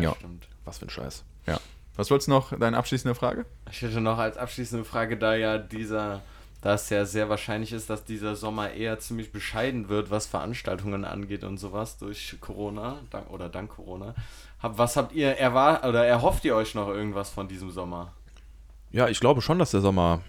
Ja. 0.00 0.14
Stimmt. 0.14 0.48
Was 0.64 0.78
für 0.78 0.86
ein 0.86 0.90
Scheiß. 0.90 1.24
Ja. 1.46 1.60
Was 1.96 2.10
wolltest 2.10 2.28
du 2.28 2.32
noch, 2.32 2.58
deine 2.58 2.76
abschließende 2.76 3.14
Frage? 3.14 3.46
Ich 3.70 3.82
hätte 3.82 4.00
noch 4.00 4.18
als 4.18 4.36
abschließende 4.36 4.84
Frage, 4.84 5.16
da 5.16 5.36
ja 5.36 5.58
dieser, 5.58 6.22
da 6.60 6.74
es 6.74 6.90
ja 6.90 7.04
sehr 7.04 7.28
wahrscheinlich 7.28 7.72
ist, 7.72 7.88
dass 7.88 8.04
dieser 8.04 8.34
Sommer 8.34 8.72
eher 8.72 8.98
ziemlich 8.98 9.30
bescheiden 9.30 9.88
wird, 9.88 10.10
was 10.10 10.26
Veranstaltungen 10.26 11.04
angeht 11.04 11.44
und 11.44 11.58
sowas 11.58 11.98
durch 11.98 12.36
Corona 12.40 12.98
dank, 13.10 13.30
oder 13.30 13.48
dank 13.48 13.70
Corona. 13.70 14.14
Hab, 14.60 14.78
was 14.78 14.96
habt 14.96 15.12
ihr 15.12 15.36
erwartet 15.36 15.88
oder 15.88 16.04
erhofft 16.04 16.44
ihr 16.44 16.56
euch 16.56 16.74
noch 16.74 16.88
irgendwas 16.88 17.30
von 17.30 17.46
diesem 17.46 17.70
Sommer? 17.70 18.12
Ja, 18.90 19.08
ich 19.08 19.20
glaube 19.20 19.42
schon, 19.42 19.58
dass 19.58 19.70
der 19.70 19.80
Sommer 19.80 20.20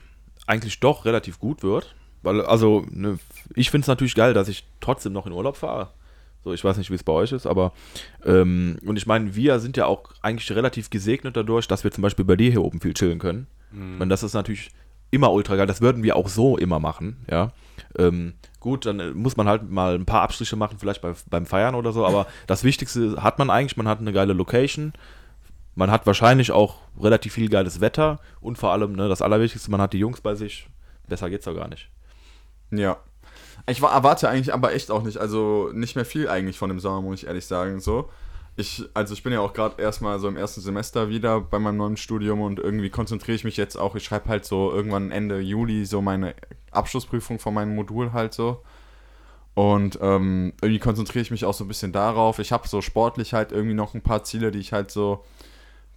eigentlich 0.45 0.79
doch 0.79 1.05
relativ 1.05 1.39
gut 1.39 1.63
wird. 1.63 1.95
Weil, 2.21 2.41
also, 2.41 2.85
ne, 2.89 3.19
ich 3.53 3.69
finde 3.69 3.83
es 3.83 3.87
natürlich 3.87 4.15
geil, 4.15 4.33
dass 4.33 4.47
ich 4.47 4.65
trotzdem 4.81 5.13
noch 5.13 5.27
in 5.27 5.31
Urlaub 5.31 5.57
fahre. 5.57 5.89
So, 6.45 6.53
ich 6.53 6.63
weiß 6.63 6.77
nicht, 6.77 6.91
wie 6.91 6.95
es 6.95 7.03
bei 7.03 7.11
euch 7.11 7.31
ist, 7.31 7.47
aber 7.47 7.73
ähm, 8.23 8.77
und 8.85 8.97
ich 8.97 9.07
meine, 9.07 9.35
wir 9.35 9.59
sind 9.59 9.77
ja 9.77 9.87
auch 9.87 10.11
eigentlich 10.21 10.55
relativ 10.55 10.91
gesegnet 10.91 11.35
dadurch, 11.35 11.67
dass 11.67 11.83
wir 11.83 11.89
zum 11.89 12.03
Beispiel 12.03 12.23
bei 12.23 12.35
dir 12.35 12.51
hier 12.51 12.63
oben 12.63 12.79
viel 12.79 12.93
chillen 12.93 13.17
können. 13.17 13.47
Ich 13.71 13.99
meine, 13.99 14.09
das 14.09 14.21
ist 14.21 14.35
natürlich 14.35 14.69
immer 15.09 15.31
ultra 15.31 15.55
geil. 15.55 15.65
Das 15.65 15.81
würden 15.81 16.03
wir 16.03 16.15
auch 16.15 16.29
so 16.29 16.55
immer 16.55 16.79
machen, 16.79 17.25
ja. 17.31 17.51
Ähm, 17.97 18.35
gut, 18.59 18.85
dann 18.85 18.99
äh, 18.99 19.09
muss 19.09 19.37
man 19.37 19.47
halt 19.47 19.71
mal 19.71 19.95
ein 19.95 20.05
paar 20.05 20.21
Abstriche 20.21 20.55
machen, 20.55 20.77
vielleicht 20.77 21.01
bei, 21.01 21.13
beim 21.31 21.47
Feiern 21.47 21.73
oder 21.73 21.91
so, 21.91 22.05
aber 22.05 22.27
das 22.47 22.63
Wichtigste 22.63 23.23
hat 23.23 23.39
man 23.39 23.49
eigentlich, 23.49 23.75
man 23.75 23.87
hat 23.87 23.99
eine 23.99 24.13
geile 24.13 24.33
Location, 24.33 24.93
man 25.73 25.89
hat 25.89 26.05
wahrscheinlich 26.05 26.51
auch 26.51 26.77
relativ 27.01 27.33
viel 27.33 27.49
geiles 27.49 27.81
Wetter 27.81 28.19
und 28.39 28.59
vor 28.59 28.71
allem, 28.71 28.93
ne, 28.93 29.09
das 29.09 29.23
Allerwichtigste, 29.23 29.71
man 29.71 29.81
hat 29.81 29.93
die 29.93 29.99
Jungs 29.99 30.21
bei 30.21 30.35
sich. 30.35 30.69
Besser 31.07 31.31
geht's 31.31 31.45
doch 31.45 31.55
gar 31.55 31.69
nicht. 31.69 31.89
Ja. 32.69 32.97
Ich 33.67 33.81
war, 33.81 33.93
erwarte 33.93 34.29
eigentlich 34.29 34.53
aber 34.53 34.73
echt 34.73 34.91
auch 34.91 35.03
nicht, 35.03 35.17
also 35.17 35.69
nicht 35.73 35.95
mehr 35.95 36.05
viel 36.05 36.27
eigentlich 36.27 36.57
von 36.57 36.69
dem 36.69 36.79
Sommer, 36.79 37.01
muss 37.01 37.21
ich 37.21 37.27
ehrlich 37.27 37.45
sagen. 37.45 37.79
So. 37.79 38.09
Ich, 38.57 38.83
also 38.93 39.13
ich 39.13 39.23
bin 39.23 39.33
ja 39.33 39.41
auch 39.41 39.53
gerade 39.53 39.81
erstmal 39.81 40.19
so 40.19 40.27
im 40.27 40.37
ersten 40.37 40.61
Semester 40.61 41.09
wieder 41.09 41.41
bei 41.41 41.59
meinem 41.59 41.77
neuen 41.77 41.97
Studium 41.97 42.41
und 42.41 42.59
irgendwie 42.59 42.89
konzentriere 42.89 43.35
ich 43.35 43.43
mich 43.43 43.57
jetzt 43.57 43.75
auch, 43.75 43.95
ich 43.95 44.03
schreibe 44.03 44.29
halt 44.29 44.45
so 44.45 44.71
irgendwann 44.71 45.11
Ende 45.11 45.39
Juli 45.39 45.85
so 45.85 46.01
meine 46.01 46.35
Abschlussprüfung 46.71 47.39
von 47.39 47.53
meinem 47.53 47.75
Modul 47.75 48.13
halt 48.13 48.33
so. 48.33 48.61
Und 49.55 49.97
ähm, 50.01 50.53
irgendwie 50.61 50.79
konzentriere 50.79 51.23
ich 51.23 51.31
mich 51.31 51.45
auch 51.45 51.53
so 51.53 51.63
ein 51.63 51.69
bisschen 51.69 51.93
darauf. 51.93 52.39
Ich 52.39 52.51
habe 52.51 52.67
so 52.67 52.81
sportlich 52.81 53.33
halt 53.33 53.51
irgendwie 53.51 53.73
noch 53.73 53.93
ein 53.93 54.01
paar 54.01 54.23
Ziele, 54.23 54.51
die 54.51 54.59
ich 54.59 54.73
halt 54.73 54.91
so 54.91 55.23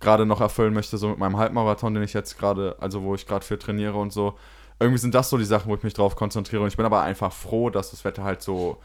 gerade 0.01 0.27
noch 0.27 0.41
erfüllen 0.41 0.75
möchte, 0.75 0.97
so 0.97 1.09
mit 1.09 1.19
meinem 1.19 1.37
Halbmarathon, 1.37 1.93
den 1.95 2.05
ich 2.05 2.12
jetzt 2.12 2.39
gerade, 2.39 2.77
also 2.81 3.03
wo 3.03 3.14
ich 3.14 3.27
gerade 3.27 3.45
für 3.45 3.59
trainiere 3.59 3.99
und 3.99 4.12
so. 4.12 4.39
Irgendwie 4.81 4.99
sind 4.99 5.14
das 5.14 5.31
so 5.31 5.39
die 5.39 5.45
Sachen, 5.45 5.70
wo 5.70 5.74
ich 5.74 5.83
mich 5.83 5.95
drauf 5.95 6.16
konzentriere. 6.16 6.62
Und 6.62 6.68
ich 6.68 6.76
bin 6.76 6.87
aber 6.87 7.03
einfach 7.03 7.33
froh, 7.33 7.70
dass 7.70 7.91
das 7.91 8.05
Wetter 8.05 8.22
halt 8.24 8.43
so 8.43 8.79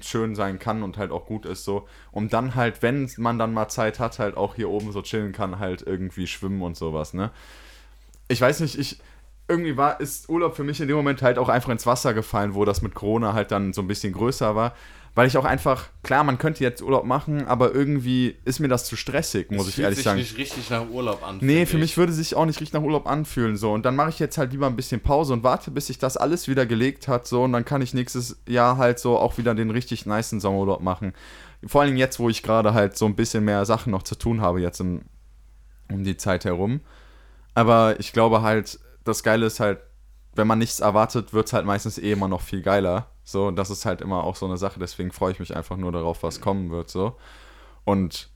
schön 0.00 0.34
sein 0.34 0.58
kann 0.58 0.82
und 0.82 0.98
halt 0.98 1.10
auch 1.10 1.26
gut 1.26 1.46
ist, 1.46 1.64
so. 1.64 1.88
Um 2.12 2.28
dann 2.28 2.54
halt, 2.54 2.82
wenn 2.82 3.10
man 3.16 3.38
dann 3.38 3.54
mal 3.54 3.68
Zeit 3.68 3.98
hat, 3.98 4.18
halt 4.18 4.36
auch 4.36 4.54
hier 4.54 4.68
oben 4.68 4.92
so 4.92 5.02
chillen 5.02 5.32
kann, 5.32 5.58
halt 5.58 5.82
irgendwie 5.82 6.26
schwimmen 6.26 6.62
und 6.62 6.76
sowas, 6.76 7.14
ne? 7.14 7.30
Ich 8.28 8.40
weiß 8.40 8.60
nicht, 8.60 8.78
ich. 8.78 9.00
Irgendwie 9.50 9.78
war, 9.78 9.98
ist 9.98 10.28
Urlaub 10.28 10.56
für 10.56 10.62
mich 10.62 10.78
in 10.78 10.88
dem 10.88 10.96
Moment 10.98 11.22
halt 11.22 11.38
auch 11.38 11.48
einfach 11.48 11.70
ins 11.70 11.86
Wasser 11.86 12.12
gefallen, 12.12 12.54
wo 12.54 12.66
das 12.66 12.82
mit 12.82 12.94
Corona 12.94 13.32
halt 13.32 13.50
dann 13.50 13.72
so 13.72 13.80
ein 13.80 13.88
bisschen 13.88 14.12
größer 14.12 14.54
war. 14.54 14.74
Weil 15.18 15.26
ich 15.26 15.36
auch 15.36 15.44
einfach, 15.44 15.88
klar, 16.04 16.22
man 16.22 16.38
könnte 16.38 16.62
jetzt 16.62 16.80
Urlaub 16.80 17.04
machen, 17.04 17.44
aber 17.48 17.74
irgendwie 17.74 18.36
ist 18.44 18.60
mir 18.60 18.68
das 18.68 18.84
zu 18.84 18.94
stressig, 18.94 19.50
muss 19.50 19.62
Es 19.62 19.70
ich 19.70 19.74
fühlt 19.74 19.84
ehrlich 19.86 19.96
sich 19.96 20.04
sagen. 20.04 20.20
nicht 20.20 20.38
richtig 20.38 20.70
nach 20.70 20.88
Urlaub 20.88 21.26
an. 21.26 21.38
Nee, 21.40 21.66
für 21.66 21.76
ich. 21.76 21.80
mich 21.80 21.96
würde 21.96 22.12
sich 22.12 22.36
auch 22.36 22.46
nicht 22.46 22.60
richtig 22.60 22.74
nach 22.74 22.86
Urlaub 22.86 23.08
anfühlen. 23.08 23.56
So. 23.56 23.72
Und 23.72 23.84
dann 23.84 23.96
mache 23.96 24.10
ich 24.10 24.20
jetzt 24.20 24.38
halt 24.38 24.52
lieber 24.52 24.68
ein 24.68 24.76
bisschen 24.76 25.00
Pause 25.00 25.32
und 25.32 25.42
warte, 25.42 25.72
bis 25.72 25.88
sich 25.88 25.98
das 25.98 26.16
alles 26.16 26.46
wieder 26.46 26.66
gelegt 26.66 27.08
hat. 27.08 27.26
So. 27.26 27.42
Und 27.42 27.52
dann 27.52 27.64
kann 27.64 27.82
ich 27.82 27.94
nächstes 27.94 28.40
Jahr 28.46 28.76
halt 28.76 29.00
so 29.00 29.18
auch 29.18 29.38
wieder 29.38 29.56
den 29.56 29.70
richtig 29.72 30.06
nicen 30.06 30.38
Sommerurlaub 30.38 30.82
machen. 30.82 31.14
Vor 31.66 31.82
allem 31.82 31.96
jetzt, 31.96 32.20
wo 32.20 32.28
ich 32.28 32.44
gerade 32.44 32.72
halt 32.72 32.96
so 32.96 33.06
ein 33.06 33.16
bisschen 33.16 33.44
mehr 33.44 33.64
Sachen 33.64 33.90
noch 33.90 34.04
zu 34.04 34.14
tun 34.14 34.40
habe, 34.40 34.60
jetzt 34.60 34.78
im, 34.78 35.00
um 35.90 36.04
die 36.04 36.16
Zeit 36.16 36.44
herum. 36.44 36.78
Aber 37.56 37.98
ich 37.98 38.12
glaube 38.12 38.42
halt, 38.42 38.78
das 39.02 39.24
Geile 39.24 39.46
ist 39.46 39.58
halt, 39.58 39.80
wenn 40.38 40.46
man 40.46 40.60
nichts 40.60 40.80
erwartet, 40.80 41.34
wird 41.34 41.48
es 41.48 41.52
halt 41.52 41.66
meistens 41.66 41.98
eh 41.98 42.12
immer 42.12 42.28
noch 42.28 42.40
viel 42.40 42.62
geiler. 42.62 43.08
So, 43.24 43.48
und 43.48 43.56
das 43.56 43.70
ist 43.70 43.84
halt 43.84 44.00
immer 44.00 44.24
auch 44.24 44.36
so 44.36 44.46
eine 44.46 44.56
Sache, 44.56 44.80
deswegen 44.80 45.10
freue 45.12 45.32
ich 45.32 45.40
mich 45.40 45.54
einfach 45.54 45.76
nur 45.76 45.92
darauf, 45.92 46.22
was 46.22 46.40
kommen 46.40 46.70
wird. 46.70 46.88
So. 46.88 47.16
Und 47.84 48.30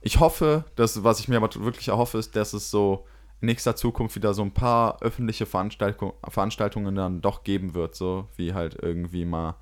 ich 0.00 0.20
hoffe, 0.20 0.64
dass, 0.76 1.04
was 1.04 1.20
ich 1.20 1.28
mir 1.28 1.36
aber 1.36 1.52
wirklich 1.56 1.88
erhoffe, 1.88 2.16
ist, 2.16 2.36
dass 2.36 2.52
es 2.52 2.70
so 2.70 3.06
in 3.40 3.46
nächster 3.46 3.76
Zukunft 3.76 4.14
wieder 4.16 4.34
so 4.34 4.42
ein 4.42 4.54
paar 4.54 5.02
öffentliche 5.02 5.44
Veranstaltung, 5.44 6.12
Veranstaltungen 6.28 6.94
dann 6.94 7.20
doch 7.20 7.42
geben 7.42 7.74
wird, 7.74 7.94
so 7.96 8.28
wie 8.36 8.54
halt 8.54 8.78
irgendwie 8.80 9.24
mal. 9.24 9.56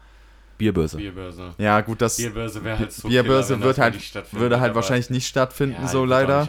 Bierbörse. 0.61 0.99
Bierbörse. 0.99 1.55
Ja, 1.57 1.81
gut, 1.81 2.03
das 2.03 2.19
Bierbörse 2.19 2.63
wäre 2.63 2.79
halt 2.79 2.93
so 2.93 3.09
Bierbörse 3.09 3.55
killer, 3.55 3.67
wird 3.67 3.79
halt, 3.79 4.01
stattfindet, 4.01 4.41
würde 4.41 4.61
halt 4.61 4.75
wahrscheinlich 4.75 5.09
nicht 5.09 5.27
stattfinden, 5.27 5.83
Ja, 5.83 5.89
so 5.89 6.05
leider. 6.05 6.49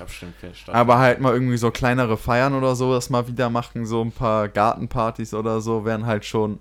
Aber 0.68 0.99
halt 0.99 1.22
mal 1.22 1.34
irgendwie 1.34 1.57
so 1.57 1.72
kleinere 1.72 2.18
Feiern 2.18 2.53
oder 2.53 2.76
so, 2.76 2.93
das 2.93 3.09
mal 3.09 3.28
wieder 3.28 3.49
machen, 3.49 3.86
so 3.86 4.03
ein 4.03 4.12
paar 4.12 4.49
Gartenpartys 4.49 5.34
oder 5.34 5.62
so, 5.62 5.86
wären 5.86 6.05
halt 6.05 6.26
schon 6.26 6.59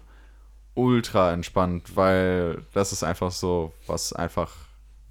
ultra 0.75 1.33
entspannt, 1.33 1.97
weil 1.97 2.63
das 2.73 2.93
ist 2.93 3.03
einfach 3.03 3.33
so, 3.33 3.73
was 3.89 4.13
einfach, 4.13 4.53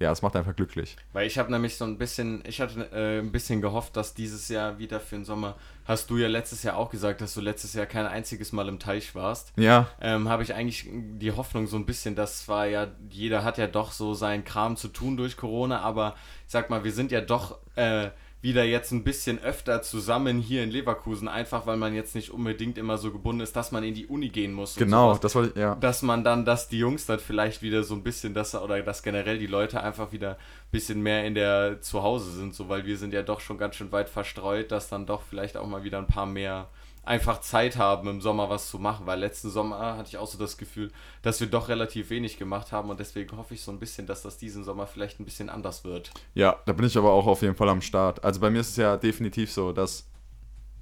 ja, 0.00 0.10
es 0.10 0.22
macht 0.22 0.34
einfach 0.34 0.56
glücklich. 0.56 0.96
Weil 1.12 1.26
ich 1.26 1.38
habe 1.38 1.52
nämlich 1.52 1.76
so 1.76 1.84
ein 1.84 1.98
bisschen, 1.98 2.42
ich 2.46 2.60
hatte 2.60 2.90
äh, 2.92 3.18
ein 3.20 3.30
bisschen 3.30 3.60
gehofft, 3.60 3.96
dass 3.96 4.14
dieses 4.14 4.48
Jahr 4.48 4.78
wieder 4.78 4.98
für 4.98 5.16
den 5.16 5.26
Sommer, 5.26 5.56
hast 5.84 6.08
du 6.08 6.16
ja 6.16 6.26
letztes 6.26 6.62
Jahr 6.62 6.76
auch 6.76 6.90
gesagt, 6.90 7.20
dass 7.20 7.34
du 7.34 7.42
letztes 7.42 7.74
Jahr 7.74 7.84
kein 7.84 8.06
einziges 8.06 8.52
Mal 8.52 8.68
im 8.68 8.78
Teich 8.78 9.14
warst. 9.14 9.52
Ja, 9.56 9.88
Ähm, 10.00 10.28
habe 10.28 10.42
ich 10.42 10.54
eigentlich 10.54 10.88
die 10.90 11.32
Hoffnung 11.32 11.66
so 11.66 11.76
ein 11.76 11.84
bisschen, 11.84 12.14
das 12.14 12.48
war 12.48 12.66
ja, 12.66 12.88
jeder 13.10 13.44
hat 13.44 13.58
ja 13.58 13.66
doch 13.66 13.92
so 13.92 14.14
seinen 14.14 14.44
Kram 14.44 14.76
zu 14.76 14.88
tun 14.88 15.18
durch 15.18 15.36
Corona, 15.36 15.80
aber 15.80 16.14
ich 16.46 16.52
sag 16.52 16.70
mal, 16.70 16.82
wir 16.82 16.92
sind 16.92 17.12
ja 17.12 17.20
doch 17.20 17.58
äh, 17.76 18.08
wieder 18.42 18.64
jetzt 18.64 18.90
ein 18.92 19.04
bisschen 19.04 19.38
öfter 19.38 19.82
zusammen 19.82 20.38
hier 20.38 20.64
in 20.64 20.70
Leverkusen, 20.70 21.28
einfach 21.28 21.66
weil 21.66 21.76
man 21.76 21.94
jetzt 21.94 22.14
nicht 22.14 22.30
unbedingt 22.30 22.78
immer 22.78 22.96
so 22.96 23.12
gebunden 23.12 23.42
ist, 23.42 23.54
dass 23.54 23.70
man 23.70 23.84
in 23.84 23.94
die 23.94 24.06
Uni 24.06 24.30
gehen 24.30 24.52
muss. 24.52 24.76
genau, 24.76 25.08
sowas 25.08 25.20
das 25.20 25.34
wollte 25.34 25.50
ich, 25.50 25.56
ja. 25.56 25.74
dass 25.74 26.02
man 26.02 26.24
dann, 26.24 26.44
dass 26.44 26.68
die 26.68 26.78
Jungs 26.78 27.04
dann 27.04 27.18
vielleicht 27.18 27.60
wieder 27.60 27.82
so 27.82 27.94
ein 27.94 28.02
bisschen 28.02 28.32
das 28.32 28.54
oder 28.54 28.80
dass 28.82 29.02
generell 29.02 29.38
die 29.38 29.46
Leute 29.46 29.82
einfach 29.82 30.12
wieder 30.12 30.32
ein 30.32 30.70
bisschen 30.72 31.02
mehr 31.02 31.26
in 31.26 31.34
der 31.34 31.82
Zuhause 31.82 32.30
sind, 32.30 32.54
so 32.54 32.68
weil 32.68 32.86
wir 32.86 32.96
sind 32.96 33.12
ja 33.12 33.22
doch 33.22 33.40
schon 33.40 33.58
ganz 33.58 33.76
schön 33.76 33.92
weit 33.92 34.08
verstreut, 34.08 34.72
dass 34.72 34.88
dann 34.88 35.04
doch 35.04 35.22
vielleicht 35.22 35.56
auch 35.58 35.66
mal 35.66 35.84
wieder 35.84 35.98
ein 35.98 36.06
paar 36.06 36.26
mehr 36.26 36.68
einfach 37.02 37.40
Zeit 37.40 37.76
haben 37.76 38.08
im 38.08 38.20
Sommer 38.20 38.50
was 38.50 38.70
zu 38.70 38.78
machen, 38.78 39.06
weil 39.06 39.18
letzten 39.18 39.50
Sommer 39.50 39.96
hatte 39.96 40.08
ich 40.08 40.18
auch 40.18 40.26
so 40.26 40.38
das 40.38 40.58
Gefühl, 40.58 40.92
dass 41.22 41.40
wir 41.40 41.46
doch 41.46 41.68
relativ 41.68 42.10
wenig 42.10 42.38
gemacht 42.38 42.72
haben 42.72 42.90
und 42.90 43.00
deswegen 43.00 43.36
hoffe 43.36 43.54
ich 43.54 43.62
so 43.62 43.72
ein 43.72 43.78
bisschen, 43.78 44.06
dass 44.06 44.22
das 44.22 44.36
diesen 44.38 44.64
Sommer 44.64 44.86
vielleicht 44.86 45.18
ein 45.18 45.24
bisschen 45.24 45.48
anders 45.48 45.84
wird. 45.84 46.10
Ja, 46.34 46.56
da 46.66 46.72
bin 46.72 46.86
ich 46.86 46.96
aber 46.96 47.12
auch 47.12 47.26
auf 47.26 47.42
jeden 47.42 47.54
Fall 47.54 47.68
am 47.68 47.80
Start. 47.80 48.22
Also 48.22 48.40
bei 48.40 48.50
mir 48.50 48.60
ist 48.60 48.70
es 48.70 48.76
ja 48.76 48.96
definitiv 48.96 49.50
so, 49.50 49.72
dass 49.72 50.06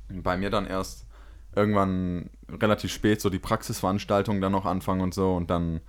bei 0.08 0.36
mir 0.36 0.50
dann 0.50 0.66
erst 0.66 1.06
irgendwann 1.54 2.30
relativ 2.48 2.92
spät 2.92 3.20
so 3.20 3.30
die 3.30 3.38
Praxisveranstaltungen 3.38 4.40
dann 4.40 4.52
noch 4.52 4.64
anfangen 4.64 5.00
und 5.00 5.14
so 5.14 5.34
und 5.34 5.50
dann 5.50 5.80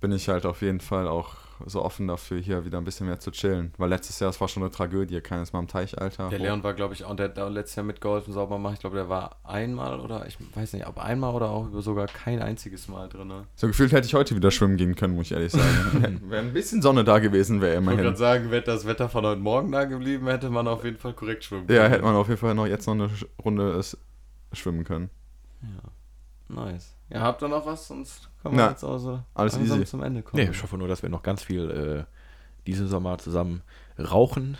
bin 0.00 0.12
ich 0.12 0.28
halt 0.28 0.46
auf 0.46 0.62
jeden 0.62 0.80
Fall 0.80 1.08
auch 1.08 1.45
so 1.64 1.82
offen 1.82 2.06
dafür, 2.06 2.38
hier 2.38 2.64
wieder 2.64 2.78
ein 2.78 2.84
bisschen 2.84 3.06
mehr 3.06 3.18
zu 3.18 3.30
chillen. 3.30 3.72
Weil 3.78 3.88
letztes 3.88 4.20
Jahr, 4.20 4.28
das 4.30 4.40
war 4.40 4.48
schon 4.48 4.62
eine 4.62 4.70
Tragödie, 4.70 5.20
keines 5.20 5.52
Mal 5.52 5.60
im 5.60 5.68
Teich, 5.68 5.98
Alter. 5.98 6.28
Der 6.28 6.38
Leon 6.38 6.62
war, 6.62 6.74
glaube 6.74 6.94
ich, 6.94 7.04
auch, 7.04 7.16
der 7.16 7.28
hat 7.34 7.52
letztes 7.52 7.76
Jahr 7.76 7.86
mitgeholfen, 7.86 8.32
sauber 8.32 8.58
machen. 8.58 8.74
Ich 8.74 8.80
glaube, 8.80 8.96
der 8.96 9.08
war 9.08 9.36
einmal 9.44 10.00
oder 10.00 10.26
ich 10.26 10.36
weiß 10.54 10.74
nicht, 10.74 10.86
ob 10.86 10.98
einmal 10.98 11.34
oder 11.34 11.50
auch 11.50 11.68
sogar 11.80 12.06
kein 12.06 12.42
einziges 12.42 12.88
Mal 12.88 13.08
drin. 13.08 13.28
Ne? 13.28 13.44
So 13.54 13.66
gefühlt 13.66 13.92
hätte 13.92 14.06
ich 14.06 14.14
heute 14.14 14.36
wieder 14.36 14.50
schwimmen 14.50 14.76
gehen 14.76 14.94
können, 14.94 15.14
muss 15.14 15.26
ich 15.26 15.32
ehrlich 15.32 15.52
sagen. 15.52 16.20
Wäre 16.28 16.42
ein 16.42 16.52
bisschen 16.52 16.82
Sonne 16.82 17.04
da 17.04 17.18
gewesen, 17.18 17.60
wäre 17.60 17.72
Ich 17.72 17.78
immerhin. 17.78 18.00
gerade 18.00 18.16
sagen, 18.16 18.50
wäre 18.50 18.62
das 18.62 18.86
Wetter 18.86 19.08
von 19.08 19.24
heute 19.24 19.40
Morgen 19.40 19.72
da 19.72 19.84
geblieben, 19.84 20.26
hätte 20.28 20.50
man 20.50 20.68
auf 20.68 20.84
jeden 20.84 20.98
Fall 20.98 21.12
korrekt 21.14 21.44
schwimmen 21.44 21.66
Ja, 21.70 21.86
hätte 21.88 22.02
man 22.04 22.14
auf 22.16 22.28
jeden 22.28 22.40
Fall 22.40 22.54
noch 22.54 22.66
jetzt 22.66 22.86
noch 22.86 22.94
eine 22.94 23.08
Runde 23.44 23.82
schwimmen 24.52 24.84
können. 24.84 25.10
Nice. 26.48 26.94
Ja, 27.08 27.20
habt 27.22 27.42
ihr 27.42 27.48
noch 27.48 27.66
was? 27.66 27.88
Sonst 27.88 28.28
können 28.48 28.58
wir 28.58 28.64
Na, 28.64 28.70
jetzt 28.70 28.84
auch 28.84 28.98
so 28.98 29.20
alles 29.34 29.58
easy. 29.58 29.84
zum 29.84 30.02
Ende 30.02 30.22
kommen. 30.22 30.42
Nee, 30.42 30.50
ich 30.50 30.62
hoffe 30.62 30.76
nur, 30.78 30.88
dass 30.88 31.02
wir 31.02 31.08
noch 31.08 31.22
ganz 31.22 31.42
viel 31.42 31.70
äh, 32.08 32.12
diesen 32.66 32.88
Sommer 32.88 33.18
zusammen 33.18 33.62
rauchen, 33.98 34.56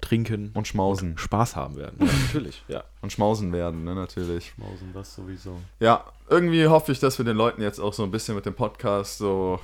trinken 0.00 0.50
Und 0.54 0.66
schmausen. 0.68 1.18
Spaß 1.18 1.56
haben 1.56 1.76
werden. 1.76 1.98
Ja, 2.06 2.12
natürlich, 2.26 2.64
ja. 2.68 2.84
Und 3.02 3.12
schmausen 3.12 3.52
werden, 3.52 3.84
ne, 3.84 3.94
natürlich. 3.94 4.52
Schmausen, 4.56 4.92
das 4.94 5.14
sowieso. 5.14 5.56
Ja, 5.78 6.04
irgendwie 6.28 6.66
hoffe 6.66 6.92
ich, 6.92 7.00
dass 7.00 7.18
wir 7.18 7.24
den 7.24 7.36
Leuten 7.36 7.62
jetzt 7.62 7.78
auch 7.80 7.92
so 7.92 8.02
ein 8.04 8.10
bisschen 8.10 8.34
mit 8.34 8.46
dem 8.46 8.54
Podcast 8.54 9.18
so 9.18 9.60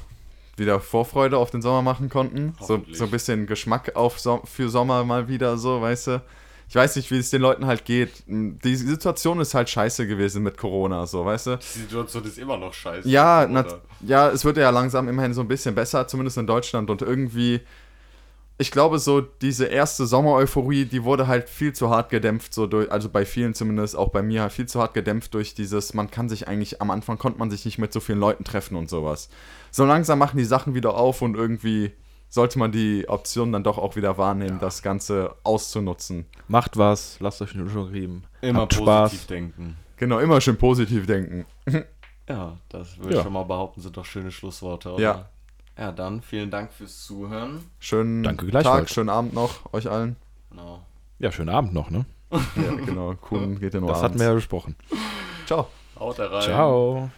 wieder 0.57 0.80
Vorfreude 0.80 1.36
auf 1.38 1.50
den 1.50 1.61
Sommer 1.62 1.82
machen 1.82 2.09
konnten. 2.09 2.54
So, 2.61 2.82
so 2.92 3.04
ein 3.04 3.11
bisschen 3.11 3.46
Geschmack 3.46 3.94
auf 3.94 4.18
so 4.18 4.40
für 4.44 4.68
Sommer 4.70 5.04
mal 5.04 5.28
wieder 5.28 5.59
so, 5.59 5.80
weißt 5.80 6.07
du. 6.09 6.22
Ich 6.68 6.74
weiß 6.74 6.96
nicht, 6.96 7.10
wie 7.12 7.18
es 7.18 7.30
den 7.30 7.42
Leuten 7.42 7.66
halt 7.66 7.84
geht. 7.84 8.24
Die 8.26 8.74
Situation 8.76 9.40
ist 9.40 9.54
halt 9.54 9.70
scheiße 9.70 10.06
gewesen 10.06 10.42
mit 10.42 10.58
Corona, 10.58 11.06
so, 11.06 11.24
weißt 11.24 11.46
du. 11.46 11.56
Die 11.58 11.64
Situation 11.80 12.24
ist 12.24 12.38
immer 12.38 12.56
noch 12.56 12.74
scheiße. 12.74 13.08
Ja, 13.08 13.46
nat- 13.46 13.80
ja, 14.00 14.28
es 14.30 14.44
wird 14.44 14.56
ja 14.56 14.70
langsam 14.70 15.08
immerhin 15.08 15.32
so 15.32 15.42
ein 15.42 15.48
bisschen 15.48 15.74
besser, 15.76 16.08
zumindest 16.08 16.38
in 16.38 16.46
Deutschland. 16.48 16.90
Und 16.90 17.02
irgendwie, 17.02 17.60
ich 18.58 18.72
glaube, 18.72 18.98
so 18.98 19.20
diese 19.20 19.66
erste 19.66 20.06
Sommer-Euphorie, 20.06 20.86
die 20.86 21.04
wurde 21.04 21.28
halt 21.28 21.48
viel 21.48 21.72
zu 21.72 21.88
hart 21.90 22.10
gedämpft, 22.10 22.52
so 22.52 22.66
durch, 22.66 22.90
also 22.90 23.08
bei 23.10 23.24
vielen 23.24 23.54
zumindest, 23.54 23.94
auch 23.94 24.08
bei 24.08 24.22
mir, 24.22 24.50
viel 24.50 24.66
zu 24.66 24.80
hart 24.80 24.92
gedämpft 24.92 25.34
durch 25.34 25.54
dieses, 25.54 25.94
man 25.94 26.10
kann 26.10 26.28
sich 26.28 26.48
eigentlich, 26.48 26.82
am 26.82 26.90
Anfang 26.90 27.16
konnte 27.16 27.38
man 27.38 27.48
sich 27.50 27.64
nicht 27.64 27.78
mit 27.78 27.92
so 27.92 28.00
vielen 28.00 28.18
Leuten 28.18 28.42
treffen 28.42 28.74
und 28.76 28.90
sowas. 28.90 29.28
So 29.70 29.84
langsam 29.84 30.18
machen 30.18 30.36
die 30.38 30.44
Sachen 30.44 30.74
wieder 30.74 30.96
auf 30.96 31.22
und 31.22 31.36
irgendwie 31.36 31.92
sollte 32.28 32.58
man 32.58 32.72
die 32.72 33.08
Option 33.08 33.52
dann 33.52 33.62
doch 33.64 33.78
auch 33.78 33.96
wieder 33.96 34.18
wahrnehmen, 34.18 34.58
das 34.60 34.82
Ganze 34.82 35.34
auszunutzen. 35.42 36.26
Macht 36.48 36.76
was, 36.76 37.18
lasst 37.20 37.40
euch 37.42 37.54
eine 37.54 37.62
Lösung 37.64 37.92
geben. 37.92 38.24
Immer 38.40 38.60
habt 38.62 38.76
positiv 38.76 39.20
Spaß. 39.20 39.26
denken. 39.28 39.76
Genau, 39.96 40.18
immer 40.18 40.40
schön 40.40 40.56
positiv 40.58 41.06
denken. 41.06 41.46
Ja, 42.28 42.56
das 42.70 42.98
würde 42.98 43.12
Ja. 43.12 43.18
ich 43.18 43.22
schon 43.22 43.32
mal 43.34 43.44
behaupten, 43.44 43.80
sind 43.80 43.96
doch 43.96 44.04
schöne 44.04 44.32
Schlussworte, 44.32 44.90
oder? 44.94 45.00
Ja. 45.00 45.28
Ja, 45.78 45.92
dann 45.92 46.22
vielen 46.22 46.50
Dank 46.50 46.72
fürs 46.72 47.04
Zuhören. 47.04 47.60
Schönen 47.78 48.24
Danke 48.24 48.46
Tag, 48.46 48.50
gleichfalls. 48.50 48.90
schönen 48.90 49.10
Abend 49.10 49.32
noch, 49.32 49.72
euch 49.72 49.88
allen. 49.88 50.16
Genau. 50.50 50.80
Ja, 51.20 51.30
schönen 51.30 51.50
Abend 51.50 51.72
noch, 51.72 51.88
ne? 51.88 52.04
Ja, 52.32 52.74
genau, 52.84 53.14
cool, 53.30 53.54
geht 53.60 53.74
ja 53.74 53.78
nur 53.80 53.90
Das 53.90 53.98
hatten 53.98 54.06
abends. 54.14 54.20
wir 54.22 54.26
ja 54.28 54.34
besprochen. 54.34 54.74
Ciao. 55.46 55.68
Haut 56.00 56.18
da 56.18 56.26
rein. 56.26 56.42
Ciao. 56.42 57.10